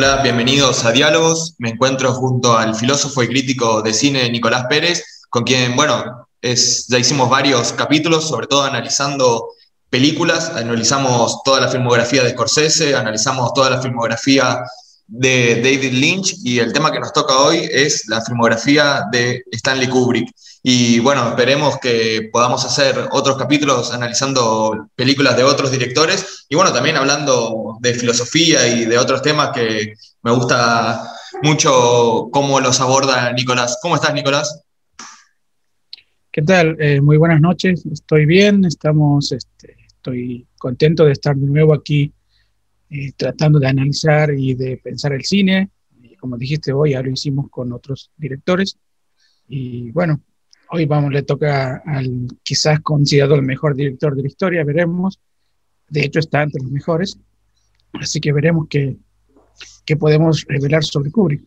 [0.00, 1.56] Hola, bienvenidos a Diálogos.
[1.58, 6.86] Me encuentro junto al filósofo y crítico de cine Nicolás Pérez, con quien, bueno, es,
[6.86, 9.48] ya hicimos varios capítulos, sobre todo analizando
[9.90, 14.60] películas, analizamos toda la filmografía de Scorsese, analizamos toda la filmografía
[15.08, 19.88] de David Lynch y el tema que nos toca hoy es la filmografía de Stanley
[19.88, 20.30] Kubrick.
[20.62, 26.72] Y bueno, esperemos que podamos hacer otros capítulos analizando películas de otros directores y bueno,
[26.72, 31.02] también hablando de filosofía y de otros temas que me gusta
[31.42, 33.78] mucho cómo los aborda Nicolás.
[33.80, 34.62] ¿Cómo estás, Nicolás?
[36.32, 36.76] ¿Qué tal?
[36.80, 37.86] Eh, muy buenas noches.
[37.86, 42.12] Estoy bien, estamos, este, estoy contento de estar de nuevo aquí
[42.90, 45.70] eh, tratando de analizar y de pensar el cine.
[46.18, 48.76] Como dijiste hoy, ya lo hicimos con otros directores.
[49.48, 50.20] Y bueno,
[50.70, 55.18] Hoy vamos, le toca al quizás considerado el mejor director de la historia, veremos.
[55.88, 57.16] De hecho, está entre los mejores.
[57.94, 58.96] Así que veremos qué,
[59.86, 61.42] qué podemos revelar sobre Kubrick.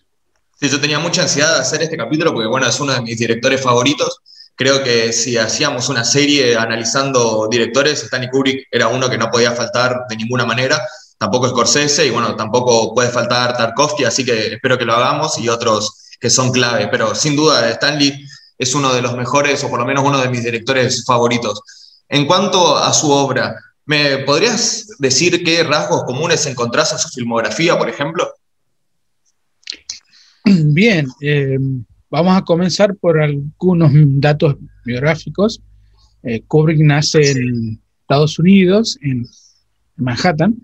[0.59, 3.17] Sí, yo tenía mucha ansiedad de hacer este capítulo porque, bueno, es uno de mis
[3.17, 4.19] directores favoritos.
[4.55, 9.51] Creo que si hacíamos una serie analizando directores, Stanley Kubrick era uno que no podía
[9.51, 10.79] faltar de ninguna manera.
[11.17, 15.47] Tampoco Scorsese y, bueno, tampoco puede faltar Tarkovsky, así que espero que lo hagamos y
[15.49, 16.87] otros que son clave.
[16.87, 18.25] Pero sin duda, Stanley
[18.61, 21.63] es uno de los mejores, o por lo menos uno de mis directores favoritos.
[22.07, 23.55] En cuanto a su obra,
[23.87, 28.31] ¿me podrías decir qué rasgos comunes encontrás en su filmografía, por ejemplo?
[30.45, 31.57] Bien, eh,
[32.11, 35.59] vamos a comenzar por algunos datos biográficos.
[36.21, 39.25] Eh, Kubrick nace en Estados Unidos, en
[39.95, 40.61] Manhattan,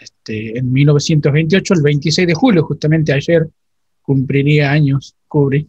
[0.00, 3.48] este, en 1928, el 26 de julio, justamente ayer
[4.02, 5.68] cumpliría años Kubrick.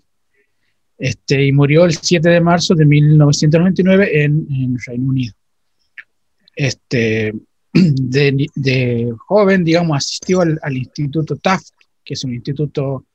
[0.98, 5.34] Este, y murió el 7 de marzo de 1999 en, en Reino Unido.
[6.56, 7.34] Este,
[7.73, 11.70] de, joven, digamos, asistió al, Instituto Taft,
[12.04, 13.05] que es un instituto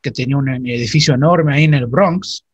[0.00, 2.44] que tenía un edificio enorme ahí en el Bronx,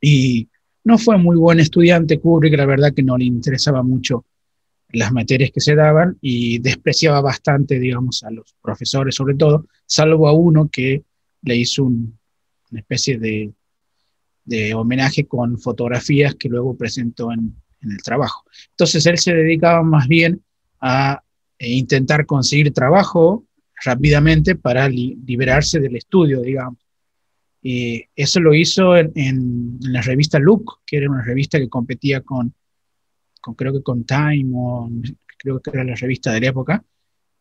[0.00, 0.48] y
[0.84, 4.24] no fue muy buen estudiante Kubrick, la verdad que no le interesaba mucho
[4.92, 10.26] las materias que se daban y despreciaba bastante, digamos, a los profesores sobre todo, salvo
[10.26, 11.04] a uno que
[11.42, 12.10] le hizo una
[12.72, 13.52] especie de
[14.50, 18.44] de homenaje con fotografías que luego presentó en, el trabajo.
[18.70, 20.42] Entonces él se dedicaba más bien
[20.80, 21.22] a
[21.58, 23.46] eh, intentar conseguir trabajo
[23.82, 26.78] rápidamente para liberarse del estudio, digamos.
[27.62, 32.52] Y eso lo hizo en, la revista Look, que era una revista que competía con,
[33.40, 34.90] con, creo que con Time, o
[35.38, 36.84] creo que era la revista de la época,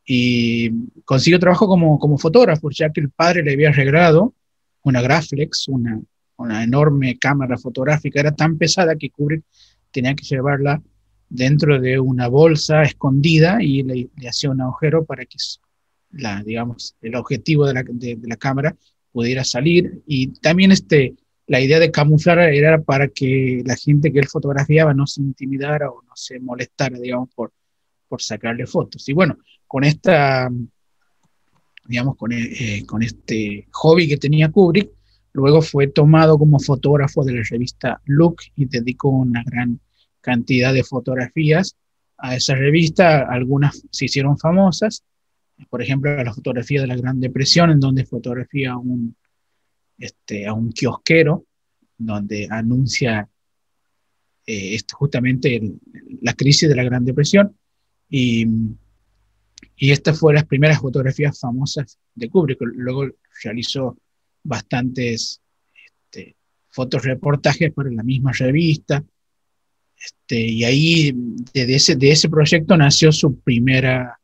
[0.06, 0.72] y
[1.04, 4.36] consiguió trabajo como, como fotógrafo, ya que el padre le había regalado
[4.84, 6.00] una Graflex, una,
[6.40, 9.44] una enorme cámara fotográfica, era tan pesada que Kubrick
[9.92, 10.82] tenía que llevarla
[11.30, 15.38] dentro de una bolsa escondida y le, hacía un agujero para que
[16.12, 18.76] la, digamos, el objetivo de la, de, la, cámara
[19.12, 20.02] pudiera salir.
[20.08, 24.94] Y también este, la idea de camuflar era para que la gente que él fotografiaba
[24.94, 27.52] no se intimidara o no se molestara, digamos, por,
[28.08, 29.08] por sacarle fotos.
[29.08, 30.50] Y bueno, con esta,
[31.86, 34.90] digamos, con, eh, con este hobby que tenía Kubrick,
[35.34, 39.80] Luego fue tomado como fotógrafo de la revista Look y dedicó una gran
[40.22, 41.76] cantidad de fotografías
[42.18, 43.28] a esa revista.
[43.30, 45.04] Algunas se hicieron famosas,
[45.70, 49.16] por ejemplo, la fotografía de la Gran Depresión, en donde fotografía a un,
[49.98, 51.46] este, a un kiosquero,
[51.98, 53.28] donde anuncia
[54.46, 55.62] eh, justamente
[56.22, 57.56] la crisis de la Gran Depresión.
[58.10, 58.48] Y,
[59.76, 62.60] y estas fueron las primeras fotografías famosas de Kubrick.
[62.62, 63.08] Luego
[63.44, 63.98] realizó
[64.44, 65.42] bastantes
[65.86, 66.36] este,
[66.70, 69.04] fotoreportajes para la misma revista.
[69.96, 71.12] Este, y ahí,
[71.54, 74.20] de ese, de ese proyecto nació su primera,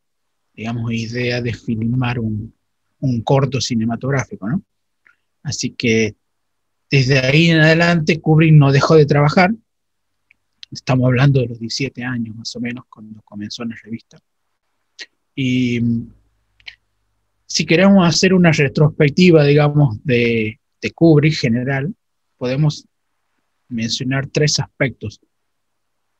[0.54, 2.54] digamos, idea de filmar un,
[3.00, 4.62] un corto cinematográfico, ¿no?
[5.42, 6.16] Así que
[6.90, 9.52] desde ahí en adelante Kubrick no dejó de trabajar.
[10.70, 14.18] Estamos hablando de los 17 años más o menos cuando comenzó en la revista.
[15.34, 15.80] Y
[17.46, 21.94] si queremos hacer una retrospectiva, digamos, de, de Kubrick general,
[22.36, 22.86] podemos
[23.68, 25.20] mencionar tres aspectos.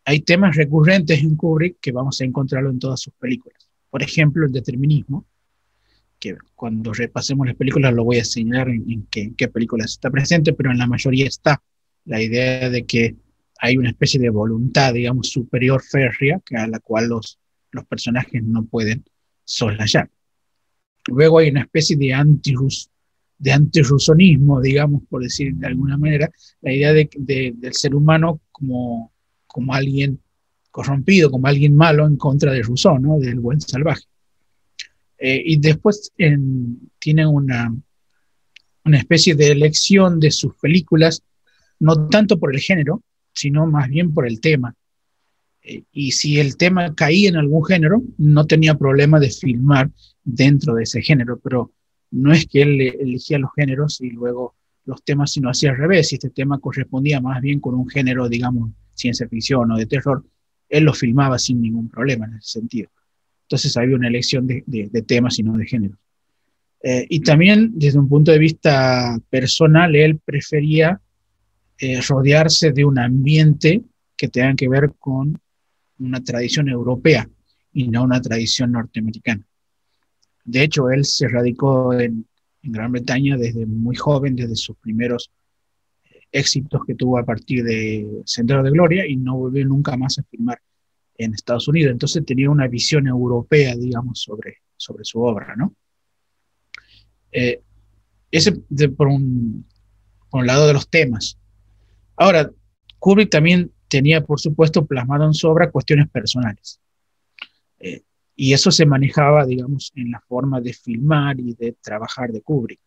[0.04, 3.68] Hay temas recurrentes en Kubrick que vamos a encontrarlo en todas sus películas.
[3.90, 5.26] Por ejemplo, el determinismo,
[6.18, 10.52] que cuando repasemos las películas lo voy a señalar en, qué, qué, películas está presente,
[10.52, 11.62] pero en la mayoría está
[12.04, 13.16] la idea de que
[13.58, 17.38] hay una especie de voluntad, digamos, superior férrea, que a la cual los,
[17.70, 19.04] los personajes no pueden
[19.44, 20.10] soslayar.
[21.08, 22.90] Luego hay una especie de antirus,
[23.38, 23.52] de
[24.62, 26.30] digamos, por decir de alguna manera,
[26.62, 29.12] la idea de, del ser humano como,
[29.46, 30.20] como alguien
[30.70, 33.18] corrompido, como alguien malo en contra de Rousseau, ¿no?
[33.18, 34.04] del buen salvaje.
[35.18, 36.12] Eh, y después
[36.98, 37.74] tiene una,
[38.84, 41.22] una especie de elección de sus películas,
[41.78, 44.74] no tanto por el género, sino más bien por el tema.
[45.62, 49.90] Eh, y si el tema caía en algún género, no tenía problema de filmar
[50.26, 51.72] dentro de ese género, pero
[52.10, 56.08] no es que él elegía los géneros y luego los temas, sino hacía al revés.
[56.08, 60.24] Si este tema correspondía más bien con un género, digamos, ciencia ficción o de terror,
[60.68, 62.90] él lo filmaba sin ningún problema en ese sentido.
[63.42, 65.96] Entonces había una elección de, temas y no de género.
[66.82, 71.00] Eh, y también desde un punto de vista personal, él prefería
[71.78, 73.82] eh, rodearse de un ambiente
[74.16, 75.38] que tenga que ver con
[75.98, 77.28] una tradición europea
[77.72, 79.46] y no una tradición norteamericana.
[80.46, 82.26] De hecho, él se radicó en,
[82.68, 85.30] Gran Bretaña desde muy joven, desde sus primeros
[86.04, 90.18] eh, éxitos que tuvo a partir de Sendero de Gloria y no volvió nunca más
[90.18, 90.60] a filmar
[91.16, 91.92] en Estados Unidos.
[91.92, 95.74] Entonces tenía una visión europea, digamos, sobre, sobre su obra, ¿no?
[97.30, 97.60] Eh,
[98.32, 98.52] ese
[98.96, 99.64] por, un,
[100.28, 101.38] por un lado de los temas.
[102.16, 102.50] Ahora,
[102.98, 106.80] Kubrick también tenía, por supuesto, plasmado en su obra cuestiones personales.
[108.36, 112.80] Y eso se manejaba, digamos, en la forma de filmar y de trabajar de Kubrick.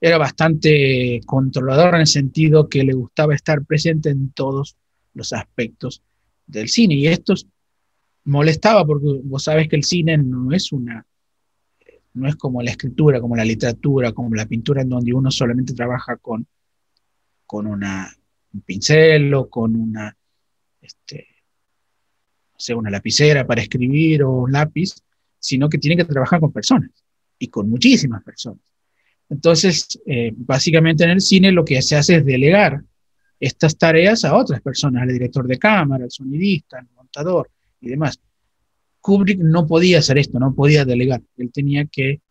[0.00, 4.76] Era bastante controlador en el sentido que le gustaba estar presente en todos
[5.14, 6.02] los aspectos
[6.46, 6.94] del cine.
[6.94, 7.34] Y esto
[8.24, 11.04] molestaba porque vos sabes que el cine no es una,
[12.12, 15.74] no es como la escritura, como la literatura, como la pintura, en donde uno solamente
[15.74, 16.46] trabaja con,
[17.46, 18.14] con una,
[18.52, 20.16] un pincel o con una
[20.80, 21.33] este,
[22.64, 24.94] sea, una lapicera para escribir o un lápiz,
[25.38, 26.90] sino que tiene que trabajar con personas
[27.38, 28.60] y con muchísimas personas.
[29.28, 32.82] Entonces, eh, básicamente en el cine lo que se hace es delegar
[33.40, 37.50] estas tareas a otras personas, al director de cámara, al sonidista, al montador
[37.80, 38.18] y demás.
[39.00, 41.20] Kubrick no podía hacer esto, no podía delegar.
[41.36, 42.22] Él tenía que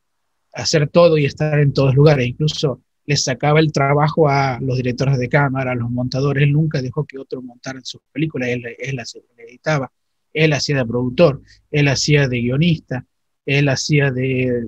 [0.53, 2.27] hacer todo y estar en todos lugares.
[2.27, 6.43] Incluso les sacaba el trabajo a los directores de cámara, a los montadores.
[6.43, 9.91] Él nunca dejó que otro montara sus películas, él las editaba.
[10.33, 11.41] Él hacía de productor,
[11.71, 13.05] él hacía de guionista,
[13.45, 14.67] él hacía de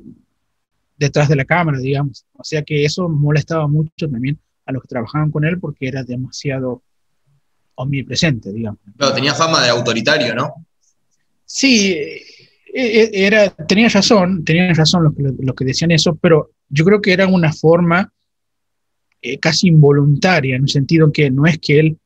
[0.98, 2.26] detrás de la cámara, digamos.
[2.34, 6.04] O sea que eso molestaba mucho también a los que trabajaban con él porque era
[6.04, 6.84] demasiado
[7.76, 8.80] omnipresente, digamos.
[8.98, 10.66] Pero tenía fama de autoritario, ¿no?
[11.46, 12.24] Sí, e,
[12.74, 17.02] e, era, tenía razón, tenía razón los que, los que decían eso, pero yo creo
[17.02, 18.12] que era una forma
[19.22, 21.98] eh, casi involuntaria, en el sentido que no es que él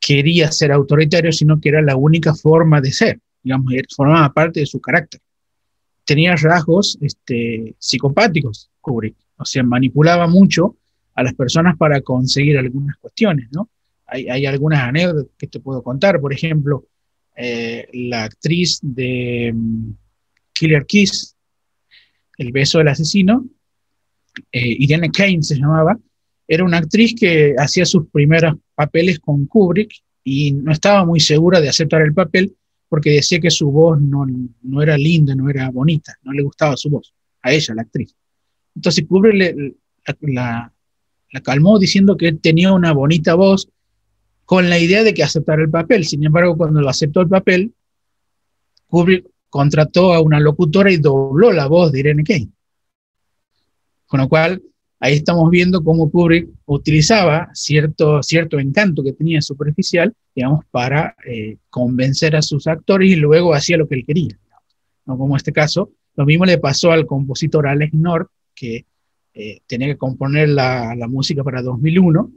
[0.00, 4.66] quería ser autoritario, sino que era la única forma de ser, digamos, formaba parte de
[4.66, 5.20] su carácter.
[6.04, 10.76] Tenía rasgos este, psicopáticos, Kubrick, o sea, manipulaba mucho
[11.14, 13.68] a las personas para conseguir algunas cuestiones, ¿no?
[14.10, 16.86] Hay, algunas anécdotas que te puedo contar, por ejemplo,
[17.36, 19.90] eh, la actriz de mm,
[20.54, 21.36] Killer Kiss,
[22.38, 23.44] El beso del asesino,
[24.50, 25.98] eh, Irene Kane se llamaba,
[26.48, 29.92] era una actriz que hacía sus primeros papeles con Kubrick
[30.24, 32.56] y no estaba muy segura de aceptar el papel
[32.88, 34.26] porque decía que su voz no,
[34.62, 37.12] no era linda, no era bonita, no le gustaba su voz,
[37.42, 38.14] a ella, la actriz.
[38.74, 39.74] Entonces Kubrick
[40.22, 40.72] la,
[41.32, 43.68] la, calmó diciendo que tenía una bonita voz
[44.46, 46.06] con la idea de que aceptara el papel.
[46.06, 47.74] Sin embargo, cuando lo aceptó el papel,
[48.86, 52.48] Kubrick contrató a una locutora y dobló la voz de Irene Kane.
[54.06, 54.62] Con lo cual,
[55.00, 61.56] ahí estamos viendo cómo Kubrick utilizaba cierto, cierto encanto que tenía superficial, digamos, para eh,
[61.70, 64.38] convencer a sus actores y luego hacía lo que él quería.
[65.04, 68.84] Como en este caso, lo mismo le pasó al compositor Alex North, que
[69.34, 72.30] eh, tenía que componer la, la, música para 2001,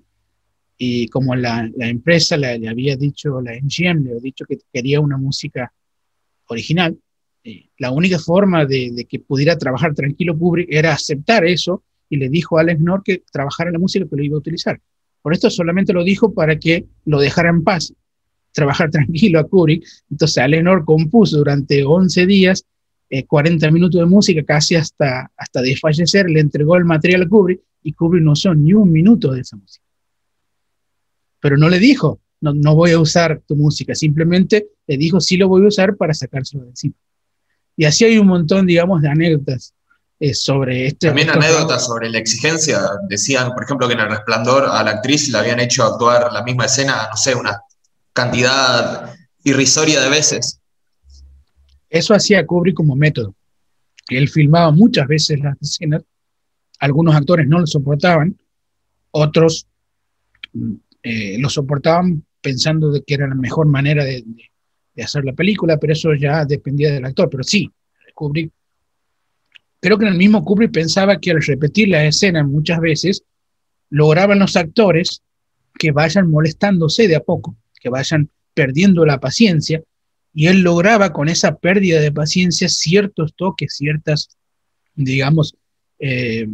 [0.78, 4.60] y como la, la empresa le, le, había dicho, la MGM le había dicho que
[4.72, 5.74] quería una música
[6.48, 6.98] original,
[7.44, 12.18] eh, la única forma de, de, que pudiera trabajar tranquilo Kubrick era aceptar eso y
[12.18, 14.80] le dijo a Alex North que trabajara la música que lo iba a utilizar.
[15.22, 17.94] Por esto solamente lo dijo para que lo dejara en paz,
[18.52, 19.88] trabajar tranquilo a Kubrick.
[20.12, 22.66] Entonces Alex North compuso durante 11 días
[23.28, 27.62] 40 eh, minutos de música, casi hasta, hasta desfallecer, le entregó el material a Kubrick
[27.82, 29.86] y Kubrick no usó ni un minuto de esa música.
[31.40, 35.38] Pero no le dijo, no, no voy a usar tu música, simplemente le dijo, sí
[35.38, 36.96] lo voy a usar para sacárselo de encima.
[37.78, 39.74] Y así hay un montón, digamos, de anécdotas
[40.24, 41.08] eh, sobre este...
[41.08, 42.80] También anécdotas sobre la exigencia.
[43.10, 46.44] Decían, por ejemplo, que en El Resplandor a la actriz le habían hecho actuar la
[46.44, 47.60] misma escena, no sé, una
[48.14, 50.60] cantidad irrisoria de veces.
[51.90, 53.34] Eso hacía Kubrick como método.
[54.10, 56.04] Él filmaba muchas veces las escenas,
[56.78, 58.40] algunos actores no lo soportaban,
[59.10, 59.66] otros
[60.54, 64.24] mm, eh, lo soportaban pensando de que era la mejor manera de,
[64.94, 67.28] de, hacer la película, pero eso ya dependía del actor.
[67.28, 67.72] Pero sí,
[68.14, 68.52] Kubrick
[69.82, 73.24] creo que en el mismo Kubrick pensaba que al repetir la escena muchas veces,
[73.90, 75.22] lograban los actores
[75.78, 79.82] que vayan molestándose de a poco, que vayan perdiendo la paciencia,
[80.34, 84.30] y él lograba con esa pérdida de paciencia ciertos toques, ciertas,
[84.96, 85.56] digamos,
[86.00, 86.48] eh,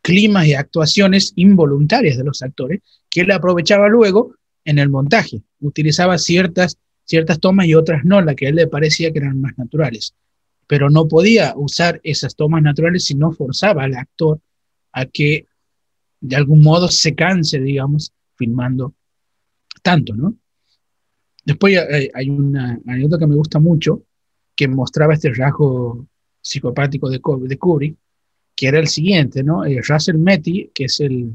[0.00, 4.34] climas y actuaciones involuntarias de los actores, que él aprovechaba luego
[4.64, 5.42] en el montaje.
[5.60, 9.40] Utilizaba ciertas, ciertas tomas y otras no, las que a él le parecía que eran
[9.40, 10.14] más naturales.
[10.66, 14.40] Pero no podía usar esas tomas naturales si no forzaba al actor
[14.92, 15.46] a que
[16.20, 18.94] de algún modo se canse, digamos, filmando
[19.82, 20.34] tanto, ¿no?
[21.44, 21.78] Después
[22.12, 24.02] hay, una anécdota que me gusta mucho,
[24.56, 26.06] que mostraba este rasgo
[26.40, 27.96] psicopático de, de Kubrick,
[28.56, 29.64] que era el siguiente, ¿no?
[29.64, 31.34] Eh, Russell Metty, que es el,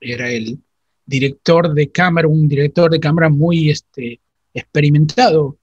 [0.00, 0.58] era el
[1.06, 4.20] director de cámara, un director de cámara muy este,
[4.52, 5.58] experimentado.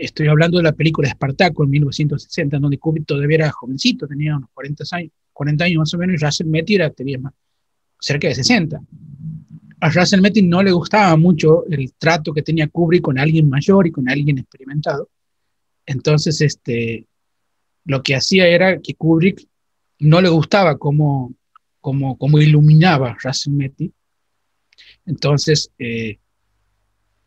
[0.00, 4.48] Estoy hablando de la película Espartaco en 1960, donde Kubrick todavía era jovencito, tenía unos
[4.54, 7.34] 40 años, 40 años más o menos, y Russell Metty era, tenía más,
[8.00, 8.80] cerca de 60.
[9.80, 13.86] A Russell Metty no le gustaba mucho el trato que tenía Kubrick con alguien mayor
[13.86, 15.10] y con alguien experimentado.
[15.84, 17.06] Entonces, este,
[17.84, 19.46] lo que hacía era que Kubrick
[19.98, 21.34] no le gustaba cómo,
[21.82, 23.92] cómo, cómo iluminaba Russell Metty.
[25.04, 26.18] Entonces, eh,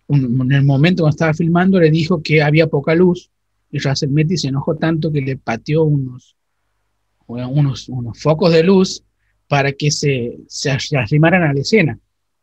[0.09, 3.29] en el momento cuando estaba filmando, le dijo que había poca luz
[3.71, 6.35] y Russell Metty se enojó tanto que le pateó unos,
[7.27, 9.03] unos, unos focos de luz
[9.47, 11.99] para que se, se, arrimaran a la escena.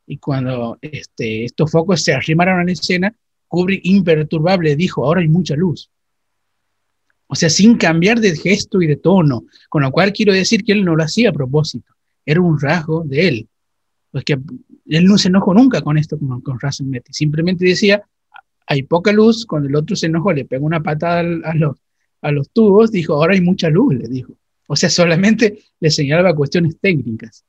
[0.06, 3.14] Y cuando este, estos focos se arrimaron a la escena,
[3.46, 5.90] Kubrick imperturbable dijo, ahora hay mucha luz.
[7.28, 10.72] O sea, sin cambiar de gesto y de tono, con lo cual quiero decir que
[10.72, 11.92] él no lo hacía a propósito,
[12.26, 13.48] era un rasgo de él.
[14.10, 14.36] Pues que
[14.96, 18.02] él no se enojó nunca con esto, con, con Russell Metty, simplemente decía,
[18.66, 21.76] hay poca luz, cuando el otro se enojó, le pegó una patada a los,
[22.22, 24.34] a los tubos, dijo, ahora hay mucha luz, le dijo.
[24.68, 27.44] O sea, solamente le señalaba cuestiones técnicas.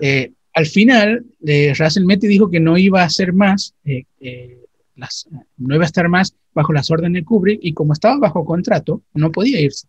[0.00, 4.06] Eh, al final, eh, Russell Metty dijo que no iba a hacer más, eh,
[4.94, 5.28] las,
[5.58, 9.02] no iba a estar más bajo las órdenes de Kubrick y como estaba bajo contrato,
[9.12, 9.86] no podía irse.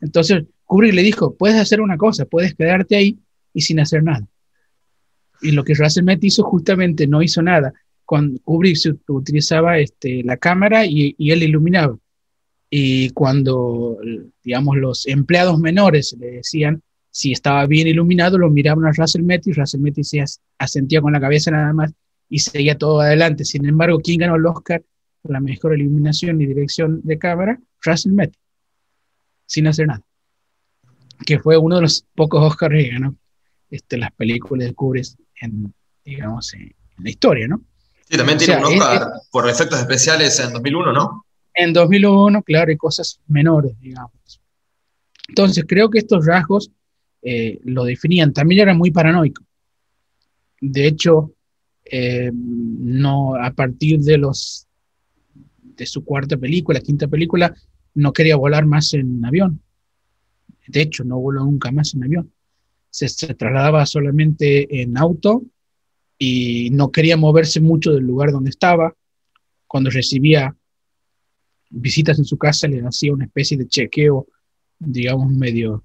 [0.00, 3.18] Entonces Kubrick le dijo, puedes hacer una cosa, puedes quedarte ahí
[3.52, 4.28] y sin hacer nada.
[5.42, 7.72] Y lo que Russell hizo justamente no hizo nada.
[8.04, 8.78] Cuando Kubrick
[9.08, 11.98] utilizaba este, la cámara y, él iluminaba.
[12.70, 13.98] Y cuando,
[14.42, 19.52] digamos, los empleados menores le decían si estaba bien iluminado, lo miraban a Russell Metty
[19.52, 20.22] Russell Metty se
[20.58, 21.92] asentía con la cabeza nada más
[22.28, 23.44] y seguía todo adelante.
[23.44, 24.82] Sin embargo, ¿quién ganó el Oscar
[25.28, 28.38] la mejor iluminación y dirección de cámara, Russell Metty,
[29.46, 30.02] sin hacer nada.
[31.24, 33.16] Que fue uno de los pocos Oscars que ganó
[33.70, 35.06] este, las películas de Kubrick
[35.40, 35.72] en,
[36.04, 37.60] digamos, en, la historia, ¿no?
[38.08, 41.26] Sí, también tiene un Oscar por efectos especiales en 2001, ¿no?
[41.52, 44.40] En 2001, claro, y cosas menores, digamos.
[45.28, 46.70] Entonces, creo que estos rasgos
[47.22, 48.32] eh, lo definían.
[48.32, 49.42] También era muy paranoico.
[50.60, 51.32] De hecho,
[51.84, 54.66] eh, no a partir de los
[55.76, 57.54] de su cuarta película, quinta película,
[57.94, 59.60] no quería volar más en avión.
[60.66, 62.32] De hecho, no voló nunca más en avión.
[62.96, 65.42] Se, trasladaba solamente en auto
[66.18, 68.94] y no quería moverse mucho del lugar donde estaba.
[69.66, 70.56] Cuando recibía
[71.68, 74.26] visitas en su casa, le hacía una especie de chequeo,
[74.78, 75.84] digamos, medio,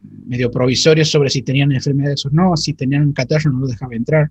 [0.00, 3.14] medio provisorio sobre si tenían enfermedades o no, si tenían un
[3.52, 4.30] no lo dejaba entrar.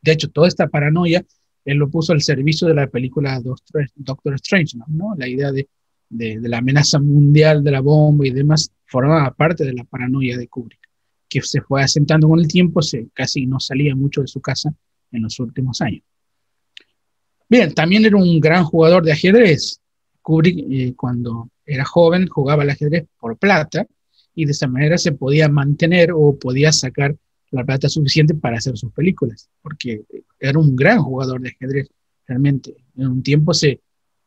[0.00, 1.24] De hecho, toda esta paranoia
[1.64, 5.14] él lo puso al servicio de la película Doctor Strange, ¿no?
[5.16, 5.68] La idea de,
[6.08, 10.48] de, la amenaza mundial de la bomba y demás formaba parte de la paranoia de
[10.48, 10.80] Kubrick,
[11.30, 14.74] que se fue asentando con el tiempo, se, casi no salía mucho de su casa
[15.12, 16.02] en los últimos años.
[17.48, 19.80] Bien, también era un gran jugador de ajedrez.
[20.20, 23.86] Kubrick, eh, cuando era joven, jugaba al ajedrez por plata
[24.34, 27.16] y de esa manera se podía mantener o podía sacar
[27.50, 30.02] la plata suficiente para hacer sus películas, porque
[30.38, 31.88] era un gran jugador de ajedrez,
[32.26, 32.76] realmente.
[32.96, 33.80] En un tiempo se,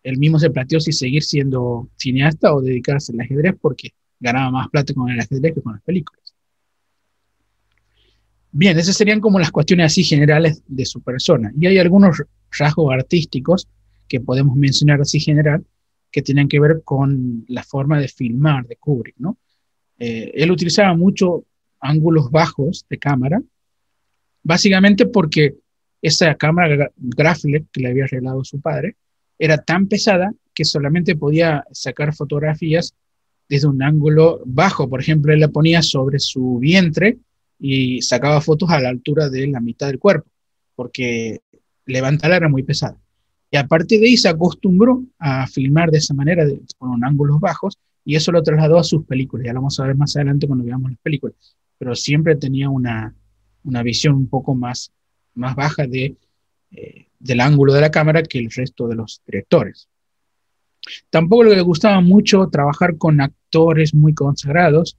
[0.03, 4.69] él mismo se planteó si seguir siendo cineasta o dedicarse al ajedrez, porque ganaba más
[4.69, 6.32] plata con el ajedrez que con las películas.
[8.55, 11.51] Bien, esas serían como las cuestiones así generales de su persona.
[11.59, 12.21] Y hay algunos
[12.55, 13.67] rasgos artísticos
[14.07, 15.65] que podemos mencionar así general,
[16.11, 19.39] que tienen que ver con la forma de filmar de Kubrick, ¿no?
[19.97, 21.45] Eh, él utilizaba mucho
[21.79, 23.41] ángulos bajos de cámara,
[24.43, 25.55] básicamente porque
[25.99, 28.97] esa cámara Graflex que le había regalado su padre
[29.39, 32.93] era tan pesada que solamente podía sacar fotografías
[33.49, 34.87] desde un ángulo bajo.
[34.87, 37.17] Por ejemplo, él la ponía sobre su vientre
[37.59, 40.29] y sacaba fotos a la altura de la mitad del cuerpo,
[40.75, 41.41] porque
[41.85, 42.97] levantarla era muy pesada.
[43.51, 46.45] Y aparte de ahí se acostumbró a filmar de esa manera,
[46.77, 49.95] con ángulos bajos, y eso lo trasladó a sus películas, ya lo vamos a ver
[49.95, 51.35] más adelante cuando veamos las películas,
[51.77, 53.15] pero siempre tenía una,
[53.63, 54.91] una visión un poco más,
[55.35, 56.17] más baja de,
[56.71, 59.87] eh, del ángulo de la cámara que el resto de los directores.
[61.09, 64.97] Tampoco le gustaba mucho trabajar con actores muy consagrados,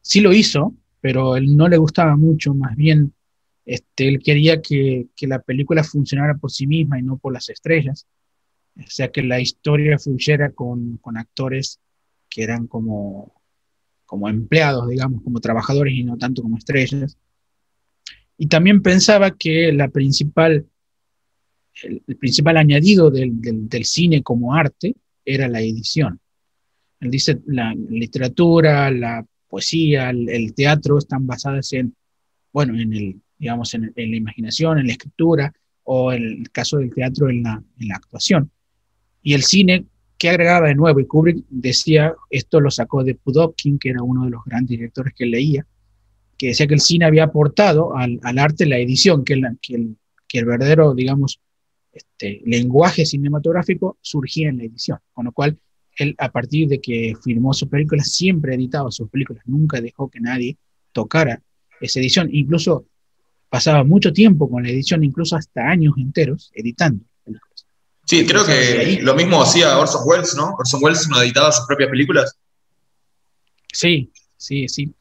[0.00, 3.12] sí lo hizo, pero él no le gustaba mucho, más bien
[3.64, 7.48] este, él quería que, que, la película funcionara por sí misma y no por las
[7.50, 8.06] estrellas.
[8.76, 11.78] O sea, que la historia fluyera con, con actores
[12.28, 13.40] que eran como,
[14.06, 17.16] como empleados, digamos, como trabajadores y no tanto como estrellas.
[18.38, 20.66] Y también pensaba que la principal,
[21.82, 26.18] el, principal añadido del, del, del, cine como arte era la edición.
[27.00, 31.94] Él dice, la literatura, la poesía, el, el teatro están basadas en,
[32.52, 35.52] bueno, en el, digamos, en, en, la imaginación, en la escritura,
[35.84, 38.50] o en el caso del teatro, en la, en la actuación.
[39.22, 41.00] Y el cine, ¿qué agregaba de nuevo?
[41.00, 45.12] Y Kubrick decía, esto lo sacó de Pudovkin, que era uno de los grandes directores
[45.14, 45.66] que leía,
[46.38, 50.44] que decía que el cine había aportado al, arte la edición, que, que, el, que
[50.44, 51.40] verdadero, digamos,
[51.92, 55.58] este, lenguaje cinematográfico surgía en la edición, con lo cual
[55.96, 60.20] él a partir de que filmó sus películas siempre editaba sus películas, nunca dejó que
[60.20, 60.56] nadie
[60.92, 61.42] tocara
[61.80, 62.86] esa edición, incluso
[63.48, 67.66] pasaba mucho tiempo con la edición, incluso hasta años enteros editando películas.
[68.06, 70.54] Sí, creo que lo mismo hacía Orson Welles, ¿no?
[70.58, 72.36] Orson Welles no editaba sus propias películas.
[73.72, 74.92] Sí, sí, sí.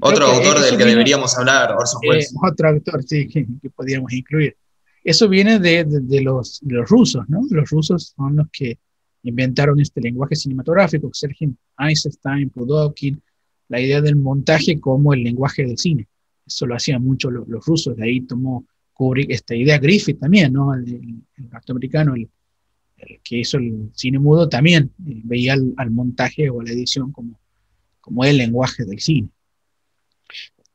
[0.00, 2.32] Otro autor del que viene, deberíamos hablar, Orson Welles.
[2.32, 4.56] Eh, otro autor, sí, que, que podríamos incluir.
[5.04, 7.40] Eso viene de, de, de, los, de, los, rusos, ¿no?
[7.50, 8.78] Los rusos son los que
[9.22, 13.22] inventaron este lenguaje cinematográfico, Sergei Eisenstein, Pudovkin,
[13.68, 16.08] la idea del montaje como el lenguaje del cine.
[16.46, 20.74] Eso lo hacían mucho los, rusos, de ahí tomó Kubrick esta idea, Griffith también, ¿no?
[20.74, 22.28] El, el, el norteamericano, el,
[23.22, 27.10] que hizo el cine mudo, también eh, veía al, al, montaje o a la edición
[27.12, 27.40] como,
[28.00, 29.28] como el lenguaje del cine.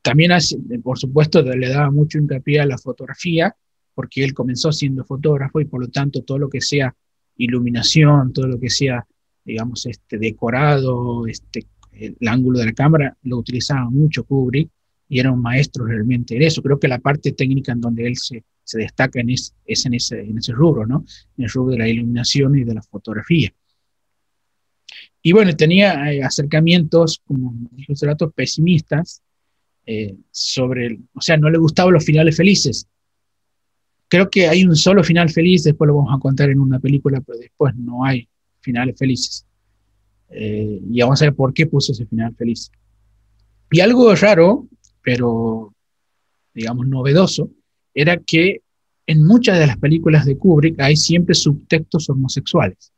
[0.01, 3.55] También, hace, por supuesto, le daba mucho hincapié a la fotografía,
[3.93, 6.95] porque él comenzó siendo fotógrafo y por lo tanto todo lo que sea
[7.37, 9.05] iluminación, todo lo que sea,
[9.43, 14.69] digamos, este decorado, este, el ángulo de la cámara, lo utilizaba mucho Kubrick
[15.09, 16.61] y era un maestro realmente en eso.
[16.61, 20.19] Creo que la parte técnica en donde él se, se destaca es, es en, ese,
[20.19, 21.05] en ese rubro, ¿no?
[21.37, 23.53] En el rubro de la iluminación y de la fotografía.
[25.21, 29.21] Y bueno, tenía eh, acercamientos, como dijo hace rato, pesimistas
[29.85, 32.87] eh, sobre, el, o sea, no le gustaban los finales felices.
[34.09, 37.19] Creo que hay un solo final feliz, después lo vamos a contar en una película,
[37.21, 38.27] pero después no hay
[38.61, 39.45] finales felices.
[40.29, 42.71] Eh, y vamos a ver por qué puso ese final feliz.
[43.71, 44.67] Y algo raro,
[45.01, 45.73] pero
[46.53, 47.51] digamos novedoso,
[47.93, 48.61] era que
[49.05, 52.91] en muchas de las películas de Kubrick hay siempre subtextos homosexuales.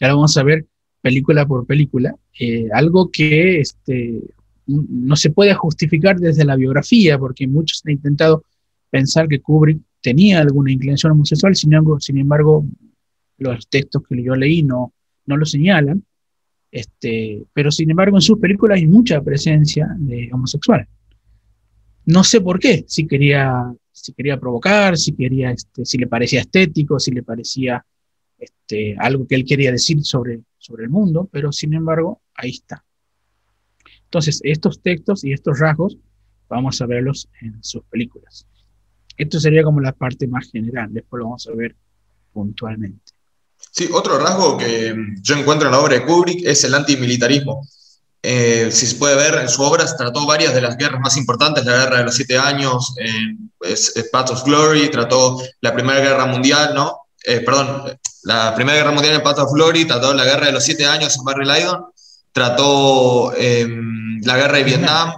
[0.00, 0.66] Ya lo vamos a ver
[1.00, 4.22] película por película, eh, algo que este,
[4.66, 8.44] no se puede justificar desde la biografía, porque muchos han intentado
[8.88, 12.66] pensar que Kubrick tenía alguna inclinación homosexual, sin embargo, sin embargo
[13.38, 14.92] los textos que yo leí no,
[15.24, 16.04] no lo señalan,
[16.70, 20.88] este, pero sin embargo en sus películas hay mucha presencia de homosexuales.
[22.04, 26.42] No sé por qué, si quería, si quería provocar, si, quería, este, si le parecía
[26.42, 27.82] estético, si le parecía
[28.38, 32.84] este, algo que él quería decir sobre, sobre el mundo, pero sin embargo ahí está.
[34.02, 35.96] Entonces, estos textos y estos rasgos
[36.46, 38.46] vamos a verlos en sus películas.
[39.16, 41.74] Esto sería como la parte más general, después lo vamos a ver
[42.32, 43.12] puntualmente.
[43.70, 47.66] Sí, otro rasgo que yo encuentro en la obra de Kubrick es el antimilitarismo.
[48.26, 51.64] Eh, si se puede ver en su obra, trató varias de las guerras más importantes,
[51.64, 56.74] la guerra de los siete años, eh, Path of Glory, trató la Primera Guerra Mundial,
[56.74, 57.00] ¿no?
[57.22, 60.64] Eh, perdón, la Primera Guerra Mundial en Path of Glory, trató la guerra de los
[60.64, 61.84] siete años en Barry Lyndon,
[62.32, 65.12] trató la guerra de Vietnam,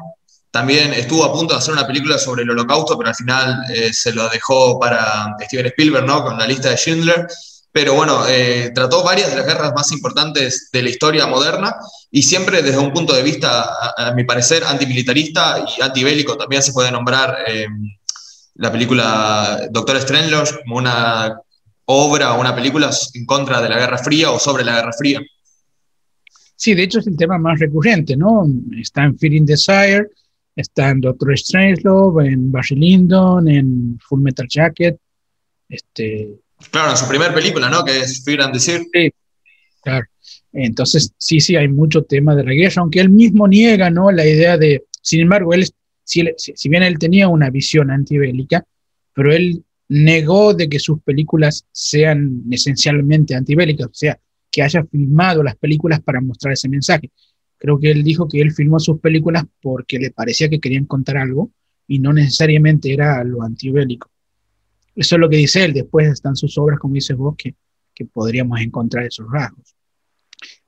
[0.57, 3.93] también estuvo a punto de hacer una película sobre el holocausto, pero al final eh,
[3.93, 6.25] se lo dejó para Steven Spielberg, ¿no?
[6.25, 7.27] Con la lista de Schindler.
[7.71, 11.77] Pero bueno, eh, trató varias de las guerras más importantes de la historia moderna
[12.11, 16.39] y siempre desde un punto de vista, a, a mi parecer, antimilitarista y antibélico.
[16.39, 17.67] También se puede nombrar eh,
[18.55, 21.39] la película Doctor Strangelove como una
[21.85, 25.21] obra o una película en contra de la Guerra Fría o sobre la Guerra Fría.
[26.57, 28.47] Sí, de hecho es el tema más recurrente, ¿no?
[28.81, 30.09] Está en Feeling Desire,
[30.57, 34.99] Está en Doctor Strangelove, en Barry Lyndon, en Full Metal Jacket.
[35.69, 36.41] Este,
[36.71, 37.85] claro, en su primera película, ¿no?
[37.85, 38.87] Que es Fear and Desire.
[38.93, 39.11] Sí,
[39.83, 40.07] claro.
[40.53, 44.11] Entonces, sí, sí, hay mucho tema de la guerra, aunque él mismo niega, ¿no?
[44.11, 45.69] La idea de, sin embargo, él,
[46.03, 48.65] si, si bien él tenía una visión antibélica,
[49.13, 54.19] pero él negó de que sus películas sean esencialmente antibélicas, o sea,
[54.51, 57.11] que haya filmado las películas para mostrar ese mensaje.
[57.59, 61.17] Creo que él dijo que él filmó sus películas porque le parecía que querían contar
[61.17, 61.51] algo
[61.87, 64.11] y no necesariamente era lo antibélico.
[64.95, 65.73] Eso es lo que dice él.
[65.73, 67.55] Después están sus obras, como dices vos, que,
[67.95, 69.75] que podríamos encontrar esos rasgos.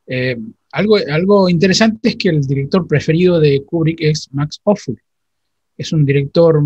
[0.07, 0.39] Eh,
[0.73, 5.01] algo, algo interesante es que el director preferido de Kubrick es Max Ophüls.
[5.77, 6.61] Es un director,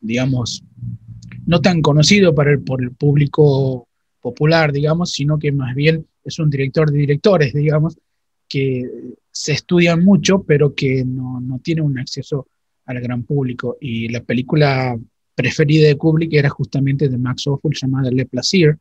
[0.00, 0.62] digamos,
[1.46, 3.88] no tan conocido para el, por el público
[4.20, 7.98] popular, digamos, sino que más bien es un director de directores, digamos,
[8.52, 12.48] que se estudian mucho, pero que no, no tienen un acceso
[12.84, 13.78] al gran público.
[13.80, 14.98] Y la película
[15.34, 18.76] preferida de Kubrick era justamente de Max Ophüls llamada Le Plaisir,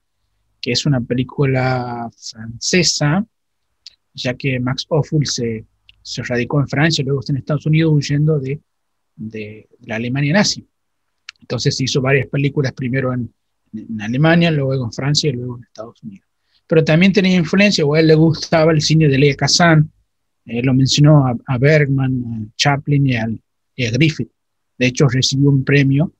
[0.59, 3.25] que es una película francesa
[4.13, 5.65] ya que Max Ophüls se,
[6.01, 8.59] se radicó en Francia, luego está en Estados Unidos huyendo de,
[9.15, 10.67] de, la Alemania nazi.
[11.39, 13.33] Entonces hizo varias películas, primero en,
[13.73, 16.27] en, Alemania, luego en Francia y luego en Estados Unidos.
[16.71, 19.91] Pero también tenía influencia, o a él le gustaba el cine de Lea Kazan,
[20.45, 23.27] él lo mencionó a, Bergman, a Chaplin y a,
[23.75, 24.31] Griffith.
[24.77, 26.13] De hecho, recibió un premio,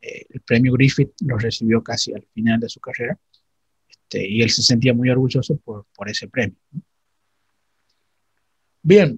[0.00, 3.16] eh, el premio Griffith lo recibió casi al final de su carrera,
[3.88, 6.56] este, y él se sentía muy orgulloso por, por ese premio.
[8.82, 9.16] Bien,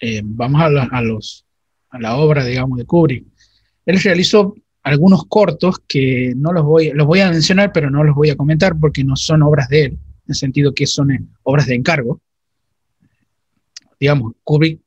[0.00, 1.46] eh, vamos a la, los,
[1.90, 3.26] a la obra, digamos, de Kubrick.
[3.86, 8.14] Él realizó algunos cortos que no los voy, los voy a mencionar, pero no los
[8.14, 11.24] voy a comentar porque no son obras de él, en el sentido que son eh,
[11.42, 12.20] obras de encargo.
[13.98, 14.80] Digamos, Kubrick,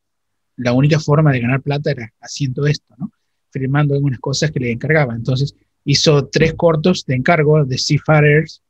[0.57, 3.11] la única forma de ganar plata era haciendo esto, ¿no?
[3.49, 5.15] Firmando algunas cosas que le encargaba.
[5.15, 8.61] Entonces, hizo tres cortos de encargo de Seafarers,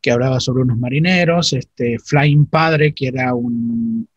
[0.00, 4.08] que hablaba sobre unos marineros, este, Flying Padre, que era un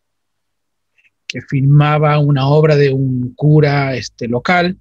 [1.27, 4.77] que filmaba una obra de un cura este, local,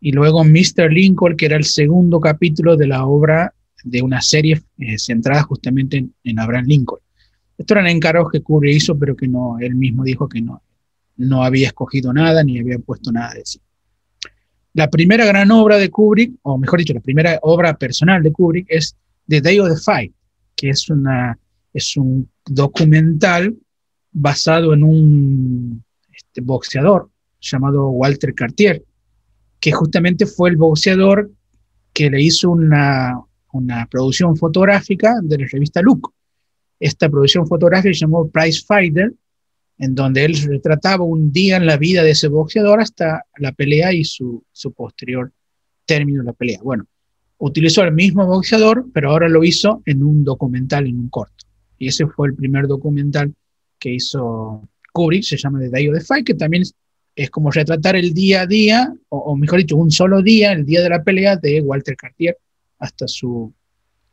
[0.00, 0.92] y luego Mr.
[0.92, 3.52] Lincoln, que era el segundo capítulo de la obra
[3.84, 7.00] de una serie eh, centrada justamente en, Abraham Lincoln.
[7.56, 10.62] Estos eran encargos que Kubrick hizo, pero que no, él mismo dijo que no,
[11.16, 13.60] no había escogido nada ni había puesto nada de sí.
[14.74, 18.66] La primera gran obra de Kubrick, o mejor dicho, la primera obra personal de Kubrick
[18.68, 20.12] es The Day of the Fight,
[20.54, 21.36] que es, una,
[21.72, 23.56] es un documental
[24.12, 28.84] basado en un este boxeador llamado Walter Cartier,
[29.60, 31.30] que justamente fue el boxeador
[31.92, 33.20] que le hizo una,
[33.52, 36.12] una producción fotográfica de la revista Look.
[36.78, 39.12] Esta producción fotográfica se llamó Prize Fighter,
[39.78, 43.92] en donde él retrataba un día en la vida de ese boxeador hasta la pelea
[43.92, 45.32] y su, su posterior
[45.86, 46.60] término de la pelea.
[46.62, 46.86] Bueno,
[47.38, 51.46] utilizó el mismo boxeador, pero ahora lo hizo en un documental, en un corto.
[51.78, 53.34] Y ese fue el primer documental
[53.78, 56.64] que hizo Kubrick, se llama The Day of the Fight, que también
[57.22, 60.82] es, como retratar el día a día, o, mejor dicho, un solo día, el día
[60.82, 62.36] de la pelea de Walter Cartier
[62.78, 63.52] hasta su,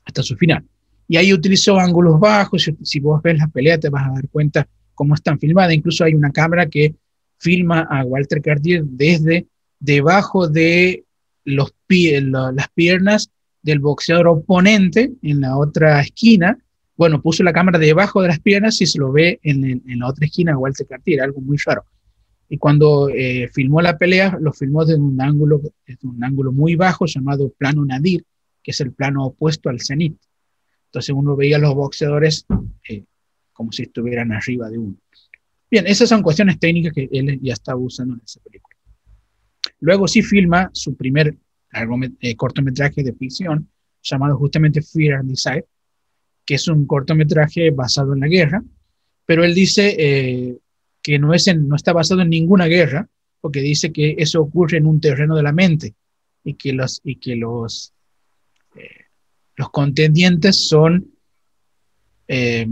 [0.03, 0.63] hasta su final.
[1.07, 4.67] Y ahí utilizó ángulos bajos, si, vos ves la pelea te vas a dar cuenta
[4.93, 6.95] cómo están filmadas, incluso hay una cámara que
[7.37, 9.47] filma a Walter Cartier desde
[9.79, 11.03] debajo de
[11.43, 13.29] los las piernas
[13.61, 16.57] del boxeador oponente en la otra esquina
[16.97, 20.25] bueno, puso la cámara debajo de las piernas y se lo ve en, la otra
[20.25, 21.83] esquina de Walter Cartier, algo muy raro.
[22.47, 26.75] Y cuando eh, filmó la pelea, lo filmó desde un ángulo, desde un ángulo muy
[26.75, 28.23] bajo llamado plano nadir,
[28.61, 30.15] que es el plano opuesto al cenit.
[30.87, 32.45] Entonces uno veía a los boxeadores
[32.87, 33.03] eh,
[33.51, 34.95] como si estuvieran arriba de uno.
[35.69, 38.75] Bien, esas son cuestiones técnicas que él ya estaba usando en esa película.
[39.79, 41.35] Luego sí filma su primer
[42.21, 43.69] eh, cortometraje de ficción,
[44.01, 45.65] llamado justamente Fear and Desire,
[46.45, 48.63] que es un cortometraje basado en la guerra,
[49.25, 50.57] pero él dice eh,
[51.05, 53.07] que no, es no está basado en ninguna guerra,
[53.39, 55.93] porque dice que eso ocurre en un terreno de la mente
[56.43, 57.93] y que los, y que los,
[58.75, 59.05] eh,
[59.55, 61.11] los contendientes son,
[62.27, 62.65] eh,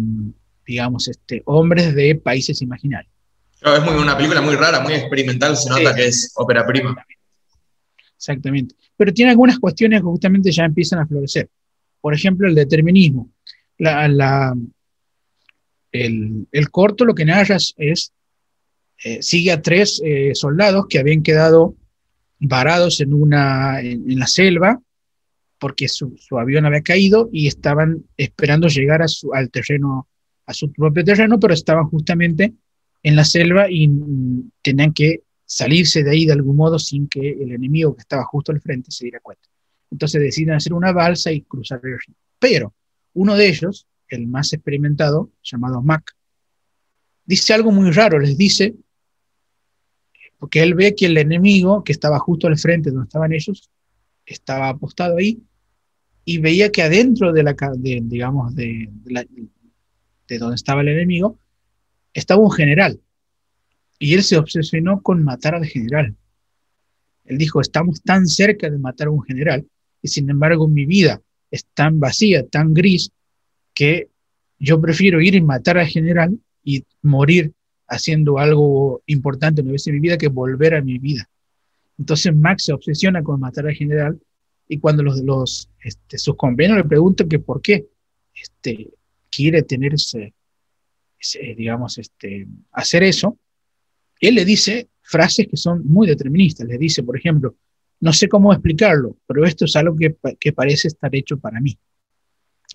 [0.66, 3.14] digamos, este, hombres de países imaginarios.
[3.62, 7.06] es muy, una película muy rara, muy experimental, se nota que es ópera prima.
[8.18, 8.74] Exactamente.
[8.98, 11.52] Pero tiene algunas cuestiones que justamente ya empiezan a florecer.
[12.02, 13.30] Por ejemplo, el determinismo
[13.78, 14.56] la,
[15.92, 18.14] el, corto lo que narra es,
[19.04, 21.76] eh, sigue a tres eh, soldados que habían quedado
[22.40, 24.82] varados en, una, en, la selva
[25.60, 30.08] porque su, avión había caído y estaban esperando llegar a su, al terreno,
[30.46, 32.54] a su propio terreno, pero estaban justamente
[33.02, 33.90] en la selva y
[34.62, 38.52] tenían que salirse de ahí de algún modo sin que el enemigo que estaba justo
[38.52, 39.48] al frente se diera cuenta.
[39.92, 42.16] Entonces deciden hacer una balsa y cruzar el río.
[42.40, 42.74] Pero
[43.14, 46.14] uno de ellos, el más experimentado, llamado Mac,
[47.26, 48.76] dice algo muy raro, les dice,
[50.44, 53.70] porque él ve que el enemigo que estaba justo al frente donde estaban ellos,
[54.26, 55.42] estaba apostado ahí,
[56.26, 58.90] y veía que adentro de la, digamos, de,
[60.28, 61.40] de donde estaba el enemigo,
[62.14, 63.00] estaba un general.
[63.98, 66.14] Y él se obsesionó con matar al general.
[67.24, 69.66] Él dijo, estamos tan cerca de matar a un general,
[70.02, 73.14] y sin embargo mi vida es tan vacía, tan gris,
[73.74, 74.10] que
[74.60, 77.54] yo prefiero ir y matar al general y morir
[77.88, 81.30] haciendo algo importante una vez en mi vida que volver a mi vida.
[81.98, 84.20] Entonces Max se obsesiona con matar al general
[84.68, 87.86] y cuando los, los este, sus convenios le preguntan que por qué
[88.34, 88.90] este,
[89.30, 90.34] quiere tener ese,
[91.56, 93.38] digamos, este, hacer eso,
[94.20, 96.68] él le dice frases que son muy deterministas.
[96.68, 97.56] Le dice, por ejemplo,
[98.00, 101.78] no sé cómo explicarlo, pero esto es algo que, que parece estar hecho para mí.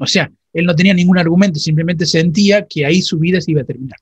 [0.01, 3.63] O sea, él no tenía ningún argumento, simplemente sentía que ahí su vida se iba
[3.63, 3.99] a terminar.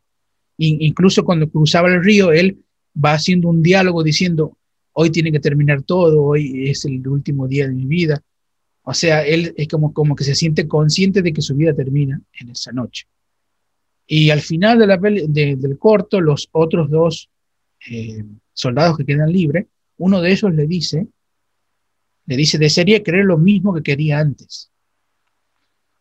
[0.59, 2.59] Incluso cuando cruzaba el río, él
[2.97, 4.57] va haciendo un diálogo diciendo,
[4.93, 8.23] hoy tiene que terminar todo, hoy es el último día de mi vida.
[8.83, 12.21] O sea, él es como, como que se siente consciente de que su vida termina
[12.41, 13.07] en esa noche.
[14.07, 17.29] Y al final de la del corto, los otros dos
[17.91, 19.67] eh, soldados que quedan libres,
[19.99, 21.07] uno de ellos le dice,
[22.27, 24.71] le dice, desearía creer lo mismo que quería antes.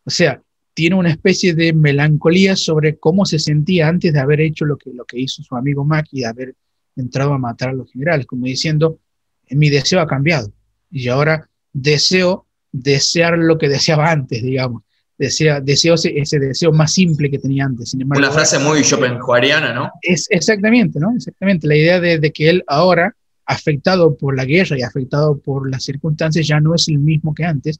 [0.04, 0.40] O sea,
[0.76, 4.92] tiene una especie de melancolía sobre cómo se sentía antes de haber hecho lo que,
[4.92, 6.54] lo que hizo su amigo Mac y de haber
[6.94, 9.00] entrado a matar a los generales, como diciendo,
[9.48, 10.52] mi deseo ha cambiado
[10.90, 14.82] y ahora deseo desear lo que deseaba antes, digamos.
[15.16, 17.94] Desea, deseo ese, deseo más simple que tenía antes.
[17.94, 19.90] Una frase muy schopenhaueriana, ¿no?
[20.02, 21.16] Es exactamente, ¿no?
[21.16, 21.66] Exactamente.
[21.66, 25.84] La idea de, de, que él ahora, afectado por la guerra y afectado por las
[25.84, 27.78] circunstancias, ya no es el mismo que antes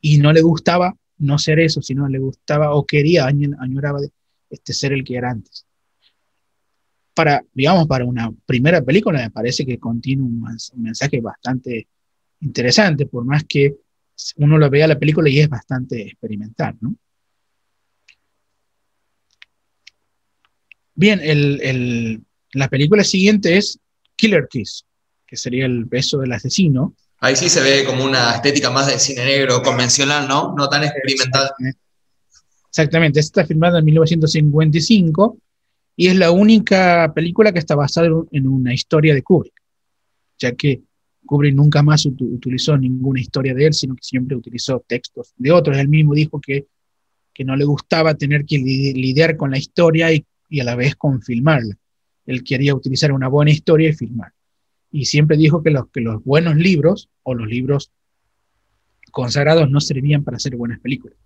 [0.00, 4.00] y no le gustaba no ser eso, sino le gustaba o quería, añoraba
[4.50, 5.68] este, ser el que era antes
[7.18, 10.40] para, digamos, para una primera película me parece que contiene un,
[10.76, 11.88] mensaje bastante
[12.38, 13.74] interesante, por más que
[14.36, 16.94] uno lo vea la película y es bastante experimental, ¿no?
[20.94, 23.80] Bien, el, la película siguiente es
[24.14, 24.86] Killer Kiss,
[25.26, 26.94] que sería el beso del asesino.
[27.20, 30.54] Ahí sí se ve como una estética más de cine negro convencional, ¿no?
[30.56, 31.50] No tan experimental.
[32.68, 35.38] Exactamente, está filmada en 1955
[35.96, 39.54] y es la única película que está basada en una historia de Kubrick,
[40.38, 40.82] ya que
[41.26, 45.76] Kubrick nunca más utilizó ninguna historia de él, sino que siempre utilizó textos de otros.
[45.76, 46.66] Él mismo dijo que,
[47.34, 50.94] que no le gustaba tener que lidiar con la historia y, y, a la vez
[50.94, 51.76] con filmarla.
[52.26, 54.32] Él quería utilizar una buena historia y filmar.
[54.90, 57.92] Y siempre dijo que los, que los buenos libros o los libros
[59.10, 61.18] consagrados no servían para hacer buenas películas,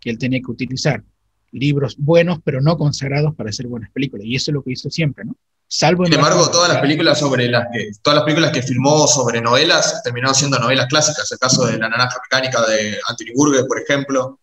[0.00, 1.04] que él tenía que utilizar
[1.52, 4.26] libros buenos, pero no consagrados para hacer buenas películas.
[4.26, 5.36] Y eso es lo que hizo siempre, ¿no?
[5.66, 9.40] Salvo Sin embargo, todas las películas sobre las que, todas las películas que filmó sobre
[9.40, 11.30] novelas terminaron siendo novelas clásicas.
[11.32, 14.40] El caso de La Naranja Mecánica de Anthony Burgess, por ejemplo.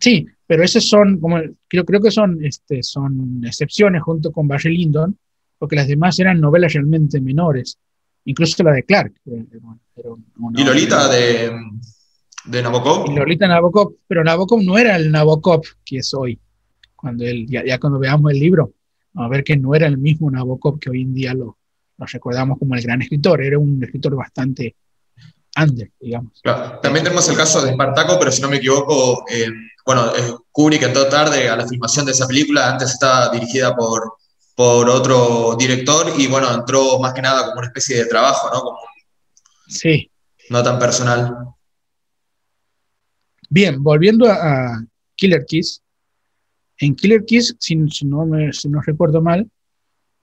[0.00, 1.38] Sí, pero esos son, como
[1.68, 5.16] creo, creo que son, este, son excepciones junto con Barry Lyndon,
[5.62, 7.78] porque las demás eran novelas realmente menores.
[8.24, 9.12] Incluso la de Clark.
[9.24, 11.52] y Lolita de,
[12.46, 13.08] de Nabokov.
[13.08, 16.36] Y Lolita Nabokov, pero Nabokov no era el Nabokov que es hoy.
[16.96, 18.72] Cuando él, ya, cuando veamos el libro,
[19.12, 21.58] vamos a ver que no era el mismo Nabokov que hoy en día lo,
[21.96, 24.74] recordamos como el gran escritor, era un escritor bastante
[25.56, 26.42] under, digamos.
[26.82, 29.46] También tenemos el caso de Espartaco, pero si no me equivoco, eh,
[29.86, 30.10] bueno,
[30.50, 34.16] Kubrick entró tarde a la filmación de esa película, antes estaba dirigida por,
[34.54, 38.60] por otro director y bueno, entró más que nada como una especie de trabajo, ¿no?
[38.60, 38.78] Como
[39.66, 40.10] sí.
[40.50, 41.54] No tan personal.
[43.48, 44.82] Bien, volviendo a,
[45.14, 45.82] Killer Kiss.
[46.78, 49.48] En Killer Kiss, si, no me, no recuerdo mal,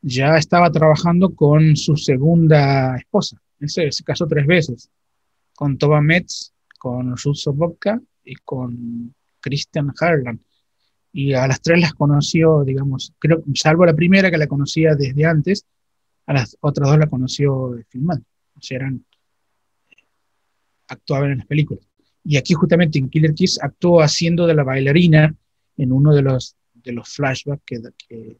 [0.01, 3.41] ya estaba trabajando con su segunda esposa.
[3.59, 4.89] Él se, casó tres veces,
[5.55, 10.43] con Toba Metz, con Ruth Sobobka y con Christian Harlan.
[11.11, 15.25] Y a las tres las conoció, digamos, creo, salvo la primera que la conocía desde
[15.25, 15.65] antes,
[16.27, 18.25] a las otras dos la conoció filmando.
[18.55, 19.03] O sea, eran,
[20.87, 21.87] actuaban en las películas.
[22.23, 25.33] Y aquí justamente en Killer Kiss actuó haciendo de la bailarina
[25.77, 28.37] en uno de los, de los flashbacks que,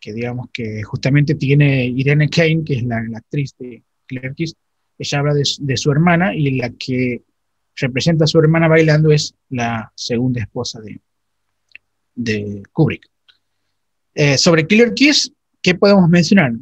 [0.00, 4.54] que, digamos que justamente tiene Irene Kane, que es la, actriz de Killer Kiss.
[4.98, 7.22] Ella habla de, de, su hermana y la que
[7.76, 11.00] representa a su hermana bailando es la segunda esposa de,
[12.18, 13.06] de Kubrick.
[14.14, 16.52] Eh, sobre Killer Kiss, ¿qué podemos mencionar?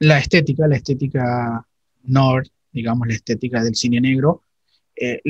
[0.00, 1.64] La estética, la estética
[2.02, 4.42] nord, digamos, la estética del cine negro,
[4.96, 5.20] eh,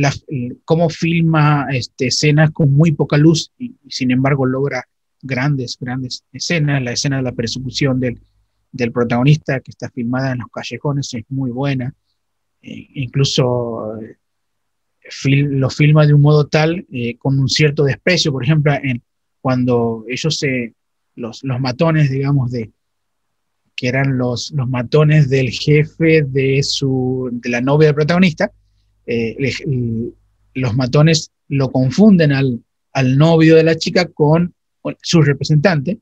[0.64, 4.88] cómo filma este, escenas con muy poca luz y, sin embargo logra
[5.20, 6.82] grandes, grandes escenas.
[6.82, 8.20] La escena de la persecución del,
[8.72, 11.94] del protagonista que está filmada en los callejones es muy buena.
[12.62, 13.98] Eh, incluso
[15.22, 19.02] lo filma de un modo tal, eh, con un cierto desprecio, por ejemplo, en,
[19.44, 20.72] cuando ellos se,
[21.16, 22.70] los, los matones, digamos, de,
[23.76, 28.50] que eran los, los matones del jefe de, su, de la novia del protagonista,
[29.04, 29.36] eh,
[30.54, 34.54] los matones lo confunden al, al, novio de la chica con
[35.02, 35.98] su representante.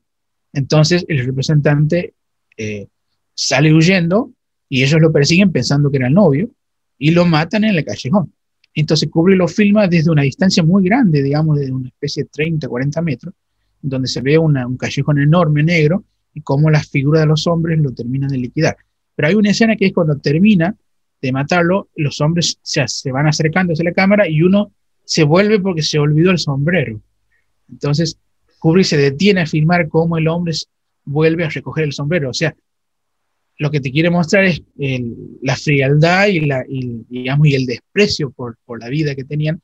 [0.53, 2.13] Entonces el representante
[2.55, 2.87] eh,
[3.33, 4.31] sale huyendo
[4.69, 6.49] y ellos lo persiguen pensando que era el novio
[6.97, 8.33] y lo matan en el callejón.
[8.73, 12.67] Entonces Kubrick lo filma desde una distancia muy grande, digamos, de una especie de 30,
[12.67, 13.33] 40 metros,
[13.81, 17.91] donde se ve un callejón enorme negro y cómo las figuras de los hombres lo
[17.91, 18.77] terminan de liquidar.
[19.15, 20.75] Pero hay una escena que es cuando termina
[21.21, 24.71] de matarlo, los hombres se, se van acercando hacia la cámara y uno
[25.05, 26.99] se vuelve porque se olvidó el sombrero.
[27.69, 28.17] Entonces,
[28.59, 30.53] Kubrick se detiene a filmar cómo el hombre
[31.05, 32.29] vuelve a recoger el sombrero.
[32.29, 32.55] O sea,
[33.57, 34.61] lo que te quiere mostrar es
[35.41, 39.61] la frialdad y, la, digamos, y el desprecio por, por, la vida que tenían,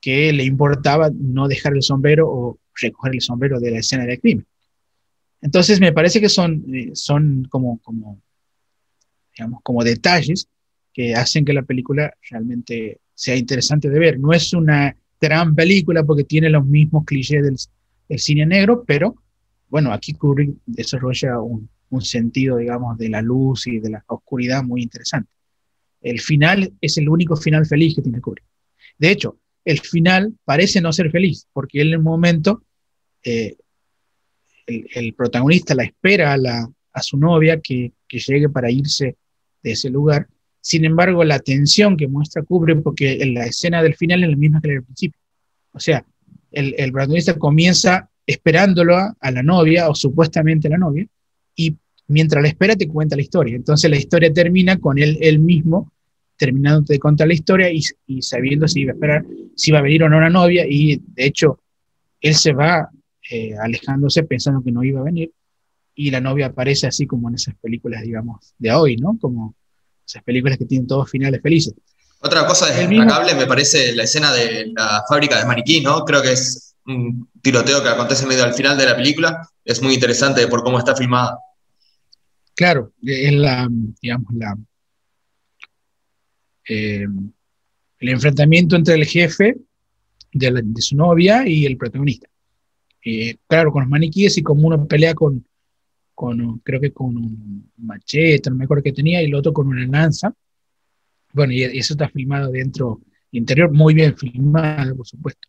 [0.00, 4.20] que le importaba no dejar el sombrero o recoger el sombrero de la escena del
[4.20, 4.46] crimen.
[5.40, 8.20] Entonces me parece que son, eh, son como, como,
[9.34, 10.48] digamos, como detalles
[10.92, 14.20] que hacen que la película realmente sea interesante de ver.
[14.20, 17.56] No es una gran película porque tiene los mismos clichés del,
[18.08, 19.16] del cine negro, pero
[19.68, 24.64] bueno, aquí Kubrick desarrolla un, un sentido, digamos, de la luz y de la oscuridad
[24.64, 25.30] muy interesante.
[26.00, 28.44] El final es el único final feliz que tiene Kubrick.
[28.98, 32.64] De hecho, el final parece no ser feliz, porque en el momento
[33.22, 33.56] eh,
[34.66, 39.16] el, protagonista la espera a, su novia que, llegue para irse
[39.62, 40.28] de ese lugar.
[40.60, 44.36] Sin embargo, la tensión que muestra Kubrick, porque en la escena del final es la
[44.36, 45.20] misma que en el principio.
[45.72, 46.04] O sea,
[46.50, 51.06] el, el protagonista comienza esperándolo a, a, la novia, o supuestamente a la novia,
[51.54, 51.76] y
[52.08, 53.56] mientras la espera te cuenta la historia.
[53.56, 55.92] Entonces la historia termina con él, él mismo
[56.36, 57.82] terminando de contar la historia y,
[58.20, 61.26] sabiendo si iba a esperar, si iba a venir o no la novia, y de
[61.26, 61.60] hecho
[62.20, 62.88] él se va
[63.30, 65.30] eh, alejándose pensando que no iba a venir,
[65.94, 69.16] y la novia aparece así como en esas películas, digamos, de hoy, ¿no?
[69.20, 69.54] Como
[70.04, 71.74] esas películas que tienen todos finales felices.
[72.18, 76.04] Otra cosa destacable me parece la escena de la fábrica de maniquí, ¿no?
[76.04, 79.94] Creo que es un tiroteo que acontece medio al final de la película, es muy
[79.94, 81.38] interesante por cómo está filmada.
[82.54, 83.68] Claro, es la,
[84.00, 84.56] digamos, la,
[86.68, 87.06] eh,
[87.98, 89.56] el enfrentamiento entre el jefe
[90.32, 92.28] de, su novia y el protagonista.
[93.04, 95.44] Eh, claro, con los maniquíes y como uno pelea con,
[96.14, 99.68] con, creo que con un machete, no me acuerdo que tenía, y el otro con
[99.68, 100.34] una lanza.
[101.32, 105.48] Bueno, y eso está filmado dentro, interior, muy bien filmado, por supuesto.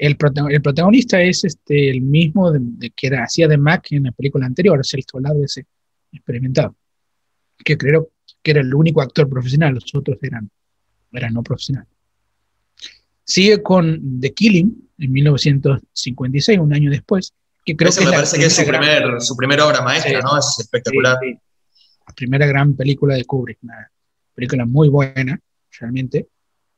[0.00, 0.16] El,
[0.48, 4.46] el protagonista es este, el mismo de, que era, hacía de Mac en la película
[4.46, 5.66] anterior, es el soldado ese
[6.10, 6.74] experimentado,
[7.62, 8.10] que creo
[8.42, 10.50] que era el único actor profesional, los otros eran,
[11.12, 11.90] eran no profesionales.
[13.24, 18.46] Sigue con The Killing en 1956, un año después, que creo que me parece que
[18.46, 20.38] es su, primer, su primera obra maestra, ¿no?
[20.38, 21.18] Es espectacular.
[22.06, 23.92] La primera gran película de Kubrick, una
[24.34, 25.38] película muy buena,
[25.78, 26.26] realmente.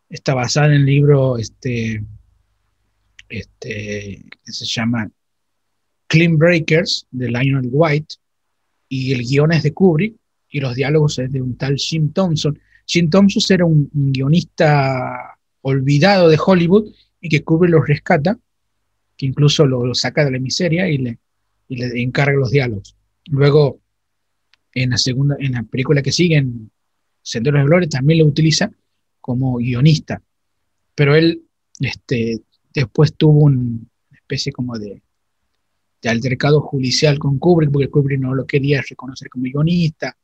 [0.08, 2.02] Está basada en el libro este,
[3.32, 5.10] este, se llama
[6.06, 8.16] Clean Breakers de Lionel White,
[8.88, 10.16] y el guion es de Kubrick
[10.50, 12.58] y los diálogos es de un tal Jim Thompson.
[12.86, 18.38] Jim Thompson era un, guionista olvidado de Hollywood y que Kubrick lo rescata,
[19.16, 21.18] que incluso lo, saca de la miseria y le,
[21.68, 22.94] y le encarga los diálogos.
[23.30, 23.80] Luego,
[24.74, 26.70] en la segunda, en la película que sigue, en
[27.22, 28.70] Senderos de Gloria, también lo utiliza
[29.22, 30.20] como guionista.
[30.94, 31.44] Pero él
[31.80, 32.42] este,
[32.72, 33.78] después tuvo una
[34.12, 35.02] especie como de
[36.02, 40.16] de altercado judicial con Kubrick, porque Kubrick no lo quería reconocer como guionista.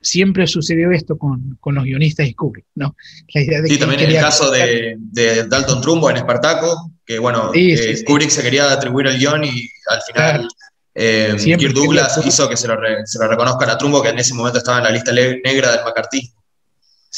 [0.00, 2.96] Siempre sucedió esto con, con los guionistas y Kubrick, ¿no?
[3.34, 7.18] La idea de sí, también en el caso de, de, Dalton Trumbo en Espartaco, que
[7.18, 10.48] bueno, eh, Kubrick se quería atribuir el guion y al final
[10.94, 14.34] eh, Kirk Douglas hizo que se lo, se lo reconozcan a Trumbo, que en ese
[14.34, 16.32] momento estaba en la lista negra del McCarthy.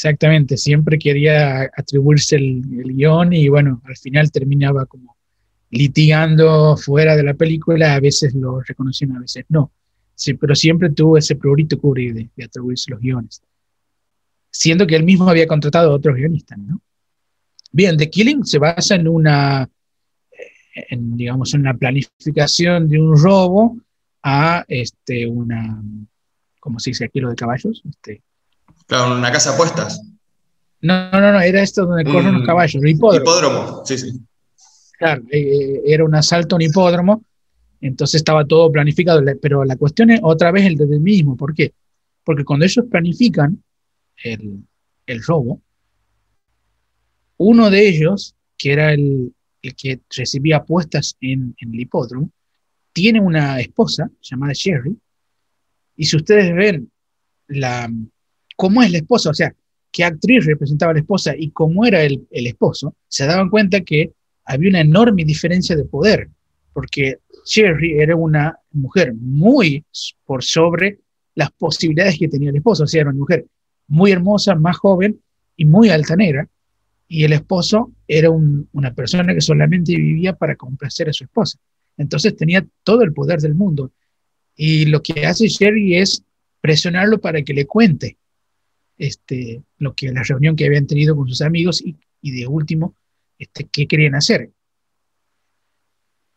[0.01, 5.15] Exactamente, siempre quería atribuirse el, el guion y bueno, al final terminaba como
[5.69, 9.71] litigando fuera de la película, a veces lo reconocían, a veces no.
[10.15, 13.43] Sí, pero siempre tuvo ese prurito Kubrick de, atribuirse los guiones.
[14.49, 16.81] Siendo que él mismo había contratado a otros guionistas, ¿no?
[17.71, 19.69] Bien, The Killing se basa en una,
[20.89, 23.77] en, digamos, en una planificación de un robo
[24.23, 25.79] a este, una,
[26.59, 27.83] ¿cómo se dice aquí lo de caballos?
[27.87, 28.23] Este,
[28.91, 30.01] claro, una casa de apuestas.
[30.81, 33.21] No, no, no, era esto donde corren los caballos, el hipódromo.
[33.21, 34.19] Hipódromo, sí, sí.
[34.97, 37.23] Claro, eh, eh, era un asalto a un hipódromo,
[37.79, 41.37] entonces estaba todo planificado, pero la cuestión es otra vez el del mismo.
[41.37, 41.73] ¿Por qué?
[42.25, 43.63] Porque cuando ellos planifican
[44.23, 44.65] el,
[45.25, 45.61] robo,
[47.37, 52.29] uno de ellos, que era el, que recibía apuestas en, en, el hipódromo,
[52.91, 54.97] tiene una esposa llamada Sherry,
[55.95, 56.91] y si ustedes ven
[57.47, 57.89] la,
[58.61, 59.55] cómo es la esposa, o sea,
[59.91, 63.81] qué actriz representaba a la esposa y cómo era el, el esposo, se daban cuenta
[63.81, 64.11] que
[64.45, 66.29] había una enorme diferencia de poder,
[66.71, 69.83] porque Sherry era una mujer muy
[70.25, 70.99] por sobre
[71.33, 73.47] las posibilidades que tenía el esposo, o sea, era una mujer
[73.87, 75.19] muy hermosa, más joven
[75.57, 76.47] y muy altanera,
[77.07, 81.57] y el esposo era una persona que solamente vivía para complacer a su esposa.
[81.97, 83.91] Entonces tenía todo el poder del mundo.
[84.55, 86.23] Y lo que hace Sherry es
[86.61, 88.17] presionarlo para que le cuente
[88.97, 92.95] este, lo que la reunión que habían tenido con sus amigos y, de último,
[93.37, 94.51] este, qué querían hacer.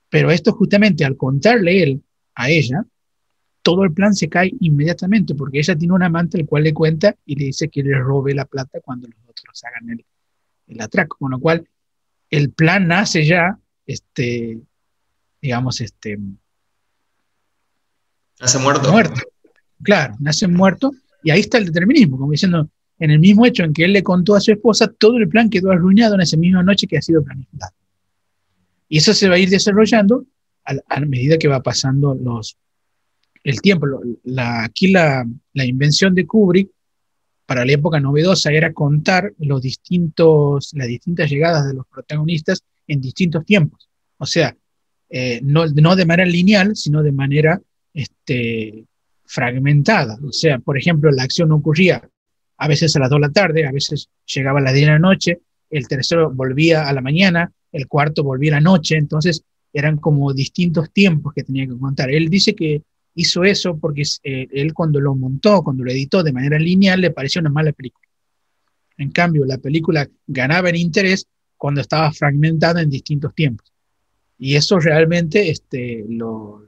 [0.08, 2.02] Pero esto justamente al contarle él
[2.34, 2.84] a ella,
[3.62, 7.16] todo el plan se cae inmediatamente porque ella tiene un amante al cual le cuenta
[7.24, 10.04] y le dice que le robe la plata cuando los otros hagan el,
[10.66, 11.68] el atraco, con lo cual
[12.30, 14.60] el plan nace ya, este,
[15.40, 16.18] digamos, este...
[18.40, 18.90] Nace muerto.
[18.90, 19.20] Muerto,
[19.82, 20.92] claro, nace muerto
[21.24, 22.68] y ahí está el determinismo, como diciendo,
[22.98, 25.50] en el mismo hecho en que él le contó a su esposa, todo el plan
[25.50, 27.72] quedó arruinado en esa misma noche que ha sido planificado.
[28.88, 30.26] Y eso se va a ir desarrollando
[30.64, 32.56] a, medida que va pasando los,
[33.42, 33.86] el tiempo.
[34.36, 36.70] Aquí la, la, invención de Kubrick
[37.46, 43.00] para la época novedosa era contar los distintos, las distintas llegadas de los protagonistas en
[43.00, 43.88] distintos tiempos.
[44.18, 44.56] O sea,
[45.08, 47.60] eh, no, no, de manera lineal, sino de manera
[47.92, 48.84] este,
[49.34, 50.16] fragmentada.
[50.22, 52.08] O sea, por ejemplo, la acción ocurría
[52.56, 54.92] a veces a las 2 de la tarde, a veces llegaba a las 10 de
[54.92, 59.42] la noche, el tercero volvía a la mañana, el cuarto volvía a la noche, entonces
[59.72, 62.12] eran como distintos tiempos que tenía que contar.
[62.12, 62.82] Él dice que
[63.16, 67.10] hizo eso porque eh, él cuando lo montó, cuando lo editó de manera lineal, le
[67.10, 68.06] pareció una mala película.
[68.96, 71.26] En cambio, la película ganaba en interés
[71.56, 73.72] cuando estaba fragmentada en distintos tiempos.
[74.38, 76.62] Y eso realmente este, lo,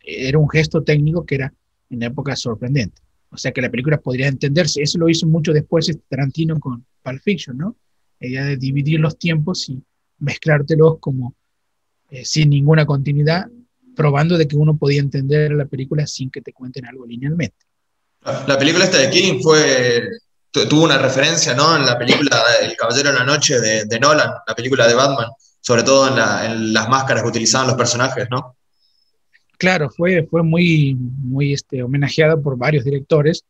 [0.00, 1.54] era un gesto técnico que era
[1.90, 3.02] en la época sorprendente.
[3.30, 4.80] O sea que la película podría entenderse.
[4.82, 7.76] Eso lo hizo mucho después este Tarantino con Pulp Fiction, ¿no?
[8.20, 9.82] Ella de dividir los tiempos y
[10.18, 11.34] mezclártelos como
[12.10, 13.46] eh, sin ninguna continuidad,
[13.96, 17.56] probando de que uno podía entender la película sin que te cuenten algo linealmente.
[18.46, 20.08] La película esta de King fue,
[20.50, 21.76] tuvo una referencia, ¿no?
[21.76, 25.28] En la película El Caballero de la Noche de, de Nolan, la película de Batman,
[25.60, 28.56] sobre todo en, en las máscaras que utilizaban los personajes, ¿no?
[29.64, 33.44] Claro, fue, fue muy, muy este, homenajeada por varios directores.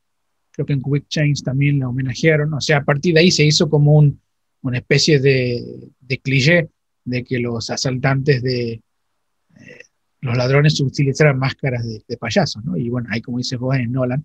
[0.52, 2.54] Creo que en Quick Change también la homenajearon.
[2.54, 4.20] O sea, a partir de ahí se hizo como un,
[4.62, 6.68] una especie de, de cliché
[7.04, 9.80] de que los asaltantes de eh,
[10.20, 12.76] los ladrones utilizaran máscaras de, payasos, ¿no?
[12.76, 14.24] Y bueno, ahí como dice Juan en Nolan,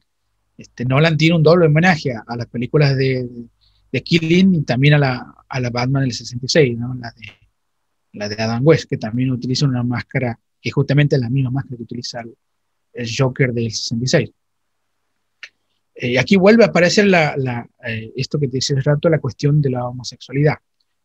[0.58, 3.28] este, Nolan tiene un doble homenaje a, las películas de,
[3.92, 6.94] de Killing y también a la, a la Batman del 66, ¿no?
[6.94, 7.26] La de,
[8.14, 11.78] la de Adam West, que también utiliza una máscara que justamente es la misma máscara
[11.78, 14.30] que utiliza el, Joker del 66.
[15.96, 19.20] Y eh, aquí vuelve a aparecer la, eh, esto que te decía hace rato, la
[19.20, 20.56] cuestión de la homosexualidad,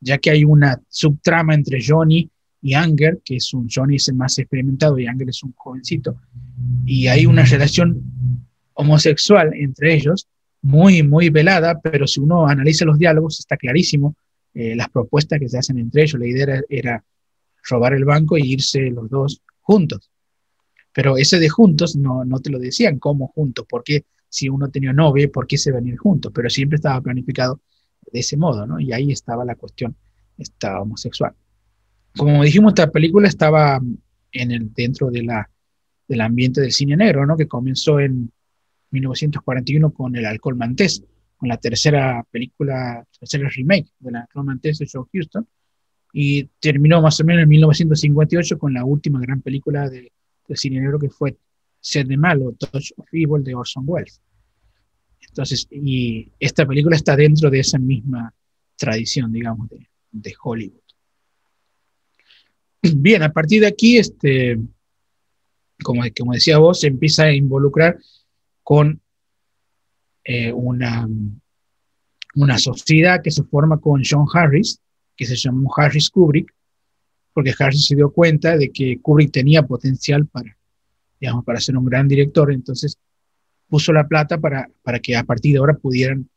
[0.00, 2.28] ya que hay una subtrama entre Johnny
[2.62, 6.16] y Anger, que es un Johnny es el más experimentado y Anger es un jovencito,
[6.84, 8.02] y hay una relación
[8.72, 10.26] homosexual entre ellos,
[10.62, 14.16] muy, muy velada, pero si uno analiza los diálogos, está clarísimo
[14.55, 16.18] eh, las propuestas que se hacen entre ellos.
[16.18, 17.05] La idea era
[17.68, 20.10] robar el banco e irse los dos juntos.
[20.92, 24.92] Pero ese de juntos no, no te lo decían como juntos, porque si uno tenía
[24.92, 26.32] novia, ¿por qué se venir juntos?
[26.34, 27.60] Pero siempre estaba planificado
[28.12, 28.78] de ese modo, ¿no?
[28.78, 29.96] Y ahí estaba la cuestión,
[30.36, 31.34] estaba homosexual.
[32.16, 33.80] Como dijimos, esta película estaba
[34.32, 35.50] en el, dentro de la,
[36.06, 37.36] del ambiente del cine negro, ¿no?
[37.36, 38.30] Que comenzó en
[38.90, 41.02] 1941 con El Alcohol Mantés,
[41.36, 45.46] con la tercera película, tercera remake de la Alcohol Mantés de Joe Houston,
[46.16, 50.12] y terminó más o menos en 1958 con la última gran película de,
[50.46, 51.36] de cine negro que fue
[51.80, 54.20] Ser de Malo, Touch of Evil de Orson Welles.
[55.28, 58.32] Entonces, y esta película está dentro de esa misma
[58.76, 60.80] tradición, digamos, de, de Hollywood.
[62.94, 64.56] Bien, a partir de aquí, este,
[65.82, 67.98] como, como decía vos, se empieza a involucrar
[68.62, 69.00] con
[70.22, 71.08] eh, una,
[72.36, 74.80] una sociedad que se forma con John Harris,
[75.16, 76.52] que se llamó Harris Kubrick,
[77.32, 80.56] porque Harris se dio cuenta de que Kubrick tenía potencial para,
[81.20, 82.98] digamos, para ser un gran director, entonces
[83.68, 86.28] puso la plata para, para que a partir de ahora pudieran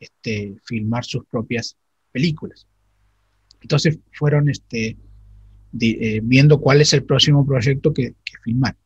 [0.00, 1.76] este, filmar sus propias
[2.12, 2.66] películas.
[3.60, 4.96] Entonces fueron este,
[5.80, 8.76] eh, viendo cuál es el próximo proyecto que, filmar.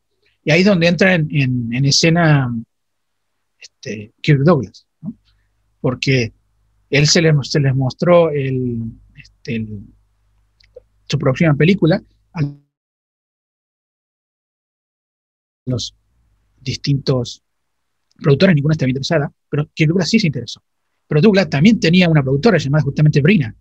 [0.43, 2.53] Y ahí es donde entra en, en, escena
[3.57, 5.15] este, Kirk Douglas, ¿no?
[5.79, 6.33] porque
[6.89, 8.81] él se les, se les mostró el,
[9.43, 9.67] este,
[11.07, 12.01] su próxima película
[12.33, 12.41] a
[15.65, 15.95] los
[16.59, 17.43] distintos
[18.21, 20.61] productores, ninguna estaba interesada, pero que Douglas sí se interesó.
[21.07, 23.55] Pero Douglas también tenía una productora llamada justamente Brina.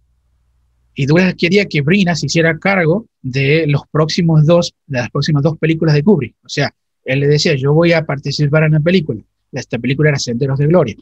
[0.95, 5.43] Y Douglas quería que Brina se hiciera cargo de los próximos dos, de las próximas
[5.43, 6.37] dos películas de Kubrick.
[6.45, 6.74] O sea,
[7.05, 9.22] él le decía, yo voy a participar en la película.
[9.51, 10.97] Esta película era Senderos de Gloria.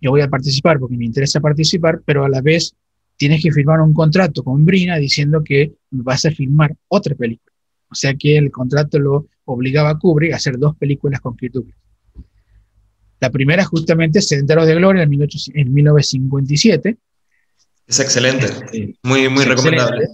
[0.00, 2.74] Yo voy a participar porque me interesa participar, pero a la vez
[3.16, 7.52] tienes que firmar un contrato con Brina diciendo que vas a filmar otra película.
[7.90, 11.52] O sea que el contrato lo obligaba a Kubrick a hacer dos películas con Kirk
[11.52, 11.78] Douglas.
[13.20, 16.98] La primera justamente es Senderos de Gloria en, 1957.
[17.86, 20.08] Es excelente, este, muy, muy recomendable.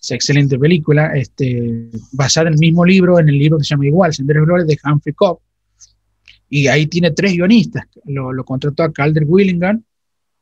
[0.00, 3.86] Es excelente película, este, basada en el mismo libro, en el libro que se llama
[3.86, 5.40] igual, Senderos de Gloria, de Humphrey Cobb.
[6.48, 7.84] Y ahí tiene tres guionistas.
[8.04, 9.84] Lo, lo contrató a Calder Willingham,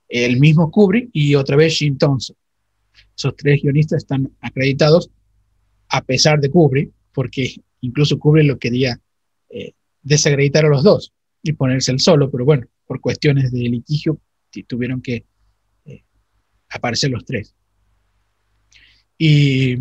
[0.08, 2.36] el mismo Kubrick y otra vez Jim Thompson.
[3.16, 5.10] Esos tres guionistas están acreditados
[5.88, 9.00] a pesar de Kubrick, porque incluso Kubrick lo quería
[9.48, 14.20] eh, desacreditar a los dos y ponerse el solo, pero bueno, por cuestiones de litigio
[14.66, 15.24] tuvieron que
[15.84, 16.04] eh,
[16.70, 17.54] aparecer los tres.
[19.18, 19.76] Y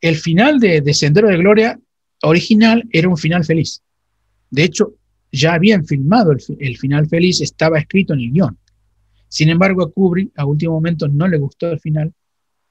[0.00, 1.80] el final de, Sendero de Gloria
[2.22, 3.82] original era un final feliz.
[4.50, 4.94] De hecho,
[5.32, 8.58] ya habían filmado el, final feliz, estaba escrito en el guion.
[9.28, 12.12] Sin embargo, a Kubrick a último momento no le gustó el final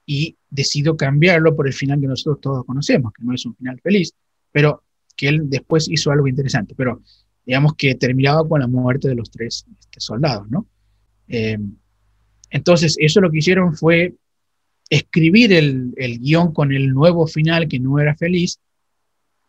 [0.06, 3.80] y decidió cambiarlo por el final que nosotros todos conocemos, que no es un final
[3.82, 4.14] feliz,
[4.52, 4.84] pero
[5.16, 7.02] que él después hizo algo interesante, pero
[7.44, 10.66] digamos que terminaba con la muerte de los tres este, soldados, ¿no?
[11.26, 11.58] Eh,
[12.50, 14.14] entonces, eso lo que hicieron fue
[14.88, 18.60] escribir el, el, guion con el nuevo final que no era feliz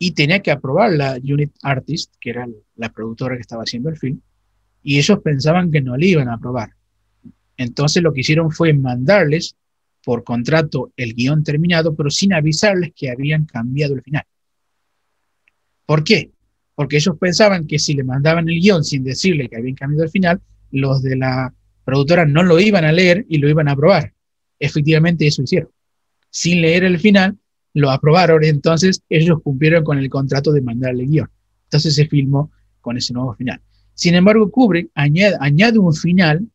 [0.06, 2.45] y tenía que aprobar la Unit Artist, que era
[2.76, 4.20] la productora que estaba haciendo el film,
[4.82, 6.72] y ellos pensaban que no le iban a aprobar.
[7.56, 9.56] Entonces lo que hicieron fue mandarles
[10.04, 14.24] por contrato el guion terminado, pero sin avisarles que habían cambiado el final.
[15.86, 16.32] ¿Por qué?
[16.76, 20.10] Porque ellos pensaban que si le mandaban el guion sin decirle que habían cambiado el
[20.10, 20.41] final,
[20.72, 21.54] los de la
[21.86, 24.12] productora no lo iban a leer y lo iban a aprobar.
[24.60, 25.70] Efectivamente eso hicieron.
[26.30, 27.38] Sin leer el final,
[27.74, 31.30] lo aprobaron, entonces ellos cumplieron con el contrato de mandarle guion.
[31.65, 32.51] Entonces se filmó
[32.82, 33.61] con ese nuevo final.
[33.93, 36.47] Sin embargo, Kubrick añade, añade un final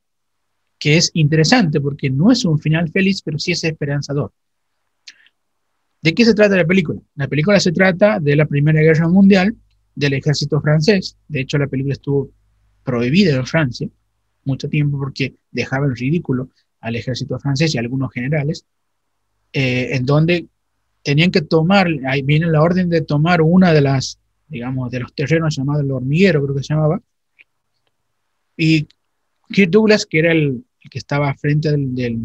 [0.78, 4.32] que es interesante porque no es un final feliz, pero sí es esperanzador.
[6.00, 7.00] ¿De qué se trata la película?
[7.16, 9.56] La película se trata de la Primera Guerra Mundial,
[9.94, 11.16] del ejército francés.
[11.26, 12.30] De hecho, la película estuvo
[12.84, 13.88] prohibida en Francia
[14.44, 16.50] mucho tiempo porque dejaba en ridículo
[16.80, 18.64] al ejército francés y a algunos generales,
[19.52, 20.46] eh, en donde
[21.08, 25.14] tenían que tomar, ahí viene la orden de tomar una de las, digamos, de los
[25.14, 27.00] terrenos llamados el hormiguero, creo que se llamaba,
[28.58, 28.86] y
[29.48, 32.18] Kirk Douglas, que era el, que estaba frente del,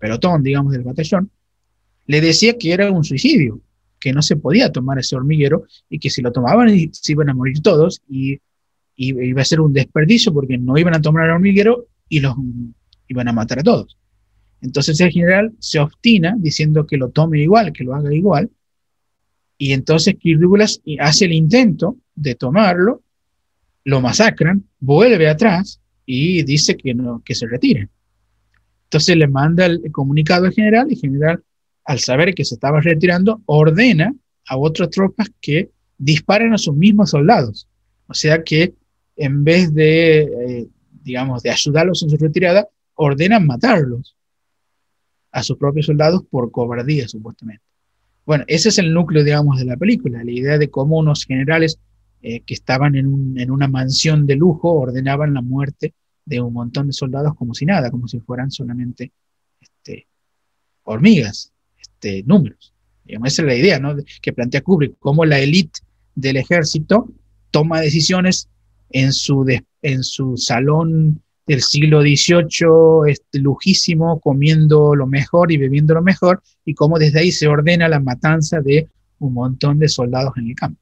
[0.00, 1.30] pelotón, digamos, del batallón,
[2.06, 3.60] le decía que era un suicidio,
[4.00, 7.34] que no se podía tomar ese hormiguero y que si lo tomaban se iban a
[7.34, 8.40] morir todos y,
[8.96, 12.34] iba a ser un desperdicio porque no iban a tomar el hormiguero y los
[13.06, 13.96] iban a matar a todos.
[14.62, 18.50] Entonces el general se obstina diciendo que lo tome igual, que lo haga igual,
[19.62, 20.40] y entonces Kirk
[21.00, 23.02] hace el intento de tomarlo,
[23.84, 27.90] lo masacran, vuelve atrás y dice que, no, que se retire.
[28.84, 31.44] Entonces le manda el comunicado al general y general,
[31.84, 34.14] al saber que se estaba retirando, ordena
[34.46, 37.68] a otras tropas que disparen a sus mismos soldados.
[38.06, 38.72] O sea que
[39.16, 40.68] en vez de, eh,
[41.02, 44.16] digamos, de ayudarlos en su retirada, ordenan matarlos
[45.32, 47.62] a sus propios soldados por cobardía, supuestamente.
[48.26, 51.78] Bueno, ese es el núcleo, digamos, de la película, la idea de cómo unos generales
[52.22, 56.86] eh, que estaban en, en, una mansión de lujo ordenaban la muerte de un montón
[56.86, 59.12] de soldados como si nada, como si fueran solamente
[59.60, 60.06] este,
[60.84, 62.72] hormigas, este, números.
[63.06, 63.80] esa es la idea
[64.20, 65.80] que plantea Kubrick, cómo la élite
[66.14, 67.08] del ejército
[67.50, 68.48] toma decisiones
[68.90, 69.46] en su,
[69.82, 76.42] en su salón del siglo XVIII, este, lujísimo, comiendo lo mejor y bebiendo lo mejor,
[76.64, 78.88] y cómo desde ahí se ordena la matanza de
[79.18, 80.80] un montón de soldados en el campo.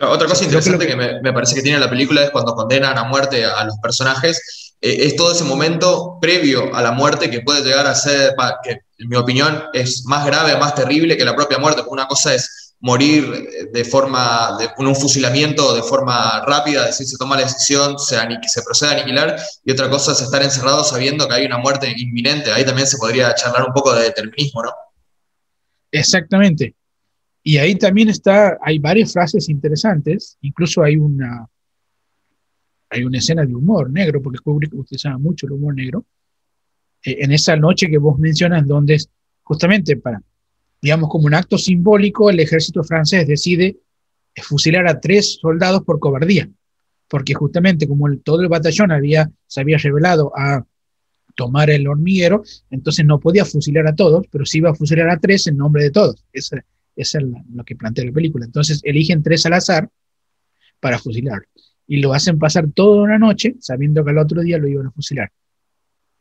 [0.00, 3.04] Otra cosa interesante que, me, me, parece que tiene la película es cuando condenan a
[3.04, 7.62] muerte a los personajes, eh, es todo ese momento previo a la muerte que puede
[7.62, 11.58] llegar a ser, que en mi opinión es más grave, más terrible que la propia
[11.58, 17.06] muerte, porque una cosa es morir de forma, de, un fusilamiento de forma rápida, decir,
[17.06, 18.16] se toma la decisión, se,
[18.48, 21.92] se procede a aniquilar, y otra cosa es estar encerrado sabiendo que hay una muerte
[21.94, 22.50] inminente.
[22.50, 24.70] Ahí también se podría charlar un poco de determinismo, ¿no?
[25.92, 26.74] Exactamente.
[27.42, 31.46] Y ahí también está, hay varias frases interesantes, incluso hay una,
[32.90, 36.04] hay una escena de humor negro, porque Kubrick utilizaba mucho el humor negro,
[37.04, 39.08] eh, en esa noche que vos mencionas, donde es
[39.42, 40.22] justamente para,
[40.82, 43.78] digamos, como un acto simbólico, el ejército francés decide
[44.36, 46.48] fusilar a tres soldados por cobardía,
[47.08, 50.64] porque justamente como todo el batallón había, se había revelado a
[51.34, 55.18] tomar el hormiguero, entonces no podía fusilar a todos, pero sí iba a fusilar a
[55.18, 56.24] tres en nombre de todos.
[56.32, 56.56] Eso,
[56.96, 57.16] es
[57.52, 58.44] lo que plantea la película.
[58.44, 59.88] Entonces eligen tres al azar
[60.80, 61.40] para fusilar.
[61.86, 64.90] Y lo hacen pasar toda una noche sabiendo que al otro día lo iban a
[64.90, 65.30] fusilar.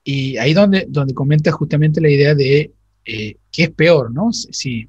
[0.04, 2.72] Y ahí donde, donde comenta justamente la idea de
[3.12, 4.32] eh, qué es peor, ¿no?
[4.32, 4.88] Si,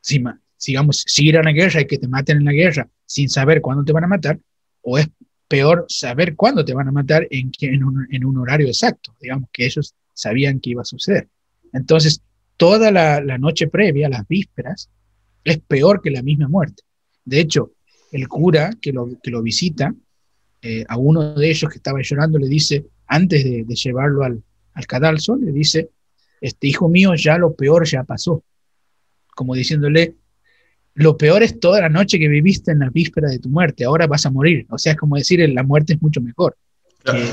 [0.00, 0.24] si,
[0.66, 3.60] digamos, si ir a una guerra y que te maten en la guerra sin saber
[3.60, 4.40] cuándo te van a matar,
[4.82, 5.08] o es
[5.46, 7.52] peor saber cuándo te van a matar en,
[7.84, 11.28] un, horario exacto, digamos, que ellos sabían que iba a suceder.
[11.72, 12.20] Entonces,
[12.56, 14.90] toda la, la, noche previa, las vísperas,
[15.44, 16.82] es peor que la misma muerte.
[17.24, 17.70] De hecho,
[18.10, 19.94] el cura que lo, que lo visita,
[20.60, 24.42] eh, a uno de ellos que estaba llorando, le dice, antes de, de llevarlo al,
[24.72, 25.90] al, cadalso, le dice,
[26.40, 28.42] este hijo mío, ya lo peor ya pasó.
[29.34, 30.16] Como diciéndole,
[30.94, 34.06] lo peor es toda la noche que viviste en la víspera de tu muerte, ahora
[34.06, 34.66] vas a morir.
[34.70, 36.56] O sea, es como decir, la muerte es mucho mejor.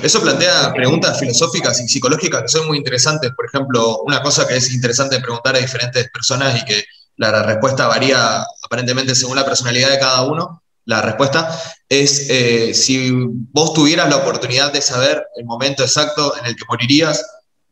[0.04, 3.32] Eso plantea preguntas filosóficas y psicológicas que son muy interesantes.
[3.36, 6.84] Por ejemplo, una cosa que es interesante preguntar a diferentes personas y que
[7.16, 13.12] la respuesta varía aparentemente según la personalidad de cada uno, la respuesta es eh, si
[13.12, 17.24] vos tuvieras la oportunidad de saber el momento exacto en el que morirías,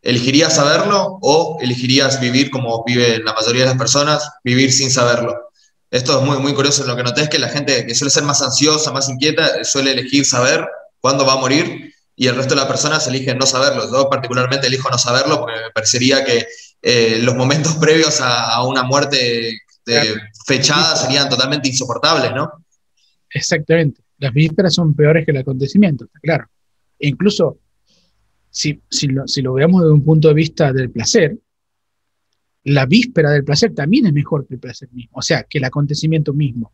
[0.01, 5.49] ¿elegirías saberlo o elegirías vivir como viven la mayoría de las personas, vivir sin saberlo?
[5.91, 6.85] Esto es muy, muy curioso.
[6.85, 9.91] Lo que noté es que la gente que suele ser más ansiosa, más inquieta, suele
[9.91, 10.67] elegir saber
[10.99, 13.89] cuándo va a morir y el resto de las personas eligen no saberlo.
[13.91, 16.45] Yo particularmente elijo no saberlo porque me parecería que
[16.81, 19.57] eh, los momentos previos a, una muerte
[20.45, 22.65] fechada serían totalmente insoportables, ¿no?
[23.29, 24.01] Exactamente.
[24.17, 26.45] Las vísperas son peores que el acontecimiento, está claro.
[26.99, 27.57] E incluso,
[28.49, 31.37] si, si, lo, si lo veamos desde un punto de vista del placer,
[32.65, 35.63] la víspera del placer también es mejor que el placer mismo, o sea, que el
[35.63, 36.73] acontecimiento mismo.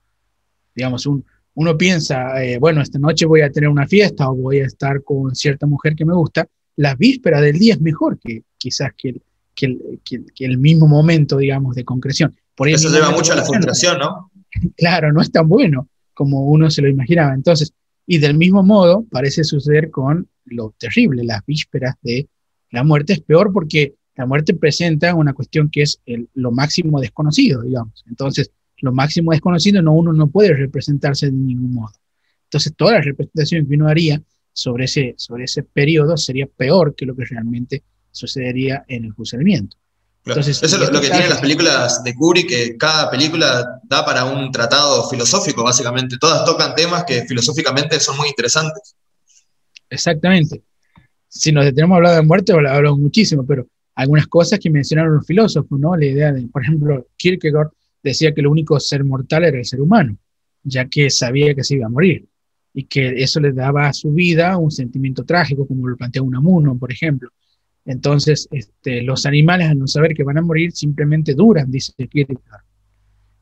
[0.73, 1.23] Digamos, un,
[1.53, 5.03] uno piensa, eh, bueno, esta noche voy a tener una fiesta o voy a estar
[5.03, 6.47] con cierta mujer que me gusta,
[6.77, 9.21] la víspera del día es mejor que quizás que el,
[9.53, 12.35] que el, que el mismo momento, digamos, de concreción.
[12.55, 14.31] Por eso lleva mucho a la frustración, ¿no?
[14.77, 17.33] Claro, no es tan bueno como uno se lo imaginaba.
[17.33, 17.73] Entonces,
[18.07, 22.27] y del mismo modo parece suceder con lo terrible, las vísperas de
[22.71, 26.01] la muerte es peor porque la muerte presenta una cuestión que es
[26.33, 28.03] lo máximo desconocido, digamos.
[28.07, 31.93] Entonces, lo máximo desconocido no, uno no puede representarse de ningún modo.
[32.45, 34.21] Entonces, toda la representación que uno haría
[34.53, 39.77] sobre ese, sobre ese periodo sería peor que lo que realmente sucedería en el juzgamiento.
[40.25, 44.25] Entonces, Eso es lo, que tienen las películas de Kubrick, que cada película da para
[44.25, 46.17] un tratado filosófico, básicamente.
[46.17, 48.95] Todas tocan temas que filosóficamente son muy interesantes.
[49.89, 50.63] Exactamente.
[51.27, 55.25] Si nos detenemos a hablar de muerte, hablamos muchísimo, pero algunas cosas que mencionaron los
[55.25, 55.95] filósofos, ¿no?
[55.95, 57.71] La idea de, por ejemplo, Kierkegaard
[58.03, 60.17] decía que lo único ser mortal era el ser humano,
[60.63, 62.25] ya que sabía que se iba a morir
[62.73, 66.77] y que eso le daba a su vida un sentimiento trágico, como lo plantea Unamuno,
[66.77, 67.29] por ejemplo.
[67.85, 72.63] Entonces, este, los animales, al no saber que van a morir, simplemente duran, dice Kierkegaard.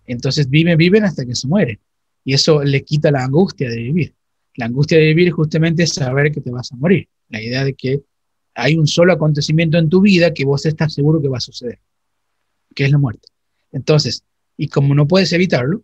[0.06, 1.80] Entonces viven, viven hasta que se mueren.
[2.24, 4.14] Y eso le quita la angustia de vivir.
[4.56, 7.08] La angustia de vivir justamente es saber que te vas a morir.
[7.30, 8.04] La idea de que
[8.56, 11.80] hay un solo acontecimiento en tu vida que vos estás seguro que va a suceder,
[12.76, 13.28] que es la muerte.
[13.72, 14.24] Entonces,
[14.58, 15.84] y como no puedes evitarlo,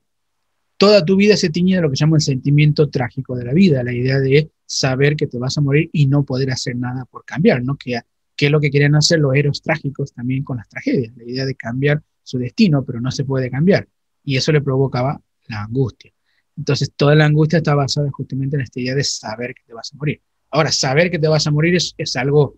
[0.77, 3.83] toda tu vida se tiñe de lo que llamo el sentimiento trágico de la vida,
[3.83, 7.25] la idea de saber que te vas a morir y no poder hacer nada por
[7.25, 7.75] cambiar, ¿no?
[7.75, 7.99] Que,
[8.35, 11.45] que es lo que querían hacer los héroes trágicos también con las tragedias, la idea
[11.45, 13.87] de cambiar su destino, pero no se puede cambiar.
[14.23, 16.13] Y eso le provocaba la angustia.
[16.59, 19.93] Entonces, toda la angustia está basada justamente en esta idea de saber que te vas
[19.93, 20.21] a morir.
[20.51, 22.57] Ahora, saber que te vas a morir es, es algo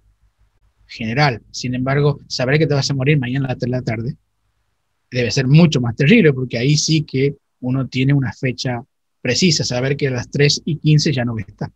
[0.88, 1.44] general.
[1.52, 4.18] Sin embargo, saber que te vas a morir mañana a las 3 de la tarde
[5.12, 8.82] debe ser mucho más terrible, porque ahí sí que uno tiene una fecha
[9.22, 11.70] precisa, saber que a las 3 y 15 ya no estar.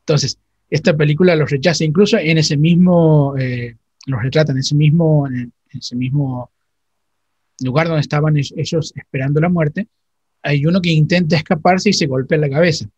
[0.00, 0.38] Entonces,
[0.70, 3.76] esta película los rechaza, incluso en ese mismo, eh,
[4.06, 6.52] los retrata en ese mismo, en ese mismo
[7.62, 9.88] lugar donde estaban ellos esperando la muerte,
[10.42, 12.88] hay uno que intenta escaparse y se golpea la cabeza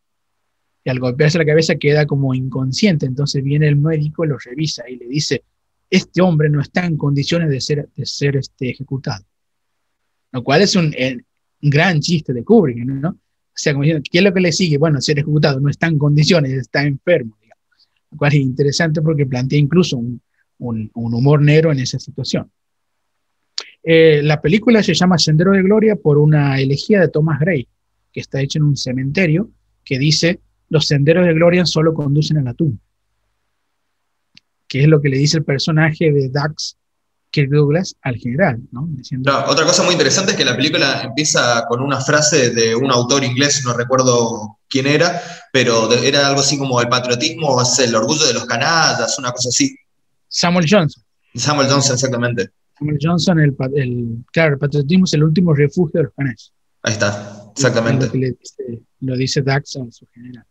[0.84, 3.06] y al golpearse la cabeza queda como inconsciente.
[3.06, 5.42] Entonces viene el médico, lo revisa y le dice,
[5.88, 9.24] este hombre no está en condiciones de ser, de ser este, ejecutado.
[10.32, 10.94] Lo cual es un,
[11.60, 13.08] gran chiste de Kubrick, ¿no?
[13.10, 14.76] O sea, como diciendo, ¿qué es lo que le sigue?
[14.76, 17.88] Bueno, ser ejecutado, no está en condiciones, está enfermo, digamos.
[18.10, 20.20] Lo cual es interesante porque plantea incluso un,
[20.58, 22.50] un, humor negro en esa situación.
[23.84, 27.68] Eh, la película se llama Sendero de Gloria por una elegía de Thomas Gray,
[28.12, 29.50] que está hecha en un cementerio,
[29.84, 32.78] que dice, los senderos de gloria solo conducen a la tumba.
[34.66, 36.76] que es lo que le dice el personaje de Dax
[37.30, 38.88] Kirk Douglas al general, ¿no?
[39.46, 43.24] otra cosa muy interesante es que la película empieza con una frase de un autor
[43.24, 45.20] inglés, no recuerdo quién era,
[45.52, 49.48] pero era algo así como el patriotismo es el orgullo de los canallas, una cosa
[49.48, 49.76] así.
[50.28, 51.02] Samuel Johnson.
[51.34, 52.50] Samuel Johnson, exactamente.
[52.78, 53.54] Samuel Johnson, el,
[54.32, 56.52] claro, el patriotismo es el último refugio de los canallas.
[56.82, 58.36] Ahí está, exactamente.
[59.00, 60.44] Lo, dice, Dax a su general.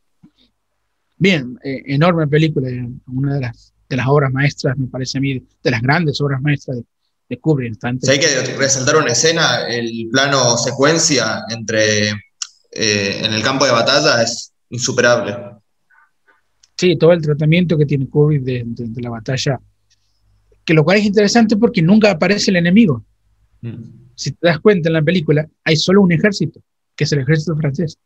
[1.17, 2.69] Bien, eh, enorme película,
[3.07, 6.41] una de las de las obras maestras, me parece a mí, de las grandes obras
[6.41, 6.83] maestras de,
[7.29, 7.77] de Kubrick.
[7.83, 14.23] hay que resaltar una escena, el plano secuencia entre eh, en el campo de batalla
[14.23, 15.35] es insuperable.
[16.75, 18.65] Sí, todo el tratamiento que tiene Kubrick de,
[19.01, 19.59] la batalla,
[20.65, 23.03] que lo cual es interesante porque nunca aparece el enemigo.
[23.61, 24.03] Mm.
[24.15, 26.61] Si te das cuenta en la película, hay solo un ejército,
[26.95, 27.97] que es el ejército francés.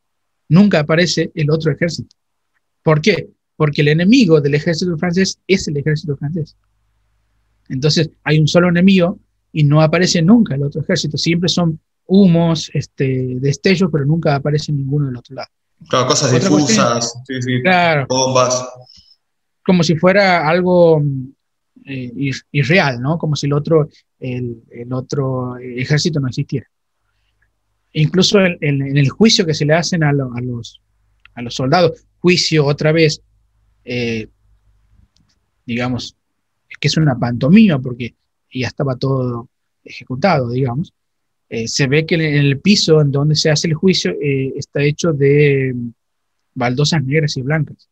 [0.49, 2.16] Nunca aparece el otro ejército.
[2.82, 3.30] ¿Por qué?
[3.58, 6.55] porque el enemigo del ejército francés es el ejército francés.
[7.68, 9.20] Entonces hay un solo enemigo
[9.51, 14.72] y no aparece nunca el otro ejército, siempre son humos, este, destellos, pero nunca aparece
[14.72, 15.49] ninguno del otro lado.
[15.89, 17.14] Claro, cosas difusas,
[18.08, 18.66] bombas.
[19.66, 21.03] Como si fuera algo
[21.88, 23.17] eh, irreal, ¿no?
[23.17, 24.61] Como si el otro, el,
[24.91, 26.67] otro ejército no existiera.
[27.93, 30.81] Incluso en, el juicio que se le hacen a, los,
[31.33, 33.21] a los soldados, juicio otra vez
[33.89, 34.27] eh,
[35.65, 36.15] digamos,
[36.69, 38.15] es que es una pantomima porque
[38.53, 39.49] ya estaba todo
[39.83, 40.93] ejecutado, digamos.
[41.49, 44.81] Eh, se ve que en el piso en donde se hace el juicio eh, está
[44.83, 45.73] hecho de
[46.53, 47.89] baldosas negras y blancas.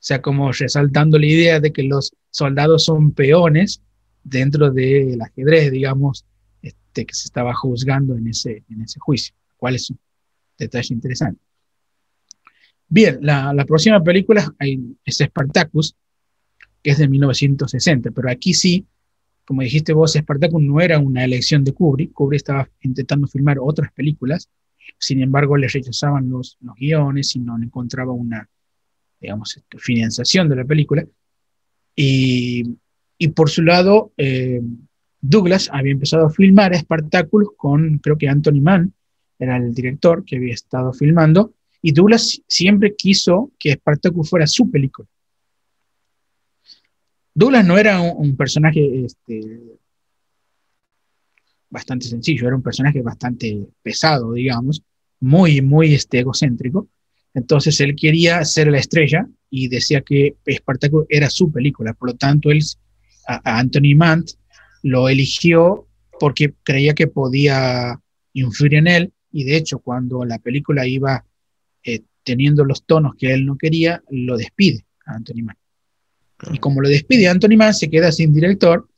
[0.00, 3.82] Sea, como resaltando la idea de que los soldados son peones
[4.22, 6.24] dentro del ajedrez, digamos,
[6.62, 9.98] este, que se estaba juzgando en ese, en ese juicio, cuál es un
[10.58, 11.40] detalle interesante.
[12.88, 14.54] Bien, la, próxima película
[15.04, 15.94] es Spartacus,
[16.82, 18.86] que es de 1960, pero aquí sí,
[19.44, 23.92] como dijiste vos, Spartacus no era una elección de Kubrick, Kubrick estaba intentando filmar otras
[23.92, 24.48] películas,
[24.98, 28.48] sin embargo le rechazaban los, los guiones y no encontraba una,
[29.20, 31.06] digamos, este, financiación de la película.
[31.94, 32.64] Y,
[33.34, 34.60] por su lado, eh,
[35.20, 38.94] Douglas había empezado a filmar Spartacus con, creo que Anthony Mann,
[39.38, 44.70] era el director que había estado filmando, y Douglas siempre quiso que Spartacus fuera su
[44.70, 45.08] película.
[47.34, 49.78] Douglas no era un, personaje este,
[51.70, 54.82] bastante sencillo, era un personaje bastante pesado, digamos,
[55.20, 56.88] muy, muy este, egocéntrico.
[57.34, 61.94] Entonces él quería ser la estrella y decía que Spartacus era su película.
[61.94, 62.60] Por lo tanto, él,
[63.26, 64.30] a, Anthony Mant
[64.82, 65.86] lo eligió
[66.18, 68.00] porque creía que podía
[68.32, 69.12] influir en él.
[69.30, 71.24] Y de hecho, cuando la película iba
[71.84, 75.56] eh, teniendo los tonos que él no quería, lo despide a Anthony Mann.
[76.52, 78.88] Y como lo despide Anthony Mann, se queda sin director.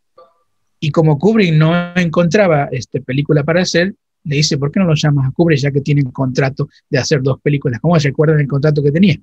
[0.78, 3.94] Y como Kubrick no encontraba este, película para hacer,
[4.24, 7.22] le dice, ¿por qué no lo llamas a Kubrick ya que tienen contrato de hacer
[7.22, 7.80] dos películas?
[7.80, 9.18] ¿Cómo se acuerdan el contrato que tenía?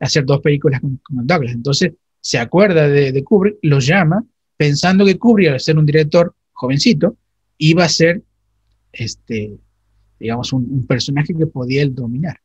[0.00, 1.54] Hacer dos películas con, Douglas.
[1.54, 4.24] Entonces se acuerda de, Kubrick, lo llama,
[4.56, 7.16] pensando que Kubrick, al ser un director jovencito,
[7.58, 8.22] iba a ser,
[8.92, 9.56] este,
[10.18, 12.38] digamos, un personaje que podía él dominar.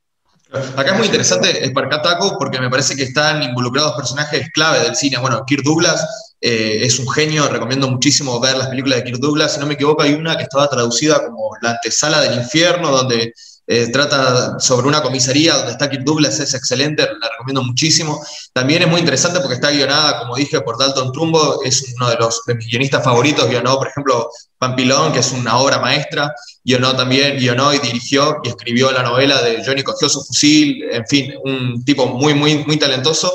[0.52, 5.18] Acá es muy interesante Spartacus porque me parece que están involucrados personajes clave del cine.
[5.20, 9.54] Bueno, Kirk Douglas eh, es un genio, recomiendo muchísimo ver las películas de Kirk Douglas.
[9.54, 13.34] Si no me equivoco, hay una que estaba traducida como La antesala del infierno, donde
[13.72, 18.20] eh, trata sobre una comisaría donde está Kirk Douglas, es excelente, la recomiendo muchísimo.
[18.52, 22.16] También es muy interesante porque está guionada, como dije, por Dalton Trumbo, es uno de,
[22.16, 26.96] los, de mis guionistas favoritos, guionó, por ejemplo, Pampilón, que es una obra maestra, guionó
[26.96, 31.36] también, guionó y dirigió y escribió la novela de Johnny cogió su fusil, en fin,
[31.44, 33.32] un tipo muy, muy, muy talentoso.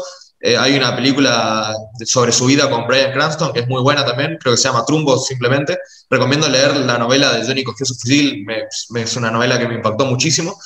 [0.46, 1.74] Eh, hay una película
[2.04, 4.84] sobre su vida con Brian Cranston, que es muy buena también, creo que se llama
[4.84, 5.78] Trumbo simplemente.
[6.10, 8.46] Recomiendo leer la novela de Johnny cogió fusil,
[8.94, 10.60] es una novela que me impactó muchísimo.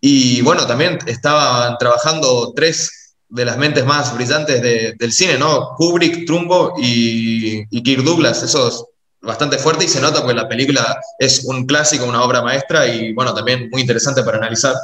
[0.00, 4.62] Y bueno, también estaban trabajando tres de las mentes más brillantes
[4.96, 5.70] del cine, ¿no?
[5.76, 8.84] Kubrick, Trumbo y, y Kirk Douglas, esos
[9.20, 13.12] bastante fuerte y se nota porque la película es un clásico, una obra maestra y
[13.12, 14.76] bueno, también muy interesante para analizar.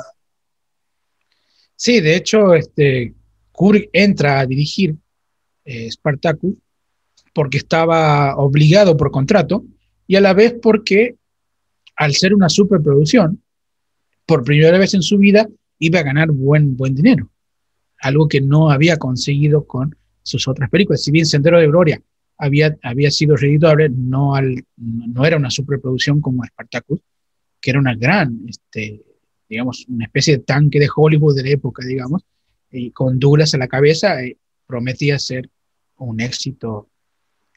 [1.76, 3.14] Sí, de hecho, este,
[3.60, 4.96] Kubrick entra a dirigir
[5.66, 6.54] eh, Spartacus
[7.34, 9.66] porque estaba obligado por contrato
[10.06, 11.16] y a la vez porque
[11.96, 13.42] al ser una superproducción,
[14.24, 15.46] por primera vez en su vida
[15.78, 17.28] iba a ganar buen, buen dinero,
[18.00, 21.02] algo que no había conseguido con sus otras películas.
[21.02, 22.00] Si bien Sendero de Gloria
[22.38, 27.00] había, había sido redituable, no, al, no era una superproducción como Spartacus,
[27.60, 29.02] que era una gran, este,
[29.46, 32.24] digamos, una especie de tanque de Hollywood de la época, digamos,
[32.70, 35.48] y con Douglas a la cabeza, eh, prometía ser
[35.98, 36.88] un éxito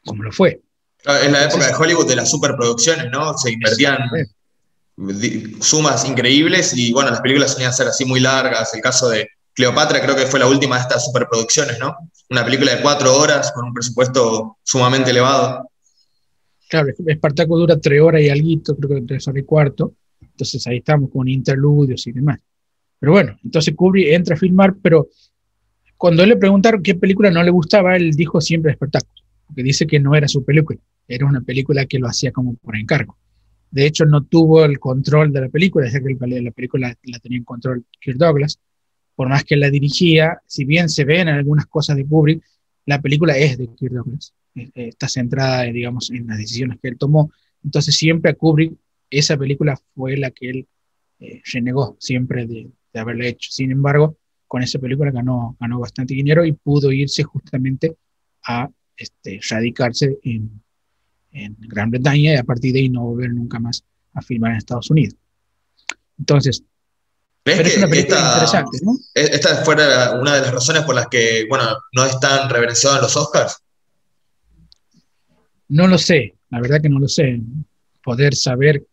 [0.04, 0.60] como lo fue.
[1.06, 3.36] En la época de Hollywood de las superproducciones, ¿no?
[3.36, 3.98] Se invertían
[5.60, 8.72] sumas increíbles y bueno, las películas solían ser así muy largas.
[8.74, 11.94] El caso de Cleopatra creo que fue la última de estas superproducciones, ¿no?
[12.30, 15.70] Una película de cuatro horas con un presupuesto sumamente elevado.
[16.68, 18.48] Claro, Espartaco dura tres horas y algo,
[18.78, 19.92] creo que tres horas y cuarto.
[20.22, 22.40] Entonces ahí estamos con interludios y demás.
[23.04, 25.08] Pero bueno, entonces Kubrick entra a filmar, pero
[25.98, 29.10] cuando le preguntaron qué película no le gustaba, él dijo siempre Espartaco,
[29.46, 32.74] porque dice que no era su película, era una película que lo hacía como por
[32.78, 33.18] encargo.
[33.70, 37.36] De hecho, no tuvo el control de la película, ya que la película la tenía
[37.36, 38.58] en control Kirk Douglas.
[39.14, 42.42] Por más que la dirigía, si bien se ven algunas cosas de Kubrick,
[42.86, 44.32] la película es de Kirk Douglas.
[44.54, 47.30] Eh, eh, está centrada, digamos, en las decisiones que él tomó.
[47.62, 48.72] Entonces, siempre a Kubrick,
[49.10, 50.66] esa película fue la que él
[51.20, 53.50] eh, renegó siempre de, de haberla hecho.
[53.52, 54.16] Sin embargo,
[54.46, 57.96] con esa película ganó, ganó bastante dinero y pudo irse justamente
[58.46, 60.62] a este, radicarse en,
[61.32, 63.84] en Gran Bretaña y a partir de ahí no volver nunca más
[64.14, 65.16] a filmar en Estados Unidos.
[66.18, 66.62] Entonces,
[67.44, 68.96] pero es una película esta, interesante, ¿no?
[69.12, 73.16] Esta fue una de las razones por las que, bueno, no están reverenciados en los
[73.16, 73.62] Oscars.
[75.68, 77.38] No lo sé, la verdad que no lo sé.
[78.02, 78.86] Poder saber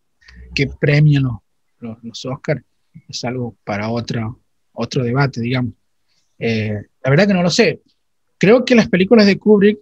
[0.53, 2.61] qué premian los, los, Oscars
[3.07, 4.41] es algo para otro,
[4.73, 5.73] otro debate, digamos.
[6.39, 6.73] Eh,
[7.03, 7.81] la verdad que no lo sé.
[8.37, 9.79] Creo que las películas de Kubrick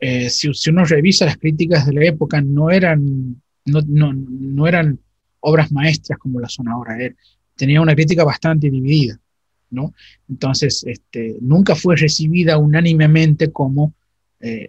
[0.00, 4.98] eh, si, uno revisa las críticas de la época, no eran, no, no, no eran
[5.40, 6.98] obras maestras como las son ahora.
[7.02, 7.14] Eh.
[7.54, 9.20] tenía una crítica bastante dividida,
[9.68, 9.92] ¿no?
[10.26, 13.94] Entonces, este, nunca fue recibida unánimemente como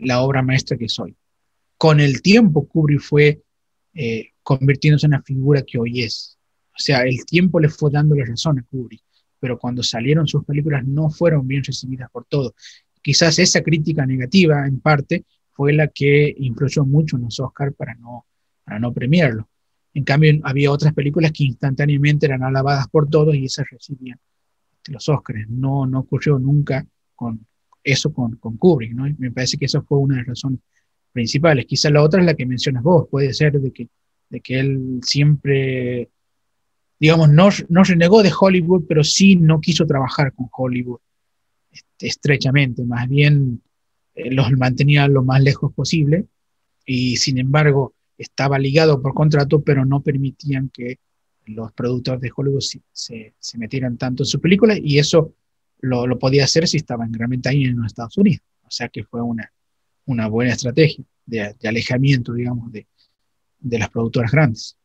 [0.01, 1.15] la obra maestra que soy.
[1.77, 3.41] Con el tiempo, Kubrick fue
[4.43, 6.38] convirtiéndose en la figura que hoy es.
[6.74, 9.03] O sea, el tiempo le fue dando la razón a Kubrick,
[9.39, 12.53] pero cuando salieron sus películas no fueron bien recibidas por todos
[13.01, 17.95] quizás esa crítica negativa, en parte, fue la que influyó mucho en los Oscars para
[17.95, 18.26] no,
[18.63, 19.49] para no premiarlo.
[19.93, 24.19] En cambio, había otras películas que instantáneamente eran alabadas por todos y esas recibían
[24.88, 25.49] los Oscars.
[25.49, 27.45] No, no ocurrió nunca con
[27.84, 29.05] eso con, con Kubrick, ¿no?
[29.17, 30.59] me parece que esa fue una de las razones
[31.11, 31.65] principales.
[31.65, 33.89] Quizá la otra es la que mencionas vos, puede ser de que,
[34.30, 36.09] de que él siempre,
[37.02, 40.99] digamos, no, no renegó de Hollywood, pero sí no quiso trabajar con Hollywood
[41.72, 43.64] este, estrechamente, más bien
[44.14, 46.28] eh, los mantenía lo más lejos posible
[46.86, 50.99] y sin embargo estaba ligado por contrato, pero no permitían que
[51.45, 55.34] los productores de Hollywood se, se, metieran tanto en sus películas y eso
[55.80, 58.45] lo, lo, podía hacer si estaba en Gran Bretaña y en los Estados Unidos.
[58.62, 59.52] O sea que fue una,
[60.06, 62.86] una buena estrategia de, de alejamiento, digamos, de,
[63.60, 64.78] de las productoras grandes.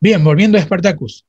[0.00, 1.24] Bien, volviendo a Spartacus.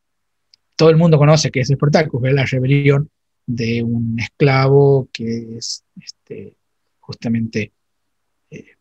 [0.75, 3.09] Todo el mundo conoce que es Spartacus, es la rebelión
[3.45, 6.57] de un esclavo que es este,
[6.99, 7.71] justamente
[8.49, 8.75] eh,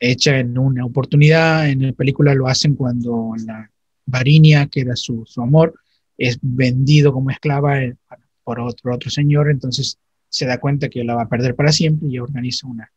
[0.00, 1.68] hecha en una oportunidad.
[1.68, 3.70] En la película lo hacen cuando la
[4.06, 5.74] Varinia, que era su, amor,
[6.16, 7.94] es vendido como esclava eh,
[8.42, 9.98] por otro, otro señor, entonces
[10.28, 12.90] se da cuenta que la va a perder para siempre y organiza una,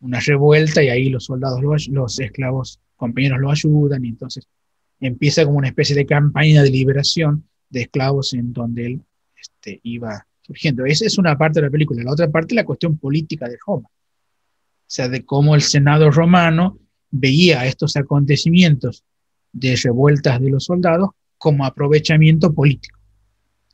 [0.00, 4.46] una revuelta y ahí los soldados, los, los esclavos compañeros lo ayudan y entonces
[5.06, 9.02] empieza como una especie de campaña de liberación de esclavos en donde él
[9.36, 10.84] este, iba surgiendo.
[10.84, 12.02] Esa es una parte de la película.
[12.02, 13.88] La otra parte, la cuestión política de Roma.
[13.88, 16.78] O sea, de cómo el Senado romano
[17.10, 19.04] veía estos acontecimientos
[19.52, 22.98] de revueltas de los soldados como aprovechamiento político.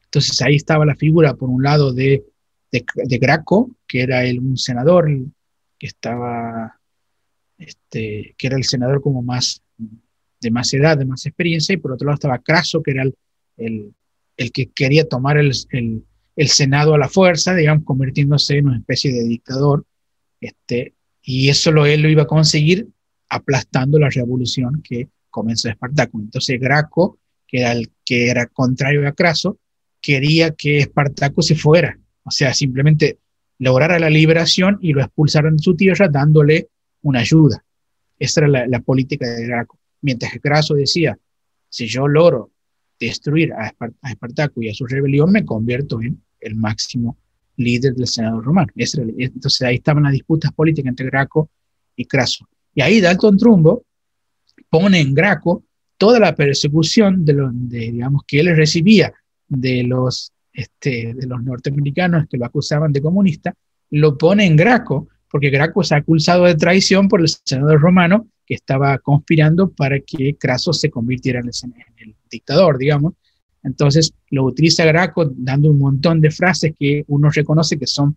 [0.04, 2.24] Entonces ahí estaba la figura, por un lado, de,
[2.70, 5.08] de, Graco, que era el, un senador
[5.78, 6.80] que estaba,
[7.58, 9.62] este, que era el senador como más,
[10.40, 13.04] de más edad, de más experiencia, y por otro lado estaba Craso, que era
[13.56, 13.94] el,
[14.36, 15.52] el que quería tomar el,
[16.46, 19.84] Senado a la fuerza, digamos, convirtiéndose en una especie de dictador,
[20.40, 22.88] este, y eso lo, él lo iba a conseguir
[23.28, 26.18] aplastando la revolución que comenzó Espartaco.
[26.18, 29.58] Entonces Graco, que era el que era contrario a Craso,
[30.00, 33.18] quería que Espartaco se fuera, o sea, simplemente
[33.58, 36.68] lograra la liberación y lo expulsaran de su tierra dándole
[37.02, 37.62] una ayuda.
[38.18, 39.79] Esa era la, la política de Graco.
[40.02, 41.18] Mientras que Craso decía,
[41.68, 42.50] si yo logro
[42.98, 43.72] destruir a,
[44.08, 47.16] Espartaco y a su rebelión, me convierto en el máximo
[47.56, 48.68] líder del Senado romano.
[48.76, 51.50] Entonces ahí estaban las disputas políticas entre Graco
[51.96, 52.46] y Craso.
[52.74, 53.84] Y ahí Dalton Trumbo
[54.68, 55.64] pone en Graco
[55.96, 59.12] toda la persecución de, los, digamos, que él recibía
[59.48, 63.54] de los, este, de los norteamericanos que lo acusaban de comunista,
[63.90, 68.56] lo pone en Graco, porque Graco es acusado de traición por el senador romano que
[68.56, 71.46] estaba conspirando para que Craso se convirtiera en
[71.98, 73.14] el, dictador, digamos.
[73.62, 78.16] Entonces lo utiliza Graco dando un montón de frases que uno reconoce que son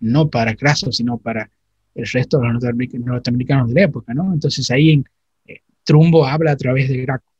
[0.00, 1.48] no para Craso, sino para
[1.94, 2.60] el resto de los
[3.04, 4.34] norteamericanos de la época, ¿no?
[4.34, 5.04] Entonces ahí
[5.46, 7.31] eh, Trumbo habla a través de Graco.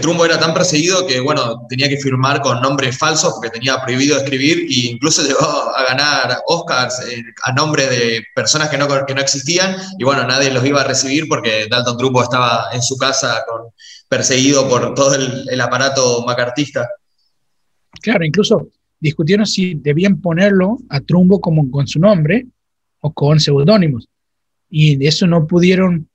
[0.00, 4.16] Trumbo era tan perseguido que, bueno, tenía que firmar con nombres falsos porque tenía prohibido
[4.16, 9.14] escribir e incluso llegó a ganar Oscars eh, a nombre de personas que no, que
[9.14, 12.96] no existían y, bueno, nadie los iba a recibir porque Dalton Trumbo estaba en su
[12.96, 13.44] casa
[14.08, 16.88] perseguido por todo el, aparato macartista.
[18.00, 18.68] Claro, incluso
[19.00, 22.46] discutieron si debían ponerlo a Trumbo como con su nombre
[23.00, 24.08] o con seudónimos.
[24.68, 26.08] Y eso no pudieron.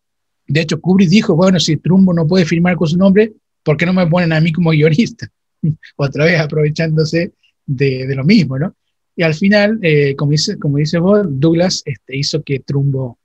[0.51, 3.33] De hecho, Kubrick dijo: Bueno, si Trumbo no puede firmar con su nombre,
[3.63, 5.27] ¿por qué no me ponen a mí como guionista?
[5.95, 7.33] Otra vez aprovechándose
[7.65, 8.75] de, lo mismo, ¿no?
[9.15, 13.19] Y al final, eh, como, dice, como dice vos, Douglas este, hizo que Trumbo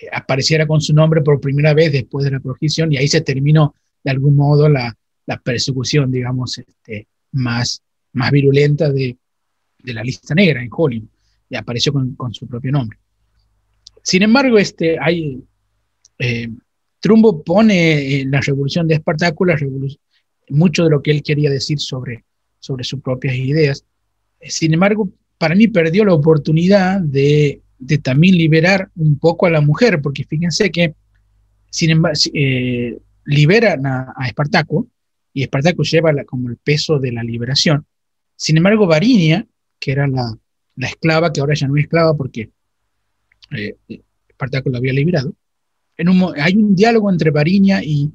[0.00, 3.20] eh, apareciera con su nombre por primera vez después de la prohibición y ahí se
[3.20, 4.96] terminó de algún modo la,
[5.44, 7.82] persecución, digamos, este, más,
[8.14, 9.16] más virulenta de,
[9.84, 11.08] la lista negra en Hollywood,
[11.50, 12.98] y apareció con, su propio nombre.
[14.02, 15.42] Sin embargo, este, hay,
[16.18, 16.48] eh,
[17.00, 19.46] Trumbo pone en la revolución de Espartaco
[20.50, 22.24] mucho de lo que él quería decir sobre,
[22.58, 23.84] sobre sus propias ideas.
[24.40, 27.62] Sin embargo, para mí perdió la oportunidad de,
[28.02, 30.94] también liberar un poco a la mujer, porque fíjense que,
[31.70, 34.88] sin embargo, eh, liberan a, Espartaco
[35.32, 37.86] y Espartaco lleva como el peso de la liberación.
[38.34, 39.46] Sin embargo, Varinia,
[39.78, 40.36] que era la,
[40.76, 42.50] esclava, que ahora ya no es esclava porque
[43.56, 43.76] eh,
[44.28, 45.34] Espartaco la había liberado,
[46.36, 48.10] hay un diálogo entre Varinia y,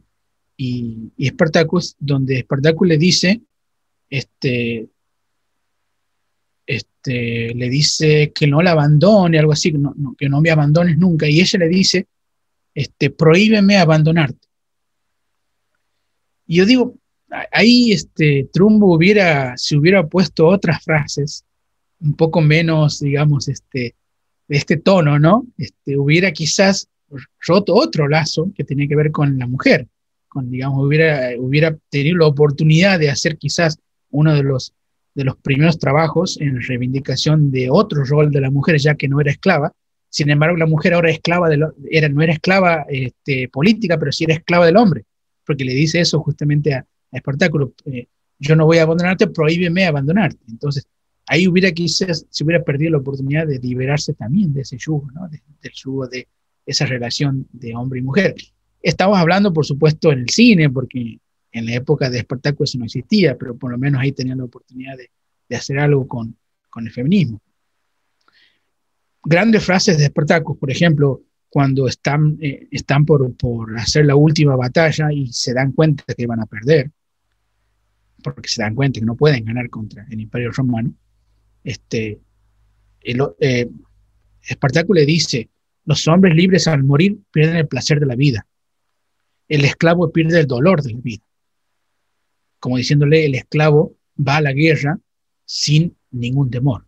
[0.57, 3.41] y, Espartaco donde Espartaco le dice,
[4.09, 4.87] este,
[6.65, 9.73] este, le dice que no la abandone, algo así,
[10.17, 12.07] que no me abandones nunca, y ella le dice,
[12.73, 14.47] este, prohíbeme abandonarte.
[16.47, 16.95] Y yo digo,
[17.51, 21.45] ahí este, Trumbo hubiera, si hubiera puesto otras frases,
[21.99, 23.95] un poco menos, digamos, este,
[24.47, 25.45] de este tono, ¿no?
[25.57, 26.89] Este, hubiera quizás
[27.47, 29.87] roto otro lazo que tenía que ver con la mujer,
[30.27, 33.77] con, digamos, hubiera, hubiera tenido la oportunidad de hacer quizás
[34.09, 34.73] uno de los,
[35.13, 39.21] de los primeros trabajos en reivindicación de otro rol de la mujer, ya que no
[39.21, 39.71] era esclava.
[40.09, 41.59] Sin embargo, la mujer ahora esclava de
[41.89, 45.05] era, no era esclava este, política, pero sí era esclava del hombre
[45.45, 48.07] porque le dice eso justamente a, a Espartáculo, eh,
[48.39, 50.39] yo no voy a abandonarte, prohíbeme abandonarte.
[50.49, 50.87] Entonces,
[51.27, 55.27] ahí hubiera quizás, se hubiera perdido la oportunidad de liberarse también de ese yugo, ¿no?
[55.29, 56.27] del yugo de
[56.65, 58.35] esa relación de hombre y mujer.
[58.81, 61.19] Estamos hablando, por supuesto, en el cine, porque
[61.51, 64.45] en la época de Espartaco eso no existía, pero por lo menos ahí tenían la
[64.45, 65.11] oportunidad de,
[65.47, 66.37] de hacer algo con,
[66.69, 67.41] con, el feminismo.
[69.23, 74.55] Grandes frases de Espartaco, por ejemplo, cuando están, eh, están por, por, hacer la última
[74.55, 76.91] batalla y se dan cuenta que van a perder,
[78.23, 80.93] porque se dan cuenta que no pueden ganar contra el Imperio Romano,
[81.63, 82.19] este,
[83.01, 83.69] eh,
[84.41, 85.49] Espartaco le dice,
[85.85, 88.47] los hombres libres al morir pierden el placer de la vida,
[89.47, 91.23] el esclavo pierde el dolor de la vida.
[92.59, 94.97] Como diciéndole, el esclavo va a la guerra
[95.45, 96.85] sin ningún temor.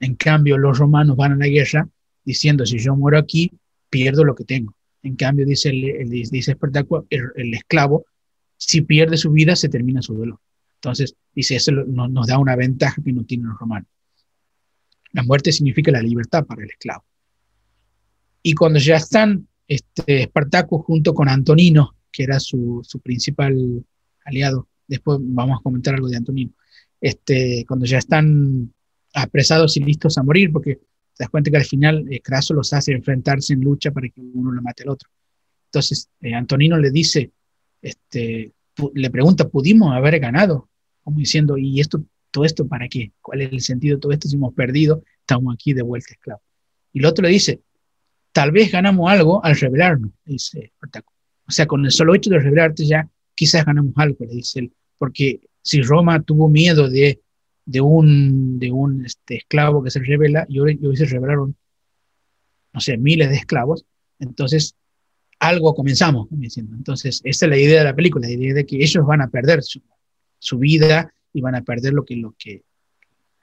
[0.00, 1.88] En cambio, los romanos van a la guerra
[2.24, 3.50] diciendo, si yo muero aquí,
[3.88, 4.74] pierdo lo que tengo.
[5.02, 8.04] En cambio, dice, el, dice Espartaco, el, esclavo,
[8.56, 10.38] si pierde su vida, se termina su dolor.
[10.76, 13.88] Entonces, dice, eso nos da una ventaja que no tienen los romanos.
[15.12, 17.04] La muerte significa la libertad para el esclavo.
[18.42, 23.84] Y cuando ya están este, Espartaco junto con Antonino, que era su, su, principal
[24.24, 26.52] aliado, después vamos a comentar algo de Antonino,
[27.00, 28.72] este, cuando ya están
[29.14, 32.72] apresados y listos a morir, porque te das cuenta que al final eh, Craso los
[32.72, 35.08] hace enfrentarse en lucha para que uno lo mate al otro.
[35.66, 37.32] Entonces, eh, Antonino le dice,
[37.80, 38.52] este,
[38.94, 40.68] le pregunta, ¿pudimos haber ganado?
[41.02, 43.12] Como diciendo, ¿y esto, todo esto para qué?
[43.20, 45.02] ¿Cuál es el sentido de todo esto si hemos perdido?
[45.20, 46.42] Estamos aquí de vuelta esclavos.
[46.92, 47.60] Y el otro le dice,
[48.32, 51.12] tal vez ganamos algo al revelarnos, dice Espartaco.
[51.46, 54.72] O sea, con el solo hecho de revelarte ya, quizás ganamos algo, le dice él.
[54.98, 57.20] Porque si Roma tuvo miedo de
[57.64, 61.56] de un, de un este, esclavo que se revela y hoy, se revelaron,
[62.72, 63.84] no sé, miles de esclavos.
[64.18, 64.74] Entonces,
[65.38, 66.76] algo comenzamos, diciendo.
[66.76, 69.28] Entonces, esa es la idea de la película, la idea de que ellos van a
[69.28, 69.80] perder su,
[70.38, 72.62] su vida y van a perder lo que, lo que,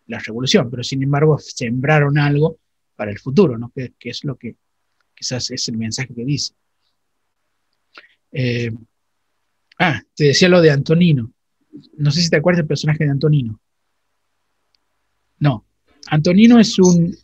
[0.08, 2.58] la revolución, pero sin embargo sembraron algo
[2.96, 3.72] para el futuro, ¿no?
[3.76, 4.56] que, que es lo que
[5.20, 6.53] quizás es el mensaje que dice.
[8.32, 8.72] Eh,
[9.78, 11.34] ah, te decía lo de Antonino.
[11.97, 13.59] No sé si te acuerdas del personaje de Antonino.
[15.39, 15.65] No,
[16.07, 17.15] Antonino es un,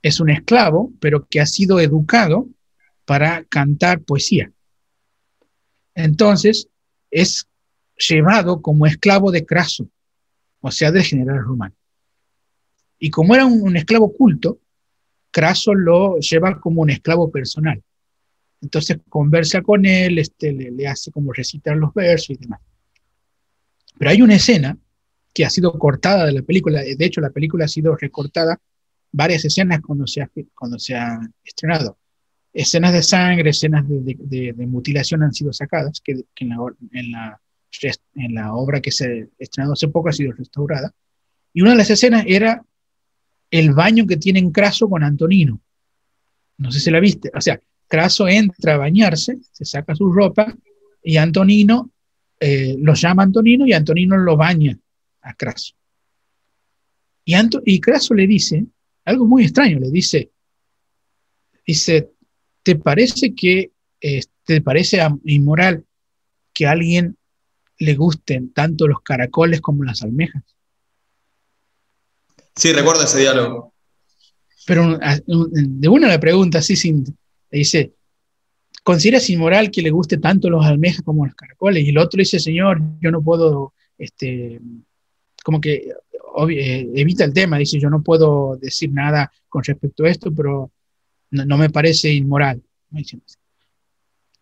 [0.00, 2.48] es un esclavo, pero que ha sido educado
[3.04, 4.50] para cantar poesía.
[5.94, 6.68] Entonces,
[7.10, 7.46] es
[7.96, 9.86] llevado como esclavo de Craso,
[10.60, 11.74] o sea, del general romano.
[12.98, 14.60] Y como era un, esclavo culto,
[15.32, 17.82] Craso lo lleva como un esclavo personal.
[18.60, 22.60] Entonces conversa con él, este, le, hace como recitar los versos y demás.
[23.98, 24.78] Pero hay una escena
[25.34, 28.60] que ha sido cortada de la película, de hecho la película ha sido recortada
[29.10, 31.98] varias escenas cuando se ha, cuando se ha estrenado.
[32.52, 36.56] Escenas de sangre, escenas de, mutilación han sido sacadas, que, en, la,
[36.92, 37.40] en, la,
[38.14, 40.94] en, la, obra que se estrenado hace poco ha sido restaurada.
[41.54, 42.62] Y una de las escenas era
[43.52, 45.60] el baño que tiene en Craso con Antonino.
[46.56, 47.30] No sé si la viste.
[47.34, 50.56] O sea, Craso entra a bañarse, se saca su ropa
[51.04, 51.90] y Antonino
[52.40, 54.78] eh, lo llama Antonino y Antonino lo baña
[55.20, 55.74] a Craso.
[57.26, 57.34] Y,
[57.66, 58.64] y Craso le dice,
[59.04, 60.32] algo muy extraño, le dice,
[61.66, 62.10] dice,
[62.62, 63.72] ¿te parece que,
[64.44, 65.84] te parece inmoral
[66.54, 67.18] que a alguien
[67.78, 70.42] le gusten tanto los caracoles como las almejas?
[72.54, 73.72] Sí, recuerdo ese diálogo.
[74.66, 77.04] Pero de una le pregunta así, sin,
[77.50, 77.92] dice,
[78.84, 81.84] ¿consideras inmoral que le guste tanto los almejas como los caracoles?
[81.84, 84.60] Y el otro dice, señor, yo no puedo, este,
[85.42, 85.92] como que
[86.50, 90.70] eh, evita el tema, dice, yo no puedo decir nada con respecto a esto, pero
[91.30, 92.62] no, me parece inmoral.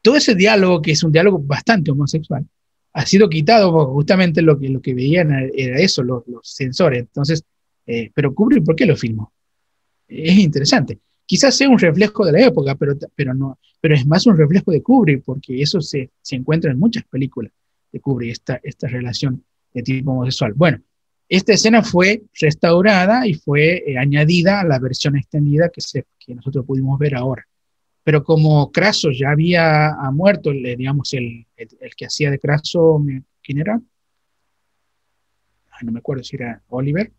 [0.02, 2.46] Todo ese diálogo, que es un diálogo bastante homosexual,
[2.92, 7.00] ha sido quitado porque justamente lo que, lo que veían era eso, los, los sensores.
[7.00, 7.44] Entonces,
[7.90, 9.32] eh, pero Kubrick, ¿por qué lo filmó?
[10.06, 11.00] Es interesante.
[11.26, 14.70] Quizás sea un reflejo de la época, pero, pero, no, pero es más un reflejo
[14.70, 17.52] de Kubrick, porque eso se, se encuentra en muchas películas
[17.90, 20.52] de Kubrick, esta, esta relación de tipo homosexual.
[20.54, 20.80] Bueno,
[21.28, 26.36] esta escena fue restaurada y fue eh, añadida a la versión extendida que, se, que
[26.36, 27.44] nosotros pudimos ver ahora.
[28.04, 33.02] Pero como Craso ya había muerto, digamos, el, el, que hacía de Craso,
[33.42, 33.80] ¿quién era?
[35.82, 37.10] no me acuerdo si era Oliver.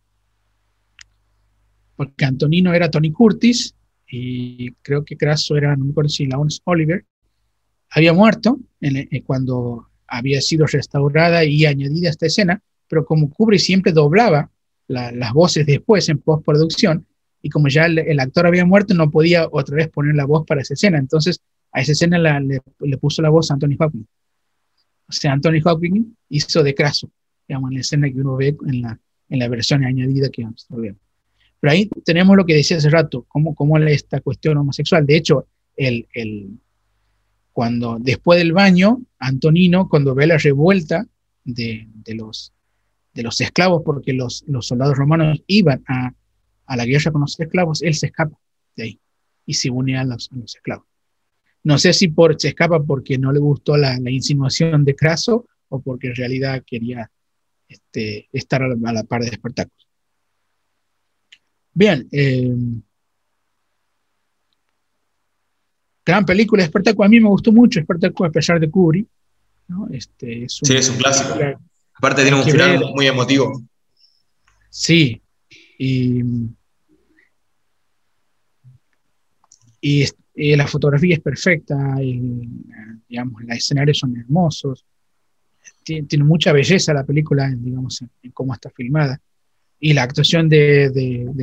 [2.01, 3.75] Porque Antonino era Tony Curtis
[4.07, 7.05] y creo que Craso era, no me acuerdo si Laurence Oliver.
[7.91, 13.93] Había muerto eh, cuando había sido restaurada y añadida esta escena pero como Kubrick siempre
[13.93, 14.51] doblaba
[14.89, 17.07] las voces después en postproducción,
[17.41, 20.59] y como ya el, actor había muerto, no podía otra vez poner la voz para
[20.59, 20.97] esa escena.
[20.97, 21.39] Entonces,
[21.71, 22.59] a esa escena le,
[22.97, 24.07] puso la voz a Anthony Hopkins.
[25.07, 27.09] O sea, Anthony Hopkins hizo de Craso,
[27.47, 28.99] digamos, en la escena que uno ve en la,
[29.29, 31.01] en la versión añadida que nosotros vemos.
[31.61, 35.05] Pero ahí tenemos lo que decía hace rato, cómo, cómo esta cuestión homosexual.
[35.05, 35.47] De hecho,
[37.53, 41.05] cuando después del baño, Antonino, cuando ve la revuelta
[41.43, 42.51] de, los,
[43.13, 46.13] de los esclavos, porque los, los soldados romanos iban a,
[46.65, 48.37] a, la guerra con los esclavos, él se escapa
[48.75, 48.99] de ahí
[49.45, 50.87] y se une a los, esclavos.
[51.63, 55.79] No sé si se escapa porque no le gustó la, la insinuación de Craso o
[55.79, 57.11] porque en realidad quería
[57.67, 59.87] este, estar a la, par de Espartacus.
[61.73, 62.55] Bien, eh,
[66.05, 69.07] gran película Espartacus, a mí me gustó mucho Espartacus a pesar de Kubrick.
[69.67, 69.87] ¿no?
[69.91, 71.35] Este, es sí, es un clásico.
[71.93, 73.61] Aparte tiene un final muy emotivo.
[74.69, 75.21] Sí,
[75.77, 76.21] y,
[79.81, 82.47] y, la fotografía es perfecta, y,
[83.09, 84.85] digamos, los escenarios son hermosos,
[85.83, 89.19] tiene, mucha belleza la película, digamos, en, cómo está filmada,
[89.83, 91.33] y la actuación de,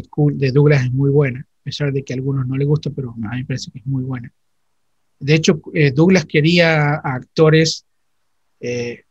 [0.55, 3.17] Douglas es muy buena, a pesar de que a algunos no les gusta, pero a
[3.17, 4.33] mí me parece que es muy buena.
[5.19, 7.85] De hecho, eh, Douglas quería actores
[8.61, 9.03] eh,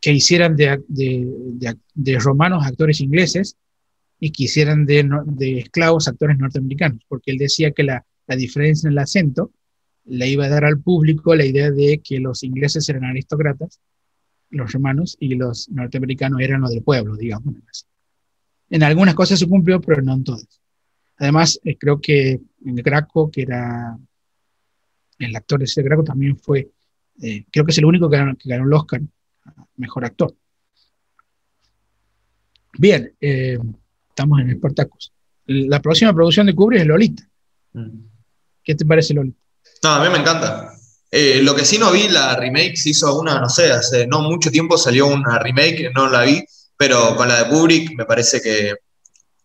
[0.00, 3.56] que hicieran de, romanos actores ingleses
[4.20, 8.92] y que hicieran de, esclavos actores norteamericanos, porque él decía que la, la, diferencia en
[8.92, 9.50] el acento
[10.04, 13.80] le iba a dar al público la idea de que los ingleses eran aristócratas,
[14.50, 17.54] los romanos, y los norteamericanos eran los del pueblo, digamos.
[18.74, 20.60] En algunas cosas se cumplió, pero no en todas.
[21.18, 23.96] Además, eh, creo que en Graco, que era
[25.16, 26.72] el actor de ese Graco, también fue,
[27.22, 29.00] eh, creo que es el único que ganó, que ganó el Oscar
[29.76, 30.34] mejor actor.
[32.76, 33.60] Bien, eh,
[34.08, 35.12] estamos en Spartacus.
[35.46, 37.22] La próxima producción de Kubrick es Lolita.
[37.74, 38.00] Mm.
[38.64, 39.38] ¿Qué te parece Lolita?
[39.84, 40.72] No, a mí me encanta.
[41.12, 44.22] Eh, lo que sí no vi, la remake se hizo una, no sé, hace no
[44.22, 46.44] mucho tiempo salió una remake, no la vi,
[46.76, 48.74] pero con la de Kubrick me parece que,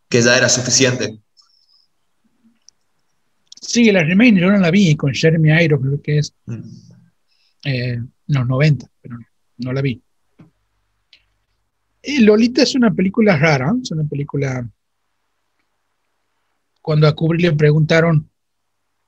[0.09, 1.19] ya era suficiente.
[3.61, 6.59] Sí, la remake yo no la vi con Jeremy Irons, creo que es mm.
[7.65, 9.17] eh, los 90, pero
[9.57, 10.01] no la vi.
[12.21, 14.67] Lolita es una película rara, es una película...
[16.81, 18.29] Cuando a Kubrick le preguntaron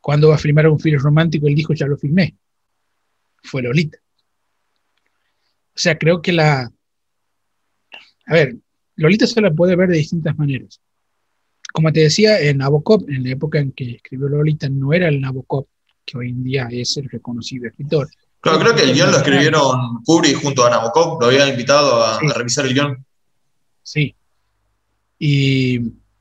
[0.02, 2.36] cuándo va a filmar un film romántico, él dijo, ya lo filmé.
[3.44, 3.98] Fue Lolita.
[5.74, 6.72] O sea, creo que la...
[8.32, 8.56] A ver,
[8.96, 10.80] Lolita se la puede ver de distintas maneras.
[11.74, 15.20] como te decía, en Nabokov, en la época en que escribió Lolita, no era el
[15.20, 15.68] Nabokov
[16.06, 18.08] que hoy en día es el reconocido escritor.
[18.40, 22.20] Claro, creo que el guion lo escribieron Kubrick junto a Nabokov, lo había invitado a,
[22.34, 23.06] revisar el guion.
[23.84, 24.16] Sí.
[25.20, 25.80] Y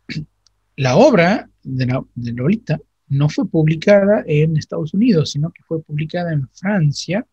[0.76, 6.32] la obra de, de, Lolita no fue publicada en Estados Unidos, sino que fue publicada
[6.32, 7.24] en Francia,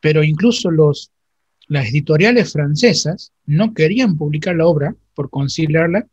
[0.00, 1.13] pero incluso los,
[1.68, 6.06] las editoriales francesas no querían publicar la obra por considerarla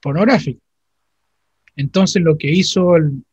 [0.00, 0.60] pornográfica.
[1.76, 3.24] Entonces lo que hizo el,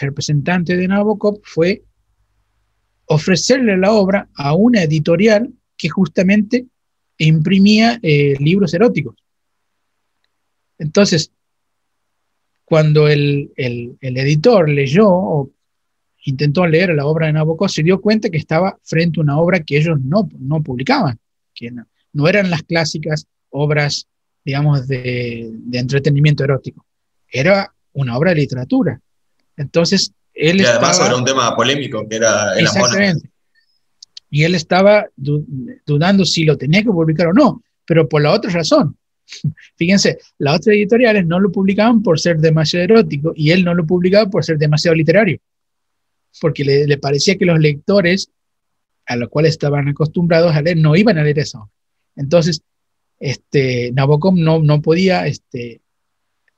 [0.00, 1.82] representante de Nabokov fue
[3.06, 6.66] ofrecerle la obra a una editorial que justamente
[7.16, 9.16] imprimía eh, libros eróticos.
[10.78, 11.32] Entonces,
[12.64, 15.50] cuando el, editor leyó o
[16.24, 19.60] intentó leer la obra de Nabokov, se dio cuenta que estaba frente a una obra
[19.60, 21.18] que ellos no, no publicaban,
[21.54, 24.06] que no, eran las clásicas obras,
[24.44, 26.84] digamos, de, de, entretenimiento erótico.
[27.30, 29.00] Era una obra de literatura.
[29.56, 33.30] Entonces, él y además era un tema polémico, que era el Exactamente.
[34.30, 38.50] Y él estaba dudando si lo tenía que publicar o no, pero por la otra
[38.50, 38.96] razón.
[39.76, 43.86] Fíjense, las otras editoriales no lo publicaban por ser demasiado erótico y él no lo
[43.86, 45.38] publicaba por ser demasiado literario,
[46.40, 48.30] porque le, parecía que los lectores
[49.06, 51.70] a los cuales estaban acostumbrados a leer no iban a leer eso.
[52.16, 52.62] Entonces,
[53.18, 55.80] este, Nabokov no, podía, este,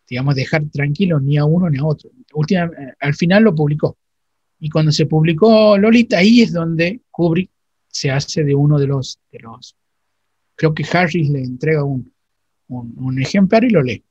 [0.09, 2.11] digamos, dejar tranquilo ni a uno ni a otro.
[2.11, 2.57] Eh,
[2.99, 3.97] al final lo publicó.
[4.59, 7.51] Y cuando se publicó Lolita, ahí es donde Kubrick
[7.89, 9.77] se hace de uno de los, de los
[10.61, 12.13] creo que Harris le entrega un,
[13.19, 14.05] ejemplar y lo lee.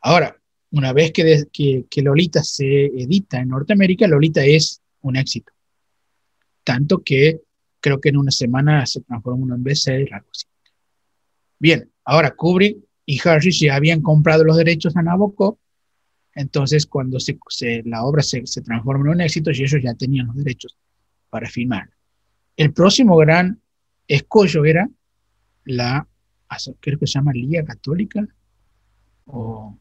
[0.00, 0.36] Ahora,
[0.74, 1.46] una vez que,
[1.88, 5.52] que, Lolita se edita en Norteamérica, Lolita es un éxito.
[6.64, 7.42] Tanto que
[7.80, 10.46] creo que en una semana se transformó en bestseller, algo así.
[11.60, 15.58] Bien, ahora Kubrick y Harris ya habían comprado los derechos a Nabokov,
[16.34, 17.38] entonces cuando se,
[17.84, 20.76] la obra se, se, transforma en un éxito, y ellos ya tenían los derechos
[21.30, 21.88] para filmar.
[22.56, 23.60] El próximo gran
[24.08, 24.88] escollo era
[25.64, 26.08] la
[26.80, 28.26] creo que se llama Liga Católica,
[29.26, 29.78] o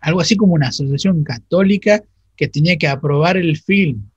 [0.00, 2.02] algo así como una asociación católica
[2.36, 4.10] que tenía que aprobar el film.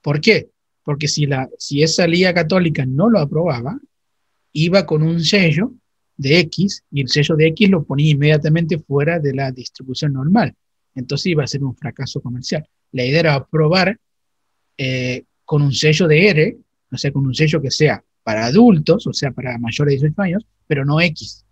[0.00, 0.50] ¿Por qué?
[0.84, 3.78] Porque si, la, si esa Liga Católica no lo aprobaba,
[4.52, 5.72] iba con un sello
[6.16, 10.54] de X y el sello de X lo ponía inmediatamente fuera de la distribución normal.
[10.94, 12.66] Entonces iba a ser un fracaso comercial.
[12.92, 13.98] La idea era aprobar
[14.76, 16.58] eh, con un sello de R,
[16.92, 20.22] o sea, con un sello que sea para adultos, o sea, para mayores de 18
[20.22, 21.44] años, pero no X.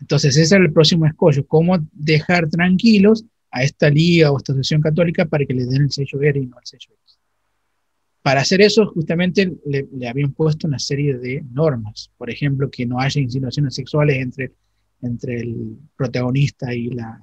[0.00, 4.80] Entonces, ese es el próximo escollo, cómo dejar tranquilos a esta liga o esta asociación
[4.80, 7.18] católica para que le den el sello R y no el sello X.
[8.22, 12.10] Para hacer eso, justamente le, habían puesto una serie de normas.
[12.16, 14.52] Por ejemplo, que no haya insinuaciones sexuales entre,
[15.02, 17.22] entre el protagonista y la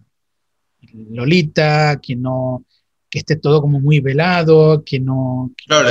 [1.10, 2.66] Lolita, que no,
[3.10, 5.52] que esté todo como muy velado, que no...
[5.66, 5.90] claro,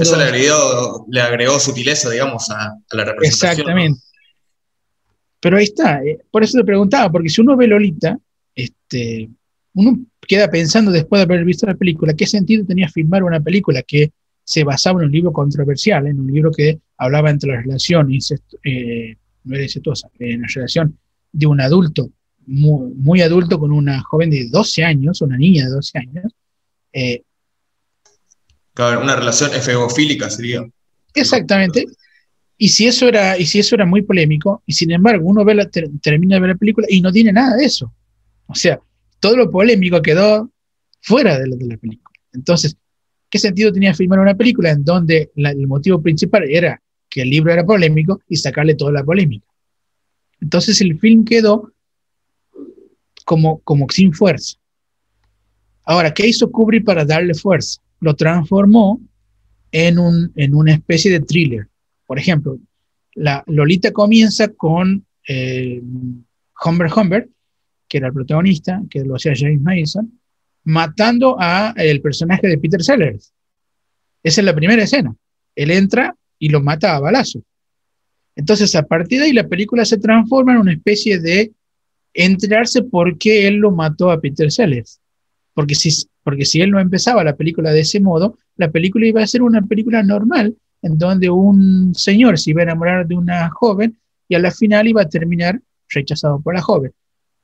[0.00, 3.50] eso le agregó, le agregó sutileza, digamos, a, la representación.
[3.52, 4.00] Exactamente.
[5.40, 8.18] Pero ahí está, eh, por eso te preguntaba, porque si uno ve Lolita,
[8.54, 9.28] este,
[9.74, 13.82] uno queda pensando después de haber visto la película, ¿qué sentido tenía filmar una película
[13.82, 14.12] que
[14.44, 18.10] se basaba en un libro controversial, en un libro que hablaba entre la relación,
[18.64, 20.98] eh, no era incestuosa, en la relación
[21.32, 22.10] de un adulto
[22.46, 26.32] muy, adulto con una joven de 12 años, una niña de 12 años.
[26.92, 27.22] Eh,
[28.74, 30.68] claro, una relación efebofílica sería.
[31.14, 31.86] Exactamente.
[32.62, 35.54] Y si eso era, y si eso era muy polémico, y sin embargo uno ve
[35.54, 37.90] la, termina de ver la película y no tiene nada de eso.
[38.48, 38.78] O sea,
[39.18, 40.50] todo lo polémico quedó
[41.00, 42.14] fuera de, de la película.
[42.34, 42.76] Entonces,
[43.30, 46.78] ¿qué sentido tenía filmar una película en donde el motivo principal era
[47.08, 49.46] que el libro era polémico y sacarle toda la polémica?
[50.38, 51.72] Entonces el film quedó
[53.24, 54.58] como, como sin fuerza.
[55.84, 57.80] Ahora, ¿qué hizo Kubrick para darle fuerza?
[58.00, 59.00] Lo transformó
[59.72, 61.70] en, un, en una especie de thriller.
[62.10, 62.58] Por ejemplo,
[63.14, 65.80] la Lolita comienza con eh,
[66.64, 67.28] Humber Humber,
[67.86, 70.18] que era el protagonista, que lo hacía James Mason,
[70.64, 73.32] matando a el personaje de Peter Sellers.
[74.24, 75.14] Esa es la primera escena.
[75.54, 77.44] Él entra y lo mata a balazos.
[78.34, 81.52] Entonces, a partir de ahí, la película se transforma en una especie de
[82.12, 85.00] enterarse por qué él lo mató a Peter Sellers.
[85.54, 85.90] Porque si,
[86.24, 89.42] porque si él no empezaba la película de ese modo, la película iba a ser
[89.42, 93.98] una película normal, en donde un señor se iba a enamorar de una joven
[94.28, 96.92] y a la final iba a terminar rechazado por la joven.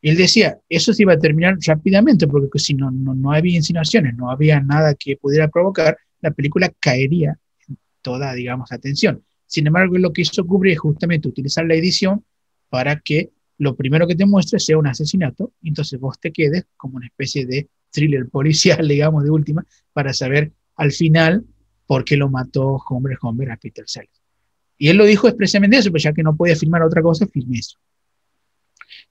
[0.02, 4.14] Él decía, eso se iba a terminar rápidamente, porque si no, no, no había insinuaciones,
[4.14, 7.38] no había nada que pudiera provocar, la película caería
[7.68, 9.22] en toda, digamos, atención.
[9.46, 12.24] Sin embargo, lo que hizo Kubrick es justamente utilizar la edición
[12.68, 16.66] para que lo primero que te muestre sea un asesinato, y entonces vos te quedes
[16.76, 21.44] como una especie de thriller policial, digamos, de última, para saber al final
[21.86, 24.20] por qué lo mató Homer Homer a Peter Sellers.
[24.78, 27.58] Y él lo dijo expresamente eso, pues ya que no podía filmar otra cosa, filmé
[27.58, 27.78] eso.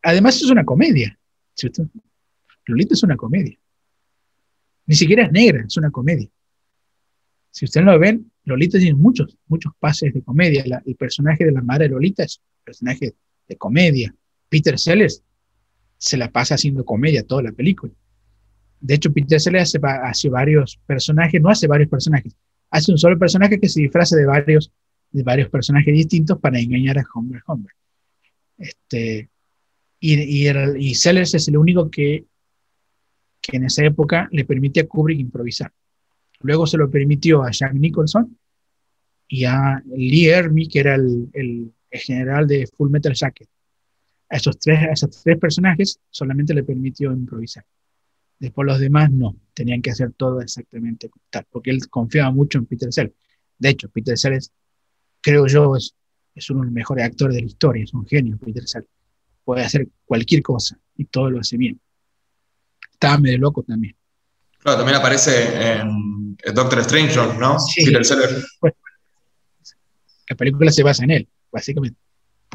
[0.04, 1.18] Además es una comedia.
[2.66, 3.58] Lolita es una comedia.
[4.86, 6.30] Ni siquiera es negra, es una comedia.
[7.50, 10.64] Si ustedes lo ven, Lolita tiene muchos, muchos pases de comedia.
[10.86, 13.16] el personaje de la madre de Lolita es un personaje
[13.48, 14.14] de comedia.
[14.50, 15.24] Peter Sellers
[15.98, 17.94] se la pasa haciendo comedia toda la película.
[18.80, 22.36] De hecho, Peter Sellers hace, varios personajes, no hace varios personajes,
[22.70, 24.72] hace un solo personaje que se disfraza de varios,
[25.12, 27.72] de varios personajes distintos para engañar a Homer Homer.
[28.58, 29.30] Este,
[30.00, 32.26] y, y, Sellers es el único que,
[33.42, 35.72] que en esa época le permitía a Kubrick improvisar.
[36.42, 38.38] Luego se lo permitió a Jack Nicholson
[39.28, 43.48] y a Lee Ermey, que era el, el, general de Full Metal Jacket.
[44.30, 47.64] A esos, tres, a esos tres personajes solamente le permitió improvisar.
[48.40, 52.66] Después los demás no, tenían que hacer todo exactamente tal, porque él confiaba mucho en
[52.66, 53.16] Peter Sellers.
[53.58, 54.52] De hecho, Peter Sellers,
[55.22, 55.96] creo yo, es,
[56.34, 58.90] es uno de los mejores actores de la historia, es un genio Peter Sellers.
[59.44, 61.80] Puede hacer cualquier cosa y todo lo hace bien.
[62.92, 63.96] Estaba medio loco también.
[64.60, 67.60] Claro, también aparece en Doctor Strange, ¿no?
[67.60, 68.58] Sí, Peter Sellers.
[70.30, 72.00] la película se basa en él, básicamente.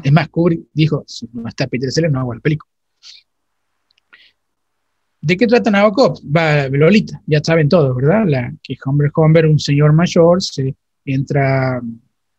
[0.03, 2.69] Es más, Kubrick dijo, si no está Peter Sellers, no hago la película.
[5.21, 6.19] ¿De qué trata Nabokov?
[6.35, 8.23] Va, Lolita, ya saben todos, ¿verdad?
[8.25, 10.75] La, que Homer Homer, un señor mayor, se
[11.05, 11.81] entra a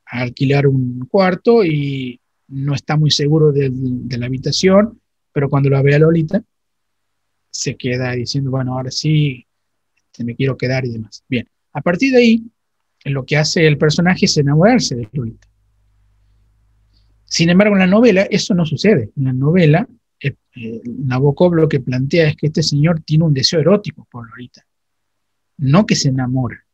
[0.07, 3.71] alquilar un cuarto y no está muy seguro de,
[4.19, 5.01] la habitación,
[5.33, 6.43] pero cuando la ve a Lolita,
[7.51, 9.47] se queda diciendo, bueno, ahora sí,
[10.07, 11.25] este, me quiero quedar y demás.
[11.29, 12.43] Bien, a partir de ahí,
[13.05, 15.49] lo que hace el personaje es enamorarse de Lolita.
[17.25, 19.11] Sin embargo, en la novela eso no sucede.
[19.17, 19.89] En la novela
[20.23, 24.65] eh, Nabokov lo que plantea es que este señor tiene un deseo erótico por Lolita,
[25.59, 26.65] no que se enamora.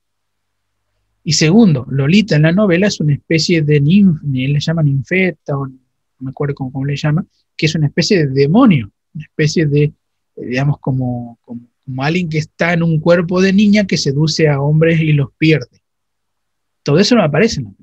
[1.25, 5.67] Y segundo, Lolita en la novela es una especie de ninf, le llaman ninfeta, o
[5.67, 5.79] no
[6.21, 7.25] me acuerdo cómo, le llama,
[7.57, 9.95] que es una especie de demonio, una especie de, eh,
[10.37, 14.61] digamos, como, como, como alguien que está en un cuerpo de niña que seduce a
[14.61, 15.83] hombres y los pierde.
[16.83, 17.78] Todo eso no aparece en la.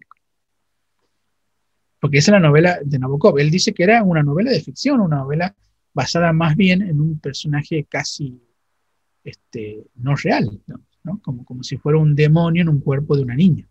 [2.00, 3.40] Porque esa es la novela de Nabokov.
[3.40, 5.56] Él dice que era una novela de ficción, una novela
[5.94, 8.40] basada más bien en un personaje casi
[9.24, 10.62] este, no real.
[11.22, 13.68] Como, como si fuera un demonio en un cuerpo de una niña.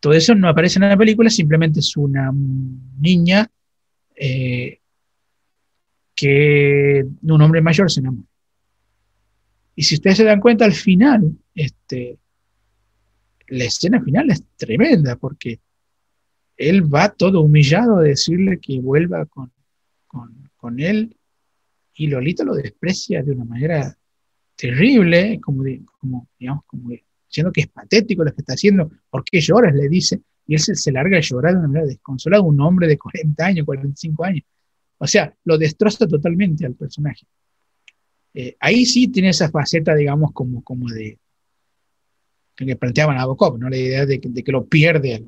[0.00, 3.50] Todo eso no aparece en la película, simplemente es una niña
[4.14, 4.80] eh,
[6.14, 8.28] que un hombre mayor se enamora.
[9.74, 12.18] Y si ustedes se dan cuenta, al final, este,
[13.48, 15.60] la escena final es tremenda, porque
[16.56, 19.52] él va todo humillado a decirle que vuelva con,
[20.56, 21.16] con él
[21.96, 23.96] y Lolita lo desprecia de una manera
[24.54, 25.64] terrible, como,
[25.98, 26.90] como digamos, como
[27.26, 29.74] diciendo que es patético lo que está haciendo, ¿por qué lloras?
[29.74, 32.98] le dice, y él se, larga a llorar de una manera desconsolada, un hombre de
[32.98, 34.44] 40 años, 45 años.
[34.98, 37.26] O sea, lo destroza totalmente al personaje.
[38.32, 41.18] Eh, ahí sí tiene esa faceta, digamos, como, como de
[42.54, 43.68] que planteaban a Nabokov, ¿no?
[43.68, 45.26] la idea de, que lo pierde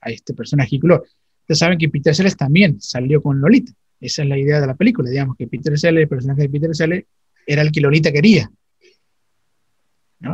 [0.00, 0.76] a este personaje.
[0.76, 3.72] Ustedes saben que Peter Sellers también salió con Lolita.
[4.00, 6.74] Esa es la idea de la película, digamos, que Peter Sellers, el personaje de Peter
[6.74, 7.06] Sellers,
[7.46, 8.50] era el que Lolita quería.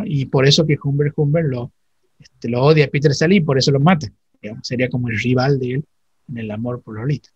[0.05, 1.73] Y por eso que Humber Humber lo,
[2.19, 4.09] este, lo odia a Peter Sellers y por eso lo mata.
[4.63, 5.85] sería como el rival de él
[6.29, 7.29] en el amor por Lolita.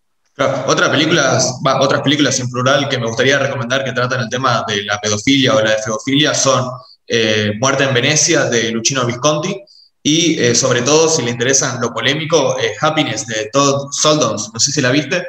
[0.67, 4.83] otras películas, otras películas en plural que me gustaría recomendar que tratan el tema de
[4.83, 6.69] la pedofilia o la feofilia son
[7.07, 9.55] eh, Muerte en Venecia de Luchino Visconti
[10.03, 14.51] y eh, sobre todo, si le interesan lo polémico, eh, Happiness de Todd Soldons.
[14.53, 15.23] No sé si la viste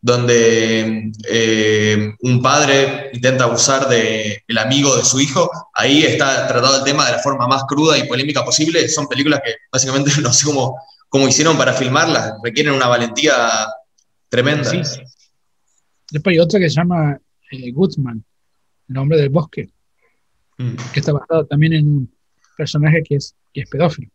[0.00, 5.48] donde eh, un padre intenta abusar del el amigo de su hijo.
[5.74, 8.88] Ahí está tratado el tema de la forma más cruda y polémica posible.
[8.88, 10.76] Son películas que básicamente no sé cómo,
[11.08, 13.34] cómo hicieron para filmarlas, requieren una valentía
[14.28, 14.70] tremenda.
[16.10, 17.18] Después hay otra que se llama
[17.72, 18.24] Guzmán,
[18.88, 19.70] el nombre del bosque,
[20.58, 20.74] mm.
[20.92, 22.14] que está basado también en un
[22.56, 24.10] personaje que es, que es pedófilo.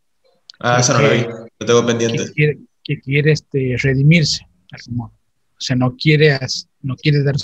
[0.60, 1.22] Ah, esa no la vi,
[1.58, 2.18] lo tengo pendiente.
[2.18, 4.44] Que quiere, que quiere este, redimirse.
[4.98, 6.38] O sea, no quiere,
[6.82, 7.36] no quiere dar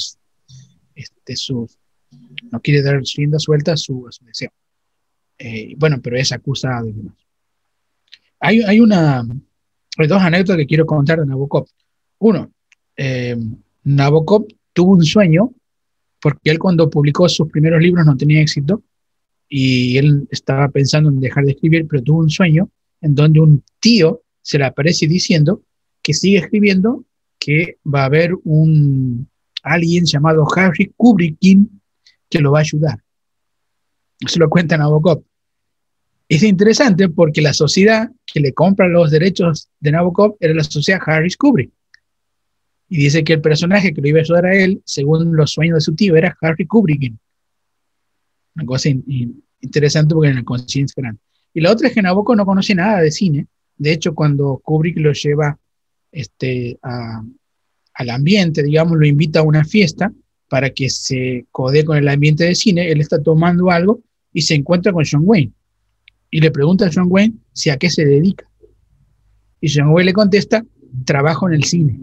[0.94, 1.68] este, su,
[2.50, 4.50] no quiere dar rienda suelta a su, deseo.
[5.38, 7.16] Eh, bueno, pero es acusado y demás.
[8.40, 9.20] Hay, hay, una,
[9.96, 11.66] hay dos anécdotas que quiero contar de Nabokov.
[12.18, 12.52] Uno,
[12.96, 13.36] eh,
[13.84, 15.52] Nabokov tuvo un sueño
[16.20, 18.82] porque él cuando publicó sus primeros libros no tenía éxito
[19.48, 23.62] y él estaba pensando en dejar de escribir, pero tuvo un sueño en donde un
[23.80, 25.62] tío se le aparece diciendo
[26.02, 27.04] que sigue escribiendo
[27.38, 29.28] que va a haber un
[29.62, 31.38] alguien llamado Harry Kubrick
[32.28, 33.02] que lo va a ayudar.
[34.26, 35.22] Se lo cuenta Nabokov.
[36.28, 41.00] Es interesante porque la sociedad que le compra los derechos de Nabokov era la sociedad
[41.04, 41.70] Harris Kubrick.
[42.88, 45.76] Y dice que el personaje que lo iba a ayudar a él, según los sueños
[45.76, 47.14] de su tío, era Harry Kubrick.
[48.54, 48.88] Una cosa
[49.60, 51.20] interesante porque en la conciencia grande.
[51.52, 53.46] Y la otra es que Nabokov no conoce nada de cine.
[53.76, 55.58] De hecho, cuando Kubrick lo lleva
[56.12, 60.12] este, al ambiente, digamos, lo invita a una fiesta
[60.48, 64.02] para que se code con el ambiente de cine, él está tomando algo
[64.32, 65.52] y se encuentra con John Wayne.
[66.30, 68.48] Y le pregunta a John Wayne si a qué se dedica.
[69.60, 70.64] Y John Wayne le contesta,
[71.04, 71.98] trabajo en el cine.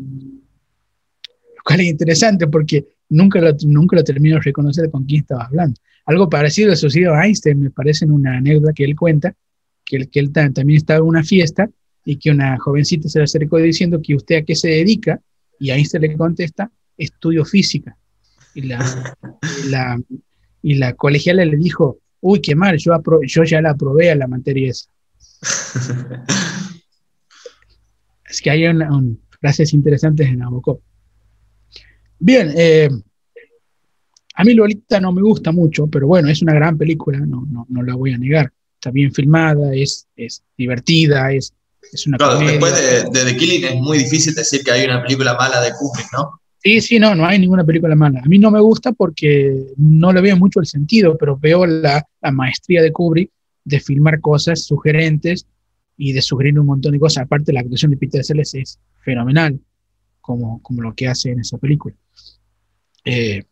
[1.61, 5.45] Lo cual es interesante porque nunca lo, nunca lo termino de reconocer con quién estaba
[5.45, 5.79] hablando.
[6.05, 9.35] Algo parecido sucedió a Einstein, me parece en una anécdota que él cuenta,
[9.85, 11.69] que, que él también estaba en una fiesta
[12.03, 15.21] y que una jovencita se le acercó diciendo que usted a qué se dedica,
[15.59, 17.95] y Einstein le contesta, estudio física.
[18.55, 18.79] Y la,
[19.69, 20.01] la,
[20.63, 24.27] y la colegiala le dijo, uy, qué mal, yo, yo ya la aprobé a la
[24.27, 24.89] materia esa.
[28.27, 28.89] es que hay una,
[29.39, 30.79] frases interesantes en Nabokov.
[32.23, 32.87] Bien, eh,
[34.35, 37.65] a mí Lolita no me gusta mucho, pero bueno, es una gran película, no, no,
[37.67, 38.53] no la voy a negar.
[38.75, 41.51] Está bien filmada, es, es divertida, es,
[41.91, 45.01] es una claro, después de, de, The Killing es muy difícil decir que hay una
[45.01, 46.39] película mala de Kubrick, ¿no?
[46.63, 48.21] Sí, sí, no, no hay ninguna película mala.
[48.23, 52.05] A mí no me gusta porque no le veo mucho el sentido, pero veo la,
[52.21, 53.31] la maestría de Kubrick
[53.63, 55.47] de filmar cosas sugerentes
[55.97, 57.23] y de sugerir un montón de cosas.
[57.23, 59.59] Aparte, la actuación de Peter Sellers es fenomenal,
[60.21, 61.95] como, como lo que hace en esa película.
[63.03, 63.43] Eh,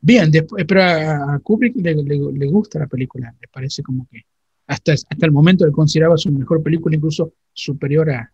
[0.00, 4.22] bien, después, pero a, Kubrick le, le, gusta la película, le parece como que
[4.66, 8.30] hasta, hasta el momento él consideraba su mejor película, incluso superior a,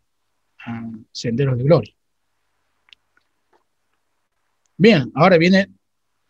[1.11, 1.95] Senderos de Gloria.
[4.77, 5.71] Bien, ahora viene,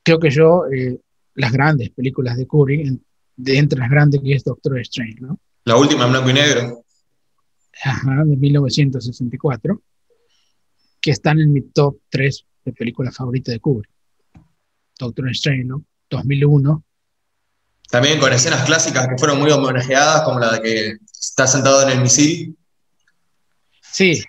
[0.04, 1.00] creo que yo, eh,
[1.34, 3.00] las grandes películas de Kubrick,
[3.36, 5.40] de entre las grandes que es Doctor Strange, ¿no?
[5.64, 6.84] La última en blanco y negro.
[7.82, 9.82] Ajá, de 1964,
[11.00, 13.90] que están en mi top 3 de películas favoritas de Kubrick.
[15.06, 15.84] Doctor Strange, ¿no?
[16.10, 16.84] 2001,
[17.90, 21.96] también con escenas clásicas que fueron muy homenajeadas, como la de que está sentado en
[21.96, 22.56] el misil.
[23.82, 24.22] Sí.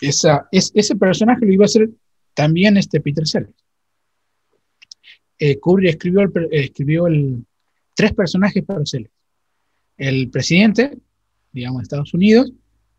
[0.00, 1.90] Esa, es, ese personaje lo iba a hacer
[2.32, 3.52] también este Peter Sellers.
[5.38, 7.44] Eh, Kubrick escribió, el, escribió el,
[7.94, 9.12] tres personajes para Sellers.
[9.98, 10.96] El presidente,
[11.52, 12.52] digamos, de Estados Unidos,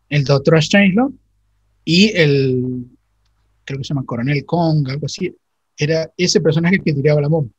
[0.08, 1.14] el doctor Strangelove
[1.84, 2.86] y el,
[3.64, 5.36] creo que se llama Coronel Kong, algo así.
[5.76, 7.52] Era ese personaje que tiraba la bomba.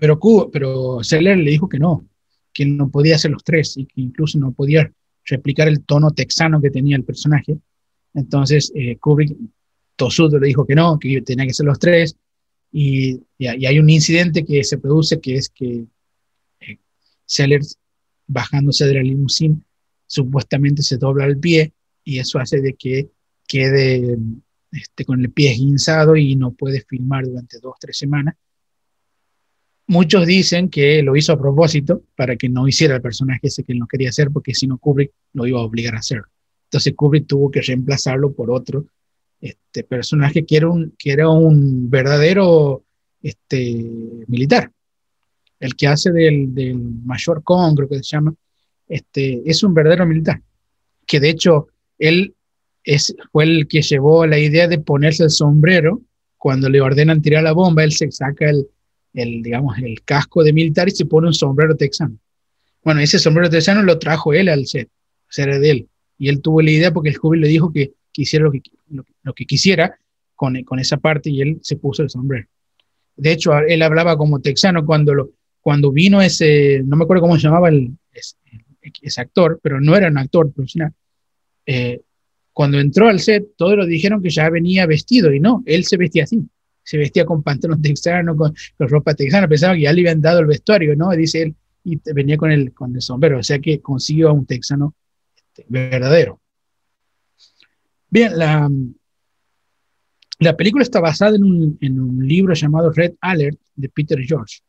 [0.00, 0.18] Pero,
[0.50, 2.06] pero Seller le dijo que no,
[2.52, 4.90] que no podía hacer los tres y que incluso no podía
[5.24, 7.58] replicar el tono texano que tenía el personaje.
[8.12, 9.36] Entonces eh, Kubrick
[9.96, 12.16] tosudo le dijo que no, que tenía que ser los tres.
[12.72, 15.84] Y, y, hay un incidente que se produce que es que
[16.60, 16.78] eh,
[17.24, 17.78] Sellers,
[18.26, 19.56] bajándose de la limusina,
[20.06, 23.08] supuestamente se dobla el pie y eso hace de que
[23.46, 24.18] quede
[24.74, 28.34] este, con el pie esguinzado y no puede filmar durante dos tres semanas.
[29.86, 33.74] Muchos dicen que lo hizo a propósito para que no hiciera el personaje ese que
[33.74, 36.22] no quería hacer, porque si no Kubrick lo iba a obligar a hacer.
[36.64, 38.86] Entonces Kubrick tuvo que reemplazarlo por otro
[39.40, 42.84] este, personaje que era un, que era un verdadero
[43.22, 43.84] este,
[44.26, 44.72] militar.
[45.60, 48.34] El que hace del, del mayor Kong, creo que se llama,
[48.88, 50.40] este, es un verdadero militar.
[51.06, 51.68] Que de hecho
[51.98, 52.34] él
[52.84, 56.02] es, fue el que llevó la idea de ponerse el sombrero
[56.36, 58.68] cuando le ordenan tirar la bomba, él se saca el,
[59.14, 62.18] el, digamos, el casco de militar y se pone un sombrero texano.
[62.82, 64.90] Bueno, ese sombrero texano lo trajo él al set,
[65.28, 65.88] ser de él.
[66.18, 68.60] Y él tuvo la idea porque el joven le dijo que, quisiera lo que,
[69.22, 69.98] lo, que quisiera
[70.34, 72.46] con, con, esa parte y él se puso el sombrero.
[73.16, 75.30] De hecho, él hablaba como texano cuando, lo,
[75.60, 80.08] cuando vino ese, no me acuerdo cómo se llamaba el, ese, actor, pero no era
[80.08, 80.92] un actor profesional.
[81.64, 82.02] Eh,
[82.54, 85.98] cuando entró al set, todos lo dijeron que ya venía vestido y no, él se
[85.98, 86.48] vestía así
[86.84, 90.46] se vestía con pantalón texano, con, ropa texana, pensaba que ya le habían dado el
[90.46, 91.10] vestuario, ¿no?
[91.10, 94.46] Dice él, y venía con el, con el sombrero, o sea que consiguió a un
[94.46, 94.94] texano
[95.36, 96.40] este, verdadero.
[98.08, 98.70] Bien, la,
[100.38, 104.60] la película está basada en un, en un, libro llamado Red Alert de Peter George.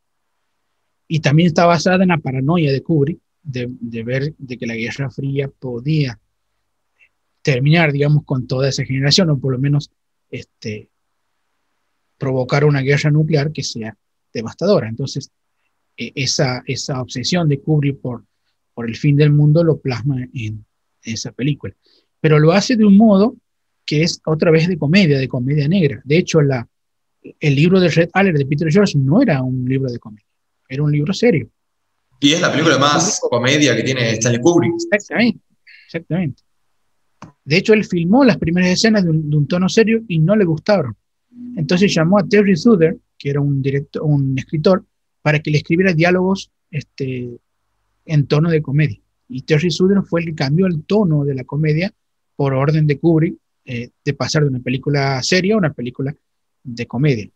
[1.07, 4.75] Y también está basada en la paranoia de Kubrick de, de, ver de que la
[4.75, 6.19] Guerra Fría podía
[7.45, 9.91] terminar, digamos, con toda esa generación, o por lo menos
[10.31, 10.89] este,
[12.17, 13.95] provocar una guerra nuclear que sea
[14.34, 14.89] devastadora.
[14.89, 15.30] Entonces,
[15.95, 18.26] e, esa, esa obsesión de Kubrick por,
[18.73, 20.65] por el fin del mundo lo plasma en
[21.03, 21.76] esa película.
[22.19, 23.35] Pero lo hace de un modo
[23.85, 26.01] que es otra vez de comedia, de comedia negra.
[26.03, 26.67] De hecho, la,
[27.39, 30.26] el libro de Red Alert de Peter George no era un libro de comedia,
[30.67, 31.47] era un libro serio.
[32.19, 34.73] Y es la película más comedia que tiene Stanley Kubrick.
[34.73, 35.41] Exactamente,
[35.85, 36.41] exactamente.
[37.45, 40.95] De hecho, él filmó las primeras escenas de un, tono serio y no le gustaron.
[41.55, 44.84] Entonces llamó a Terry Suder, que era un, director, un escritor,
[45.22, 47.38] para que le escribiera diálogos este,
[48.05, 48.99] en tono de comedia.
[49.30, 51.93] Y Terry Suder fue el que cambió el tono de la comedia
[52.35, 56.15] por orden de Kubrick, eh, de pasar de una película seria a una película
[56.63, 57.30] de comedia.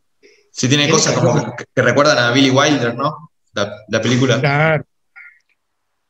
[0.51, 3.31] Sí, tiene cosas como que, recuerdan a Billy Wilder, ¿no?
[3.53, 4.39] La, película.
[4.39, 4.85] Claro.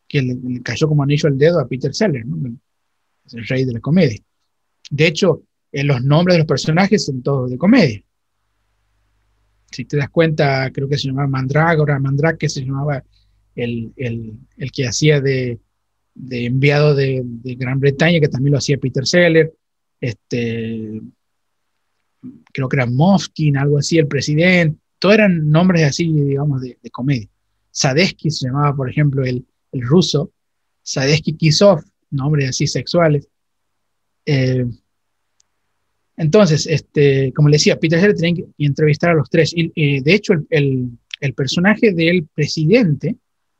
[0.07, 2.57] Que le, cayó como anillo al dedo a Peter Sellers, ¿no?
[3.34, 4.19] El rey de la comedia.
[4.89, 8.03] De hecho, en los nombres de los personajes son todos de comedia.
[9.72, 11.99] Si te das cuenta, creo que se llamaba Mandrágora,
[12.38, 13.03] que se llamaba
[13.56, 13.93] el,
[14.73, 15.60] que hacía de,
[16.30, 19.51] enviado de, de, Gran Bretaña, que también lo hacía Peter Sellers.
[20.01, 21.01] Este,
[22.51, 27.30] creo que era Mofkin, algo así, el presidente, todos eran nombres así, digamos, de, comedia.
[27.72, 30.31] Sadesky se llamaba, por ejemplo, el, el ruso,
[30.81, 33.27] Sadesky Kisov, nombres así sexuales.
[34.26, 34.65] Eh,
[36.18, 39.53] entonces, este, como le decía, Peter Sellers tenía que entrevistar a los tres.
[39.56, 40.90] Y, de hecho, el,
[41.22, 43.15] el, personaje del presidente,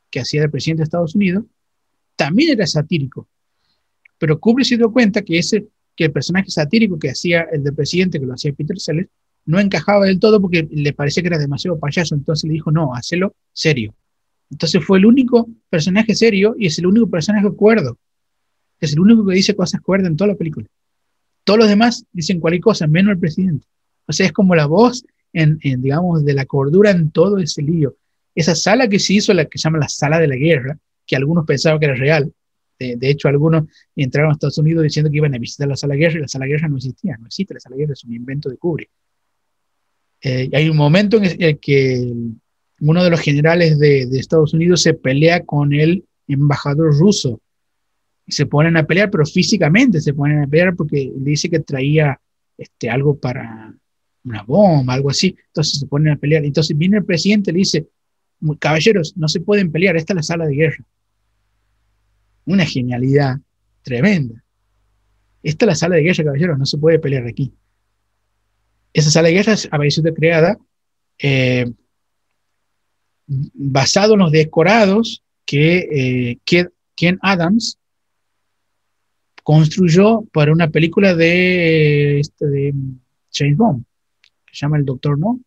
[0.10, 1.46] que hacía de presidente de Estados Unidos,
[2.16, 3.28] también era satírico.
[4.18, 5.68] Pero Kubrick se dio cuenta que ese
[6.00, 9.10] que el personaje satírico que hacía el del presidente, que lo hacía Peter Sellers,
[9.46, 12.96] no encajaba del todo porque le parecía que era demasiado payaso, entonces le dijo, no,
[12.96, 13.94] hacelo serio.
[14.50, 17.98] Entonces fue el único personaje serio y es el único personaje cuerdo.
[18.80, 20.68] Es el único que dice cosas cuerdas en toda la película.
[21.44, 23.66] Todos los demás dicen cualquier cosa, menos el presidente.
[24.08, 25.04] O sea, es como la voz,
[25.34, 27.96] en, digamos, de la cordura en todo ese lío.
[28.36, 31.16] Esa sala que se hizo, la que se llama la sala de la guerra, que
[31.16, 32.32] algunos pensaban que era real,
[32.80, 33.66] de, hecho, algunos
[33.96, 36.28] entraron a Estados Unidos diciendo que iban a visitar la sala de guerra y la
[36.30, 38.58] sala de guerra no existía, no existe, la sala de guerra es un invento de
[38.58, 38.90] Kubrick.
[40.22, 42.14] Eh, hay un momento en el que
[42.80, 47.42] uno de los generales de, Estados Unidos se pelea con el embajador ruso.
[48.30, 52.20] Se ponen a pelear, pero físicamente se ponen a pelear porque dice que traía
[52.58, 53.74] este, algo para
[54.24, 55.36] una bomba, algo así.
[55.48, 56.46] Entonces se ponen a pelear.
[56.46, 57.88] Entonces viene el presidente y le dice,
[58.60, 60.86] caballeros, no se pueden pelear, esta es la sala de guerra
[62.50, 63.40] una genialidad
[63.84, 64.44] tremenda.
[65.44, 67.54] Esta es la sala de guerra, caballeros, no se puede pelear aquí.
[68.92, 70.58] Esa sala de guerra había sido creada
[71.20, 71.72] eh,
[73.28, 77.78] basado en los decorados que eh, Ken Adams
[79.50, 82.72] construyó para una película de, este, de
[83.34, 83.84] James Bond,
[84.46, 85.40] que se llama El Doctor No.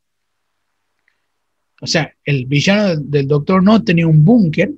[1.80, 4.72] O sea, el villano del Doctor No tenía un búnker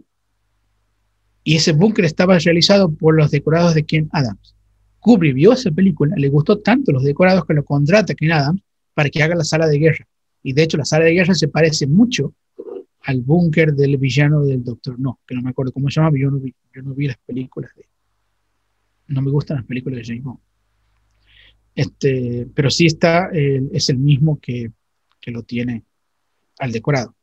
[1.43, 4.55] y ese búnker estaba realizado por los decorados de Ken Adams.
[5.01, 8.61] Kubrick vio esa película, le gustó tanto los decorados que lo contrata Ken Adams
[8.93, 10.07] para que haga la sala de guerra.
[10.43, 12.35] Y de hecho la sala de guerra se parece mucho
[13.01, 16.31] al búnker del villano del Doctor No, que no me acuerdo cómo se llama, yo
[16.31, 17.87] no vi, yo no vi las películas de...
[19.09, 20.39] No me gustan las películas de James Bond.
[21.75, 24.71] Este, pero sí está, es el mismo que,
[25.21, 25.83] que, lo tiene
[26.59, 27.15] al decorado.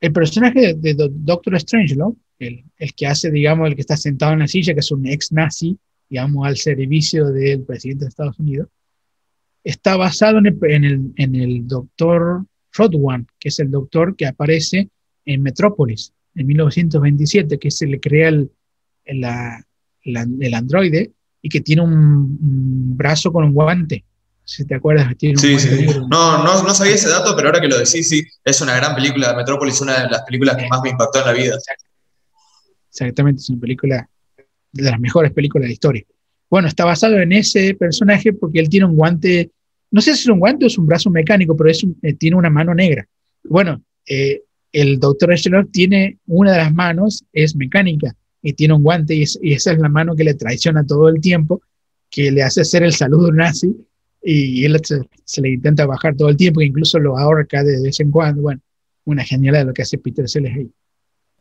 [0.00, 2.64] El personaje de, de Doctor Strangelove el,
[2.94, 5.78] que hace, digamos, el que está sentado en la silla, que es un ex nazi,
[6.08, 8.68] digamos, al servicio del presidente de Estados Unidos,
[9.64, 14.90] está basado en el, en el, doctor Rodwan, que es el doctor que aparece
[15.24, 18.50] en Metrópolis en 1927, que se le crea el,
[20.06, 21.12] el, androide
[21.42, 24.04] y que tiene un, brazo con un guante.
[24.44, 25.86] Si te acuerdas, tiene sí, sí.
[26.08, 28.94] No, no, no, sabía ese dato, pero ahora que lo decís, sí, es una gran
[28.94, 29.34] película.
[29.34, 31.58] Metrópolis, una de las películas que más me impactó en la vida.
[32.88, 34.08] Exactamente, es una película
[34.72, 36.04] de las mejores películas de la historia.
[36.48, 39.50] Bueno, está basado en ese personaje porque él tiene un guante,
[39.90, 42.36] no sé si es un guante o es un brazo mecánico, pero es eh, tiene
[42.36, 43.06] una mano negra.
[43.42, 44.42] Bueno, eh,
[44.72, 49.52] el doctor Echelon tiene una de las manos, es mecánica, y tiene un guante, y,
[49.52, 51.60] esa es la mano que le traiciona todo el tiempo,
[52.10, 53.74] que le hace hacer el saludo nazi,
[54.22, 58.10] y él se, le intenta bajar todo el tiempo, incluso lo ahorca de vez en
[58.10, 58.42] cuando.
[58.42, 58.60] Bueno,
[59.04, 60.70] una genialidad lo que hace Peter Sellers ahí.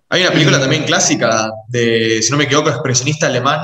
[0.09, 3.59] Hay una película también clásica de, si no me equivoco, expresionista alemán,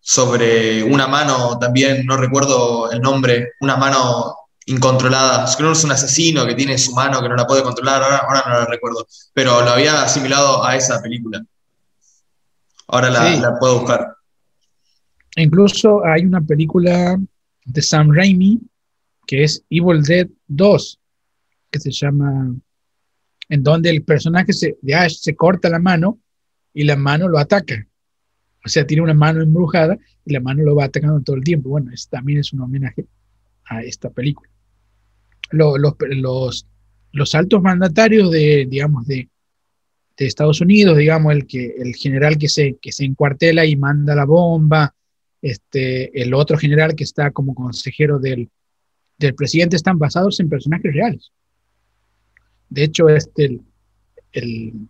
[0.00, 4.34] sobre una mano también, no recuerdo el nombre, una mano
[4.66, 5.46] incontrolada.
[5.56, 8.44] Creo que es un asesino que tiene su mano que no la puede controlar, ahora,
[8.46, 11.42] no la recuerdo, pero lo había asimilado a esa película.
[12.94, 14.14] Ahora la, puedo buscar.
[15.34, 17.18] Incluso hay una película
[17.64, 18.60] de Sam Raimi
[19.26, 21.00] que es Evil Dead 2,
[21.72, 22.54] que se llama
[23.48, 26.20] en donde el personaje se, de Ash se corta la mano
[26.72, 27.84] y la mano lo ataca
[28.64, 31.70] O sea, tiene una mano embrujada y la mano lo va atacando todo el tiempo.
[31.70, 33.06] Bueno, también es un homenaje
[33.64, 34.48] a esta película.
[35.50, 36.68] los, los,
[37.10, 39.28] los, altos mandatarios de, digamos, de,
[40.16, 44.14] de, Estados Unidos, digamos, el, que, el general que se, que se encuartela y manda
[44.14, 44.94] la bomba,
[45.42, 48.48] este, el otro general que está como consejero del,
[49.18, 51.32] del presidente, están basados en personajes reales.
[52.68, 53.60] De hecho, este,
[54.32, 54.88] el,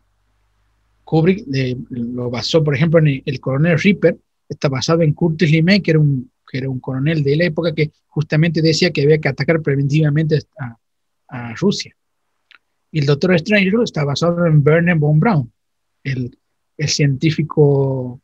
[1.05, 1.44] Kubrick
[1.90, 4.18] lo basó, por ejemplo, en el, coronel Ripper,
[4.48, 7.74] está basado en Curtis LeMay, que era un, que era un coronel de la época
[7.74, 10.76] que justamente decía que había que atacar preventivamente a,
[11.56, 11.96] Rusia.
[12.94, 15.52] Y el doctor Strange está basado en Werner von Braun,
[16.04, 16.38] el,
[16.86, 18.20] científico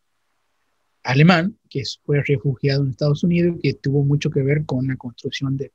[1.02, 4.94] alemán que fue refugiado en Estados Unidos y que tuvo mucho que ver con la
[4.94, 5.72] construcción de,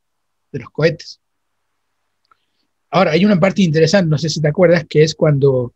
[0.50, 1.20] de los cohetes.
[2.90, 5.74] Ahora, hay una parte interesante, no sé si te acuerdas, que es cuando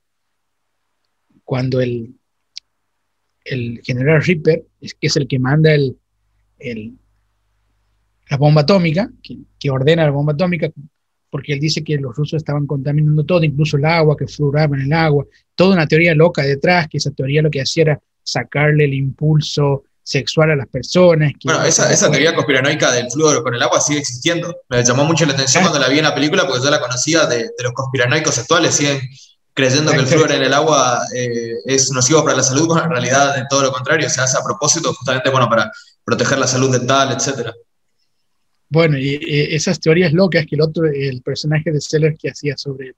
[1.44, 2.16] cuando el,
[3.44, 5.98] el general Ripper, es, que es el que manda el,
[8.30, 10.70] la bomba atómica, que, ordena la bomba atómica,
[11.30, 14.84] porque él dice que los rusos estaban contaminando todo, incluso el agua, que fluoraba en
[14.84, 15.26] el agua,
[15.56, 19.84] toda una teoría loca detrás, que esa teoría lo que hacía era sacarle el impulso
[20.04, 21.34] sexual a las personas.
[21.44, 24.56] bueno, esa, esa, teoría conspiranoica del flúor con el agua sigue existiendo.
[24.68, 27.26] Me llamó mucho la atención cuando la vi en la película, porque yo la conocía
[27.28, 29.00] de, de los conspiranoicos actuales, siguen
[29.60, 32.92] creyendo que el flúor en el agua eh, es nocivo para la salud, cuando en
[32.92, 35.70] realidad de todo lo contrario, se hace a propósito justamente bueno, para
[36.06, 37.52] proteger la salud dental, etc.
[38.70, 42.94] Bueno, y, esas teorías locas que el otro, el personaje de Seller que hacía sobre,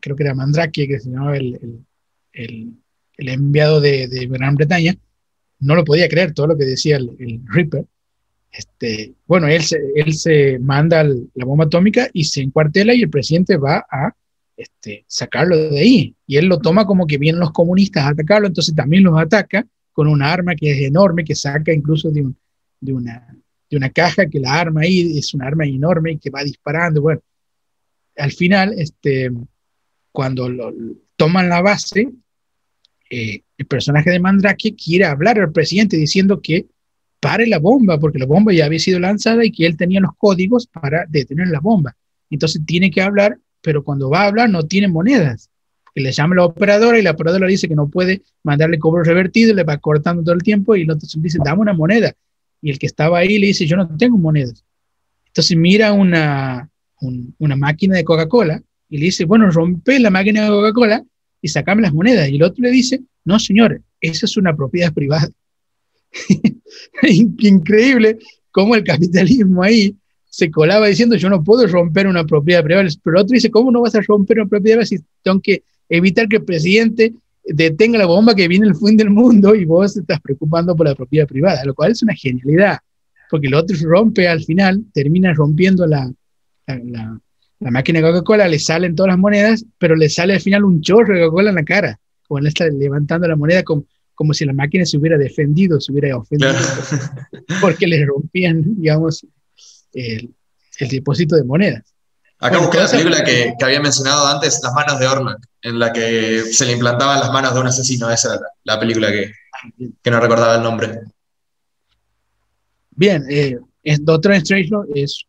[0.00, 1.84] creo que era Mandrake, que se llamaba el,
[2.32, 2.74] el,
[3.16, 4.94] enviado de, de, Gran Bretaña,
[5.60, 7.86] no lo podía creer todo lo que decía el, Ripper.
[8.50, 13.08] Este, bueno, él se, él se manda la bomba atómica y se encuartela y el
[13.08, 14.14] presidente va a
[14.56, 16.16] este, sacarlo de ahí.
[16.26, 19.66] Y él lo toma como que vienen los comunistas a atacarlo, entonces también los ataca
[19.92, 22.26] con una arma que es enorme, que saca incluso de,
[22.92, 23.36] una,
[23.72, 27.02] de una caja, que la arma ahí es una arma enorme y que va disparando.
[27.02, 27.20] Bueno,
[28.16, 29.32] al final, este,
[30.12, 30.48] cuando
[31.16, 32.08] toman la base,
[33.10, 36.66] eh, el personaje de Mandrake quiere hablar al presidente diciendo que
[37.18, 40.12] pare la bomba, porque la bomba ya había sido lanzada y que él tenía los
[40.16, 41.96] códigos para detener la bomba.
[42.30, 45.48] Entonces tiene que hablar pero cuando va a hablar no tiene monedas.
[45.94, 49.54] Que le llama la operadora y la operadora dice que no puede mandarle cobro revertido,
[49.54, 52.12] le va cortando todo el tiempo y el otro dice, dame una moneda.
[52.62, 54.64] Y el que estaba ahí le dice, yo no tengo monedas.
[55.26, 56.70] Entonces mira una,
[57.38, 61.04] una máquina de Coca-Cola y le dice, bueno, rompe la máquina de Coca-Cola
[61.40, 62.28] y sacame las monedas.
[62.28, 65.28] Y el otro le dice, no, señor, esa es una propiedad privada.
[67.38, 68.18] Increíble
[68.50, 69.96] cómo el capitalismo ahí
[70.28, 73.82] se colaba diciendo yo no puedo romper una propiedad privada, pero otro dice, ¿cómo no
[73.82, 77.12] vas a romper una propiedad privada si tengo que evitar que el presidente
[77.44, 80.94] detenga la bomba que viene el fin del mundo y vos estás preocupando por la
[80.94, 81.64] propiedad privada?
[81.64, 82.78] Lo cual es una genialidad,
[83.30, 86.10] porque el otro rompe al final, termina rompiendo la,
[86.66, 87.20] la,
[87.60, 90.80] la, máquina de Coca-Cola, le salen todas las monedas, pero le sale al final un
[90.80, 94.44] chorro de Coca-Cola en la cara, como él está levantando la moneda como, como si
[94.44, 96.52] la máquina se hubiera defendido, se hubiera ofendido,
[97.60, 99.26] porque le rompían, digamos,
[99.92, 100.34] el,
[100.90, 101.91] depósito de monedas.
[102.42, 106.42] Acá busqué la película que, había mencionado antes, Las manos de Orman, en la que
[106.42, 108.10] se le implantaban las manos de un asesino.
[108.10, 109.32] Esa era la, película que,
[110.02, 111.02] que, no recordaba el nombre.
[112.90, 113.58] Bien, eh,
[114.00, 115.24] Doctor Strange es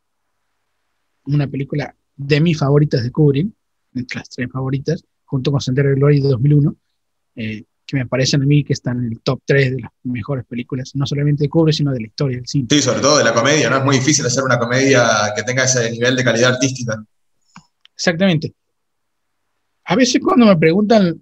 [1.26, 3.48] una película de mis favoritas de Kubrick,
[3.94, 6.76] entre las tres favoritas, junto con Sendero de Gloria de 2001.
[7.36, 10.46] Eh, que me parecen a mí que están en el top 3 de las mejores
[10.46, 12.68] películas, no solamente de Kubrick, sino de la historia del cine.
[12.70, 13.78] Sí, sobre todo de la comedia, ¿no?
[13.78, 17.04] Es muy difícil hacer una comedia que tenga ese nivel de calidad artística.
[17.94, 18.54] Exactamente.
[19.86, 21.22] A veces cuando me preguntan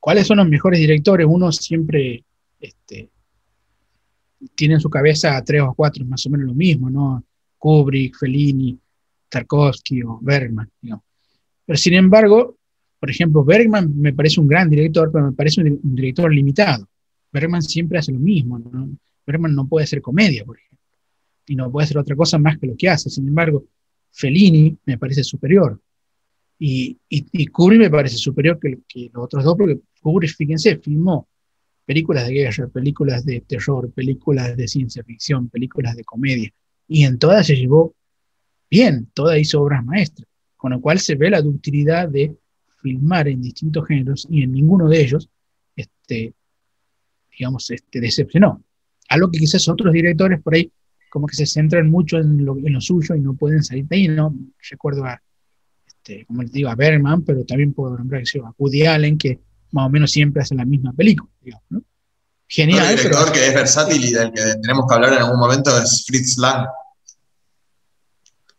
[0.00, 2.24] cuáles son los mejores directores, uno siempre
[2.58, 3.10] este,
[4.54, 7.24] tiene en su cabeza a tres o cuatro más o menos lo mismo, ¿no?
[7.58, 8.78] Kubrick, Fellini,
[9.28, 11.04] Tarkovsky o Bergman, digamos.
[11.64, 12.56] Pero sin embargo,
[13.02, 16.88] por ejemplo, Bergman me parece un gran director, pero me parece un, director limitado.
[17.32, 18.60] Bergman siempre hace lo mismo.
[18.60, 18.96] ¿no?
[19.26, 20.78] Bergman no puede hacer comedia, por ejemplo.
[21.48, 23.10] Y no puede hacer otra cosa más que lo que hace.
[23.10, 23.64] Sin embargo,
[24.12, 25.80] Fellini me parece superior.
[26.60, 31.26] Y, y, Kubrick me parece superior que, que, los otros dos, porque Kubrick, fíjense, filmó
[31.84, 36.52] películas de guerra, películas de terror, películas de ciencia ficción, películas de comedia.
[36.86, 37.96] Y en todas se llevó
[38.70, 40.28] bien, todas hizo obras maestras.
[40.56, 42.36] Con lo cual se ve la ductilidad de
[42.82, 45.28] filmar en distintos géneros y en ninguno de ellos,
[45.76, 46.34] este,
[47.38, 48.62] digamos, este, decepcionó.
[49.08, 50.70] Algo que quizás otros directores por ahí
[51.10, 53.96] como que se centran mucho en lo, en lo suyo y no pueden salir de
[53.96, 54.34] ahí, ¿no?
[54.70, 55.22] Recuerdo a,
[55.86, 59.38] este, como les digo, a Bergman, pero también puedo nombrar a Woody Allen, que
[59.72, 61.82] más o menos siempre hace la misma película, digamos, ¿no?
[62.52, 62.90] genial.
[62.90, 66.04] El director que es versátil y del que tenemos que hablar en algún momento es
[66.06, 66.66] Fritz Lang.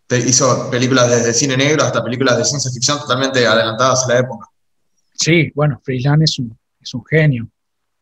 [0.09, 4.47] Hizo películas desde cine negro hasta películas de ciencia ficción totalmente adelantadas a la época.
[5.13, 7.49] Sí, bueno, Fritz Lang es un, es un genio.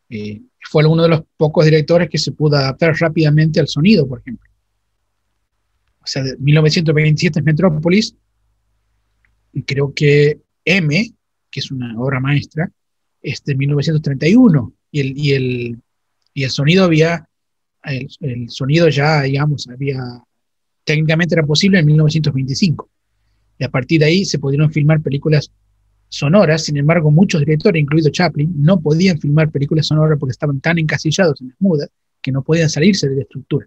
[0.09, 4.19] Eh, fue uno de los pocos directores que se pudo adaptar rápidamente al sonido, por
[4.19, 4.49] ejemplo.
[6.03, 8.15] O sea, de 1927 es Metrópolis,
[9.53, 11.13] y creo que M,
[11.49, 12.71] que es una obra maestra,
[13.21, 15.81] es de 1931, y el, y el,
[16.33, 17.27] y el sonido había,
[17.83, 20.01] el, el, sonido ya, digamos, había,
[20.83, 22.89] técnicamente era posible en 1925.
[23.59, 25.51] Y a partir de ahí se pudieron filmar películas
[26.09, 30.77] sonoras, sin embargo, muchos directores, incluido Chaplin, no podían filmar películas sonoras porque estaban tan
[30.77, 31.89] encasillados en las mudas
[32.21, 33.65] que no podían salirse de la estructura.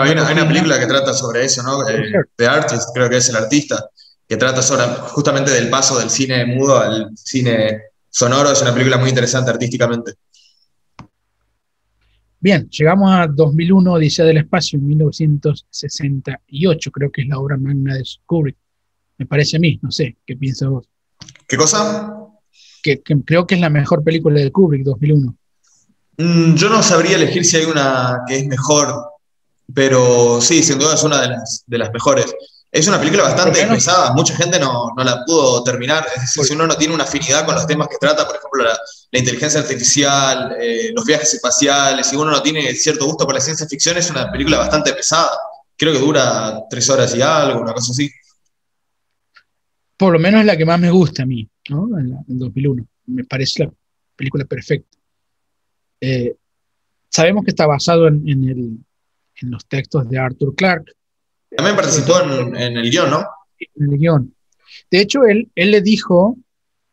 [0.00, 1.86] hay, una, película que trata sobre eso, ¿no?
[1.88, 3.90] Eh, The Artist, creo que es el artista,
[4.26, 8.50] que trata sobre, justamente del paso del cine mudo al cine sonoro.
[8.52, 10.14] Es una película muy interesante artísticamente.
[12.42, 17.94] Bien, llegamos a 2001, Odisea del Espacio, en 1968, creo que es la obra magna
[17.94, 18.56] de Kubrick.
[19.16, 20.84] Me parece a mí, no sé, ¿qué piensas vos?
[21.46, 22.16] ¿Qué cosa?
[22.82, 25.36] Que, creo que es la mejor película de Kubrick, 2001.
[26.18, 28.92] Mm, yo no sabría elegir si hay una que es mejor,
[29.72, 32.26] pero sí, sin duda es una de las, de las mejores.
[32.72, 36.06] Es una película bastante pesada, mucha gente no, no, la pudo terminar.
[36.16, 38.64] Es decir, si uno no tiene una afinidad con los temas que trata, por ejemplo,
[38.64, 38.78] la,
[39.10, 43.40] la inteligencia artificial, eh, los viajes espaciales, si uno no tiene cierto gusto por la
[43.42, 45.30] ciencia ficción, es una película bastante pesada.
[45.76, 48.10] Creo que dura tres horas y algo, una cosa así
[50.02, 51.96] por lo menos es la que más me gusta a mí, ¿no?
[51.96, 52.84] En, 2001.
[53.06, 53.72] Me parece la
[54.16, 54.98] película perfecta.
[56.00, 56.34] Eh,
[57.08, 58.84] sabemos que está basado en, en,
[59.42, 60.92] los textos de Arthur Clarke.
[61.56, 63.24] También participó en, el guion, ¿no?
[63.58, 64.34] En el guion.
[64.90, 66.38] De hecho, él, él le dijo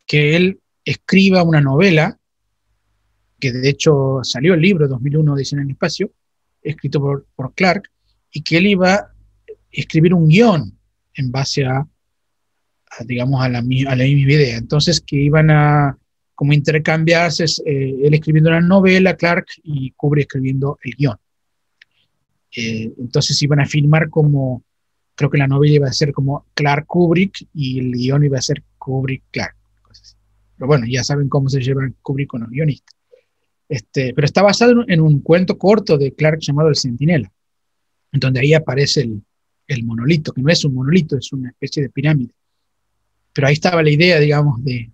[0.05, 2.17] que él escriba una novela,
[3.39, 6.11] que de hecho salió el libro 2001, Dice en el Espacio,
[6.61, 7.89] escrito por, por Clark,
[8.31, 9.11] y que él iba a
[9.71, 10.77] escribir un guion
[11.13, 11.87] en base a
[13.05, 13.87] digamos, a la, a misma
[14.33, 14.57] idea.
[14.57, 15.97] Entonces, que iban a
[16.35, 21.17] como intercambiarse, eh, él escribiendo una novela, Clark, y Kubrick escribiendo el guion.
[22.55, 24.63] Eh, entonces iban a filmar como,
[25.15, 28.41] creo que la novela iba a ser como Clark Kubrick y el guion iba a
[28.41, 29.55] ser Kubrick Clark.
[30.57, 32.95] Pero bueno, ya saben cómo se llevan Kubrick con los guionistas.
[33.67, 37.31] Este, pero está basado en, un cuento corto de Clark llamado El Centinela,
[38.11, 39.07] en donde ahí aparece
[39.67, 42.33] el, monolito, que no es un monolito, es una especie de pirámide
[43.33, 44.91] pero ahí estaba la idea, digamos, de,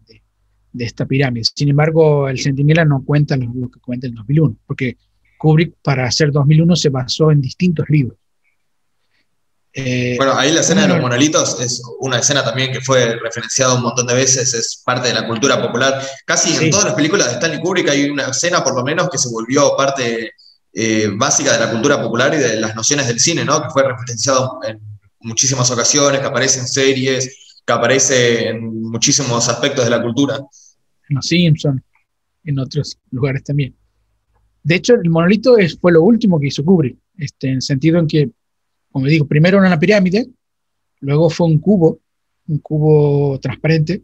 [0.78, 1.46] esta pirámide.
[1.56, 4.98] Sin embargo, el Centinela no cuenta lo, que cuenta el 2001, porque
[5.46, 8.18] Kubrick para hacer 2001 se basó en distintos libros.
[9.72, 13.76] Eh, bueno, ahí la escena de los monolitos es una escena también que fue referenciada
[13.76, 16.02] un montón de veces, es parte de la cultura popular.
[16.26, 19.20] Casi en todas las películas de Stanley Kubrick hay una escena, por lo menos, que
[19.20, 20.32] se volvió parte
[20.74, 23.62] eh, básica de la cultura popular y de las nociones del cine, ¿no?
[23.62, 24.80] Que fue referenciado en
[25.20, 30.40] muchísimas ocasiones, que aparece en series, que aparece en muchísimos aspectos de la cultura.
[31.10, 31.84] En los Simpsons,
[32.46, 33.76] en otros lugares también.
[34.66, 38.00] De hecho, el monolito es, fue lo último que hizo Kubrick, este, en el sentido
[38.00, 38.32] en que,
[38.92, 40.28] como digo, primero era una pirámide,
[41.02, 42.00] luego fue un cubo,
[42.48, 44.02] un cubo transparente,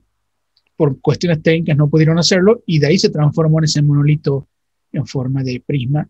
[0.75, 4.47] por cuestiones técnicas no pudieron hacerlo, y de ahí se transformó en ese monolito
[4.91, 6.07] en forma de prisma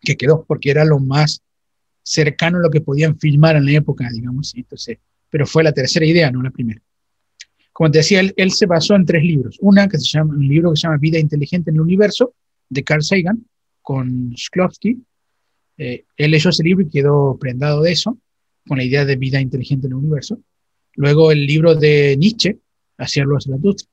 [0.00, 1.42] que quedó, porque era lo más
[2.02, 4.54] cercano a lo que podían filmar en la época, digamos.
[4.56, 4.96] Entonces,
[5.28, 6.80] pero fue la tercera idea, no la primera.
[7.70, 9.58] Como te decía, él, se basó en tres libros.
[9.60, 12.34] Una que se llama, un libro que se llama Vida Inteligente en el Universo,
[12.72, 13.44] de Carl Sagan,
[13.80, 14.98] con Shklovsky.
[15.78, 18.18] Eh, él leyó ese libro y quedó prendado de eso,
[18.66, 20.38] con la idea de vida inteligente en el universo.
[20.94, 22.58] Luego el libro de Nietzsche,
[22.98, 23.88] Hacerlo a Zaratustra.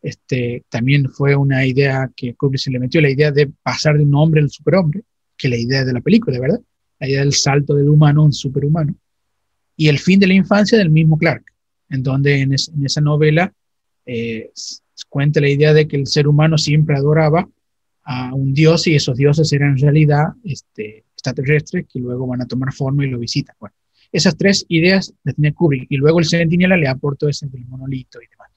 [0.00, 4.04] Este, también fue una idea que Kubrick se le metió, la idea de pasar de
[4.04, 5.02] un hombre al superhombre,
[5.36, 6.60] que la idea de la película, ¿verdad?
[7.00, 8.94] La idea del salto del humano a un superhumano
[9.76, 11.44] y El fin de la infancia del mismo Clark,
[11.90, 13.52] en donde en, esa novela
[14.06, 14.50] eh,
[15.08, 17.48] cuenta la idea de que el ser humano siempre adoraba
[18.04, 22.46] a un dios y esos dioses eran en realidad este, extraterrestres que luego van a
[22.46, 23.56] tomar forma y lo visitan.
[23.58, 23.74] Bueno,
[24.12, 28.20] esas tres ideas las tenía Kubrick y luego el Sentinela le aportó ese del monolito
[28.22, 28.50] y demás.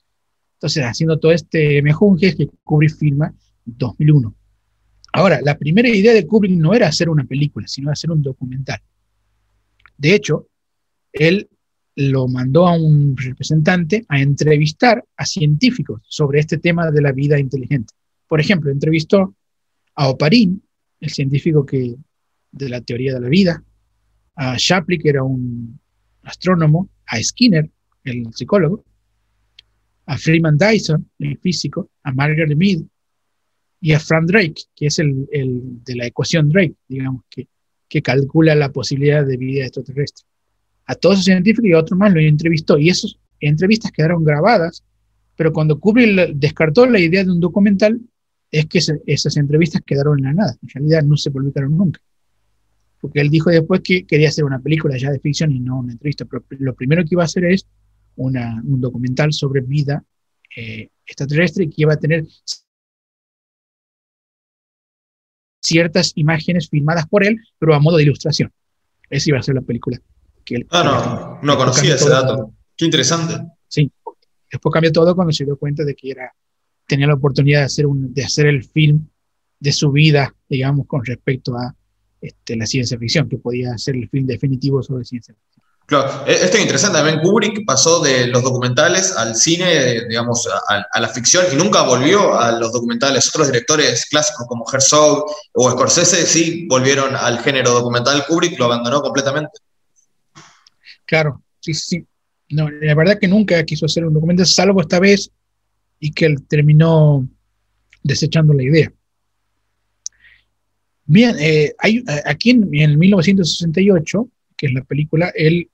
[0.54, 3.34] Entonces, haciendo todo este mejunje que Kubrick firma
[3.66, 4.36] en 2001.
[5.14, 8.80] Ahora, la primera idea de Kubrick no era hacer una película, sino hacer un documental.
[9.98, 10.48] De hecho,
[11.12, 11.50] él
[11.96, 17.40] lo mandó a un representante a entrevistar a científicos sobre este tema de la vida
[17.40, 17.94] inteligente.
[18.28, 19.36] Por ejemplo, entrevistó
[19.96, 20.62] a Oparin,
[21.00, 21.96] el científico que,
[22.52, 23.64] de la teoría de la vida,
[24.36, 25.80] a Shapley, que era un
[26.24, 27.70] astrónomo, a Skinner,
[28.04, 28.84] el psicólogo,
[30.06, 32.82] a Freeman Dyson, el físico, a Margaret Mead,
[33.80, 37.48] y a Frank Drake, que es el, de la ecuación Drake, digamos, que,
[37.88, 40.26] que calcula la posibilidad de vida extraterrestre.
[40.86, 44.84] A todos esos científicos y a otros más los entrevistó y esas entrevistas quedaron grabadas,
[45.36, 48.00] pero cuando Kubrick descartó la idea de un documental,
[48.52, 52.00] es que esas entrevistas quedaron en la nada, en realidad no se publicaron nunca.
[53.00, 55.94] Porque él dijo después que quería hacer una película ya de ficción y no una
[55.94, 57.68] entrevista, pero lo primero que iba a hacer es
[58.16, 60.04] una, un documental sobre vida
[60.56, 62.26] eh, extraterrestre que iba a tener
[65.62, 68.52] ciertas imágenes filmadas por él, pero a modo de ilustración.
[69.10, 70.00] Esa iba a ser la película.
[70.44, 72.54] Que ah, no, no conocía ese dato.
[72.76, 73.36] Qué interesante.
[73.68, 73.92] Sí,
[74.52, 76.34] después cambió todo cuando se dio cuenta de que era,
[76.88, 79.08] tenía la oportunidad de hacer, un, de hacer el film
[79.60, 81.76] de su vida, digamos, con respecto a
[82.22, 85.58] este, la ciencia ficción, que podía ser el film definitivo sobre ciencia ficción.
[85.88, 86.98] Claro, e-, esto es interesante.
[86.98, 92.38] También Kubrick pasó de los documentales al cine, digamos, a, la ficción y nunca volvió
[92.38, 93.28] a los documentales.
[93.30, 98.26] Otros directores clásicos como Herzog o Scorsese sí volvieron al género documental.
[98.28, 99.60] Kubrick lo abandonó completamente.
[101.06, 102.06] Claro, sí, sí.
[102.50, 105.32] No, la verdad que nunca quiso hacer un documental, salvo esta vez,
[106.00, 107.28] y que él terminó
[108.04, 108.92] desechando la idea.
[111.06, 115.70] Bien, eh, hay, aquí en, en 1968, que es la película, él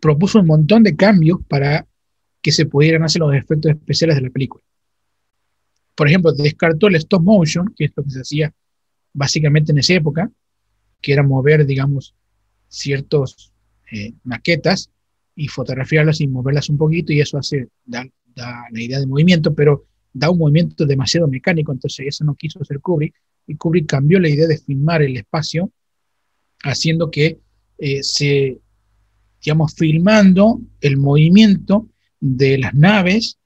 [0.00, 1.86] propuso un montón de cambios para
[2.42, 4.62] que se pudieran hacer los efectos especiales de la película.
[5.94, 8.54] Por ejemplo, descartó el stop motion, que es lo que se hacía
[9.12, 10.30] básicamente en esa época,
[11.00, 12.14] que era mover, digamos,
[12.68, 13.52] ciertos
[13.92, 14.90] eh, maquetas
[15.36, 17.68] y fotografiarlas y moverlas un poquito, y eso hace,
[18.34, 22.60] da, la idea de movimiento, pero da un movimiento demasiado mecánico, entonces eso no quiso
[22.60, 23.14] hacer Kubrick,
[23.46, 25.70] y Kubrick cambió la idea de filmar el espacio,
[26.62, 27.40] haciendo que
[27.78, 28.60] eh, se
[29.44, 31.88] digamos, filmando el movimiento
[32.18, 33.38] de las naves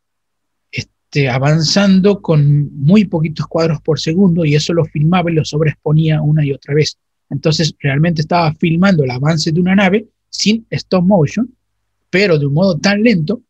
[0.70, 6.23] este, avanzando con muy poquitos cuadros por segundo y eso lo filmaba y lo sobreexponía
[6.23, 6.98] una y otra vez.
[7.31, 11.52] Entonces realmente estaba filmando el avance de una nave sin stop motion,
[12.10, 13.43] pero de un modo tan lento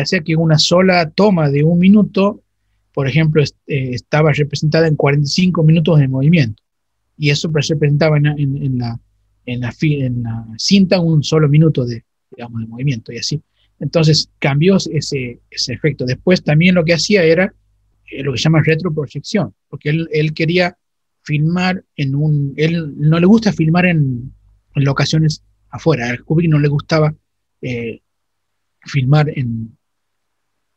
[0.00, 2.42] hacía que una sola toma de un minuto,
[2.92, 6.62] por ejemplo, eh, estaba representada en 45 minutos de movimiento.
[7.18, 9.00] Y eso se representaba en la, en la,
[9.46, 13.40] en la cinta un solo minuto de, digamos, de movimiento y así.
[13.78, 16.04] Entonces cambió ese, ese efecto.
[16.04, 17.52] Después también lo que hacía era
[18.10, 20.76] eh, lo que se llama retroproyección, porque él, él, quería
[21.22, 22.54] filmar en un...
[22.56, 24.32] Él no le gusta filmar en,
[24.74, 26.10] en locaciones afuera.
[26.10, 27.14] A Kubrick no le gustaba
[27.60, 28.00] eh,
[28.82, 29.76] filmar en,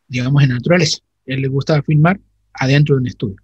[0.09, 0.97] digamos, en naturaleza.
[1.25, 2.19] Él le gustaba filmar
[2.53, 3.37] adentro de un estudio.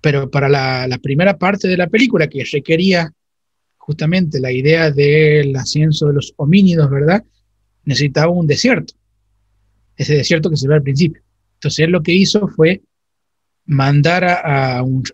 [0.00, 3.12] Pero para la, la primera parte de la película, que requería
[3.86, 7.24] justamente la idea del ascenso de los homínidos, ¿verdad?
[7.84, 8.94] Necesitaba un desierto,
[9.96, 11.22] ese desierto que se ve al principio.
[11.54, 12.82] Entonces él lo que hizo fue
[13.66, 15.04] mandar a, un,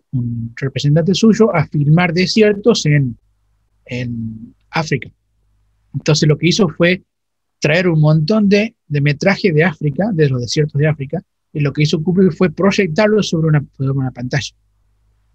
[0.57, 3.19] representante suyo a filmar desiertos en,
[3.85, 5.11] en, África.
[5.93, 7.03] Entonces lo que hizo fue
[7.63, 11.23] traer un montón de, de, metraje de África, de los desiertos de África,
[11.53, 14.51] y lo que hizo Kubrick fue proyectarlo sobre una, sobre una pantalla.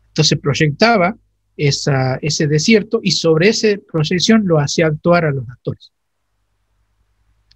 [0.10, 1.16] Entonces proyectaba
[1.56, 5.92] ese desierto y sobre esa proyección lo hacía actuar a los actores.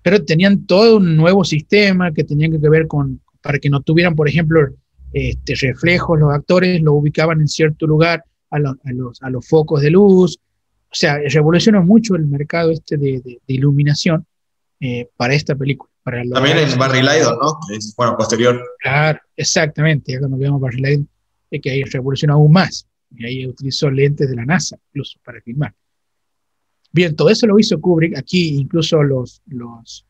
[0.02, 4.16] Pero tenían todo un nuevo sistema que tenían que ver con, para que no tuvieran,
[4.16, 4.62] por ejemplo,
[5.12, 8.78] este, reflejos, los actores lo ubicaban en cierto lugar a, los,
[9.22, 10.40] a los, focos de luz.
[10.86, 14.26] O sea, revolucionó mucho el mercado este de, iluminación
[14.82, 15.92] eh, para esta película.
[16.04, 17.60] Para También en Barry Lyndon, ¿no?
[17.72, 18.60] Es, bueno, posterior.
[18.80, 20.12] Claro, exactamente.
[20.12, 21.10] Ya cuando vemos Barry Lyndon,
[21.52, 22.88] es que ahí revolucionó aún más.
[23.16, 25.76] Y ahí utilizó lentes de la NASA, incluso, para filmar.
[26.92, 28.18] Bien, todo eso lo hizo Kubrick.
[28.18, 30.06] Aquí incluso los, los,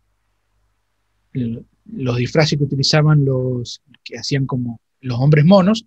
[1.34, 5.86] los disfraces que utilizaban los que hacían como los hombres monos,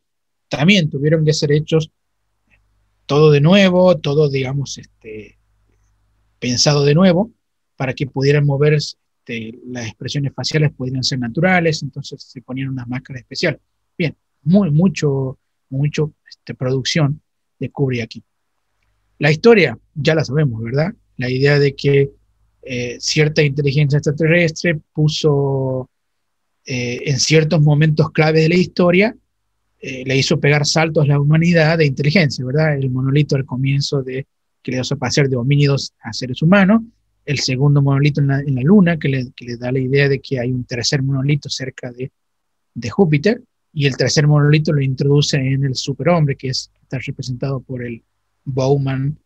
[0.49, 1.91] también tuvieron que ser hechos
[3.07, 5.39] todo de nuevo, todo, digamos, este,
[6.39, 7.31] pensado de nuevo,
[7.77, 12.87] para que pudieran mover este, las expresiones faciales, pudieran ser naturales, entonces se ponían unas
[12.89, 13.61] máscaras especiales.
[13.97, 15.39] Bien, muy, mucho,
[15.71, 17.21] mucho este, producción
[17.59, 18.23] de Kubrick aquí.
[19.19, 20.93] La historia ya la sabemos, ¿verdad?
[21.17, 22.11] La idea de que
[22.63, 25.89] eh, cierta inteligencia extraterrestre puso
[26.67, 29.17] eh, en ciertos momentos claves de la historia,
[29.81, 32.77] eh, le hizo pegar saltos a la humanidad de inteligencia, ¿verdad?
[32.79, 34.27] El monolito al comienzo de
[34.63, 36.81] que le hizo pasar de homínidos a seres humanos,
[37.25, 40.39] el segundo monolito en la, Luna, que le, que le, da la idea de que
[40.39, 42.13] hay un tercer monolito cerca de,
[42.75, 43.43] de Júpiter,
[43.73, 48.03] y el tercer monolito lo introduce en el superhombre, que es, está representado por el
[48.45, 49.19] Bowman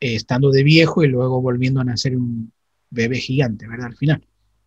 [0.00, 2.52] eh, estando de viejo y luego volviendo a nacer un
[2.90, 3.88] bebé gigante, ¿verdad?
[3.88, 4.26] Al final.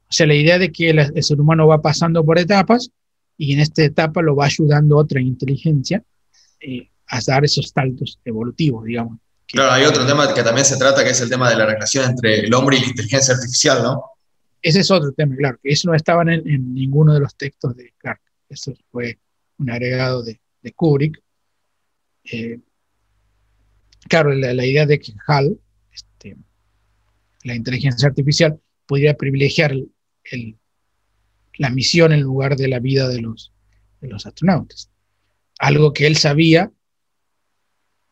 [0.09, 2.91] O sea, la idea de que el, ser humano va pasando por etapas
[3.37, 6.03] y en esta etapa lo va ayudando otra inteligencia
[6.59, 9.19] eh, a dar esos saltos evolutivos, digamos.
[9.51, 12.05] Claro, hay otro tema que también se trata, que es el tema de la relación
[12.05, 14.03] entre el hombre y la inteligencia artificial, ¿no?
[14.61, 17.93] Ese es otro tema, claro, que eso no estaba en, ninguno de los textos de
[17.97, 18.21] Clark.
[18.47, 19.17] Eso fue
[19.57, 20.39] un agregado de,
[20.75, 21.19] Kubrick.
[22.25, 22.59] Eh,
[24.07, 25.57] claro, la, idea de que HAL,
[25.91, 26.37] este,
[27.43, 29.73] la inteligencia artificial, podría privilegiar
[31.57, 33.51] la misión en lugar de la vida de los,
[33.99, 34.91] de los astronautas.
[35.57, 36.71] Algo que él sabía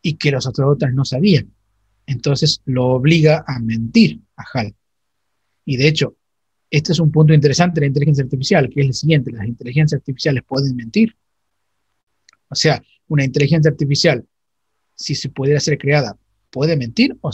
[0.08, 1.52] y que los astronautas no sabían.
[2.06, 4.74] Entonces lo obliga a mentir a HAL.
[5.66, 6.16] Y de hecho,
[6.70, 10.00] este es un punto interesante de la inteligencia artificial, que es el siguiente, las inteligencias
[10.00, 11.14] artificiales pueden mentir.
[12.48, 14.26] O sea, una inteligencia artificial,
[14.96, 16.18] si se pudiera ser creada,
[16.52, 17.34] puede mentir o,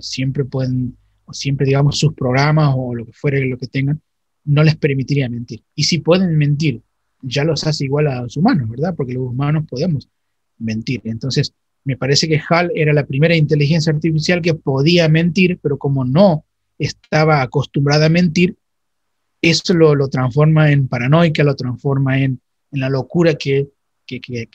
[0.00, 0.96] siempre pueden,
[1.26, 4.00] o siempre, digamos, sus programas o lo que fuere lo que tengan,
[4.44, 5.62] no les permitiría mentir.
[5.74, 6.80] Y si pueden mentir,
[7.20, 8.94] ya los hace igual a los humanos, ¿verdad?
[8.96, 10.08] Porque los humanos podemos
[10.56, 11.02] mentir.
[11.04, 11.52] Entonces,
[11.84, 16.44] me parece que HAL era la primera inteligencia artificial que podía mentir, pero como no
[16.78, 18.56] estaba acostumbrada a mentir,
[19.40, 22.40] eso lo, transforma en paranoica, lo transforma en,
[22.70, 23.68] la locura que,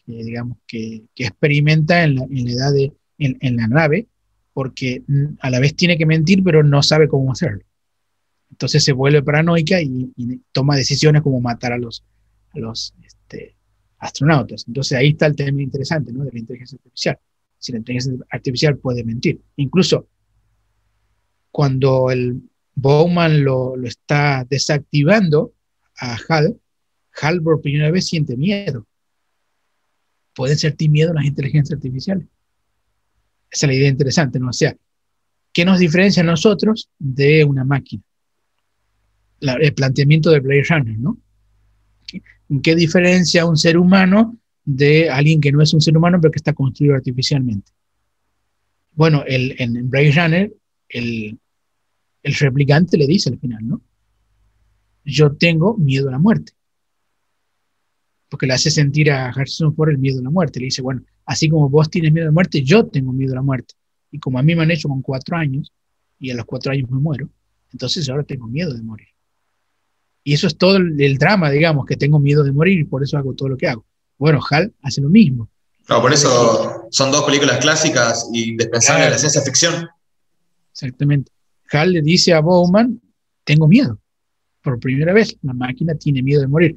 [0.06, 4.08] digamos, que, experimenta en la, edad de, en, la nave,
[4.54, 5.04] porque
[5.42, 7.64] a la vez tiene que mentir, pero no sabe cómo hacerlo.
[8.50, 10.10] Entonces se vuelve paranoica y,
[10.52, 12.04] toma decisiones como matar a los,
[12.54, 13.57] los este,
[14.00, 14.66] astronautas.
[14.68, 16.24] Entonces ahí está el tema interesante ¿no?
[16.24, 17.20] de la inteligencia artificial.
[17.60, 19.42] Si la inteligencia artificial puede mentir.
[19.56, 20.08] Incluso
[21.52, 22.42] cuando el
[22.76, 25.54] Bowman lo, está desactivando
[26.00, 26.60] a Hal,
[27.20, 28.86] Hal por primera vez siente miedo.
[30.36, 32.28] Pueden sentir miedo las inteligencias artificiales.
[33.50, 34.50] Esa es la idea interesante, ¿no?
[34.50, 34.78] O sea,
[35.52, 38.04] ¿qué nos diferencia a nosotros de una máquina?
[39.40, 41.18] el planteamiento de Blade Runner, ¿no?
[42.64, 46.38] ¿Qué diferencia un ser humano de alguien que no es un ser humano pero que
[46.38, 47.72] está construido artificialmente?
[48.94, 50.54] Bueno, el, en Blade Runner,
[50.90, 51.40] el,
[52.24, 53.82] el replicante le dice al final, ¿no?
[55.04, 56.54] Yo tengo miedo a la muerte.
[58.30, 60.60] Porque le hace sentir a Harrison por el miedo a la muerte.
[60.60, 63.36] Le dice, bueno, así como vos tienes miedo a la muerte, yo tengo miedo a
[63.36, 63.76] la muerte.
[64.12, 65.72] Y como a mí me han hecho con cuatro años,
[66.20, 67.30] y a los cuatro años me muero,
[67.72, 69.08] entonces ahora tengo miedo de morir.
[70.28, 73.18] Y eso es todo el, drama, digamos, que tengo miedo de morir y por eso
[73.18, 73.86] hago todo lo que hago.
[74.18, 75.48] Bueno, Hal hace lo mismo.
[75.88, 79.88] No, por eso son dos películas clásicas y indispensables de la ciencia ficción.
[80.74, 81.32] Exactamente.
[81.72, 83.00] Hal le dice a Bowman,
[83.46, 84.02] tengo miedo.
[84.62, 86.76] Por primera vez, la máquina tiene miedo de morir.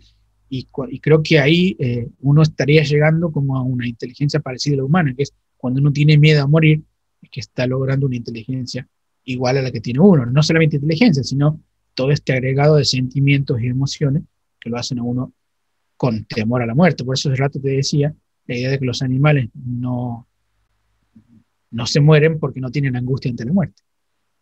[0.48, 0.68] Y,
[1.00, 5.12] creo que ahí eh, uno estaría llegando como a una inteligencia parecida a la humana,
[5.16, 6.84] que es cuando uno tiene miedo a morir,
[7.20, 8.86] es que está logrando una inteligencia
[9.24, 10.24] igual a la que tiene uno.
[10.24, 11.60] No solamente inteligencia, sino
[11.94, 14.22] todo este agregado de sentimientos y emociones
[14.58, 15.32] que lo hacen a uno
[15.96, 17.04] con temor a la muerte.
[17.04, 18.14] Por eso hace rato te decía
[18.46, 20.26] la idea de que los animales no,
[21.70, 23.82] no se mueren porque no tienen angustia ante la muerte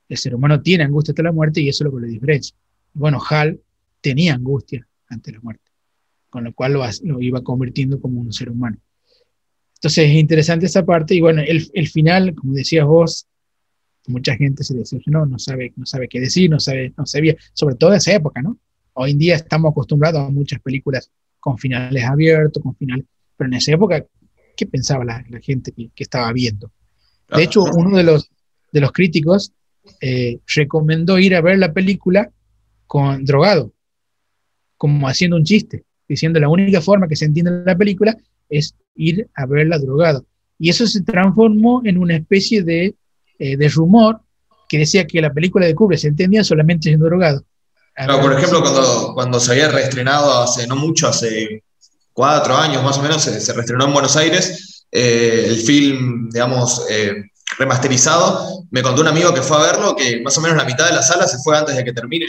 [0.09, 2.57] el ser humano tiene angustia ante la muerte y eso es lo que le diferencia.
[2.95, 3.61] Bueno, Hal
[4.01, 5.71] tenía angustia ante la muerte,
[6.31, 8.79] con lo cual lo, iba convirtiendo como un ser humano.
[9.75, 13.27] Entonces es interesante esa parte y bueno, el, final, como decías vos,
[14.09, 17.77] mucha gente se decepcionó, no sabe, no sabe qué decir, no sabe, no sabía, sobre
[17.77, 18.59] todo en esa época, ¿no?
[18.95, 23.07] Hoy en día estamos acostumbrados a muchas películas con finales abiertos, con finales,
[23.37, 24.05] pero en esa época,
[24.57, 26.73] ¿qué pensaba la, gente que, que, estaba viendo?
[27.35, 28.31] De hecho, uno de los,
[28.73, 29.53] de los críticos
[30.01, 32.31] eh, recomendó ir a ver la película
[32.87, 33.73] con drogado,
[34.77, 38.17] como haciendo un chiste, diciendo la única forma que se entiende la película
[38.49, 40.27] es ir a verla drogado.
[40.59, 42.95] Y eso se transformó en una especie de,
[43.39, 44.21] eh, de rumor
[44.69, 47.43] que decía que la película de Kubrick se entendía solamente siendo drogado.
[47.95, 51.65] por ejemplo, cuando, cuando se había reestrenado hace no mucho, hace
[52.13, 56.87] cuatro años más o menos, se, se reestrenó en Buenos Aires, eh, el film, digamos,
[57.59, 60.87] remasterizado, me contó un amigo que fue a verlo que más o menos la mitad
[60.87, 62.27] de la sala se fue antes de que termine.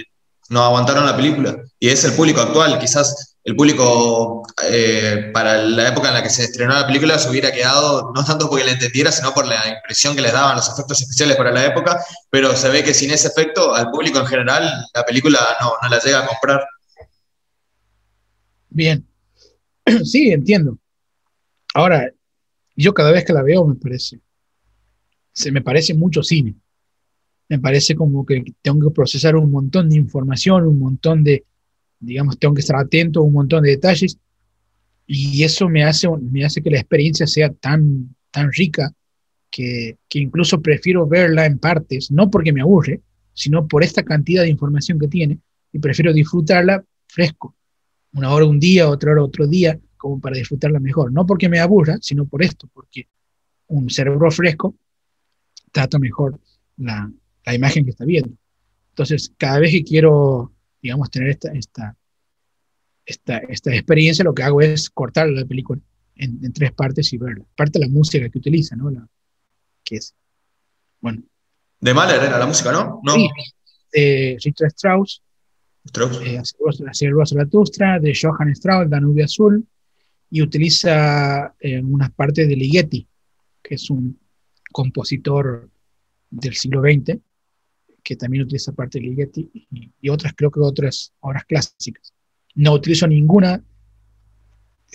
[0.50, 1.58] No aguantaron la película.
[1.80, 2.80] Y es el público actual.
[2.80, 7.30] Quizás el público eh, para la época en la que se estrenó la película se
[7.30, 10.70] hubiera quedado, no tanto porque la entendiera, sino por la impresión que les daban los
[10.70, 12.04] efectos especiales para la época.
[12.30, 15.90] Pero se ve que sin ese efecto, al público en general, la película no, no
[15.90, 16.68] la llega a comprar.
[18.70, 19.06] Bien.
[20.04, 20.78] Sí, entiendo.
[21.74, 22.12] Ahora,
[22.76, 24.20] yo cada vez que la veo me parece
[25.40, 26.56] se me parece mucho cine.
[27.48, 31.46] Me parece como que tengo que procesar un montón de información, un montón de,
[32.00, 34.18] digamos, tengo que estar atento a un montón de detalles
[35.06, 38.92] y eso me hace, me hace que la experiencia sea tan, tan rica
[39.50, 43.02] que, que incluso prefiero verla en partes, no porque me aburre,
[43.34, 45.40] sino por esta cantidad de información que tiene
[45.72, 47.56] y prefiero disfrutarla fresco.
[48.14, 51.12] Una hora un día, otra hora otro día, como para disfrutarla mejor.
[51.12, 53.08] No porque me aburra, sino por esto, porque
[53.68, 54.76] un cerebro fresco
[55.72, 56.40] trata mejor
[56.78, 57.12] la,
[57.46, 58.36] la imagen que está viendo.
[58.90, 61.98] Entonces, cada vez que quiero, digamos, tener esta, esta,
[63.06, 65.82] esta, esta experiencia, lo que hago es cortar la película
[66.16, 67.46] en, en, tres partes y verla.
[67.56, 68.90] Parte de la música que utiliza, ¿no?
[68.90, 69.08] La,
[69.84, 70.16] que es,
[71.02, 71.24] bueno.
[71.80, 73.00] De Mahler era la música, ¿no?
[73.04, 73.14] no.
[73.14, 73.30] Sí,
[73.94, 75.24] de Richard Strauss,
[75.86, 76.22] Strauss.
[76.24, 76.42] Eh,
[77.26, 79.66] Zaratustra, de Johann Strauss, Danubio Azul,
[80.30, 83.08] y utiliza eh, unas partes de Ligeti,
[83.62, 84.20] que es un
[84.72, 85.70] compositor
[86.30, 87.18] del siglo XX,
[88.10, 92.12] que también utiliza parte de Ligeti, y, y otras, creo que otras obras clásicas.
[92.56, 93.64] No utilizo ninguna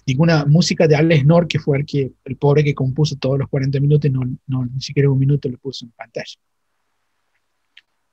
[0.05, 3.49] ninguna música de Alex Nor, que fue el, que, el pobre que compuso todos los
[3.49, 6.35] 40 minutos, no, no, ni siquiera un minuto lo puso en pantalla.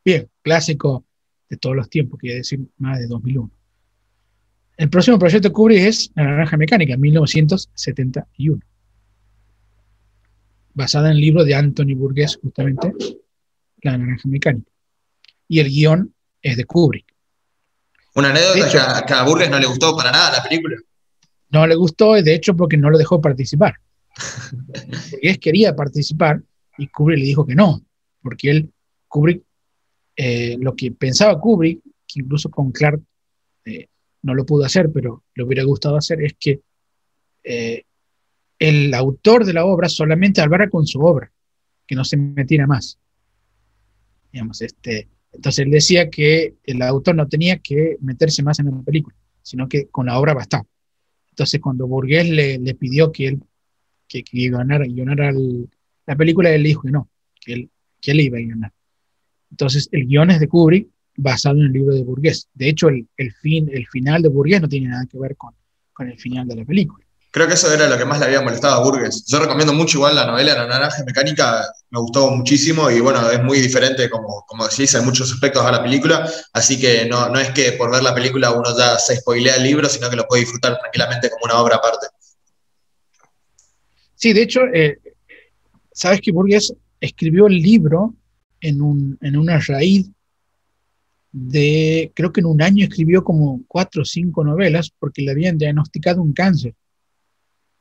[0.06, 1.04] Bien, clásico
[1.50, 3.50] de todos los tiempos, quiere decir más de 2001.
[4.78, 8.62] El próximo proyecto de Kubrick es La Naranja Mecánica, 1971,
[10.76, 12.94] basada en el libro de Anthony Burgess, justamente,
[13.82, 14.71] La Naranja Mecánica.
[15.52, 17.14] Y el guion es de Kubrick.
[18.16, 20.78] Una anécdota que, a, que a Burgess no le gustó para nada la película.
[21.50, 23.76] No le gustó, de hecho, porque no lo dejó participar.
[25.22, 26.42] Él quería participar
[26.78, 27.82] y Kubrick le dijo que no,
[28.22, 28.72] porque él,
[29.10, 29.44] Kubrick,
[30.16, 33.02] eh, lo que pensaba Kubrick, que incluso con Clark
[33.66, 33.88] eh,
[34.22, 36.62] no lo pudo hacer, pero le hubiera gustado hacer, es que
[37.44, 37.84] eh,
[38.58, 41.30] el autor de la obra solamente hablara con su obra,
[41.86, 42.98] que no se metiera más.
[44.32, 48.82] Digamos, este, entonces él decía que el autor no tenía que meterse más en la
[48.82, 50.66] película, sino que con la obra bastaba.
[51.30, 53.42] Entonces, cuando Burgués le, le pidió que él
[54.12, 55.32] que, que ganara, ganara
[56.06, 57.10] la película, él dijo que no,
[57.40, 57.70] que él,
[58.02, 58.74] que él iba a ganar.
[59.50, 62.50] Entonces, el guion es de Kubrick, basado en el libro de Burgués.
[62.54, 65.54] De hecho, el, el, fin, el final de Burgués no tiene nada que ver con,
[65.94, 67.06] con el final de la película.
[67.34, 69.26] Creo que eso era lo que más le había molestado a Burgess.
[69.26, 73.42] Yo recomiendo mucho igual la novela La Naranja Mecánica, me gustó muchísimo y bueno, es
[73.42, 77.40] muy diferente, como, como decís, en muchos aspectos a la película, así que no, no
[77.40, 80.28] es que por ver la película uno ya se spoilea el libro, sino que lo
[80.28, 82.08] puede disfrutar tranquilamente como una obra aparte.
[84.16, 85.00] Sí, de hecho, eh,
[85.94, 88.14] sabes que Burgess escribió el libro
[88.60, 90.10] en, un, en una raíz
[91.32, 95.58] de, creo que en un año escribió como cuatro o cinco novelas porque le habían
[95.58, 96.76] diagnosticado un cáncer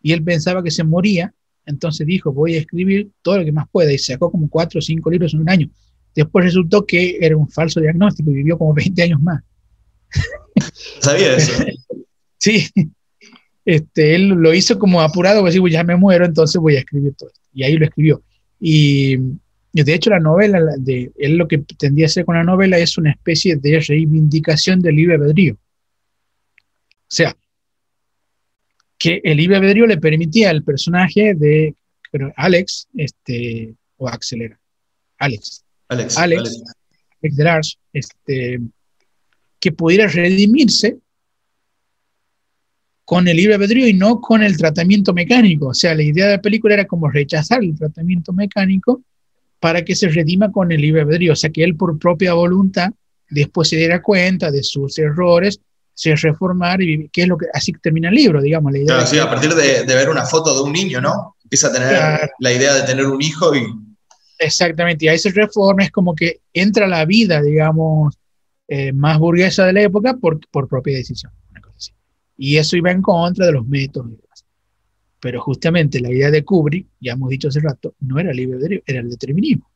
[0.03, 1.33] y él pensaba que se moría,
[1.67, 4.83] entonces dijo, voy a escribir todo lo que más pueda, y sacó como cuatro o
[4.83, 5.71] cinco libros en un año.
[6.15, 9.43] Después resultó que era un falso diagnóstico y vivió como 20 años más.
[11.01, 11.65] ¿Sabía eso?
[12.39, 12.67] sí,
[13.65, 17.29] este, él lo hizo como apurado, pues ya me muero, entonces voy a escribir todo
[17.29, 17.41] esto.
[17.53, 18.23] Y ahí lo escribió.
[18.59, 19.17] Y
[19.73, 23.13] de hecho la novela, de, él lo que pretendía hacer con la novela es una
[23.13, 25.55] especie de reivindicación del libre albedrío.
[25.55, 27.37] O sea,
[29.01, 31.75] que el libre albedrío le permitía al personaje de
[32.37, 34.55] Alex, este, o Axel
[35.19, 36.63] Alex, Alex, Alex,
[37.23, 38.61] Alex, este,
[39.59, 40.99] que pudiera redimirse
[43.07, 45.69] con el libre albedrío y no con el tratamiento mecánico.
[45.69, 49.03] O sea, la idea de la película era como rechazar el tratamiento mecánico
[49.61, 51.33] para que se redima con el libre albedrío.
[51.33, 52.93] O sea, que él por propia voluntad
[53.31, 55.59] después se diera cuenta de sus errores
[56.01, 58.73] se reformar y que es lo que así termina el libro, digamos.
[58.73, 61.37] La idea claro, sí, a partir de, de, ver una foto de un niño, ¿no?
[61.45, 62.29] Empieza a tener claro.
[62.39, 63.67] la idea de tener un hijo y...
[64.39, 68.19] Exactamente, y ahí se reforma, es como que entra la vida, digamos,
[68.67, 71.93] eh, más burguesa de la época por, por propia decisión, una cosa así.
[72.39, 74.47] Y eso iba en contra de los métodos y demás.
[75.21, 78.57] Pero justamente la idea de Kubrick, ya hemos dicho hace rato, no era el libre
[78.57, 79.71] albedrío, era el determinismo.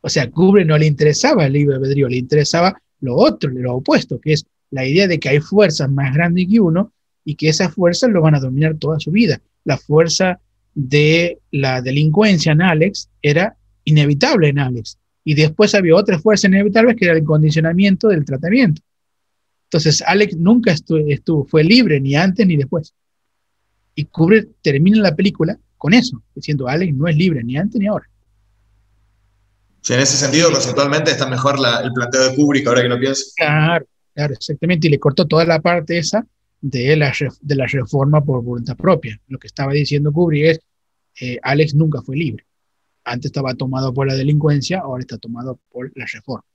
[0.00, 3.76] O sea, a Kubrick no le interesaba el libre albedrío, le interesaba lo otro, lo
[3.76, 6.92] opuesto, que es la idea de que hay fuerzas más grandes que uno
[7.24, 9.40] y que esas fuerzas lo van a dominar toda su vida.
[9.64, 10.40] La fuerza
[10.74, 14.98] de la delincuencia en Alex era inevitable en Alex.
[15.24, 18.82] Y después había otra fuerza inevitable que era el condicionamiento del tratamiento.
[19.64, 22.94] Entonces, Alex nunca estuvo, estuvo, fue libre ni antes ni después.
[23.96, 27.86] Y Kubrick termina la película con eso, diciendo Alex no es libre ni antes ni
[27.86, 28.08] ahora.
[29.80, 32.98] Sí, en ese sentido, conceptualmente está mejor la, el planteo de Kubrick, ahora que lo
[32.98, 33.24] pienso.
[33.36, 33.86] Claro,
[34.16, 36.26] Claro, exactamente, y le cortó toda la parte esa
[36.62, 37.12] de la,
[37.42, 39.20] de la reforma por voluntad propia.
[39.28, 40.60] Lo que estaba diciendo Kubrick es,
[41.20, 42.46] eh, Alex nunca fue libre.
[43.04, 46.46] Antes estaba tomado por la delincuencia, ahora está tomado por la reforma.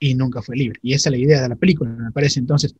[0.00, 0.80] Y nunca fue libre.
[0.82, 2.40] Y esa es la idea de la película, me parece.
[2.40, 2.74] Entonces,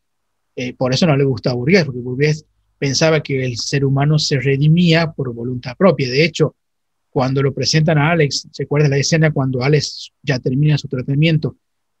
[0.57, 2.45] eh, por eso no le gustaba a Burgués, porque Burgués
[2.77, 6.09] pensaba que el ser humano se redimía por voluntad propia.
[6.09, 6.57] De hecho,
[7.09, 11.55] cuando lo presentan a Alex, ¿se acuerda la escena cuando Alex ya termina su tratamiento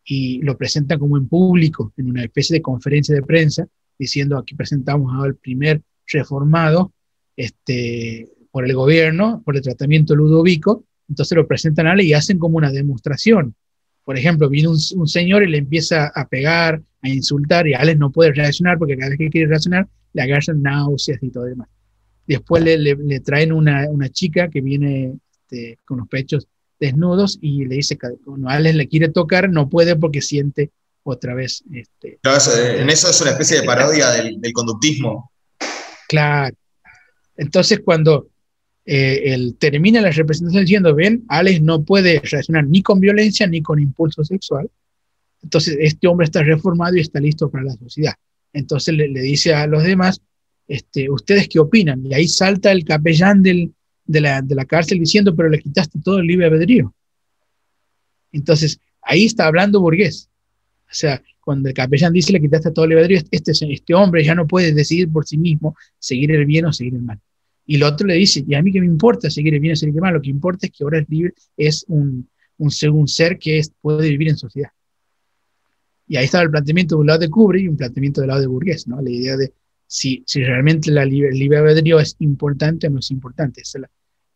[0.05, 3.67] y lo presentan como en público, en una especie de conferencia de prensa,
[3.97, 6.93] diciendo aquí presentamos al primer reformado
[7.35, 12.37] este, por el gobierno, por el tratamiento ludovico, entonces lo presentan a Ale y hacen
[12.37, 13.55] como una demostración.
[14.03, 18.11] Por ejemplo, viene un, señor y le empieza a pegar, a insultar, y Alex no
[18.11, 21.67] puede reaccionar porque cada vez que quiere reaccionar le agarran náuseas y todo demás.
[22.27, 26.47] Después le, traen una, chica que viene este, con los pechos
[26.79, 30.71] desnudos y le dice que cuando Alex le quiere tocar no puede porque siente
[31.03, 31.63] otra vez.
[31.71, 35.31] Este, en eso es una especie de parodia del, conductismo.
[36.07, 36.55] Claro.
[37.37, 38.27] Entonces cuando
[38.85, 43.61] eh, él termina la representación diciendo, ven, Alex no puede reaccionar ni con violencia ni
[43.61, 44.69] con impulso sexual,
[45.45, 48.13] entonces este hombre está reformado y está listo para la sociedad.
[48.51, 50.21] Entonces le, dice a los demás,
[50.67, 52.03] este, ¿ustedes qué opinan?
[52.05, 53.71] Y ahí salta el capellán del,
[54.05, 56.93] de, la, de la cárcel diciendo, pero le quitaste todo el libre albedrío.
[58.31, 60.29] Entonces, ahí está hablando burgués.
[60.89, 64.35] O sea, cuando el capellán dice le quitaste todo el albedrío, este, este hombre ya
[64.35, 67.19] no puede decidir por sí mismo seguir el bien o seguir el mal.
[67.65, 69.75] Y el otro le dice, y a mí que me importa seguir el bien o
[69.75, 73.07] seguir el mal, lo que importa es que ahora es libre, es un, un, un
[73.07, 74.69] ser que es, puede vivir en sociedad.
[76.07, 78.41] Y ahí estaba el planteamiento de un lado de Kubrick y un planteamiento del lado
[78.41, 79.01] de Burgués, ¿no?
[79.01, 79.51] La idea de
[79.87, 83.79] si, si realmente la libre, el libre albedrío es importante o no es importante, esa
[83.79, 83.89] es la,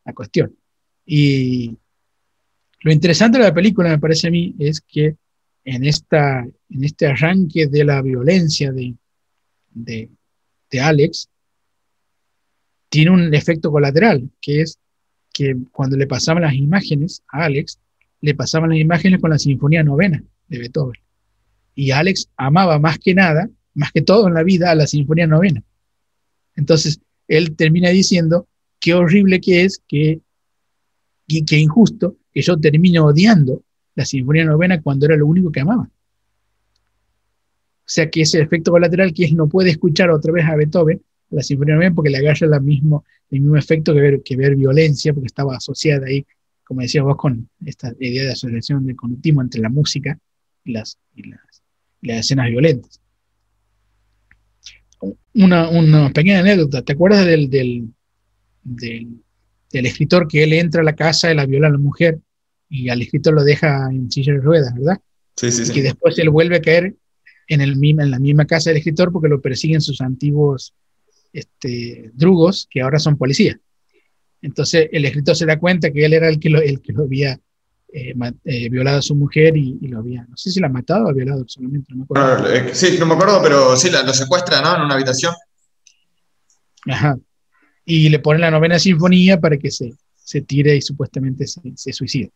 [0.10, 0.56] la, cuestión.
[1.06, 1.77] Y
[2.81, 5.15] lo interesante de la película, me parece a mí, es que
[5.64, 8.95] en, esta, en este arranque de la violencia de,
[9.72, 10.10] de,
[10.69, 11.30] de Alex,
[12.90, 14.80] tiene un efecto colateral, que es
[15.31, 17.80] que cuando le pasaban las imágenes a Alex,
[18.22, 20.99] le pasaban las imágenes con la Sinfonía Novena de Beethoven.
[21.76, 25.27] Y Alex amaba más que nada, más que todo en la vida, a la Sinfonía
[25.27, 25.64] Novena.
[26.56, 28.48] Entonces, él termina diciendo,
[28.80, 30.22] qué horrible que es, que,
[31.27, 33.64] qué injusto que yo termine odiando
[33.95, 35.84] la Sinfonía Novena cuando era lo único que amaba.
[35.84, 41.01] O sea que ese efecto colateral que es no puede escuchar otra vez a Beethoven,
[41.31, 45.14] la Sinfonía Novena, porque le agarra la mismo, el mismo efecto que ver, que violencia,
[45.14, 46.26] porque estaba asociada ahí,
[46.64, 50.19] como decías vos, con esta idea de asociación de continuo entre la música
[50.64, 51.39] y las, y las
[52.01, 53.01] las escenas violentas.
[55.34, 57.93] Una, una pequeña anécdota, ¿te acuerdas del,
[58.64, 59.22] del,
[59.72, 62.19] escritor que él entra a la casa y la viola a la mujer
[62.69, 64.99] y al escritor lo deja en silla de ruedas, ¿verdad?
[65.36, 65.72] Sí, sí, sí.
[65.72, 66.95] Y que después él vuelve a caer
[67.48, 70.73] en, el, en la misma casa del escritor porque lo persiguen sus antiguos
[71.34, 73.57] este, drugos que ahora son policías.
[74.41, 77.03] Entonces el escritor se da cuenta que él era el que lo, el que lo
[77.03, 77.40] había
[77.91, 78.14] eh,
[78.45, 81.10] eh, violado a su mujer y, lo había, no sé si la ha matado o
[81.10, 82.53] ha violado solamente, no me acuerdo.
[82.53, 84.76] Eh, sí, no me acuerdo, pero sí, lo secuestra, ¿no?
[84.76, 85.34] En una habitación.
[86.88, 87.18] Ajá.
[87.91, 91.91] Y le ponen la novena sinfonía para que se, se tire y supuestamente se, se
[91.91, 92.31] suicide.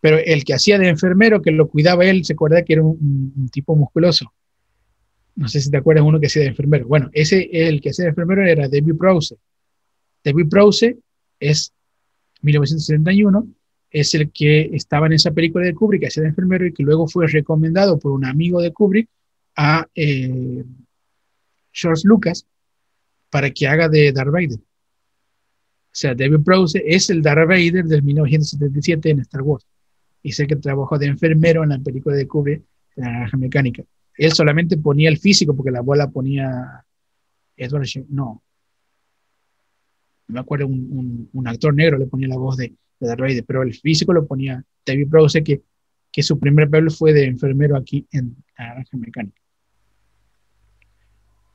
[0.00, 3.48] Pero el que hacía de enfermero, que lo cuidaba él, se acuerda que era un,
[3.50, 4.32] tipo musculoso.
[5.34, 6.86] No sé si te acuerdas uno que hacía de enfermero.
[6.86, 9.36] Bueno, ese, el que hacía de enfermero era David Prowse.
[10.22, 10.98] David Prowse
[11.40, 11.72] es
[12.42, 13.48] 1971
[13.90, 16.82] es el que estaba en esa película de Kubrick, que hacía de enfermero y que
[16.82, 19.08] luego fue recomendado por un amigo de Kubrick
[19.56, 20.62] a eh,
[21.72, 22.46] George Lucas
[23.30, 24.58] para que haga de Darth Vader.
[25.88, 29.66] O sea, David Prowse es el Darth Vader del 1977 en Star Wars.
[30.22, 32.62] Y sé que trabajó de enfermero en la película de Kubrick,
[32.96, 33.82] en la naranja mecánica.
[34.16, 36.84] Él solamente ponía el físico porque la bola ponía
[37.56, 38.42] Edward no.
[40.26, 44.12] No me acuerdo, un, actor negro le ponía la voz de, de pero el físico
[44.12, 45.62] lo ponía David Prowse, que,
[46.12, 49.40] que su primer papel fue de enfermero aquí en la Naranja Mecánica.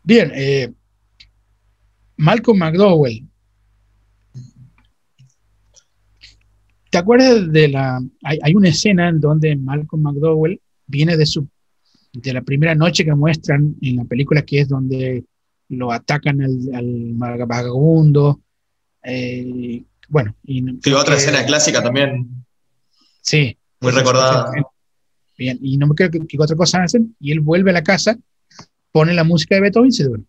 [0.03, 0.73] Bien, eh,
[2.17, 3.27] Malcolm McDowell.
[6.93, 7.99] ¿Te acuerdas de la...
[8.21, 11.47] Hay, una escena en donde Malcolm McDowell viene de su
[12.13, 15.25] de la primera noche que muestran en la película, que es donde
[15.69, 18.41] lo atacan al, al vagabundo,
[19.01, 20.35] eh, bueno.
[20.43, 20.63] Y,
[20.93, 22.45] otra escena clásica también.
[23.21, 23.57] Sí.
[23.81, 24.51] Muy recordada.
[25.35, 28.19] Bien, y no me creo que, otra cosa hacen, y él vuelve a la casa,
[28.91, 30.25] pone la música de Beethoven y se duerme.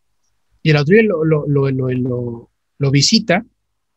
[0.62, 1.02] Y el otro día
[2.78, 3.44] lo, visita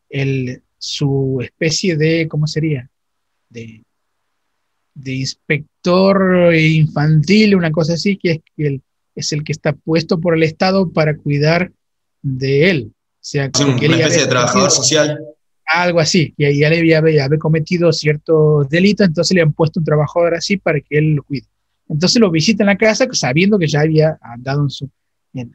[0.10, 2.90] el, su especie de, ¿cómo sería?
[3.50, 3.84] De,
[4.94, 8.82] de inspector infantil, una cosa así, que es, el,
[9.16, 11.72] es el que está puesto por el Estado para cuidar
[12.22, 12.92] de él.
[12.94, 15.20] O sea, una especie de trabajador social
[15.68, 19.86] algo así, y ya le había, había cometido ciertos delitos, entonces le han puesto un
[19.86, 21.46] trabajador así para que él lo cuide.
[21.90, 24.90] Entonces lo visita en la casa sabiendo que ya había andado en su,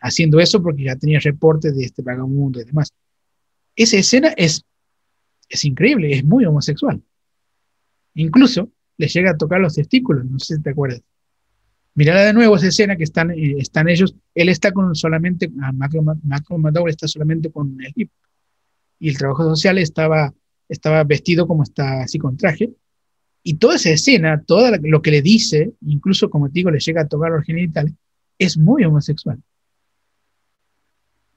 [0.01, 2.91] haciendo eso porque ya tenía reportes de este vagabundo y demás.
[3.75, 4.65] Esa escena es,
[5.53, 7.03] es increíble, es muy homosexual.
[8.15, 11.03] Incluso le llega a tocar los testículos, no sé si te acuerdas.
[11.95, 16.19] Mirala de nuevo esa escena que están, eh, están ellos, él está con solamente, Malcolm,
[16.23, 18.11] McDowell está solamente con el hip,
[18.99, 20.33] y el trabajo social estaba,
[20.71, 22.73] estaba vestido como está así con traje,
[23.43, 27.03] y toda esa escena, todo lo que le dice, incluso como te digo, le llega
[27.03, 27.93] a tocar los genitales,
[28.39, 29.43] es muy homosexual.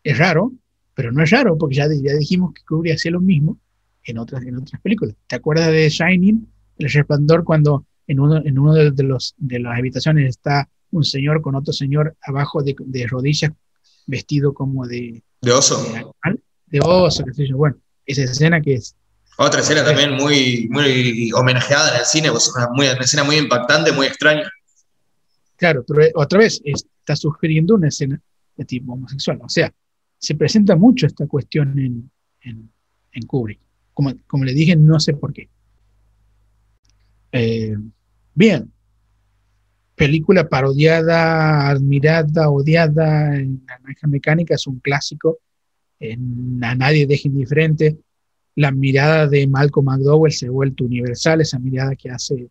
[0.03, 0.53] Es raro,
[0.93, 3.59] pero no es raro, porque ya, ya dijimos que Kubrick hacía lo mismo
[4.05, 5.15] en otras, en otras películas.
[5.27, 9.77] ¿Te acuerdas de Shining, El Resplandor, cuando en uno, en uno de, los, de las
[9.77, 13.51] habitaciones está un señor con otro señor abajo de, de rodillas,
[14.05, 15.23] vestido como de...
[15.41, 15.83] De oso.
[16.67, 17.57] De, oso, qué sé yo.
[17.57, 18.95] Bueno, esa escena que es...
[19.37, 23.35] Otra escena también muy, muy homenajeada en el cine, pues una, muy, una escena muy
[23.35, 24.49] impactante, muy extraña.
[25.57, 28.21] Claro, pero otra vez está sugiriendo una escena
[28.55, 29.39] de tipo homosexual.
[29.41, 29.73] O sea,
[30.17, 32.09] se presenta mucho esta cuestión en,
[32.41, 32.71] en,
[33.11, 33.59] en Kubrick.
[33.95, 35.49] Como, como, le dije, no sé por qué.
[37.31, 37.75] Eh,
[38.35, 38.71] bien,
[39.95, 45.39] película parodiada, admirada, odiada en la naranja mecánica, es un clásico.
[46.61, 47.97] A nadie deja indiferente.
[48.55, 52.49] La mirada de Malcolm McDowell se ha vuelto universal, esa mirada que hace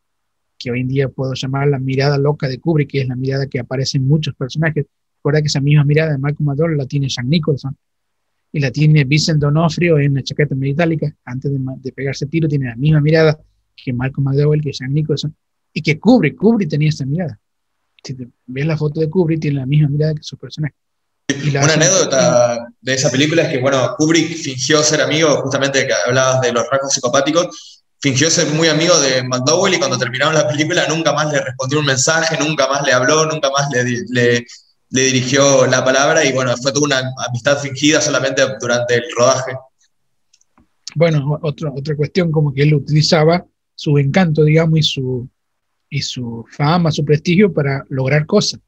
[0.58, 3.46] que hoy en día puedo llamar la mirada loca de Kubrick, que es la mirada
[3.46, 4.86] que aparece en muchos personajes.
[5.18, 7.76] Recuerda que esa misma mirada de Malcolm McDowell la tiene Jack Nicholson
[8.54, 11.12] y la tiene Vincent D'Onofrio en la chaqueta metálica.
[11.24, 13.36] Antes de, pegarse tiro, tiene la misma mirada
[13.74, 15.34] que Malcolm McDowell, que Jack Nicholson
[15.72, 16.36] y que Kubrick.
[16.36, 17.40] Kubrick tenía esa mirada.
[18.04, 18.16] Si
[18.46, 20.72] ves la foto de Kubrick, tiene la misma mirada que su personaje.
[21.50, 26.40] Una anécdota de esa película es que, bueno, Kubrick fingió ser amigo, justamente que hablabas
[26.40, 30.86] de los rasgos psicopáticos, fingió ser muy amigo de McDowell y cuando terminaron la película
[30.88, 34.46] nunca más le respondió un mensaje, nunca más le habló, nunca más le, le,
[35.02, 39.52] dirigió la palabra y bueno, fue toda una amistad fingida solamente durante el rodaje.
[40.94, 43.44] Bueno, otra, otra cuestión como que él utilizaba
[43.74, 45.28] su encanto, digamos, y su,
[45.90, 48.60] y su fama, su prestigio para lograr cosas.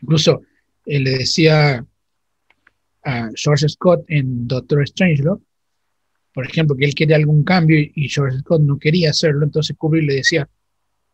[0.00, 0.42] Incluso
[0.86, 1.84] él le decía
[3.04, 5.42] a George Scott en Doctor Strangelove
[6.38, 10.04] por ejemplo, que él quería algún cambio y George Scott no quería hacerlo, entonces Kubrick
[10.04, 10.48] le decía,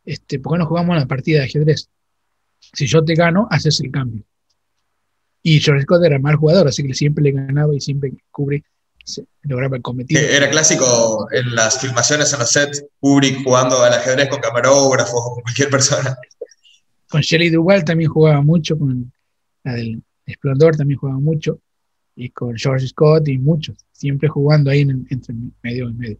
[0.05, 1.89] este, ¿por qué no jugamos una partida de ajedrez?
[2.73, 4.23] Si yo te gano, haces el cambio.
[5.43, 8.65] Y George Scott era mal jugador, así que siempre le ganaba y siempre Kubrick
[9.43, 10.21] lograba el cometido.
[10.21, 15.21] Eh, era clásico en las filmaciones, en los sets, Kubrick jugando al ajedrez con camarógrafos
[15.23, 16.17] o con cualquier persona.
[17.09, 19.13] Con Shelley Duvall también jugaba mucho, con
[19.65, 21.61] la del Esplendor también jugaba mucho
[22.17, 26.19] y con George Scott y muchos, siempre jugando ahí entre medio y medio.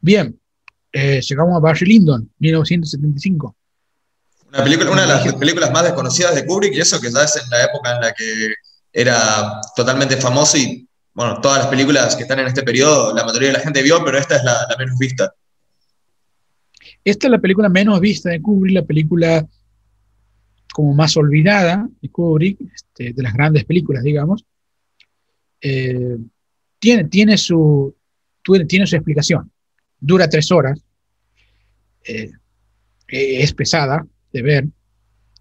[0.00, 0.38] Bien,
[0.92, 3.56] eh, llegamos a Barry Lyndon, 1975.
[4.48, 7.36] Una, película, una de las películas más desconocidas de Kubrick y eso que ya es
[7.36, 8.54] en la época en la que
[8.92, 13.48] era totalmente famoso y bueno, todas las películas que están en este periodo, la mayoría
[13.48, 15.34] de la gente vio, pero esta es la, menos vista.
[17.02, 19.46] Esta es la película menos vista de Kubrick, la película
[20.72, 24.44] como más olvidada de Kubrick, este, de las grandes películas, digamos,
[25.62, 26.18] eh,
[26.78, 27.96] tiene, tiene, su,
[28.68, 29.50] tiene su explicación.
[29.98, 30.84] Dura tres horas,
[32.04, 32.30] eh,
[33.08, 34.06] es pesada
[34.36, 34.68] de ver,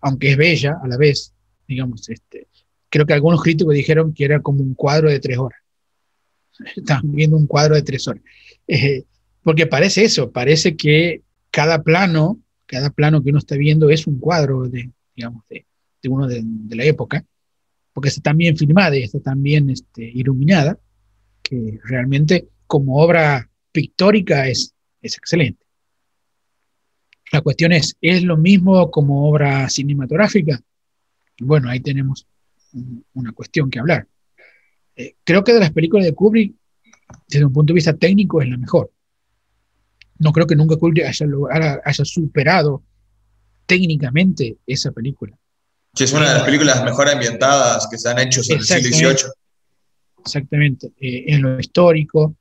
[0.01, 1.34] aunque es bella a la vez,
[1.67, 2.47] digamos, este,
[2.89, 5.59] creo que algunos críticos dijeron que era como un cuadro de tres horas.
[6.76, 8.23] Están viendo un cuadro de tres horas.
[8.67, 9.03] Eh,
[9.43, 14.19] porque parece eso, parece que cada plano, cada plano que uno está viendo es un
[14.19, 15.65] cuadro de, digamos, de,
[16.07, 17.26] uno de, la época,
[17.91, 20.80] porque está tan bien filmada y está tan bien este, iluminada,
[21.41, 25.64] que realmente como obra pictórica es, es excelente.
[27.31, 30.61] La cuestión es, ¿es lo mismo como obra cinematográfica?
[31.39, 32.27] Bueno, ahí tenemos
[33.14, 34.07] una cuestión que hablar.
[34.95, 36.56] Eh, creo que de las películas de Kubrick,
[37.27, 38.91] desde un punto de vista técnico, es la mejor.
[40.19, 41.26] No creo que nunca Kubrick haya,
[41.84, 42.84] haya superado
[43.65, 45.38] técnicamente esa película.
[45.93, 48.89] Sí, es una de las películas mejor ambientadas que se han hecho en el siglo
[48.89, 49.31] XVIII.
[50.19, 52.35] Exactamente, eh, en lo histórico,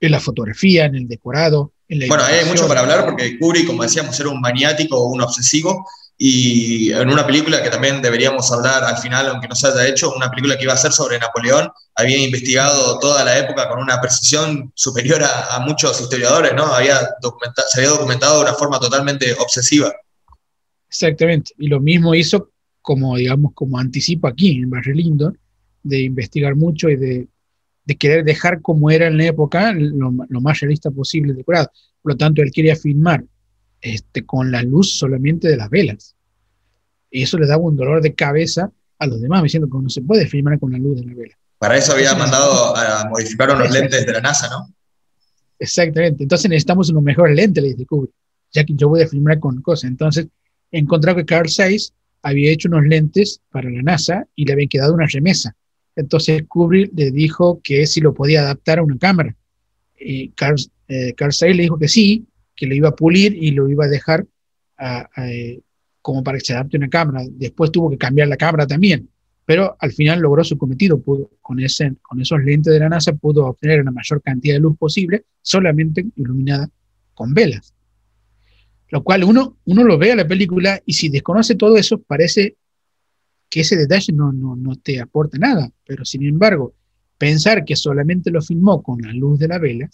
[0.00, 1.72] en la fotografía, en el decorado.
[1.88, 5.86] Bueno, hay mucho para hablar porque Kubrick, como decíamos, era un maniático o un obsesivo
[6.18, 10.14] y en una película que también deberíamos hablar al final, aunque no se haya hecho,
[10.14, 14.00] una película que iba a ser sobre Napoleón, había investigado toda la época con una
[14.00, 16.64] precisión superior a, muchos historiadores, ¿no?
[16.64, 17.00] Había
[17.68, 19.92] se había documentado de una forma totalmente obsesiva.
[20.88, 21.52] Exactamente.
[21.58, 22.50] Y lo mismo hizo
[22.80, 25.38] como, digamos, como anticipo aquí en Barry Lyndon,
[25.82, 27.28] de investigar mucho y de,
[27.94, 31.70] querer dejar como era en la época lo, más realista posible decorado.
[32.02, 33.24] Por lo tanto, él quería filmar
[33.80, 36.16] este, con la luz solamente de las velas.
[37.10, 40.02] Y eso le daba un dolor de cabeza a los demás, diciendo que no se
[40.02, 41.38] puede filmar con la luz de la vela.
[41.58, 44.68] Para eso había mandado a modificar unos lentes de la NASA, ¿no?
[45.58, 46.22] Exactamente.
[46.22, 48.12] Entonces necesitamos unos mejores lentes, le dice Kubrick,
[48.52, 49.90] ya que yo voy a filmar con cosas.
[49.90, 50.26] Entonces
[50.70, 51.92] encontró que Carl Zeiss
[52.22, 55.54] había hecho unos lentes para la NASA y le habían quedado una remesa.
[55.96, 59.34] Entonces Kubrick le dijo que si lo podía adaptar a una cámara.
[59.98, 60.56] Y Carl,
[60.88, 63.88] eh, Zeiss le dijo que sí, que lo iba a pulir y lo iba a
[63.88, 64.26] dejar
[65.16, 65.60] eh,
[66.02, 67.24] como para que se adapte a una cámara.
[67.30, 69.08] Después tuvo que cambiar la cámara también,
[69.46, 71.00] pero al final logró su cometido.
[71.00, 74.60] Pudo, con, ese, con esos lentes de la NASA pudo obtener la mayor cantidad de
[74.60, 76.68] luz posible solamente iluminada
[77.14, 77.72] con velas.
[78.90, 82.56] Lo cual uno, uno lo ve a la película y si desconoce todo eso, parece
[83.56, 85.72] que ese detalle no, no, no te aporta nada.
[85.86, 86.74] Pero sin embargo,
[87.16, 89.88] pensar que solamente lo filmó con la luz de la vela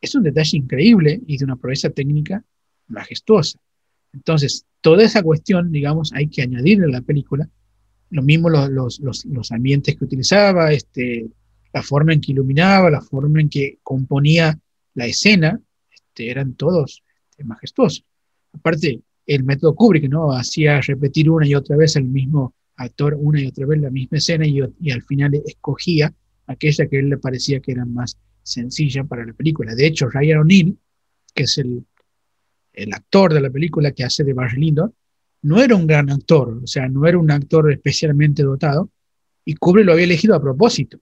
[0.00, 2.42] es un detalle increíble y de una proeza técnica
[2.86, 3.58] majestuosa.
[4.14, 7.50] Entonces, toda esa cuestión, digamos, hay que añadirle a la película.
[8.08, 11.28] Lo mismo los, los, los, ambientes que utilizaba, este,
[11.74, 14.58] la forma en que iluminaba, la forma en que componía
[14.94, 18.06] la escena, este, eran todos este, majestuosos.
[18.54, 20.32] Aparte, el método Kubrick, ¿no?
[20.32, 24.18] Hacía repetir una y otra vez el mismo actor, una y otra vez la misma
[24.18, 26.12] escena y, y al final escogía
[26.46, 29.74] aquella que a él le parecía que era más sencilla para la película.
[29.74, 30.78] De hecho, Ryan O'Neill,
[31.34, 31.84] que es el,
[32.72, 34.94] el, actor de la película que hace de Barry Lyndon,
[35.42, 38.90] no era un gran actor, o sea, no era un actor especialmente dotado,
[39.44, 40.98] y Kubrick lo había elegido a propósito,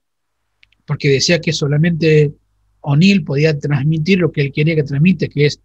[0.85, 2.33] porque decía que solamente
[2.81, 5.61] O'Neill podía transmitir lo que él quería que transmite, que es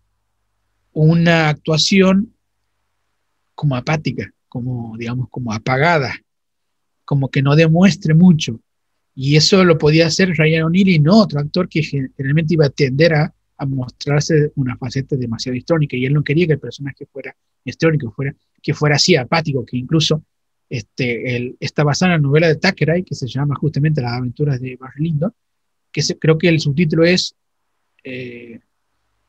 [0.92, 2.34] una actuación
[3.54, 6.14] como apática, como, digamos, como apagada,
[7.04, 8.60] como que no demuestre mucho.
[9.12, 12.70] Y eso lo podía hacer Ryan O'Neill y no otro actor que generalmente iba a
[12.70, 13.34] tender a,
[13.66, 15.96] mostrarse una faceta demasiado histórica.
[15.96, 18.32] Y él no quería que el personaje fuera histórico, fuera,
[18.62, 20.22] que fuera así apático, que incluso
[20.68, 24.60] este, él, está basada en la novela de Thackeray, que se llama justamente Las aventuras
[24.60, 25.32] de Barry Lyndon,
[25.90, 27.34] que creo que el subtítulo es
[28.04, 28.60] eh,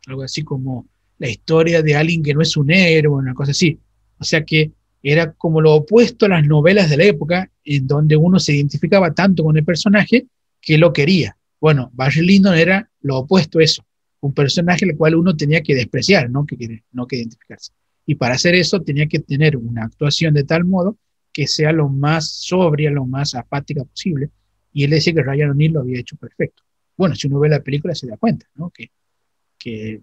[0.06, 0.88] algo así como
[1.18, 3.80] la historia de alguien que no es un héroe, una cosa así.
[4.20, 4.72] O sea que
[5.08, 9.14] era como lo opuesto a las novelas de la época, en donde uno se identificaba
[9.14, 10.26] tanto con el personaje
[10.60, 11.38] que lo quería.
[11.62, 13.86] Bueno, Barry Lyndon era lo opuesto a eso,
[14.22, 17.72] un personaje al cual uno tenía que despreciar, no que, no que identificarse.
[18.08, 20.98] Y para hacer eso tenía que tener una actuación de tal modo
[21.32, 24.32] que sea lo más sobria, lo más apática posible.
[24.74, 26.64] Y él decía que Ryan O'Neill lo había hecho perfecto.
[26.98, 28.72] Bueno, si uno ve la película se da cuenta, ¿no?
[28.72, 28.90] Que,
[29.60, 30.02] que,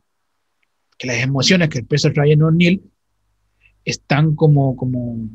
[0.96, 2.91] que las emociones que expresa Ryan O'Neill
[3.84, 5.28] están como, como,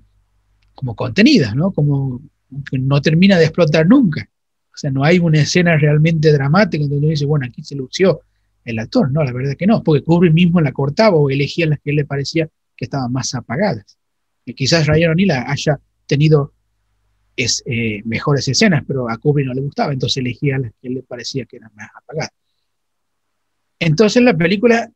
[0.73, 1.71] como contenidas, ¿no?
[1.71, 2.21] Como
[2.69, 4.29] que no termina de explotar nunca.
[4.73, 8.21] O sea, no hay una escena realmente dramática donde uno dice, bueno, aquí se lució
[8.63, 9.11] el actor.
[9.11, 11.95] No, la verdad que no, porque Kubrick mismo la cortaba o elegía las que él
[11.95, 13.97] le parecía que estaban más apagadas.
[14.45, 16.53] Y quizás Ryan O'Neill haya tenido
[17.35, 20.95] es, eh, mejores escenas, pero a Kubrick no le gustaba, entonces elegía las que él
[20.95, 22.31] le parecía que eran más apagadas.
[23.79, 24.89] Entonces la película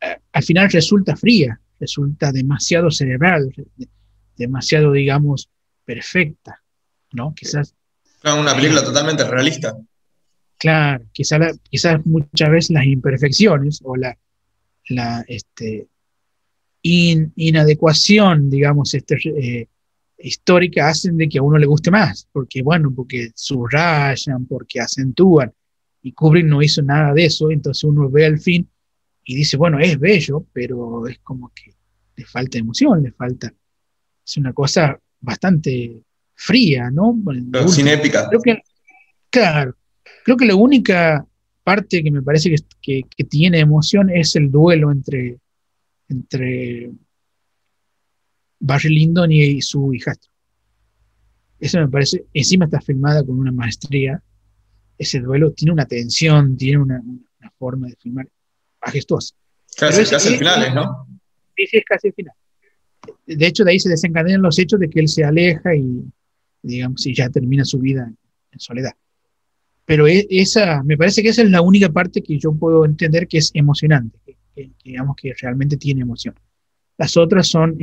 [0.00, 3.52] eh, al final resulta fría, resulta demasiado cerebral,
[4.36, 5.50] demasiado, digamos,
[5.84, 6.62] perfecta,
[7.12, 7.34] ¿no?
[7.34, 7.74] Quizás...
[8.24, 9.76] Una película totalmente realista.
[10.58, 14.16] Claro, quizás, quizás muchas veces las imperfecciones o la,
[14.88, 15.88] la este,
[16.82, 19.68] inadecuación, digamos, este, eh,
[20.18, 25.52] histórica hacen de que a uno le guste más, porque bueno, porque subrayan, porque acentúan,
[26.02, 28.68] y Kubrick no hizo nada de eso, entonces uno ve al fin
[29.24, 31.74] y dice, bueno, es bello, pero es como que
[32.16, 33.52] le falta emoción, le falta.
[34.24, 36.02] Es una cosa bastante
[36.34, 37.18] fría, ¿no?
[37.24, 38.28] Pero sin épica.
[38.28, 38.62] Creo que,
[39.30, 39.76] claro,
[40.24, 41.26] creo que la única
[41.62, 45.38] parte que me parece que, que, tiene emoción es el duelo entre,
[46.08, 46.90] entre
[48.60, 50.30] Barry Lyndon y, su hijastro.
[51.58, 54.22] Eso me parece, encima está filmada con una maestría.
[54.98, 58.28] Ese duelo tiene una tensión, tiene una, una forma de filmar
[58.84, 59.34] majestuosa.
[59.76, 61.06] Casi, casi finales, ¿no?
[61.56, 62.34] Sí, sí, es casi el final.
[63.26, 66.04] De hecho, de ahí se desencadenan los hechos de que él se aleja y,
[66.62, 68.12] digamos, y ya termina su vida
[68.50, 68.92] en soledad.
[69.84, 73.28] Pero e, esa, me parece que esa es la única parte que yo puedo entender
[73.28, 74.18] que es emocionante,
[74.54, 76.34] que, digamos que realmente tiene emoción.
[76.96, 77.76] Las otras son,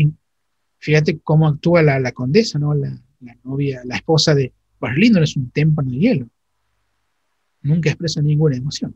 [0.79, 2.73] fíjate cómo actúa la, la condesa, ¿no?
[2.73, 6.29] La, la, novia, la esposa de Barlindo es un témpano de hielo.
[7.61, 8.95] Nunca expresa ninguna emoción.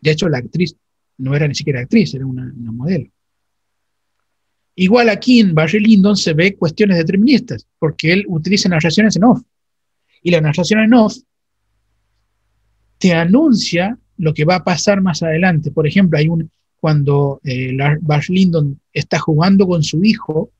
[0.00, 0.76] De hecho, la actriz
[1.18, 3.10] no era ni siquiera actriz, era una, modelo.
[4.74, 9.42] Igual aquí en Barry Lyndon se ve cuestiones deterministas, porque él utiliza narraciones en off.
[10.22, 11.16] Y la narración en off
[12.98, 15.70] te anuncia lo que va a pasar más adelante.
[15.70, 20.52] Por ejemplo, hay un, cuando eh, Barry Lyndon está jugando con su hijo,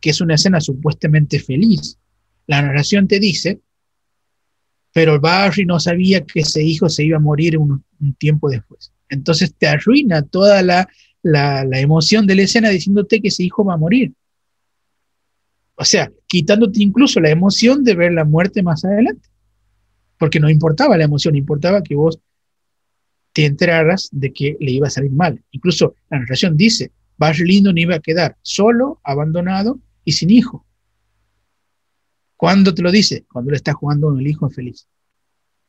[0.00, 1.98] que es una escena supuestamente feliz,
[2.46, 3.60] la narración te dice,
[4.92, 7.82] pero Barry no sabía que ese hijo se iba a morir un
[8.16, 8.92] tiempo después.
[9.08, 10.88] Entonces te arruina toda la,
[11.22, 14.12] la, emoción de la escena diciéndote que ese hijo va a morir.
[15.76, 19.28] O sea, quitándote incluso la emoción de ver la muerte más adelante.
[20.18, 22.18] Porque no importaba la emoción, importaba que vos
[23.32, 25.42] te enteraras de que le iba a salir mal.
[25.50, 30.64] Incluso la narración dice, Barry Lyndon iba a quedar solo, abandonado y sin hijo.
[32.36, 33.26] ¿Cuándo te lo dice?
[33.30, 34.88] Cuando le está jugando con el hijo feliz.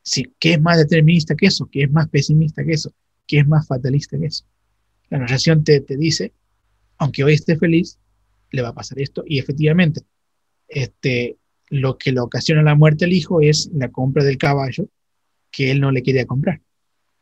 [0.01, 1.67] Sí, ¿Qué es más determinista que eso?
[1.69, 2.93] ¿Qué es más pesimista que eso?
[3.27, 4.45] ¿Qué es más fatalista que eso?
[5.09, 6.33] La narración te, te dice,
[6.97, 7.99] aunque hoy esté feliz,
[8.51, 9.23] le va a pasar esto.
[9.25, 10.01] Y efectivamente,
[10.67, 11.37] este,
[11.69, 14.89] lo que le ocasiona la muerte al hijo es la compra del caballo
[15.51, 16.61] que él no le quería comprar.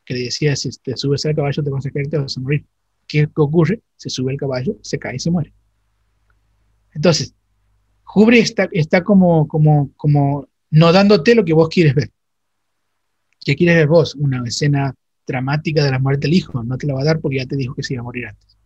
[0.04, 2.42] Que le decía, si te subes al caballo te vas a caer, te vas a
[2.42, 2.66] morir.
[3.08, 3.82] ¿Qué ocurre?
[3.96, 5.54] Se sube el caballo, se cae y se muere.
[6.94, 7.34] Entonces,
[8.04, 12.12] Kubrick está, está como, como, como no dándote lo que vos quieres ver.
[13.44, 14.16] ¿Qué quieres ver vos?
[14.16, 14.96] Una escena
[15.26, 16.64] dramática de la muerte del hijo.
[16.64, 18.28] No te la va a dar porque ya te dijo que se iba a morir
[18.28, 18.58] antes.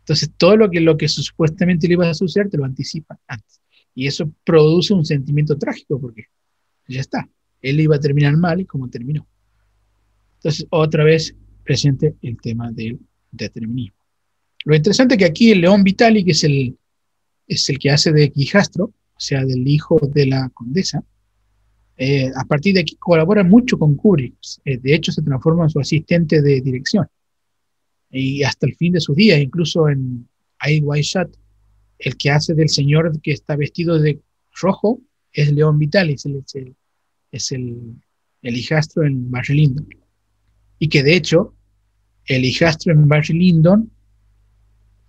[0.00, 3.62] Entonces, todo lo que, lo que supuestamente le iba a suceder te lo anticipa antes.
[3.94, 6.26] Y eso produce un sentimiento trágico porque
[6.88, 7.28] ya está.
[7.62, 9.26] Él iba a terminar mal y como terminó.
[10.36, 11.34] Entonces, otra vez
[11.64, 12.98] presente el tema del
[13.30, 13.96] determinismo.
[14.64, 16.76] Lo interesante es que aquí el León Vitali, que es el,
[17.46, 21.02] es el que hace de hijastro, o sea, del hijo de la condesa,
[21.96, 24.34] eh, a partir de aquí colabora mucho con Kubrick.
[24.64, 27.06] Eh, de hecho, se transforma en su asistente de dirección.
[28.10, 30.28] Y hasta el fin de sus días, incluso en
[30.66, 31.38] I White Shot,
[31.98, 34.20] el que hace del señor que está vestido de
[34.60, 35.00] rojo
[35.32, 36.76] es León Vitalis, es el,
[37.32, 37.94] es el,
[38.42, 39.88] el hijastro en Barry Lyndon.
[40.78, 41.54] Y que de hecho,
[42.26, 43.90] el hijastro en Barry Lyndon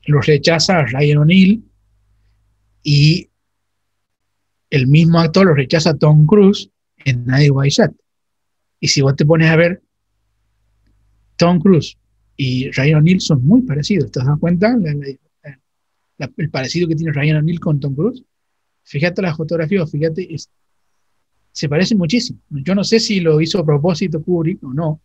[0.06, 1.64] lo rechaza a Ryan O'Neill
[2.84, 3.30] y
[4.70, 6.70] el mismo actor lo rechaza a Tom Cruise
[7.06, 7.96] en Shot.
[8.80, 9.82] Y si vos te pones a ver,
[11.38, 11.98] Tom Cruise
[12.36, 14.12] y Ryan O'Neill son muy parecidos.
[14.12, 14.76] ¿Te das cuenta?
[16.38, 18.24] el parecido que tiene Ryan O'Neill con Tom Cruise.
[18.84, 20.28] Fíjate la fotografía, fíjate,
[21.52, 22.40] se parecen muchísimo.
[22.50, 25.02] Yo no sé si lo hizo a propósito Kubrick o no,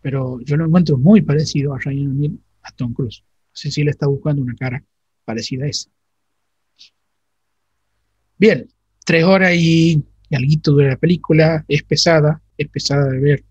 [0.00, 3.22] pero yo lo encuentro muy parecido a Ryan O'Neill, a Tom Cruise.
[3.22, 4.84] No sé si él está buscando una cara
[5.24, 5.90] parecida a esa.
[8.38, 8.66] Bien,
[9.04, 10.02] tres horas y,
[10.32, 13.44] y algo de la película, es pesada, es pesada de ver.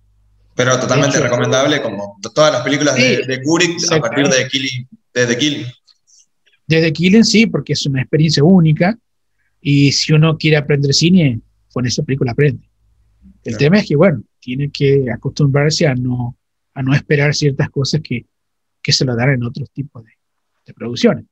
[0.55, 5.65] Pero totalmente recomendable, como todas las películas de, Kubrick a partir de Killing, desde Killing.
[6.67, 8.97] Desde Killing sí, porque es una experiencia única
[9.61, 11.39] y si uno quiere aprender cine,
[11.71, 12.69] con esa película aprende.
[13.43, 16.37] El tema es que, bueno, tiene que acostumbrarse a no,
[16.73, 18.25] a no esperar ciertas cosas que,
[18.81, 20.11] que se lo dan en otros tipos de,
[20.65, 21.25] de producciones.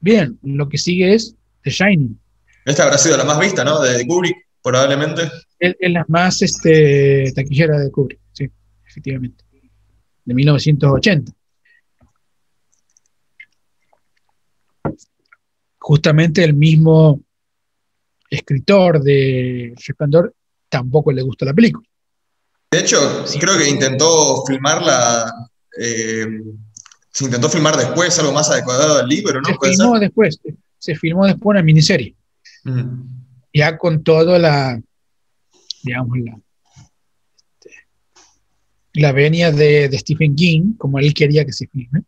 [0.00, 2.19] Bien, lo que sigue es The Shining.
[2.64, 3.80] Esta habrá sido la más vista, ¿no?
[3.80, 5.30] De Kubrick, probablemente.
[5.58, 8.50] Es, la más este, taquillera de Kubrick, sí,
[8.86, 9.44] efectivamente.
[10.24, 11.32] De 1980.
[15.78, 17.20] Justamente el mismo
[18.28, 20.34] escritor de Resplandor
[20.68, 21.86] tampoco le gustó la película.
[22.70, 26.26] De hecho, creo que intentó filmarla, eh,
[27.10, 29.48] se intentó filmar después, algo más adecuado al libro, ¿no?
[29.48, 30.38] Se filmó después,
[30.78, 32.14] se filmó después una miniserie.
[33.52, 34.80] Ya con toda la,
[35.82, 36.40] digamos, la,
[37.54, 37.70] este,
[38.94, 42.02] la venia de, de, Stephen King, como él quería que se filme.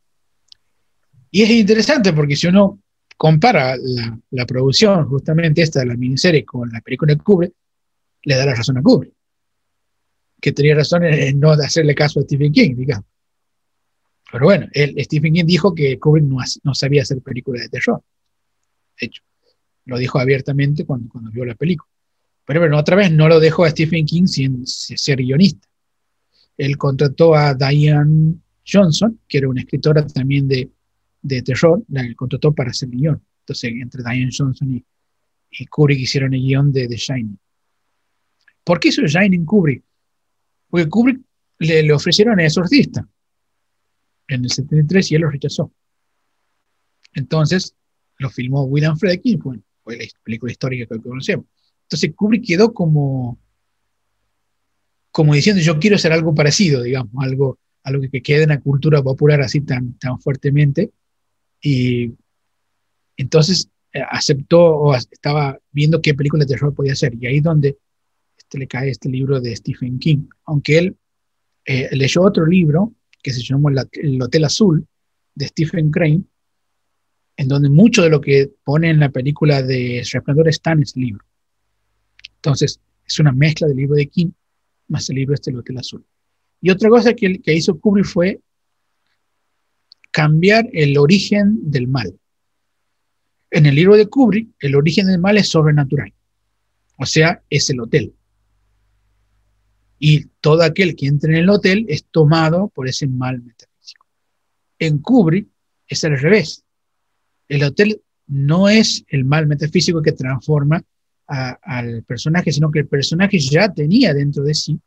[1.30, 2.80] Y es interesante porque si uno
[3.16, 7.54] compara la, la producción, justamente esta de la miniserie, con la película de Kubrick,
[8.24, 9.14] le da la razón a Kubrick.
[10.40, 13.06] Que tenía razón en no hacerle caso a Stephen King, digamos.
[14.30, 18.02] Pero bueno, él, Stephen King dijo que Kubrick no, no sabía hacer películas de terror.
[19.00, 19.22] De hecho,
[19.84, 21.90] lo dijo abiertamente cuando, cuando vio la película.
[22.44, 25.68] Pero bueno, otra vez no lo dejó a Stephen King sin, ser guionista.
[26.56, 28.34] Él contrató a Diane
[28.66, 30.70] Johnson, que era una escritora también de,
[31.22, 33.22] de terror, la contrató para hacer el guion.
[33.40, 34.84] Entonces, entre Diane Johnson y,
[35.50, 37.38] y Kubrick hicieron el guion de The Shining.
[38.64, 39.82] ¿Por qué hizo The Shining Kubrick?
[40.68, 41.20] Porque Kubrick
[41.58, 43.06] le, le ofrecieron a exorcista
[44.28, 45.72] en el 73 y él lo rechazó.
[47.14, 47.74] Entonces,
[48.18, 51.46] lo filmó William Friedkin, bueno, fue la película histórica que conocemos.
[51.82, 53.38] Entonces Kubrick quedó como,
[55.10, 59.02] como diciendo, yo quiero hacer algo parecido, digamos, algo, algo que quede en la cultura
[59.02, 60.90] popular así tan, tan fuertemente.
[61.60, 62.12] Y
[63.16, 67.14] entonces eh, aceptó o estaba viendo qué película de terror podía hacer.
[67.20, 67.76] Y ahí donde
[68.38, 70.28] este, le cae este libro de Stephen King.
[70.46, 70.96] Aunque él
[71.64, 72.92] eh, leyó otro libro
[73.22, 74.86] que se llamó El Hotel Azul,
[75.34, 76.22] de Stephen Crane,
[77.42, 81.00] en donde mucho de lo que pone en la película de Resplandor está en ese
[81.00, 81.24] libro.
[82.36, 84.30] Entonces, es una mezcla del libro de King
[84.86, 86.06] más el libro este, El Hotel Azul.
[86.60, 88.40] Y otra cosa que, que hizo Kubrick fue
[90.12, 92.16] cambiar el origen del mal.
[93.50, 96.14] En el libro de Kubrick, el origen del mal es sobrenatural,
[96.96, 98.14] o sea, es el hotel.
[99.98, 104.06] Y todo aquel que entre en el hotel es tomado por ese mal metafísico.
[104.78, 105.48] En Kubrick
[105.88, 106.64] es al revés.
[107.52, 110.82] El hotel no es el mal metafísico que transforma
[111.26, 114.80] al personaje, sino que el personaje ya tenía dentro de sí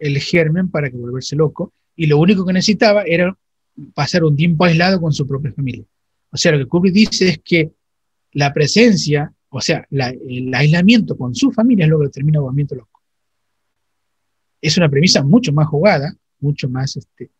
[0.00, 3.38] el germen para que volverse loco y lo único que necesitaba era
[3.94, 5.84] pasar un tiempo aislado con su propia familia.
[6.32, 7.70] O sea, lo que Kubrick dice es que
[8.32, 12.74] la presencia, o sea, el aislamiento con su familia es lo que lo termina volviendo
[12.74, 13.00] loco.
[14.60, 17.30] Es una premisa mucho más jugada, mucho más, este,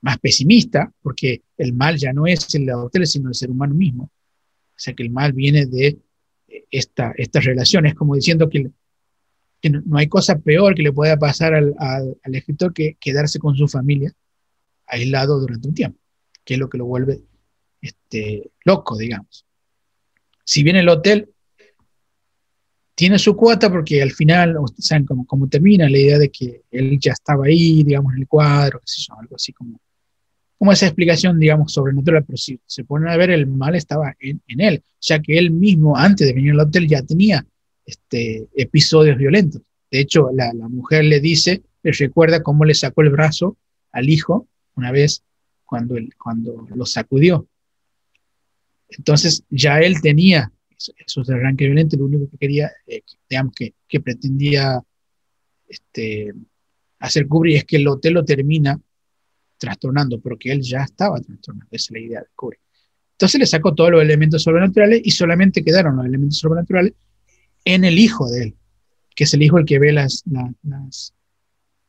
[0.00, 4.10] más pesimista, porque el mal ya no es el hotel, sino el ser humano mismo.
[4.74, 5.98] O sea, que el mal viene de
[6.70, 7.86] esta, esta relación.
[7.86, 8.70] Es como diciendo que,
[9.70, 11.74] no hay cosa peor que le pueda pasar al,
[12.24, 14.12] escritor que quedarse con su familia
[14.86, 15.98] aislado durante un tiempo,
[16.44, 17.22] que es lo que lo vuelve
[17.80, 19.46] este, loco, digamos.
[20.44, 21.30] Si bien el hotel
[22.94, 25.88] tiene su cuota porque al final, ¿saben cómo, cómo termina?
[25.88, 29.36] La idea de que él ya estaba ahí, digamos, en el cuadro, qué sé algo
[29.36, 29.80] así como,
[30.64, 34.40] como esa explicación, digamos, sobrenatural, pero si se ponen a ver, el mal estaba en,
[34.46, 37.46] él, ya que él mismo, antes de venir al hotel, ya tenía
[37.84, 39.60] este, episodios violentos.
[39.90, 43.58] De hecho, la, mujer le dice, le recuerda cómo le sacó el brazo
[43.92, 45.22] al hijo una vez
[45.66, 47.46] cuando, él, cuando lo sacudió.
[48.88, 50.50] Entonces ya él tenía
[51.04, 54.82] esos arranques violentos, lo único que quería, eh, digamos, que, que pretendía
[55.68, 56.32] este,
[57.00, 58.80] hacer Kubrick es que el hotel lo termina
[59.64, 62.60] trastornando, pero que él ya estaba trastornando, esa es la idea de Kubrick.
[63.12, 66.92] Entonces le sacó todos los elementos sobrenaturales y solamente quedaron los elementos sobrenaturales
[67.64, 68.54] en el hijo de él,
[69.14, 71.14] que es el hijo el que ve las, las,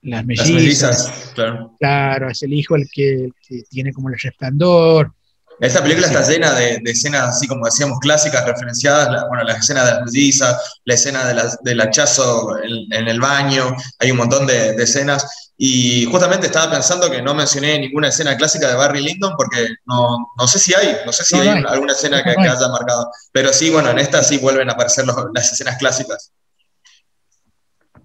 [0.02, 1.32] las mellizas.
[1.34, 1.76] claro.
[1.80, 3.30] Claro, es el hijo el que,
[3.70, 5.14] tiene como el resplandor.
[5.60, 9.26] Esta película está llena de, escenas, así como decíamos, clásicas, referenciadas.
[9.30, 14.12] bueno, la escena de las mellizas, la escena de del hachazo en, el baño, hay
[14.12, 15.45] un montón de, escenas.
[15.58, 20.18] Y justamente estaba pensando que no mencioné ninguna escena clásica de Barry Lyndon porque no,
[20.38, 23.10] no sé si hay, no sé si hay, alguna escena que, haya marcado.
[23.32, 26.32] Pero sí, bueno, en esta sí vuelven a aparecer las escenas clásicas.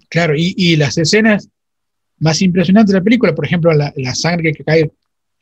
[0.09, 1.49] Claro, y, y las escenas
[2.21, 4.91] más impresionante de la película, por ejemplo, la, sangre que cae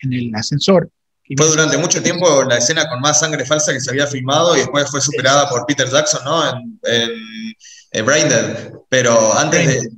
[0.01, 0.89] en el ascensor.
[1.37, 4.59] Fue durante mucho tiempo la escena con más sangre falsa que se había filmado y
[4.59, 6.49] después fue superada por Peter Jackson, ¿no?
[6.49, 6.79] En,
[7.91, 8.71] en, Braindead.
[8.87, 9.89] Pero antes de,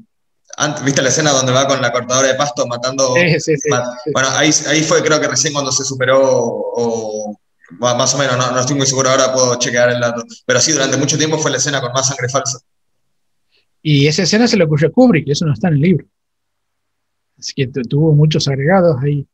[0.84, 3.14] ¿Viste la escena donde va con la cortadora de pasto matando?
[3.16, 3.70] Sí, sí, sí,
[4.14, 7.38] bueno, ahí, ahí, fue creo que recién cuando se superó, o,
[7.80, 10.24] más o menos, no, no, estoy muy seguro ahora, puedo chequear el dato.
[10.46, 12.60] Pero sí, durante mucho tiempo fue la escena con más sangre falsa.
[13.82, 16.06] Y esa escena se le ocurrió a Kubrick, y eso no está en el libro.
[17.40, 19.26] Así que tuvo muchos agregados ahí.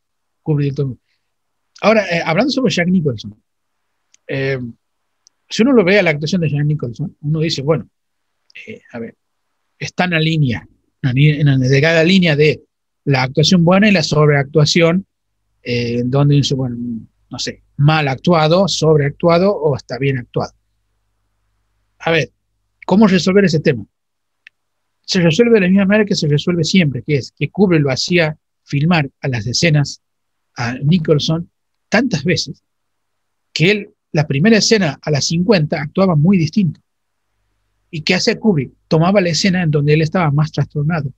[1.81, 3.35] Ahora, eh, hablando sobre Jack Nicholson,
[4.27, 4.59] eh,
[5.49, 7.89] si uno lo ve a la actuación de Jack Nicholson, uno dice, bueno,
[8.65, 9.15] eh, a ver,
[9.77, 10.67] está en la línea,
[11.01, 12.64] en delgada línea de
[13.06, 15.06] la actuación buena y la sobreactuación,
[15.64, 16.77] en donde bueno,
[17.30, 20.53] no sé, mal actuado, sobreactuado o está bien actuado.
[22.00, 22.32] A ver,
[22.85, 23.85] ¿cómo resolver ese tema?
[25.08, 27.92] se resuelve de la misma manera que se resuelve siempre, que es que Kubrick lo
[27.92, 30.01] hacía filmar a las escenas
[30.58, 31.50] a Nicholson
[31.88, 32.61] tantas veces
[33.53, 36.82] que él, la primera escena a las 50, actuaba muy distinto.
[37.90, 38.72] ¿Y qué hacía Kubrick?
[38.88, 41.11] Tomaba la escena en donde él estaba más trastornado.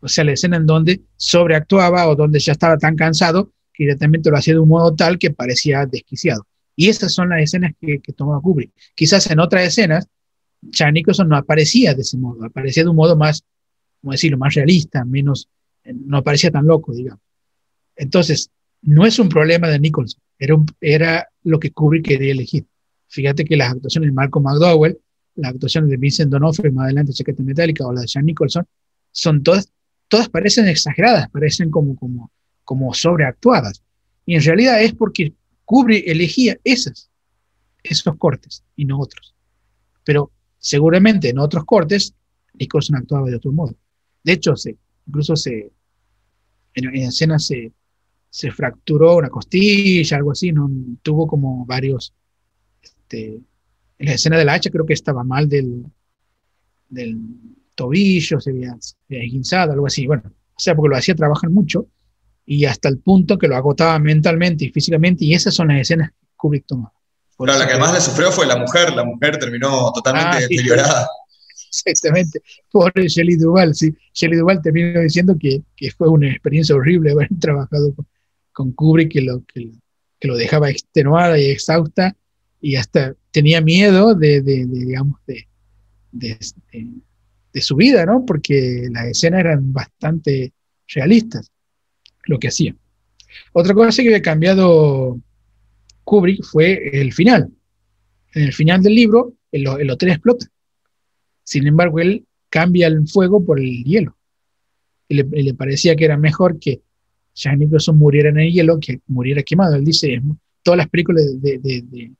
[0.00, 4.30] O sea, la escena en donde sobreactuaba o donde ya estaba tan cansado que directamente
[4.30, 6.46] lo hacía de un modo tal que parecía desquiciado.
[6.76, 8.70] Y esas son las escenas que, que tomaba Kubrick.
[8.94, 10.08] Quizás en otras escenas
[10.62, 13.44] Jack Nicholson no aparecía de ese modo, aparecía de un modo más,
[14.00, 15.48] como decirlo, más realista, menos,
[15.84, 17.22] no aparecía tan loco, digamos.
[17.96, 18.50] Entonces,
[18.82, 22.66] no es un problema de Nicholson, era, era lo que Kubrick quería elegir.
[23.08, 24.98] Fíjate que las actuaciones de Malcolm McDowell,
[25.38, 28.66] las actuaciones de Vincent D'Onofrio, más adelante Chaqueta Metálica, o la de Jack Nicholson,
[29.10, 29.70] son todas,
[30.30, 32.30] parecen exageradas, parecen como, como,
[32.64, 33.82] como sobreactuadas.
[34.26, 35.32] Y en realidad es porque
[35.64, 37.10] Kubrick elegía esas,
[37.82, 39.34] esos cortes y no otros.
[40.04, 42.14] Pero Seguramente en otros cortes,
[42.54, 43.74] Nicholson actuaba de otro modo.
[44.22, 44.76] De hecho, se,
[45.06, 45.70] incluso se,
[46.74, 47.72] en, escena se,
[48.28, 50.70] se, fracturó una costilla, algo así, ¿no?
[51.02, 52.12] tuvo como varios...
[52.82, 53.47] Este, en
[53.98, 55.84] la escena de la hacha creo que estaba mal del,
[56.88, 57.18] del
[57.74, 60.06] tobillo, se había, se había algo así.
[60.06, 61.86] Bueno, o sea, porque lo hacía trabajar mucho
[62.44, 66.10] y hasta el punto que lo agotaba mentalmente y físicamente, y esas son las escenas
[66.10, 66.92] que Kubrick tomaba.
[67.38, 71.08] Pero la que más le sufrió fue la mujer, la mujer terminó totalmente ah, deteriorada.
[71.70, 72.40] Exactamente,
[72.72, 73.94] por Shelley Duval, sí.
[74.14, 75.62] Shelley Duval terminó diciendo que,
[75.96, 77.94] fue una experiencia horrible haber trabajado
[78.52, 79.70] con, Kubrick, que lo, que,
[80.22, 82.16] lo dejaba extenuada y exhausta,
[82.60, 85.46] y hasta tenía miedo de, digamos, de,
[86.12, 88.24] de, su vida, ¿no?
[88.24, 90.52] Porque las escenas eran bastante
[90.86, 91.50] realistas,
[92.24, 92.74] lo que hacía.
[93.52, 95.20] Otra cosa que había cambiado
[96.04, 97.50] Kubrick fue el final.
[98.34, 100.46] En el final del libro, el hotel explota
[101.48, 104.18] sin embargo, él cambia el fuego por el hielo.
[105.08, 106.82] Y le, parecía que era mejor que
[107.34, 109.76] Jack Nicholson muriera en el hielo que muriera quemado.
[109.76, 110.20] Él dice,
[110.62, 112.12] todas las películas de,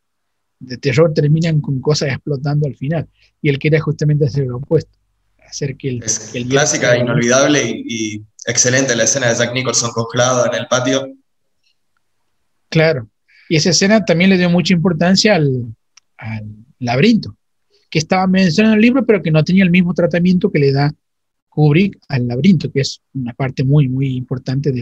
[0.80, 3.08] terror terminan con cosas explotando al final.
[3.42, 4.96] Y él quería justamente hacer lo opuesto.
[5.46, 10.54] Hacer que el, es clásica, inolvidable y, excelente la escena de Jack Nicholson congelado en
[10.54, 11.14] el patio.
[12.68, 13.08] Claro.
[13.48, 15.74] Y esa escena también le dio mucha importancia al
[16.78, 17.38] laberinto
[17.90, 20.72] que estaba mencionado en el libro, pero que no tenía el mismo tratamiento que le
[20.72, 20.94] da
[21.48, 24.72] Kubrick al laberinto, que es una parte muy, muy importante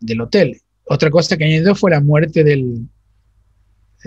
[0.00, 0.60] del hotel.
[0.84, 2.86] Otra cosa que añadió fue la muerte del,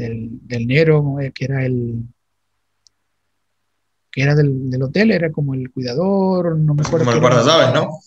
[0.03, 2.03] del, negro, eh, que era el
[4.11, 7.06] que era del, hotel, era como el cuidador, no me acuerdo.
[7.06, 8.00] Como el guardallaves, ¿no?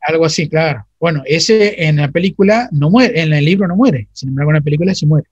[0.00, 0.86] Algo así, claro.
[1.00, 4.56] Bueno, ese en la película no muere, en el libro no muere, sin embargo en
[4.56, 5.28] la película sí muere.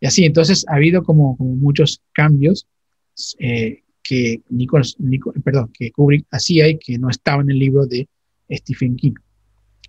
[0.00, 2.66] Y así, entonces ha habido como, como muchos cambios
[3.38, 4.96] eh, que, Nicholas,
[5.44, 8.08] perdón, que Kubrick hacía y que no estaba en el libro de
[8.50, 9.14] Stephen King.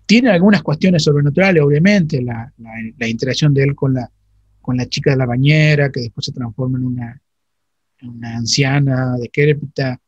[0.06, 2.52] Tiene algunas cuestiones sobrenaturales, obviamente, la,
[2.98, 4.10] la, interacción de él con la,
[4.70, 7.20] con la chica de la bañera, que después se transforma en una,
[8.02, 10.00] una anciana decrépita,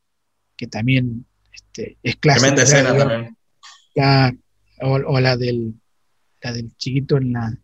[0.56, 2.62] que también este, es clásica.
[2.62, 3.36] escena también.
[4.82, 5.74] o, la, del,
[6.40, 7.58] la del chiquito en, la,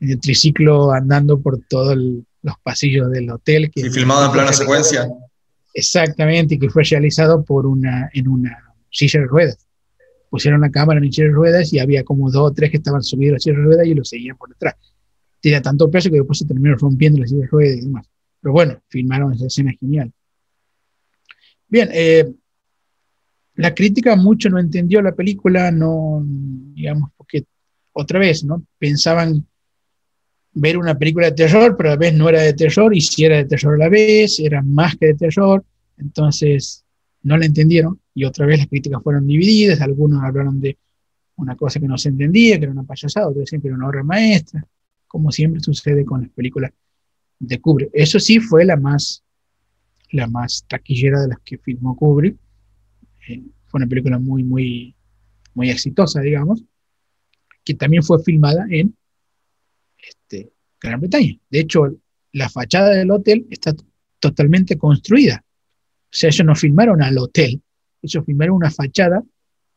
[0.00, 3.70] en el triciclo andando por todo el, los pasillos del hotel.
[3.70, 5.08] Que filmado en plana secuencia.
[5.74, 9.64] Exactamente, y que fue realizado por una, en una silla de ruedas.
[10.28, 13.04] Pusieron la cámara en silla de ruedas y había como dos o tres que estaban
[13.04, 14.74] subidos a la silla de ruedas y lo seguían por detrás.
[15.44, 18.08] Tenía tanto peso que después se terminó rompiendo la silla de ruedas y demás.
[18.40, 20.10] Pero bueno, filmaron esa escena genial.
[21.68, 22.32] Bien, eh,
[23.56, 27.44] la crítica mucho no entendió la película, no, digamos, porque
[27.92, 28.64] otra vez, ¿no?
[28.78, 29.46] Pensaban
[30.54, 33.26] ver una película de terror, pero a la vez no era de terror, y si
[33.26, 35.62] era de terror a la vez, era más que de terror,
[35.98, 36.86] entonces
[37.22, 40.78] no la entendieron, y otra vez las críticas fueron divididas, algunos hablaron de
[41.36, 43.88] una cosa que no se entendía, que era una payasada, otros decían que era una
[43.88, 44.66] obra maestra,
[45.14, 46.72] como siempre sucede con las películas
[47.38, 47.88] de Kubrick.
[47.92, 49.22] Eso sí fue la más,
[50.10, 52.36] la más taquillera de las que filmó Kubrick,
[53.28, 54.96] eh, fue una película muy, muy,
[55.54, 56.64] muy exitosa, digamos,
[57.62, 58.96] que también fue filmada en
[60.02, 61.38] este, Gran Bretaña.
[61.48, 61.96] De hecho,
[62.32, 63.72] la fachada del hotel está
[64.18, 65.44] totalmente construida.
[65.46, 67.62] O sea, ellos no filmaron al hotel,
[68.02, 69.22] ellos filmaron una fachada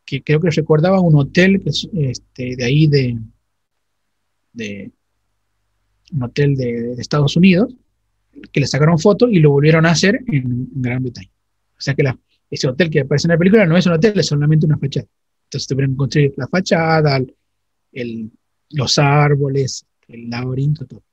[0.04, 3.20] que creo que recordaba un hotel este, de ahí de
[6.12, 7.74] un hotel de, Estados Unidos,
[8.52, 11.32] que le sacaron fotos y lo volvieron a hacer en, Gran Bretaña.
[11.78, 12.04] O sea que
[12.50, 15.08] ese hotel que aparece en la película no es un hotel, es solamente una fachada.
[15.46, 17.20] Entonces tuvieron que construir la fachada,
[18.70, 21.04] los árboles, el laberinto, todo.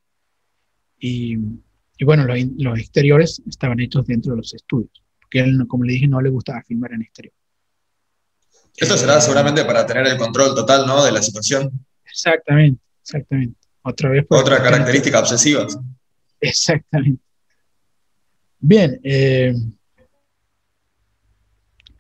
[0.99, 1.37] Y,
[2.05, 6.21] bueno, los, exteriores estaban hechos dentro de los estudios, porque él, como le dije, no
[6.21, 7.35] le gustaba filmar en exterior.
[8.77, 11.05] Esto será seguramente para tener el control total, ¿no?
[11.05, 11.71] De la situación.
[12.05, 13.64] Exactamente, exactamente.
[13.85, 14.27] Otra vez.
[14.29, 15.67] Otra característica obsesiva.
[16.41, 17.23] Exactamente.
[18.59, 19.01] Bien.
[19.03, 19.55] Eh,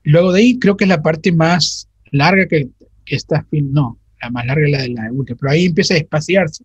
[0.02, 2.68] luego de ahí, creo que es la parte más larga que,
[3.04, 3.72] que está film.
[3.72, 6.64] No, la más larga es la de la última, pero ahí empieza a espaciarse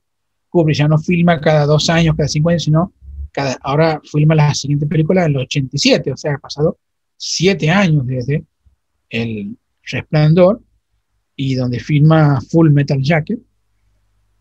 [0.49, 2.93] Kubrick ya no filma cada dos años, cada cinco años, sino
[3.31, 6.77] cada, ahora filma la siguiente película en el 87, o sea, ha pasado
[7.15, 8.43] siete años desde
[9.09, 10.61] El Resplandor
[11.35, 13.39] y donde filma Full Metal Jacket.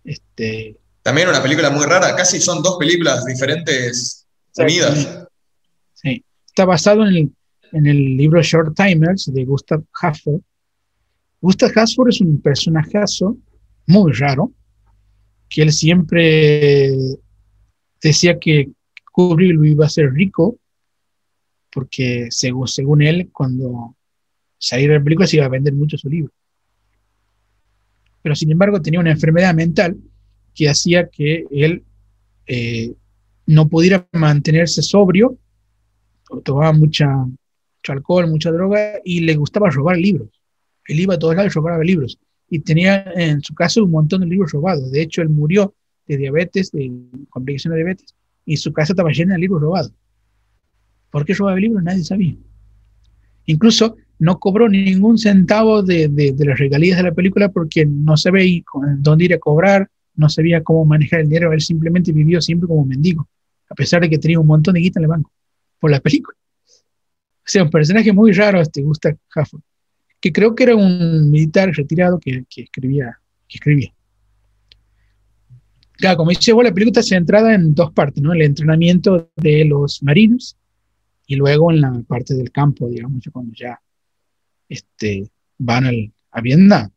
[0.09, 5.27] Este, También una película muy rara, casi son dos películas diferentes unidas.
[5.93, 7.33] Sí, está basado en el,
[7.73, 10.41] en el libro Short Timers de Gustav Hasford.
[11.43, 13.37] Gustav Hasford es un personajazo
[13.87, 14.51] muy raro,
[15.51, 16.97] que él siempre
[18.01, 18.70] decía que
[19.12, 20.59] Kubrick lo iba a hacer rico,
[21.70, 23.95] porque según, según él, cuando
[24.57, 26.33] saliera la película se iba a vender mucho su libro.
[28.23, 29.97] Pero sin embargo tenía una enfermedad mental
[30.55, 31.85] que hacía que él
[32.47, 32.93] eh,
[33.47, 35.39] no pudiera mantenerse sobrio,
[36.45, 37.09] tomaba mucha,
[37.89, 40.29] alcohol, mucha droga y le gustaba robar libros.
[40.87, 42.19] Él iba a todos lados y robaba libros
[42.51, 44.91] y tenía en su casa un montón de libros robados.
[44.91, 45.75] De hecho, él murió
[46.07, 46.91] de diabetes, de
[47.29, 48.15] complicación de diabetes,
[48.45, 49.93] y su casa estaba llena de libros robados.
[51.11, 51.83] ¿Por qué robaba libros?
[51.83, 52.35] Nadie sabía.
[53.47, 58.63] Incluso no cobró ningún centavo de, de, las regalías de la película porque no sabía
[58.99, 62.85] dónde ir a cobrar, no sabía cómo manejar el dinero, él simplemente vivió siempre como
[62.85, 63.29] mendigo,
[63.71, 65.31] a pesar de que tenía un montón de guita en el banco
[65.79, 66.37] por la película.
[66.69, 69.63] O sea, un personaje muy raro este Gustav Hafford,
[70.21, 73.95] que creo que era un militar retirado que, que escribía, que escribía.
[75.93, 78.33] Claro, como dice la película está centrada en dos partes, ¿no?
[78.33, 80.57] El entrenamiento de los marinos
[81.27, 83.81] y luego en la parte del campo, digamos, cuando ya
[84.69, 86.91] este, van al, a Vietnam.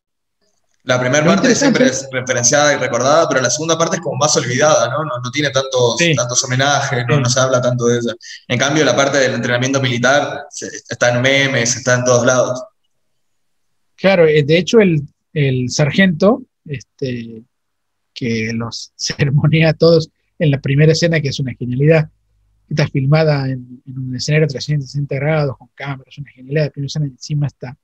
[0.83, 4.35] La primera parte siempre es referenciada y recordada, pero la segunda parte es como más
[4.35, 5.03] olvidada, ¿no?
[5.03, 7.19] No, tiene tantos, tantos homenajes, ¿no?
[7.19, 8.13] no se habla tanto de ella.
[8.47, 10.47] En cambio, la parte del entrenamiento militar
[10.89, 12.63] está en memes, está en todos lados.
[13.95, 17.43] Claro, eh, de hecho, el, el sargento, este,
[18.13, 20.09] que los sermonea a todos
[20.39, 22.09] en la primera escena, que es una genialidad.
[22.71, 26.71] Está filmada en, un escenario 360 grados, con cámaras, una genialidad.
[26.75, 27.77] Escena encima está,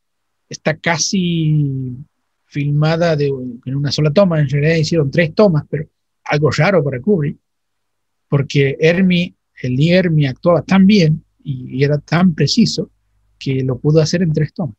[0.48, 1.98] está casi
[2.46, 4.40] filmada de, en una sola toma.
[4.40, 5.90] En realidad hicieron tres tomas, pero
[6.24, 7.38] algo raro para Kubrick,
[8.30, 12.92] porque Hermie, el Lee Hermie actuaba tan bien y era tan preciso
[13.38, 14.78] que lo pudo hacer en tres tomas.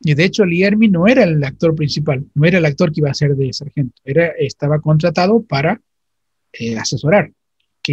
[0.00, 3.00] Y de hecho, Lee Ermey no era el actor principal, no era el actor que
[3.00, 5.80] iba a ser de sargento, era, estaba contratado para
[6.52, 7.32] eh, asesorar,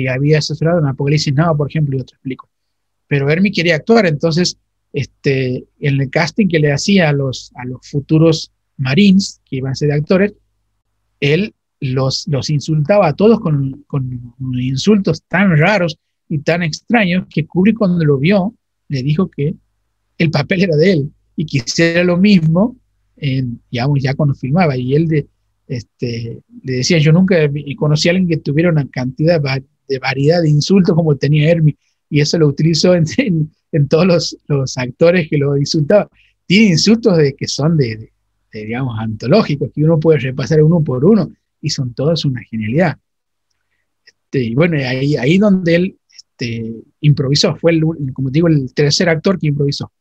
[0.02, 2.54] que había asesorado en Apocalipsis Now, por ejemplo, y otras películas.
[3.08, 4.58] Pero Ermi quería actuar, entonces,
[4.94, 9.72] este, en el casting que le hacía a los, a los futuros Marines, que iban
[9.72, 10.34] a ser actores,
[11.20, 14.10] él los, los insultaba a todos con, con
[14.60, 18.56] insultos tan raros y tan extraños que Kubrick cuando lo vio
[18.88, 19.56] le dijo que
[20.18, 22.78] el papel era de él y quisiera lo mismo,
[23.18, 24.78] en, digamos, ya cuando filmaba.
[24.78, 25.28] Y él de,
[25.68, 27.36] este, le decía, yo nunca
[27.78, 29.42] conocí a alguien que tuviera una cantidad
[29.88, 31.76] de variedad de insultos como tenía Hermi,
[32.10, 36.08] y eso lo utilizó en, todos los, actores que lo insultaban.
[36.46, 38.12] Tiene insultos de, que son de,
[38.52, 41.32] digamos, antológicos, que uno puede repasar uno por uno,
[41.62, 42.98] y son todos una genialidad.
[44.06, 47.84] Este, y bueno, ahí, ahí donde él este, improvisó, fue, el,
[48.14, 49.92] como digo, el tercer actor que improvisó.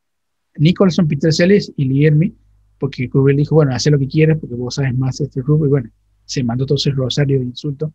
[0.57, 2.35] Nicholson, Peter Sellers y Lee
[2.79, 5.67] porque Kubrick dijo, bueno, haz lo que quieras porque vos sabes más de este rubro,
[5.67, 5.91] y bueno,
[6.27, 7.91] se mandó todo ese rosario de insultos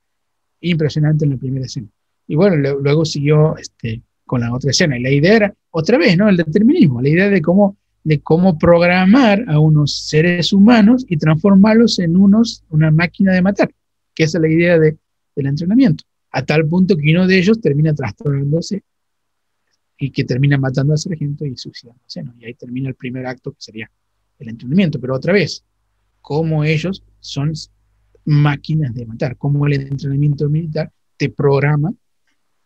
[0.62, 1.88] impresionante en la primera escena.
[2.28, 6.18] Y bueno, luego siguió este, con la otra escena, y la idea era, otra vez,
[6.18, 6.30] ¿no?
[6.30, 12.00] El determinismo, la idea de cómo, de cómo programar a unos seres humanos y transformarlos
[12.00, 13.74] en unos, una máquina de matar,
[14.14, 14.98] que esa es la idea de,
[15.36, 18.84] del entrenamiento, a tal punto que uno de ellos termina trastornándose
[19.98, 22.24] y que termina matando al sargento y suicidándose.
[22.40, 23.92] Y ahí termina el primer acto que sería
[24.40, 25.00] el entrenamiento.
[25.00, 25.66] Pero otra vez,
[26.22, 27.54] cómo ellos son
[28.30, 31.92] máquinas de matar, cómo el entrenamiento militar te programa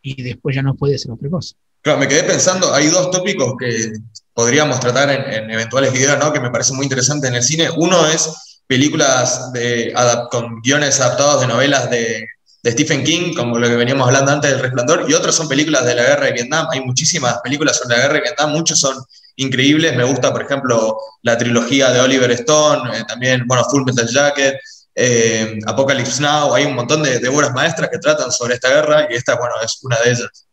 [0.02, 1.54] y después ya no puede ser otra cosa.
[1.80, 3.92] Claro, me quedé pensando, hay dos tópicos que
[4.32, 6.32] podríamos tratar en, eventuales videos, ¿no?
[6.32, 7.68] Que me parece muy interesante en el cine.
[7.76, 9.94] Uno es películas de,
[10.30, 12.26] con guiones adaptados de novelas de,
[12.62, 15.84] de Stephen King, como lo que veníamos hablando antes del Resplandor, y otros son películas
[15.84, 16.66] de la guerra de Vietnam.
[16.70, 18.96] Hay muchísimas películas sobre la guerra de Vietnam, muchos son
[19.36, 19.96] increíbles.
[19.96, 24.56] Me gusta, por ejemplo, la trilogía de Oliver Stone, eh, también, bueno, Full Metal Jacket,
[24.94, 26.54] eh, Apocalypse Now.
[26.54, 29.54] Hay un montón de, de, obras maestras que tratan sobre esta guerra y esta, bueno,
[29.62, 30.46] es una de ellas.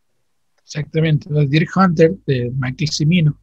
[0.63, 3.37] Exactamente, Deer Hunter de Michael Cimino.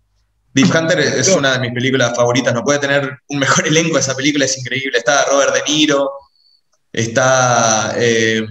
[0.55, 4.17] Deep Hunter es una de mis películas favoritas, no puede tener un mejor elenco, esa
[4.17, 4.99] película es increíble.
[4.99, 6.11] Está Robert De Niro,
[6.93, 7.95] Está.
[7.97, 8.47] Eh,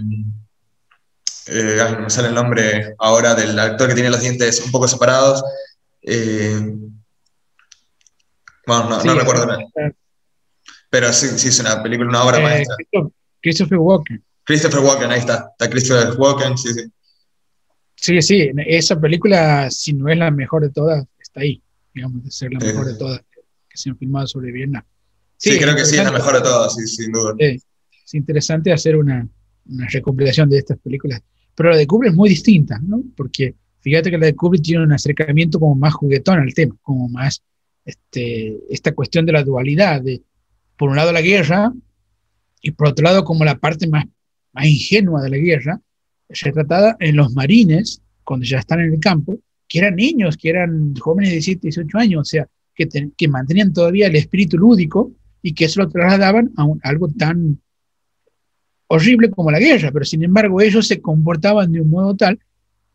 [1.46, 4.86] eh, no me sale el nombre ahora del actor que tiene los dientes un poco
[4.86, 5.42] separados.
[6.02, 6.60] Eh,
[8.66, 9.60] bueno, no, recuerdo nada.
[10.90, 12.76] Pero sí, sí, es una película, una obra maestra.
[13.40, 14.24] Christopher Walken.
[14.44, 15.50] Christopher Walken, ahí está.
[15.52, 16.80] Está Christopher Walken, sí, sí.
[17.96, 21.60] Sí, sí, esa película, si no es la mejor de todas, está ahí,
[21.92, 24.84] digamos, de ser la mejor de todas que se han filmado sobre Vietnam.
[25.36, 27.34] Sí, creo que sí, es la mejor de todas, sí, sin duda
[28.08, 29.28] es interesante hacer una,
[29.66, 31.20] una recopilación de estas películas.
[31.54, 33.02] Pero la de Kubrick es muy distinta, ¿no?
[33.14, 37.08] Porque fíjate que la de Kubrick tiene un acercamiento como más juguetón al tema, como
[37.08, 37.42] más
[37.84, 40.22] este, esta cuestión de la dualidad, de
[40.78, 41.72] por un lado la guerra
[42.62, 44.06] y por otro lado como la parte más,
[44.52, 45.80] más ingenua de la guerra,
[46.28, 50.94] retratada en los marines, cuando ya están en el campo, que eran niños, que eran
[50.96, 55.52] jóvenes de 17, 18 años, o sea, que, que mantenían todavía el espíritu lúdico y
[55.52, 57.60] que eso lo trasladaban a, un, algo tan
[58.86, 62.38] horrible como la guerra, pero sin embargo ellos se comportaban de un modo tal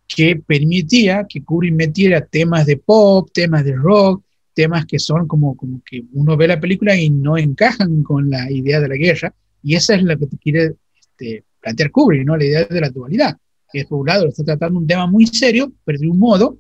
[0.08, 5.56] que permitía que Kubrick metiera temas de pop, temas de rock, temas que son como,
[5.56, 9.34] como que uno ve la película y no encajan con la idea de la guerra,
[9.62, 12.38] y esa es la que te quiere este, plantear Kubrick, ¿no?
[12.38, 13.38] la idea de la dualidad,
[13.72, 16.60] que por un lado está tratando un tema muy serio, pero de un modo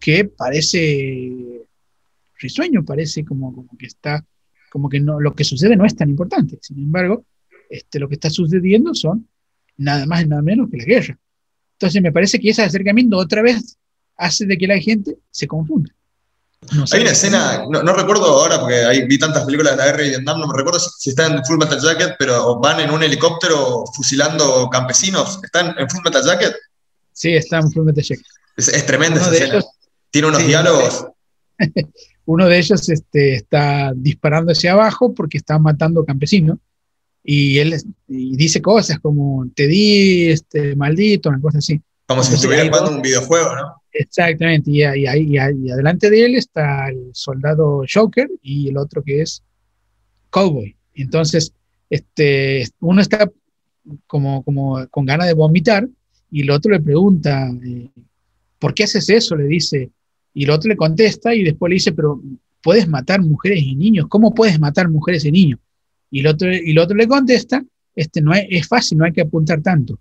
[0.00, 1.62] que parece
[2.38, 4.24] risueño, parece como, como que está,
[4.70, 6.58] como que no, lo que sucede no es tan importante.
[6.60, 7.24] Sin embargo,
[7.70, 9.28] este, lo que está sucediendo son
[9.76, 11.18] nada más y nada menos que la guerra.
[11.74, 13.78] Entonces me parece que ese acercamiento otra vez
[14.16, 15.92] hace de que la gente se confunda.
[16.92, 20.08] Hay una escena, no, recuerdo ahora porque hay, vi tantas películas de la guerra de
[20.10, 23.84] Vietnam, no me recuerdo si, están en Full Metal Jacket, pero van en un helicóptero
[23.94, 25.40] fusilando campesinos.
[25.42, 26.54] ¿Están en Full Metal Jacket?
[27.12, 28.24] Sí, están en Full Metal Jacket.
[28.56, 29.62] Es, tremenda esa escena.
[30.10, 31.06] Tiene unos diálogos.
[32.24, 36.58] Uno de ellos este, está disparando hacia abajo porque está matando campesinos
[37.24, 41.80] y él dice cosas como te di, este, maldito, una cosa así.
[42.06, 43.81] Como si estuviera jugando un videojuego, ¿no?
[43.92, 49.42] Exactamente, y, ahí adelante de él está el soldado Joker y el otro que es
[50.30, 50.74] Cowboy.
[50.94, 51.52] Entonces,
[51.90, 53.30] este, uno está
[54.06, 54.42] como,
[54.90, 55.86] con ganas de vomitar
[56.30, 57.90] y el otro le pregunta, eh,
[58.58, 59.36] ¿por qué haces eso?
[59.36, 59.90] Le dice,
[60.32, 62.22] y el otro le contesta y después le dice, pero
[62.62, 65.60] puedes matar mujeres y niños, ¿cómo puedes matar mujeres y niños?
[66.10, 67.62] Y el otro, y el otro le contesta,
[67.94, 69.98] este, no es fácil, no hay que apuntar tanto.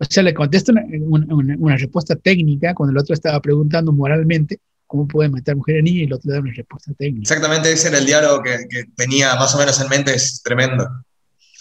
[0.00, 1.26] O sea, le contesta una,
[1.58, 6.00] una, respuesta técnica cuando el otro estaba preguntando moralmente cómo puede matar mujeres y niños
[6.00, 7.22] y el otro le da una respuesta técnica.
[7.22, 10.88] Exactamente, ese era el diálogo que, que tenía más o menos en mente, es tremendo.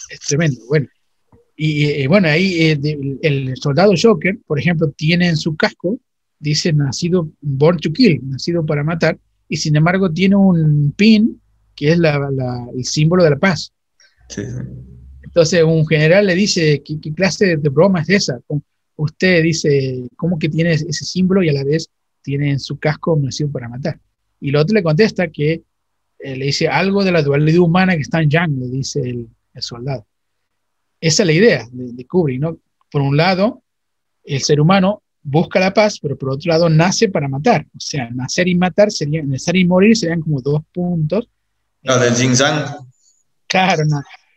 [0.09, 0.87] Es tremendo, bueno.
[1.61, 2.79] Y eh, bueno, ahí eh,
[3.21, 5.99] el soldado Joker, por ejemplo, tiene en su casco,
[6.39, 9.19] dice nacido, born to kill, nacido para matar,
[9.49, 11.41] y sin embargo tiene un pin
[11.75, 13.73] que es el símbolo de la paz.
[15.23, 18.39] Entonces un general le dice, ¿qué, clase de broma es esa?
[18.95, 21.89] Usted dice, ¿cómo que tiene ese símbolo y a la vez
[22.21, 23.99] tiene en su casco nacido para matar?
[24.39, 25.63] Y el otro le contesta que
[26.19, 29.29] eh, le dice algo de la dualidad humana que está en Yang, le dice el,
[29.61, 30.05] soldado.
[31.01, 32.57] Esa es la idea de, de Kubrick, ¿no?
[32.89, 33.61] Por un lado,
[34.23, 37.65] el ser humano busca la paz, pero por otro lado nace para matar.
[37.75, 41.27] O sea, nacer y matar serían, nacer y morir serían como dos puntos
[41.83, 42.65] no, del Xinjiang.
[43.47, 43.83] Claro.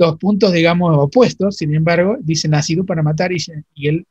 [0.02, 3.38] Dos puntos, digamos, opuestos, sin embargo, dice nacido para matar y,
[3.86, 4.04] él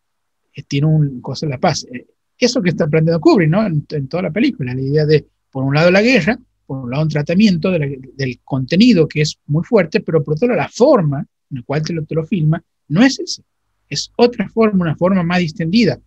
[0.56, 1.86] eh, tiene un cosa de la paz.
[1.92, 2.06] Eh,
[2.38, 3.66] eso que está aprendiendo Kubrick, ¿no?
[3.66, 7.04] En, toda la película, la idea de, por un lado, la guerra, por un lado,
[7.04, 11.58] un tratamiento del contenido que es muy fuerte, pero por otro lado, la forma en
[11.58, 13.44] la cual te lo, te lo filma no es esa.
[13.90, 16.00] Es otra forma, una forma más distendida.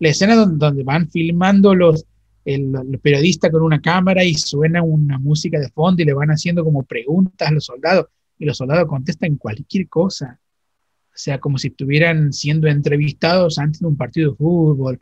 [0.00, 2.04] La escena donde, donde van filmando los,
[2.44, 6.62] el, periodista con una cámara y suena una música de fondo y le van haciendo
[6.62, 8.06] como preguntas a los soldados
[8.40, 10.40] y los soldados contestan cualquier cosa.
[11.08, 15.00] O sea, como si estuvieran siendo entrevistados antes de un partido de fútbol.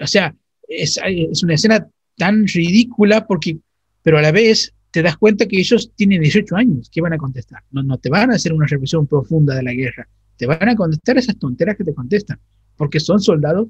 [0.00, 0.34] O sea,
[0.68, 3.58] es, es una escena tan ridícula porque,
[4.02, 7.18] pero a la vez te das cuenta que ellos tienen 18 años, ¿qué van a
[7.18, 7.62] contestar?
[7.70, 10.76] No, no te van a hacer una revisión profunda de la guerra, te van a
[10.76, 12.38] contestar esas tonteras que te contestan,
[12.76, 13.68] porque son soldados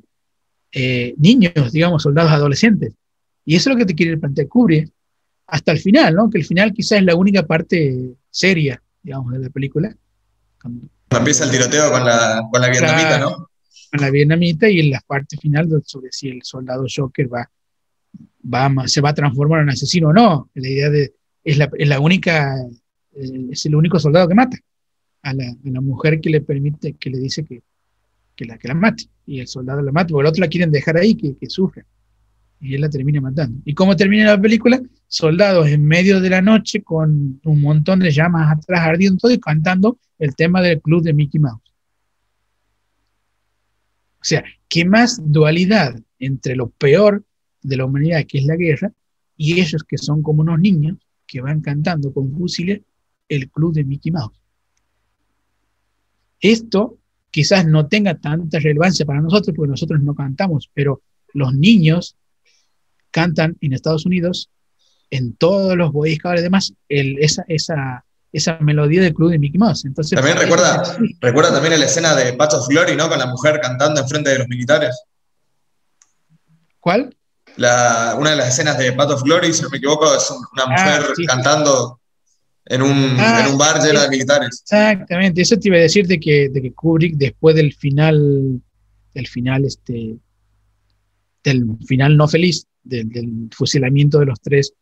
[0.73, 2.95] eh, niños, digamos, soldados adolescentes.
[3.45, 4.91] Y eso es lo que te quiere plantear Kubrick
[5.51, 6.31] hasta el final, ¿no?
[6.31, 9.95] Que el final quizás es la única parte seria, digamos, de la película.
[10.61, 13.51] Cuando, empieza el tiroteo con la, con la vietnamita, ¿no?
[13.91, 17.51] Con la vietnamita y en la parte final sobre si el soldado Joker va,
[18.43, 20.51] va, se va a transformar en asesino o no.
[20.55, 22.57] La idea de, es la, es la única,
[23.13, 24.57] eh, es el único soldado que mata
[25.23, 27.63] a la, a la mujer que le permite, que le dice que,
[28.37, 29.05] que la, que la mate.
[29.27, 31.85] Y el soldado la mata, porque el otro la quieren dejar ahí, que, que sufre.
[32.61, 33.61] Y él la termina matando.
[33.65, 34.81] ¿Y cómo termina la película?
[35.09, 39.99] Soldados en medio de la noche con un montón de llamas atrás ardiendo y cantando
[40.19, 41.63] el tema del club de Mickey Mouse.
[44.21, 47.25] O sea, ¿qué más dualidad entre lo peor
[47.63, 48.93] de la humanidad, que es la guerra,
[49.37, 52.83] y ellos que son como unos niños que van cantando con fusiles
[53.29, 54.39] el club de Mickey Mouse?
[56.41, 56.99] Esto
[57.31, 62.17] quizás no tenga tanta relevancia para nosotros porque nosotros no cantamos, pero los niños
[63.11, 64.51] cantan en Estados Unidos,
[65.11, 69.59] en todos los Boy Scouts y demás, esa, esa, esa melodía del club de Mickey
[69.59, 69.85] Mouse.
[69.85, 73.09] Entonces, también recuerda, recuerda también la escena de Patch of Glory, ¿no?
[73.09, 74.97] Con la mujer cantando enfrente de los militares.
[76.81, 77.15] ¿Cuál?
[77.57, 80.65] La, una de las escenas de Path of Glory, si no me equivoco, es una
[80.65, 82.01] ah, mujer cantando
[82.67, 84.63] en un, ah, en un bar lleno de militares.
[84.63, 88.63] Exactamente, eso te iba a decir de que, de que Kubrick después del final,
[89.13, 90.17] del final, este,
[91.43, 94.73] del final no feliz, del, fusilamiento de los tres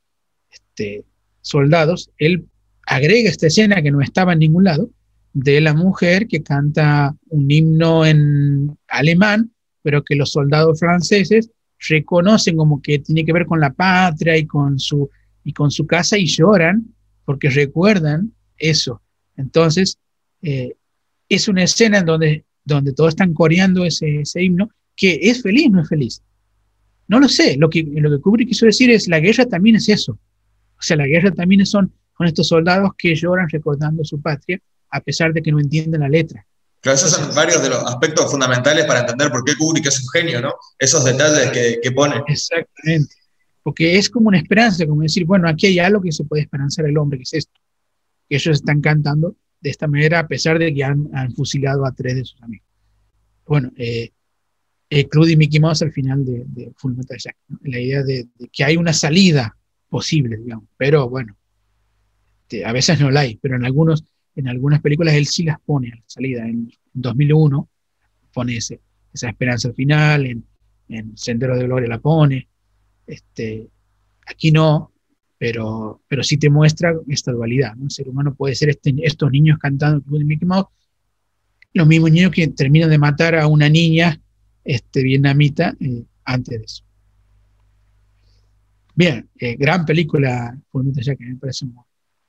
[0.51, 1.05] este,
[1.41, 2.47] soldados, él
[2.87, 4.91] agrega esta escena que no estaba en ningún lado,
[5.33, 9.53] de la mujer que canta un himno en alemán,
[9.83, 11.51] pero que los soldados franceses
[11.89, 15.11] reconocen como que tiene que ver con la patria y con su,
[15.45, 16.87] y con su casa y lloran
[17.25, 19.03] porque recuerdan eso.
[19.37, 19.99] Entonces,
[20.43, 20.75] eh,
[21.29, 25.83] es una escena en donde, donde todos están coreando ese, himno, que es feliz, no
[25.83, 26.23] es feliz.
[27.09, 29.89] No lo sé, lo que, lo que Kubrick quiso decir es, la guerra también es
[29.89, 30.13] eso.
[30.13, 35.01] O sea, la guerra también son, son estos soldados que lloran recordando su patria, a
[35.01, 36.47] pesar de que no entienden la letra.
[36.81, 40.09] Claro, esos son varios de los aspectos fundamentales para entender por qué Kubrick es un
[40.11, 40.55] genio, ¿no?
[40.79, 42.23] Esos detalles que, que pone.
[42.29, 43.15] Exactamente.
[43.63, 46.87] Porque es como una esperanza, como decir, bueno, aquí hay algo que se puede esperanzar
[46.87, 47.61] el hombre, que es esto.
[48.29, 51.93] Que ellos están cantando de esta manera, a pesar de que han, han fusilado a
[51.93, 52.67] tres de sus amigos.
[53.47, 54.13] Bueno, eh,
[54.91, 57.41] eh, y Mickey Mouse al final de, Full Metal Jacket.
[57.63, 59.57] La idea de, que hay una salida
[59.89, 60.65] posible, digamos.
[60.77, 61.37] Pero bueno,
[62.65, 65.93] a veces no la hay, pero en, algunos, en algunas películas él sí las pone
[65.93, 66.47] a la salida.
[66.47, 67.69] En 2001
[68.33, 68.81] pone ese,
[69.13, 70.45] esa esperanza al final, en,
[70.89, 72.49] en Sendero de Gloria la pone.
[73.07, 73.69] Este,
[74.27, 74.93] aquí no,
[75.37, 77.75] pero, pero sí te muestra esta dualidad.
[77.77, 77.85] ¿no?
[77.85, 80.69] El ser humano puede ser este, estos niños cantando Club de Mickey Mouse,
[81.75, 84.21] los mismos niños que terminan de matar a una niña
[84.69, 86.85] este, vietnamita eh, antes de eso.
[88.95, 91.67] Bien, eh, gran película, ya que me parece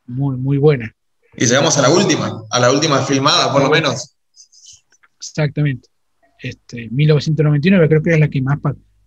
[0.05, 0.95] muy, muy buena.
[1.35, 4.15] Y llegamos a la última, a la última filmada, por lo menos.
[5.17, 5.89] Exactamente.
[6.41, 8.57] Este, 1999 creo que es la que más,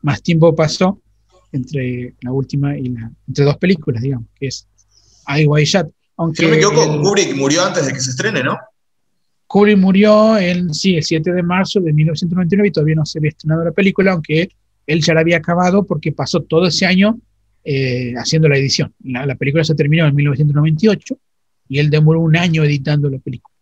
[0.02, 1.00] más tiempo pasó
[1.52, 4.68] entre la última y la, entre dos películas, digamos, que es
[5.26, 5.90] I Shot.
[6.18, 8.58] Aunque si no me equivoco, Kubrick murió antes de que se estrene, ¿no?
[9.52, 13.28] Kubrick murió el, sí, el 7 de marzo de 1999 y todavía no se había
[13.28, 14.48] estrenado la película, aunque
[14.86, 17.20] él ya la había acabado porque pasó todo ese año
[17.62, 18.94] eh, haciendo la edición.
[19.04, 21.18] La, película se terminó en 1998
[21.68, 23.54] y él demoró un año editando la película.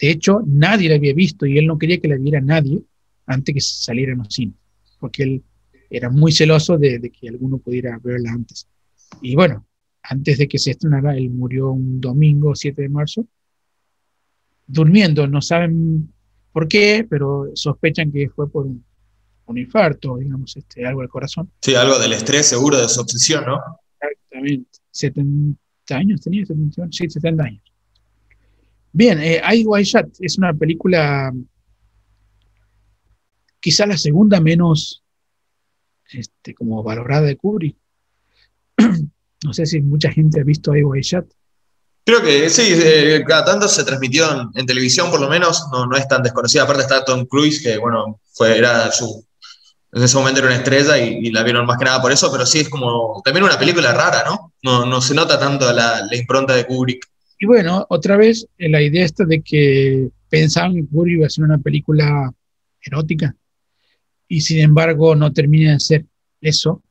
[0.00, 2.82] De hecho, nadie la había visto y él no quería que la viera nadie
[3.26, 4.56] antes que saliera en los cines,
[4.98, 5.44] porque él
[5.88, 8.66] era muy celoso de, de, que alguno pudiera verla antes.
[9.22, 9.64] Y bueno,
[10.02, 13.28] antes de que se estrenara, él murió un domingo 7 de marzo
[14.66, 16.12] durmiendo, no saben
[16.52, 18.84] por qué, pero sospechan que fue por un,
[19.58, 21.50] infarto, digamos, este, algo del corazón.
[21.60, 23.60] Sí, algo del estrés seguro, de su obsesión, ¿no?
[24.00, 24.78] Exactamente.
[24.90, 25.56] 70
[25.90, 27.62] años tenía, 70, sí, 70 años.
[28.92, 29.42] Bien, eh,
[29.84, 31.32] Shot es una película
[33.60, 35.04] quizá la segunda menos
[36.10, 37.76] este, como valorada de Kubrick.
[39.44, 41.26] no sé si mucha gente ha visto I Shot.
[42.06, 45.96] Creo que sí, eh, cada tanto se transmitió en, televisión, por lo menos, no, no
[45.96, 46.62] es tan desconocida.
[46.62, 49.26] Aparte está Tom Cruise, que bueno, fue, era su,
[49.92, 52.46] en ese momento era una estrella y, la vieron más que nada por eso, pero
[52.46, 54.52] sí es como también una película rara, ¿no?
[54.62, 57.04] No, no se nota tanto la, impronta de Kubrick.
[57.40, 61.30] Y bueno, otra vez eh, la idea esta de que pensaban que Kubrick iba a
[61.30, 62.32] ser una película
[62.82, 63.34] erótica
[64.28, 66.04] y sin embargo no termina de ser
[66.40, 66.82] eso,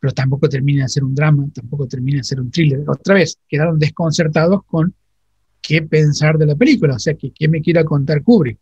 [0.00, 2.82] pero tampoco termina de ser un drama, tampoco termina de ser un thriller.
[2.88, 4.94] Otra vez, quedaron desconcertados con
[5.60, 8.58] qué pensar de la película, o sea, que qué me quiera contar Kubrick.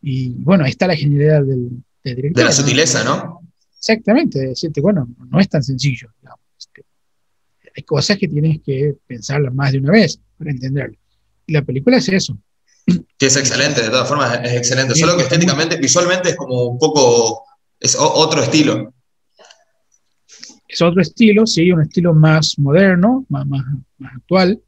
[0.00, 1.68] Y bueno, ahí está la genialidad del,
[2.02, 2.34] director.
[2.34, 3.40] De la sutileza, ¿no?
[3.76, 6.08] Exactamente, decirte, bueno, no es tan sencillo.
[6.58, 6.82] Este,
[7.76, 10.96] hay cosas que tienes que pensarlas más de una vez para entenderlo.
[11.46, 12.38] Y la película es eso.
[13.18, 14.94] Que es excelente, de todas formas es excelente.
[14.94, 17.44] Solo que estéticamente, visualmente es como un poco,
[17.78, 18.94] es otro estilo
[20.74, 23.46] es otro estilo, sí, un estilo más moderno, más,
[24.12, 24.60] actual,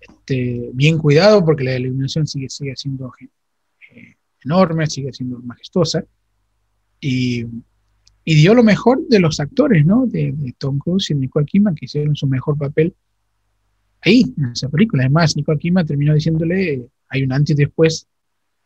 [0.00, 6.04] este, bien cuidado porque la iluminación sigue, sigue siendo eh, enorme, sigue siendo majestuosa,
[7.00, 7.46] y,
[8.24, 10.06] y, dio lo mejor de los actores, ¿no?
[10.06, 12.94] De, Tom Cruise y Nicole Kidman, que hicieron su mejor papel
[14.02, 15.04] ahí, en esa película.
[15.04, 18.06] Además, Nicole Kidman terminó diciéndole, hay un antes y después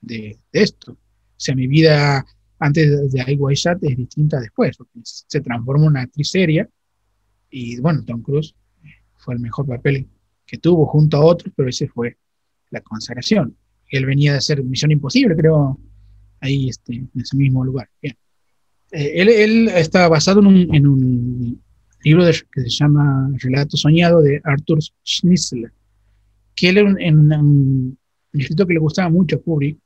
[0.00, 0.92] de, de esto.
[0.92, 0.96] O
[1.36, 2.26] sea, mi vida
[2.58, 6.68] antes de I Shot es distinta después, porque se transforma en una actriz seria
[7.50, 8.54] y bueno, Tom Cruise
[9.16, 10.08] fue el mejor papel
[10.46, 12.16] que tuvo junto a otros, pero ese fue
[12.70, 13.56] la consagración.
[13.88, 15.78] Él venía de hacer Misión Imposible, creo,
[16.40, 17.88] ahí este, en ese mismo lugar.
[18.02, 18.16] Bien.
[18.90, 21.62] Eh, él, él, está basado en un, en un
[22.02, 25.72] libro que se llama Relato Soñado de Arthur Schnitzler,
[26.54, 27.98] que él en, un,
[28.32, 29.78] escrito que le gustaba mucho a Kubrick,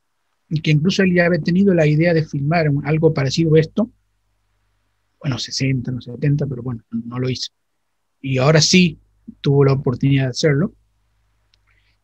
[0.49, 3.91] y que incluso él ya había tenido la idea de filmar algo parecido a esto,
[5.19, 7.51] bueno, 60, no 70, pero bueno, no lo hizo.
[8.21, 8.97] Y ahora sí
[9.41, 10.73] tuvo la oportunidad de hacerlo.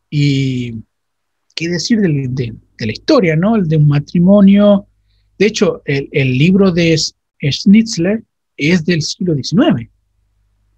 [0.10, 0.84] Y
[1.56, 3.56] qué decir de, la historia, ¿no?
[3.56, 4.88] El de un matrimonio.
[5.40, 6.98] De hecho, el, el libro de
[7.42, 8.24] Schnitzler
[8.58, 9.90] es del siglo XIX.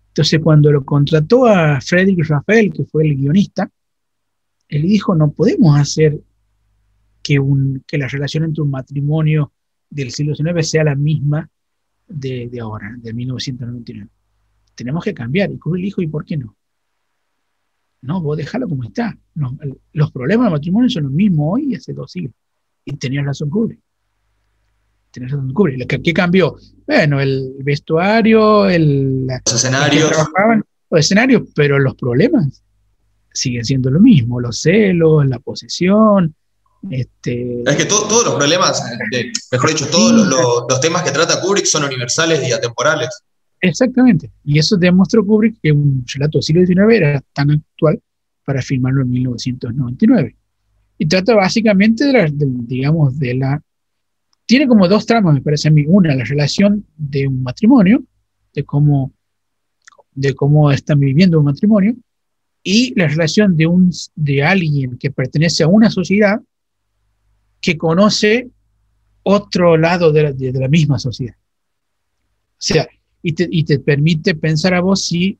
[0.10, 3.70] Entonces, cuando lo contrató a Frederick Rafael, que fue el guionista,
[4.70, 6.20] él dijo, no podemos hacer
[7.28, 9.52] que, un, que la relación entre un matrimonio
[9.90, 11.50] del siglo XIX sea la misma
[12.08, 14.10] de, de ahora, del 1999.
[14.74, 15.52] Tenemos que cambiar.
[15.52, 16.56] Y Kubrick dijo, ¿y por qué no?
[18.02, 19.18] No, vos déjalo como está.
[19.92, 22.34] los problemas del matrimonio son los mismos hoy y hace dos siglos.
[22.86, 23.82] Y tenías razón Kubrick.
[25.12, 26.56] ¿Qué, cambió?
[26.86, 30.12] Bueno, el vestuario, el, los escenarios.
[30.90, 32.64] los escenarios, pero los problemas
[33.34, 36.34] siguen siendo lo mismo, los celos, la posesión.
[36.90, 40.28] Este, es que todos los problemas, eh, mejor dicho, todos
[40.68, 43.10] los, temas que trata Kubrick son universales y atemporales.
[43.60, 48.02] Exactamente, y eso demostró Kubrick que un relato del siglo XIX era tan actual
[48.46, 50.36] para filmarlo en 1999.
[51.00, 53.62] Y trata básicamente de la, digamos, de la...
[54.46, 55.84] Tiene como dos tramas, me parece a mí.
[55.86, 58.04] Una, la relación de un matrimonio,
[58.54, 59.12] de cómo,
[60.14, 61.96] de cómo están viviendo un matrimonio,
[62.64, 66.42] y la relación de, un, de alguien que pertenece a una sociedad
[67.62, 68.50] que conoce
[69.24, 71.36] otro lado de la, misma sociedad.
[71.36, 72.88] O sea,
[73.22, 75.40] y te, y te, permite pensar a vos si,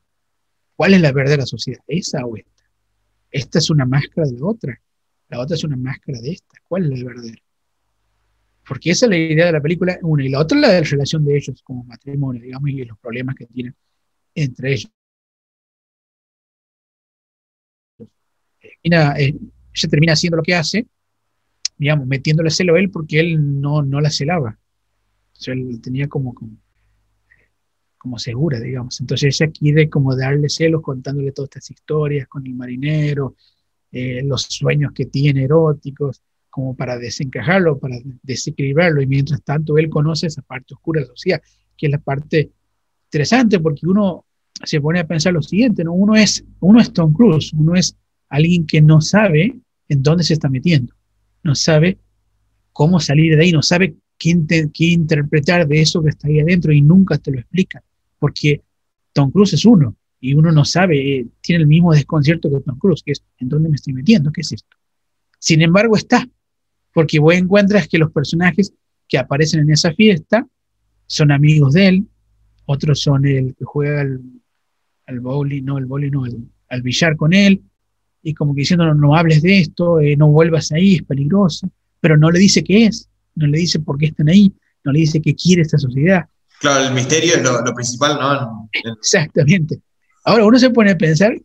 [0.76, 2.64] cuál es la verdadera sociedad, esa o esta.
[3.30, 4.80] Esta es una máscara de la otra,
[5.28, 6.58] la otra es una máscara de esta.
[6.68, 7.42] ¿Cuál es la verdadera?
[8.66, 10.86] Porque esa es la idea de la película, una, y la otra la de la
[10.86, 13.74] relación de ellos como matrimonio, digamos, y los problemas que tienen
[14.34, 14.90] entre ellos.
[18.82, 20.86] ella termina haciendo lo que hace,
[21.78, 24.58] digamos, metiéndole celo a él porque él no, no la celaba.
[25.46, 26.34] Él tenía como,
[27.96, 29.00] como, segura, digamos.
[29.00, 33.36] Entonces ella quiere como darle celos contándole todas estas historias con el marinero,
[33.92, 39.00] eh, los sueños que tiene eróticos, como para desencajarlo, para desequilibrarlo.
[39.00, 41.42] Y mientras tanto él conoce esa parte oscura de la sociedad,
[41.76, 42.50] que es la parte
[43.04, 44.26] interesante porque uno
[44.64, 45.92] se pone a pensar lo siguiente, ¿no?
[45.92, 47.96] Uno es, uno es Tom Cruise, uno es
[48.28, 50.94] alguien que no sabe en dónde se está metiendo,
[51.42, 51.98] no sabe
[52.72, 54.36] cómo salir de ahí, no sabe qué,
[54.78, 57.82] interpretar de eso que está ahí adentro y nunca te lo explica,
[58.18, 58.62] porque
[59.12, 62.78] Tom Cruise es uno y uno no sabe, eh, tiene el mismo desconcierto que Tom
[62.78, 64.76] Cruise, que es en dónde me estoy metiendo, qué es esto.
[65.38, 66.28] Sin embargo, está,
[66.92, 68.72] porque vos encuentras que los personajes
[69.06, 70.46] que aparecen en esa fiesta
[71.06, 72.06] son amigos de él,
[72.66, 74.20] otros son el que juega al,
[75.06, 76.24] al bowling, no, el bowling no,
[76.68, 77.62] al billar con él,
[78.22, 82.16] y como que diciendo, no, hables de esto, eh, no vuelvas ahí, es peligroso, pero
[82.16, 84.52] no le dice qué es, no le dice por qué están ahí,
[84.84, 86.26] no le dice qué quiere esta sociedad.
[86.60, 88.68] Claro, el misterio es lo, principal, ¿no?
[89.00, 89.80] Exactamente.
[90.24, 91.40] Ahora uno se pone a pensar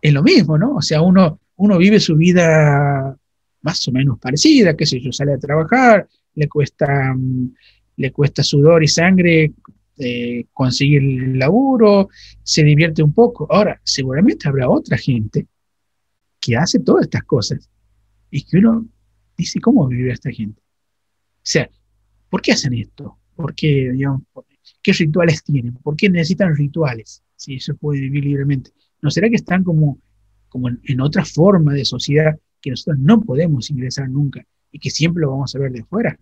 [0.00, 0.76] en lo mismo, ¿no?
[0.76, 3.16] O sea, uno, uno vive su vida
[3.62, 7.54] más o menos parecida, qué sé yo, sale a trabajar, le cuesta, mm,
[7.96, 9.52] le cuesta sudor y sangre
[9.98, 12.08] eh, conseguir el laburo,
[12.44, 13.48] se divierte un poco.
[13.50, 15.48] Ahora, seguramente habrá otra gente
[16.40, 17.68] que hace todas estas cosas
[18.30, 18.86] y que uno
[19.36, 20.60] dice, ¿cómo vive esta gente?
[20.60, 21.70] O sea,
[22.28, 23.18] ¿por qué hacen esto?
[23.34, 24.22] ¿Por qué, digamos,
[24.82, 25.74] qué rituales tienen?
[25.74, 27.22] ¿Por qué necesitan rituales?
[27.36, 28.72] Si eso puede vivir libremente.
[29.00, 30.00] ¿No será que están como,
[30.48, 35.22] como en, otra forma de sociedad que nosotros no podemos ingresar nunca y que siempre
[35.22, 36.18] lo vamos a ver de fuera?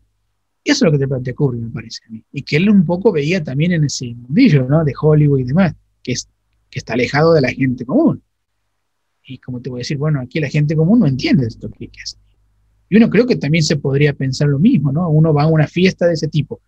[0.63, 2.23] Eso es lo que te plantea Kubrick, me parece a mí.
[2.33, 4.85] Y que él un poco veía también en ese mundillo, ¿no?
[4.85, 6.13] De Hollywood y demás, que
[6.73, 8.23] está alejado de la gente común.
[9.27, 11.91] Y como te voy a decir, bueno, aquí la gente común no entiende esto que,
[12.03, 12.17] hace.
[12.89, 15.11] Y uno creo que también se podría pensar lo mismo, ¿no?
[15.11, 16.61] Uno va a una fiesta de ese tipo.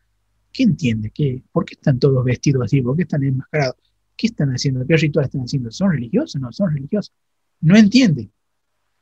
[0.52, 1.12] ¿Qué entiende?
[1.14, 2.82] ¿Qué, ¿Por qué están todos vestidos así?
[2.82, 3.76] ¿Por qué están enmascarados?
[4.16, 4.84] ¿Qué están haciendo?
[4.84, 5.70] ¿Qué ritual están haciendo?
[5.70, 6.40] ¿Son religiosos?
[6.40, 7.14] No, son religiosos.
[7.60, 8.28] No entiende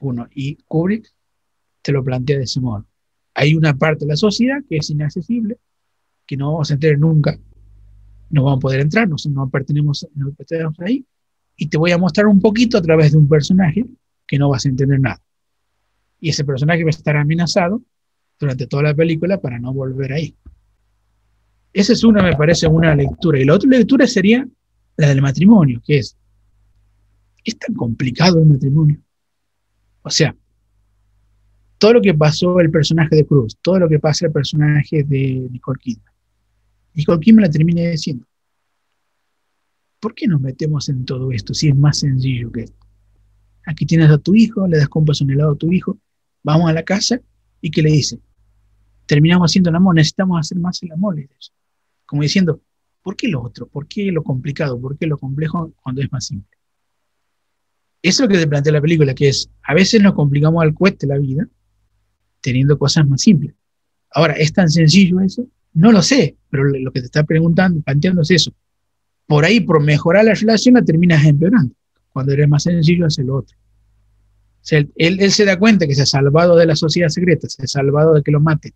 [0.01, 0.29] uno.
[0.35, 1.11] Y Kubrick
[1.81, 2.87] te lo plantea de ese modo.
[3.33, 5.57] Hay una parte de la sociedad que es inaccesible,
[6.27, 7.39] que no vamos a entender nunca.
[8.29, 11.07] No vamos a poder entrar, no, no pertenecemos, no pertenecemos ahí
[11.57, 13.87] y te voy a mostrar un poquito a través de un personaje
[14.27, 15.21] que no vas a entender nada.
[16.21, 17.83] Y ese personaje va a estar amenazado
[18.39, 20.37] durante toda la película para no volver ahí.
[21.73, 23.39] Esa es una, me parece, una lectura.
[23.41, 24.47] Y la otra lectura sería
[24.97, 26.17] la del matrimonio, que es,
[27.45, 29.01] ¿es tan complicado el matrimonio?
[30.03, 30.35] O sea,
[31.79, 35.49] todo lo que pasó el personaje de Cruz, todo lo que pasa el personaje de
[35.51, 36.15] Nicole Kidman.
[36.95, 38.27] Nicole Kidman la termina diciendo,
[40.07, 42.87] ¿por qué nos metemos en todo esto si es más sencillo que esto?
[43.67, 45.99] Aquí tienes a tu hijo, le das compas en helado a tu hijo,
[46.45, 47.21] vamos a la casa
[47.61, 48.21] y ¿qué le dice?
[49.07, 51.17] Terminamos haciendo el amor, necesitamos hacer más el amor.
[52.05, 52.61] Como diciendo,
[53.03, 53.67] ¿por qué lo otro?
[53.67, 54.81] ¿Por qué lo complicado?
[54.81, 56.57] ¿Por qué lo complejo cuando es más simple?
[58.01, 60.73] Eso es lo que te plantea la película, que es, a veces nos complicamos al
[60.73, 61.49] cueste la vida
[62.41, 63.57] teniendo cosas más simples.
[64.13, 65.49] Ahora, ¿es tan sencillo eso?
[65.73, 68.55] No lo sé, pero lo que te está preguntando, planteando es eso
[69.27, 71.75] por ahí, por mejorar la relación, la terminas empeorando.
[72.13, 73.57] Cuando eres más sencillo, hace lo otro.
[74.97, 78.15] él, se da cuenta que se ha salvado de la sociedad secreta, se ha salvado
[78.15, 78.73] de que lo maten.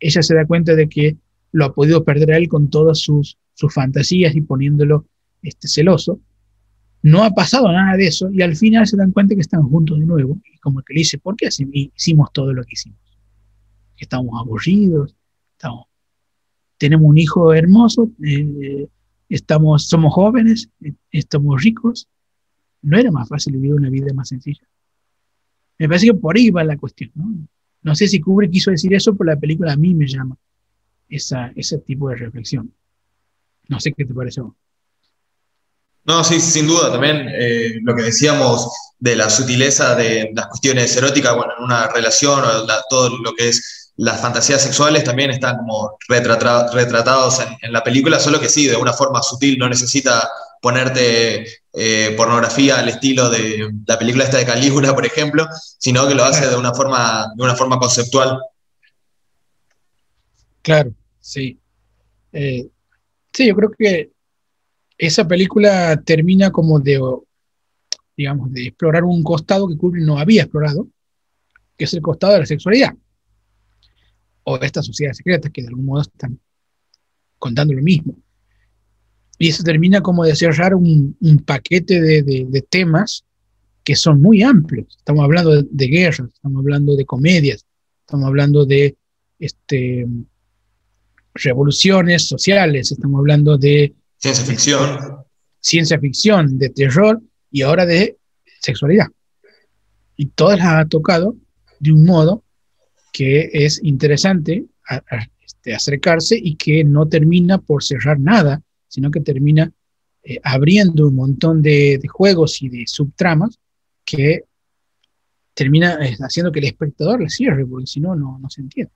[0.00, 1.16] Ella se da cuenta de que
[1.52, 5.06] lo ha podido perder a él con todas sus, sus fantasías y poniéndolo
[5.42, 6.20] este, celoso.
[7.02, 9.98] No ha pasado nada de eso y al final se dan cuenta que están juntos
[9.98, 10.38] de nuevo.
[10.52, 12.98] Y como que le dice, ¿por qué hicimos todo lo que hicimos?
[13.96, 15.14] Estamos aburridos,
[16.78, 18.86] tenemos un hijo hermoso, eh,
[19.28, 20.70] estamos, somos jóvenes,
[21.10, 22.08] estamos ricos.
[22.82, 24.62] No era más fácil vivir una vida más sencilla.
[25.78, 27.10] Me parece que por ahí va la cuestión.
[27.14, 27.48] No,
[27.82, 30.36] no sé si Kubrick quiso decir eso, pero la película a mí me llama
[31.08, 32.72] esa, ese tipo de reflexión.
[33.68, 34.40] No sé qué te parece.
[36.04, 40.96] No, sí, sin duda, también eh, lo que decíamos de la sutileza de las cuestiones
[40.96, 42.42] eróticas, bueno, en una relación,
[42.88, 48.40] todo lo que es las fantasías sexuales también están como retratados en, la película, solo
[48.40, 50.28] que sí, de una forma sutil, no necesita
[50.62, 56.14] ponerte eh, pornografía al estilo de la película esta de Calígula, por ejemplo, sino que
[56.14, 58.38] lo hace de una forma, de una forma conceptual.
[60.62, 61.58] Claro, sí.
[62.32, 62.68] Eh,
[63.32, 64.12] sí, yo creo que
[64.96, 67.00] esa película termina como de,
[68.16, 70.86] digamos, de explorar un costado que Kubrick no había explorado,
[71.76, 72.94] que es el costado de la sexualidad.
[74.50, 76.40] O estas sociedades secretas que de algún modo están
[77.38, 78.16] contando lo mismo.
[79.38, 83.24] Y eso termina como de cerrar un, paquete de, temas
[83.84, 84.96] que son muy amplios.
[84.96, 87.66] Estamos hablando de, de, guerras, estamos hablando de comedias,
[88.00, 88.96] estamos hablando de
[89.38, 90.06] este,
[91.34, 94.98] revoluciones sociales, estamos hablando de Ciencia ficción.
[95.60, 97.20] Ciencia ficción, de terror
[97.50, 98.16] y ahora de
[98.60, 99.08] sexualidad.
[100.16, 101.36] Y todas las ha tocado
[101.78, 102.42] de un modo
[103.18, 104.64] que es interesante
[105.44, 109.72] este, acercarse y que no termina por cerrar nada, sino que termina
[110.22, 113.58] eh, abriendo un montón de, juegos y de subtramas
[114.04, 114.44] que
[115.52, 118.92] termina eh, haciendo que el espectador le cierre, porque si no, no, se entiende.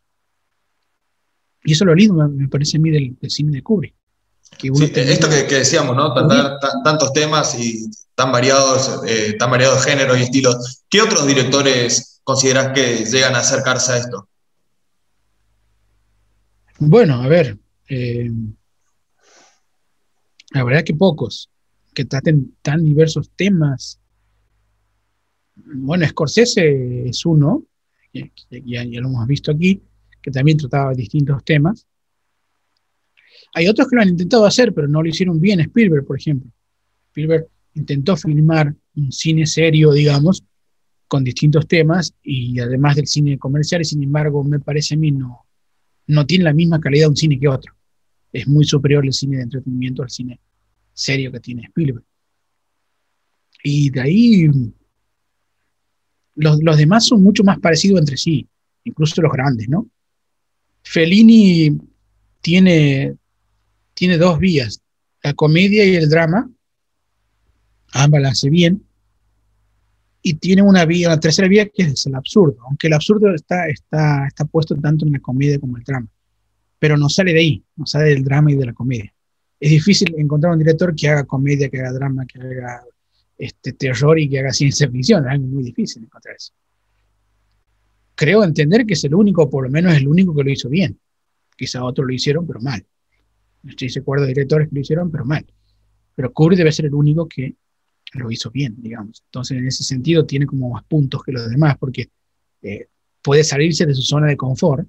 [1.65, 3.97] Y eso es lo lindo, me parece a mí, del cine de Kubrick
[4.61, 6.15] esto que, decíamos, ¿no?
[6.85, 10.85] tantos temas y tan variados, eh, tan variados géneros y estilos.
[10.89, 14.29] ¿Qué otros directores consideras que llegan a acercarse a esto?
[16.79, 17.59] Bueno, a ver,
[17.89, 18.31] eh,
[20.51, 21.49] la verdad que pocos
[21.95, 24.01] que traten tan diversos temas.
[25.55, 27.65] Bueno, Scorsese es uno,
[28.13, 29.83] ya, ya lo hemos visto aquí,
[30.21, 31.87] que también trataba distintos temas.
[33.55, 35.61] Hay otros que lo han intentado hacer, pero no lo hicieron bien.
[35.61, 36.51] Spielberg, por ejemplo.
[37.09, 40.43] Spielberg intentó filmar un cine serio, digamos,
[41.07, 45.11] con distintos temas y además del cine comercial, y sin embargo, me parece a mí,
[45.11, 45.47] no,
[46.07, 47.75] no tiene la misma calidad un cine que otro.
[48.33, 50.41] Es muy superior el cine de entretenimiento al cine
[50.95, 52.05] serio que tiene Spielberg.
[53.63, 54.51] Y de ahí,
[56.35, 58.49] los, los demás son mucho más parecidos entre sí,
[58.85, 59.87] incluso los grandes, ¿no?
[60.83, 61.79] Fellini
[62.41, 63.17] tiene
[64.03, 64.83] tiene dos vías,
[65.23, 66.51] la comedia y el drama,
[67.93, 68.85] ambas las hace bien,
[70.21, 73.69] y tiene una vía, la tercera vía que es el absurdo, aunque el absurdo está,
[73.69, 76.09] está, está puesto tanto en la comedia como en el drama,
[76.81, 79.15] pero no sale de ahí, no sale del drama y de la comedia.
[79.61, 82.83] Es difícil encontrar un director que haga comedia, que haga drama, que haga
[83.39, 86.53] este, terror y que haga ciencia ficción, es muy difícil encontrar eso.
[88.17, 90.69] Creo entender que es el único, por lo menos es el único que lo hizo
[90.69, 90.99] bien.
[91.57, 92.85] Quizá otros lo hicieron, pero mal.
[93.65, 95.47] Estoy de directores que lo hicieron, pero mal.
[96.15, 97.55] Pero Kubrick debe ser el único que
[98.15, 99.23] lo hizo bien, digamos.
[99.27, 102.11] Entonces, en ese sentido, tiene como más puntos que los demás, porque
[102.63, 102.89] eh,
[103.23, 104.87] puede salirse de su zona de confort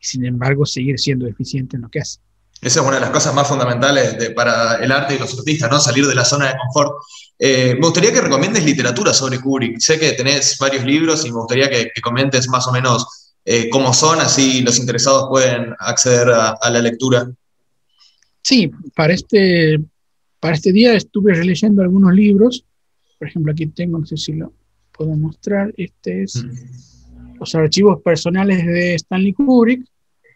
[0.00, 2.18] y, sin embargo, seguir siendo eficiente en lo que hace.
[2.60, 5.80] Esa es una de las cosas más fundamentales para el arte y los artistas, ¿no?
[5.80, 6.92] Salir de la zona de confort.
[7.38, 9.80] Eh, me gustaría que recomiendes literatura sobre Kubrick.
[9.80, 13.92] Sé que tenés varios libros y me gustaría que, comentes más o menos eh, cómo
[13.92, 17.28] son, así los interesados pueden acceder a la lectura.
[18.42, 19.80] Sí, para este,
[20.40, 22.64] para este día estuve releyendo algunos libros.
[23.18, 24.52] Por ejemplo, aquí tengo, no sé si lo
[24.90, 25.72] puedo mostrar.
[25.76, 27.38] Este es mm.
[27.38, 29.84] Los archivos personales de Stanley Kubrick.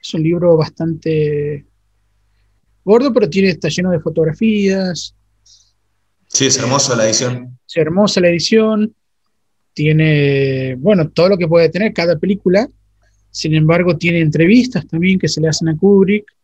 [0.00, 1.66] Es un libro bastante
[2.84, 5.14] gordo, pero tiene, está lleno de fotografías.
[6.28, 7.58] Sí, es hermosa la edición.
[7.66, 8.94] Es hermosa la edición.
[9.72, 12.68] Tiene, bueno, todo lo que puede tener cada película.
[13.30, 16.35] Sin embargo, tiene entrevistas también que se le hacen a Kubrick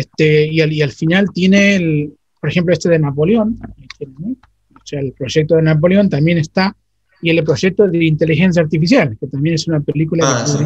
[0.00, 3.58] este, y, al, y al final tiene, el, por ejemplo, este de Napoleón,
[4.00, 6.74] o sea, el proyecto de Napoleón también está,
[7.20, 10.64] y el proyecto de inteligencia artificial, que también es una película ah, sí.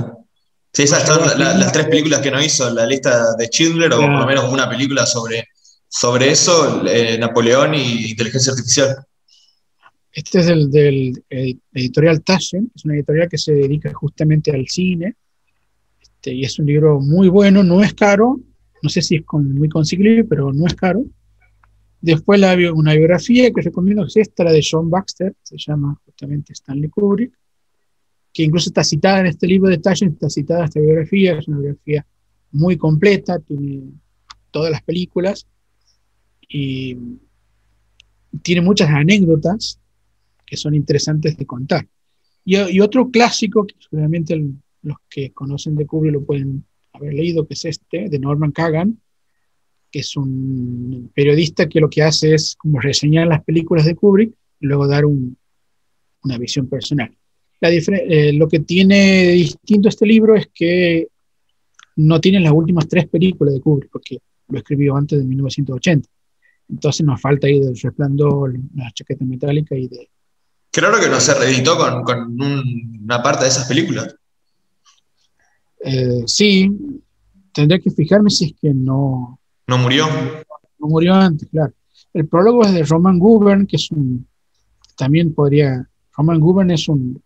[0.72, 0.82] sí.
[0.84, 4.26] esas son las tres películas que no hizo, la lista de Schindler, o por lo
[4.26, 5.48] menos una película sobre,
[5.88, 8.96] sobre eso, eh, Napoleón y inteligencia artificial.
[10.12, 11.24] Este es el del
[11.72, 15.16] editorial Taschen, es una editorial que se dedica justamente al cine,
[16.00, 18.38] este, y es un libro muy bueno, no es caro,
[18.84, 21.06] no sé si es muy consiglible, pero no es caro.
[22.02, 26.52] Después la, una biografía que recomiendo es esta, la de John Baxter, se llama justamente
[26.52, 27.32] Stanley Kubrick,
[28.30, 31.60] que incluso está citada en este libro de Taschen, está citada esta biografía, es una
[31.60, 32.06] biografía
[32.52, 33.84] muy completa, tiene
[34.50, 35.46] todas las películas
[36.46, 36.94] y
[38.42, 39.80] tiene muchas anécdotas
[40.44, 41.88] que son interesantes de contar.
[42.44, 44.38] Y, otro clásico, que seguramente
[44.82, 49.00] los que conocen de Kubrick lo pueden haber leído, que es este, de Norman Kagan,
[49.90, 54.32] que es un periodista que lo que hace es como reseñar las películas de Kubrick
[54.60, 57.14] y luego dar una visión personal.
[57.60, 61.08] Eh, lo que tiene distinto este libro es que
[61.96, 66.08] no tiene las últimas tres películas de Kubrick, porque lo escribió antes de 1980.
[66.68, 70.10] Entonces nos falta ahí del resplandor, la chaqueta metálica y de...
[70.70, 74.14] Claro que no se reeditó con, con una parte de esas películas.
[75.86, 76.70] Eh, sí,
[77.52, 79.38] tendría que fijarme si es que no...
[79.66, 80.06] ¿No murió?
[80.78, 81.74] No murió antes, claro.
[82.14, 84.26] El prólogo es de Roman Gubern, que es un...
[84.96, 85.86] También podría...
[86.16, 87.22] Roman Gubern es un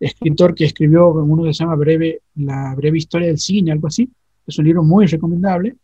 [0.00, 4.10] escritor que escribió uno que se llama breve, La breve historia del cine, algo así.
[4.46, 5.76] Es un libro muy recomendable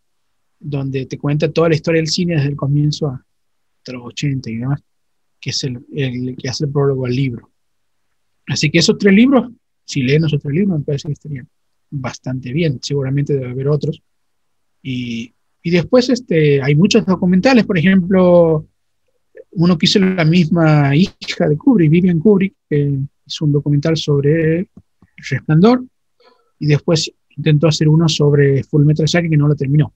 [0.59, 3.23] donde te cuenta toda la historia del cine desde el comienzo a,
[3.87, 4.81] los 80 y demás,
[5.39, 7.51] que es el, que hace el prólogo al libro.
[8.47, 9.51] Así que esos tres libros,
[9.83, 11.47] si leen esos tres libros, me parece que estarían
[11.89, 12.79] bastante bien.
[12.81, 14.01] Seguramente debe haber otros.
[14.81, 18.67] Y, y después este, hay muchos documentales, por ejemplo,
[19.51, 24.59] uno que hizo la misma hija de Kubrick, Vivian Kubrick, que hizo un documental sobre
[24.59, 24.69] el
[25.29, 25.83] resplandor,
[26.59, 29.93] y después intentó hacer uno sobre Full Metal Jacket que no lo terminó.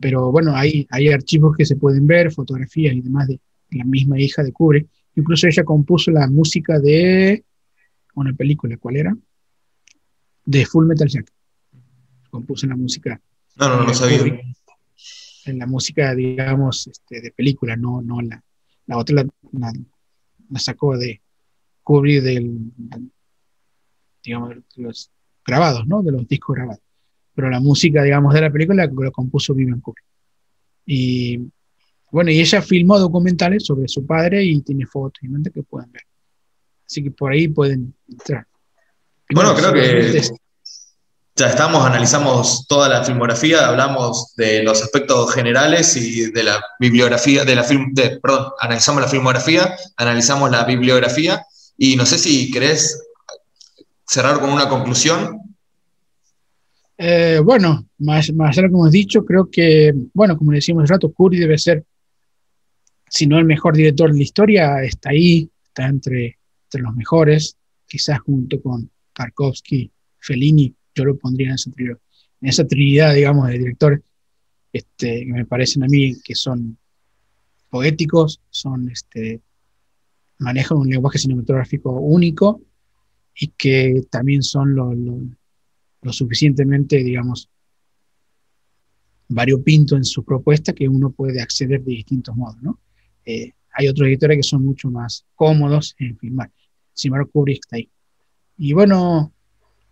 [0.00, 3.40] Pero bueno, hay, hay archivos que se pueden ver, fotografías y demás de
[3.70, 4.88] la misma hija de Kubrick.
[5.16, 7.44] Incluso ella compuso la música de
[8.14, 9.16] una película, ¿cuál era?
[10.50, 11.34] De Full Metal Jacket.
[12.30, 13.20] Compuso la música.
[13.56, 14.40] No, no, no, no sabía.
[15.46, 18.42] En la música, digamos, este, de película, no, no la,
[18.86, 19.72] la otra la,
[20.48, 21.20] la, sacó de
[21.82, 22.72] Kubrick del,
[24.22, 25.10] digamos, los
[25.44, 26.02] grabados, ¿no?
[26.02, 26.82] De los discos grabados
[27.40, 29.96] pero la música, digamos, de la película lo compuso Vivian Cook.
[30.84, 31.38] Y
[32.10, 36.02] bueno, y ella filmó documentales sobre su padre y tiene fotos y que pueden ver.
[36.86, 38.46] Así que por ahí pueden entrar.
[39.34, 40.22] Bueno, creo que
[41.36, 47.44] ya estamos, analizamos toda la filmografía, hablamos de los aspectos generales y de la bibliografía,
[47.44, 51.42] de la film, de, perdón, analizamos la filmografía, analizamos la bibliografía
[51.78, 53.02] y no sé si querés
[54.06, 55.40] cerrar con una conclusión.
[56.98, 61.10] Eh, bueno, más, más allá como hemos dicho, creo que, bueno, como decimos hace rato,
[61.10, 61.84] Curry debe ser,
[63.08, 67.56] si no el mejor director de la historia, está ahí, está entre, entre los mejores,
[67.86, 74.00] quizás junto con Tarkovsky, Fellini, yo lo pondría en esa, trinidad, digamos, de directores
[74.72, 76.78] este, que me parecen a mí que son
[77.68, 79.40] poéticos, son, este,
[80.38, 82.60] manejan un lenguaje cinematográfico único
[83.34, 84.96] y que también son los
[86.02, 87.48] lo suficientemente, digamos,
[89.28, 92.80] variopinto en su propuesta que uno puede acceder de distintos modos, ¿no?
[93.24, 96.50] Eh, hay otros editores que son mucho más cómodos en filmar.
[96.92, 97.88] Sin embargo, Kubrick está ahí.
[98.62, 99.32] Y bueno,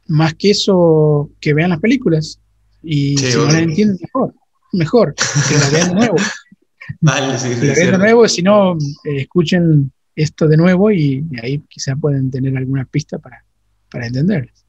[0.09, 2.39] más que eso, que vean las películas.
[2.83, 4.35] Y si no las entienden, mejor.
[4.73, 6.17] Mejor, que las vean de nuevo.
[7.01, 8.75] Vale, sí, sí, la vean de nuevo, si no,
[9.05, 13.43] eh, escuchen esto de nuevo y, ahí quizás pueden tener alguna pista para,
[13.91, 14.67] para entenderles.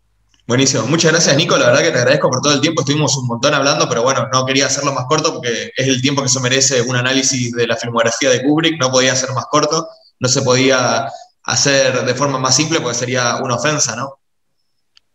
[0.48, 0.88] Buenísimo.
[0.88, 1.58] Muchas gracias, Nico.
[1.58, 2.82] La verdad que te agradezco por todo el tiempo.
[2.82, 6.24] Estuvimos un montón hablando, pero bueno, no quería hacerlo más corto porque es el tiempo
[6.24, 8.80] que se merece un análisis de la filmografía de Kubrick.
[8.80, 9.90] No podía ser más corto.
[10.22, 11.10] No se podía
[11.50, 14.20] hacer de forma más simple porque sería una ofensa, ¿no?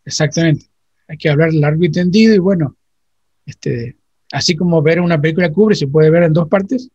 [0.05, 0.67] Exactamente.
[1.09, 2.77] Hay que hablar largo y tendido y bueno,
[3.47, 3.97] este,
[4.33, 6.91] así como ver una película Kubrick se puede ver en dos partes,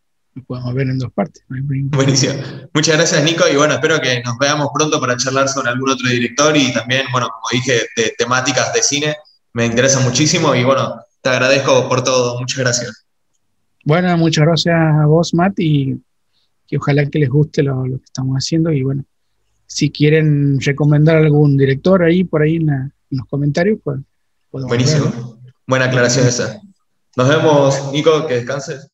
[0.47, 1.43] podemos ver en dos partes.
[1.47, 2.33] Buenísimo.
[2.73, 6.09] Muchas gracias, Nico, y bueno, espero que nos veamos pronto para charlar sobre algún otro
[6.09, 9.15] director y también, bueno, como dije, de temáticas de cine.
[9.53, 12.39] Me interesa muchísimo y bueno, te agradezco por todo.
[12.39, 13.05] Muchas gracias.
[13.83, 15.99] Bueno, muchas gracias a vos, Matt, y
[16.67, 18.71] que ojalá que les guste lo, que estamos haciendo.
[18.71, 19.03] Y bueno,
[19.69, 23.99] si quieren recomendar algún director ahí, por ahí en, los comentarios, pues
[24.51, 25.39] Buenísimo.
[25.67, 26.59] Buena aclaración esa.
[27.15, 28.89] Nos vemos, Nico, que descanses.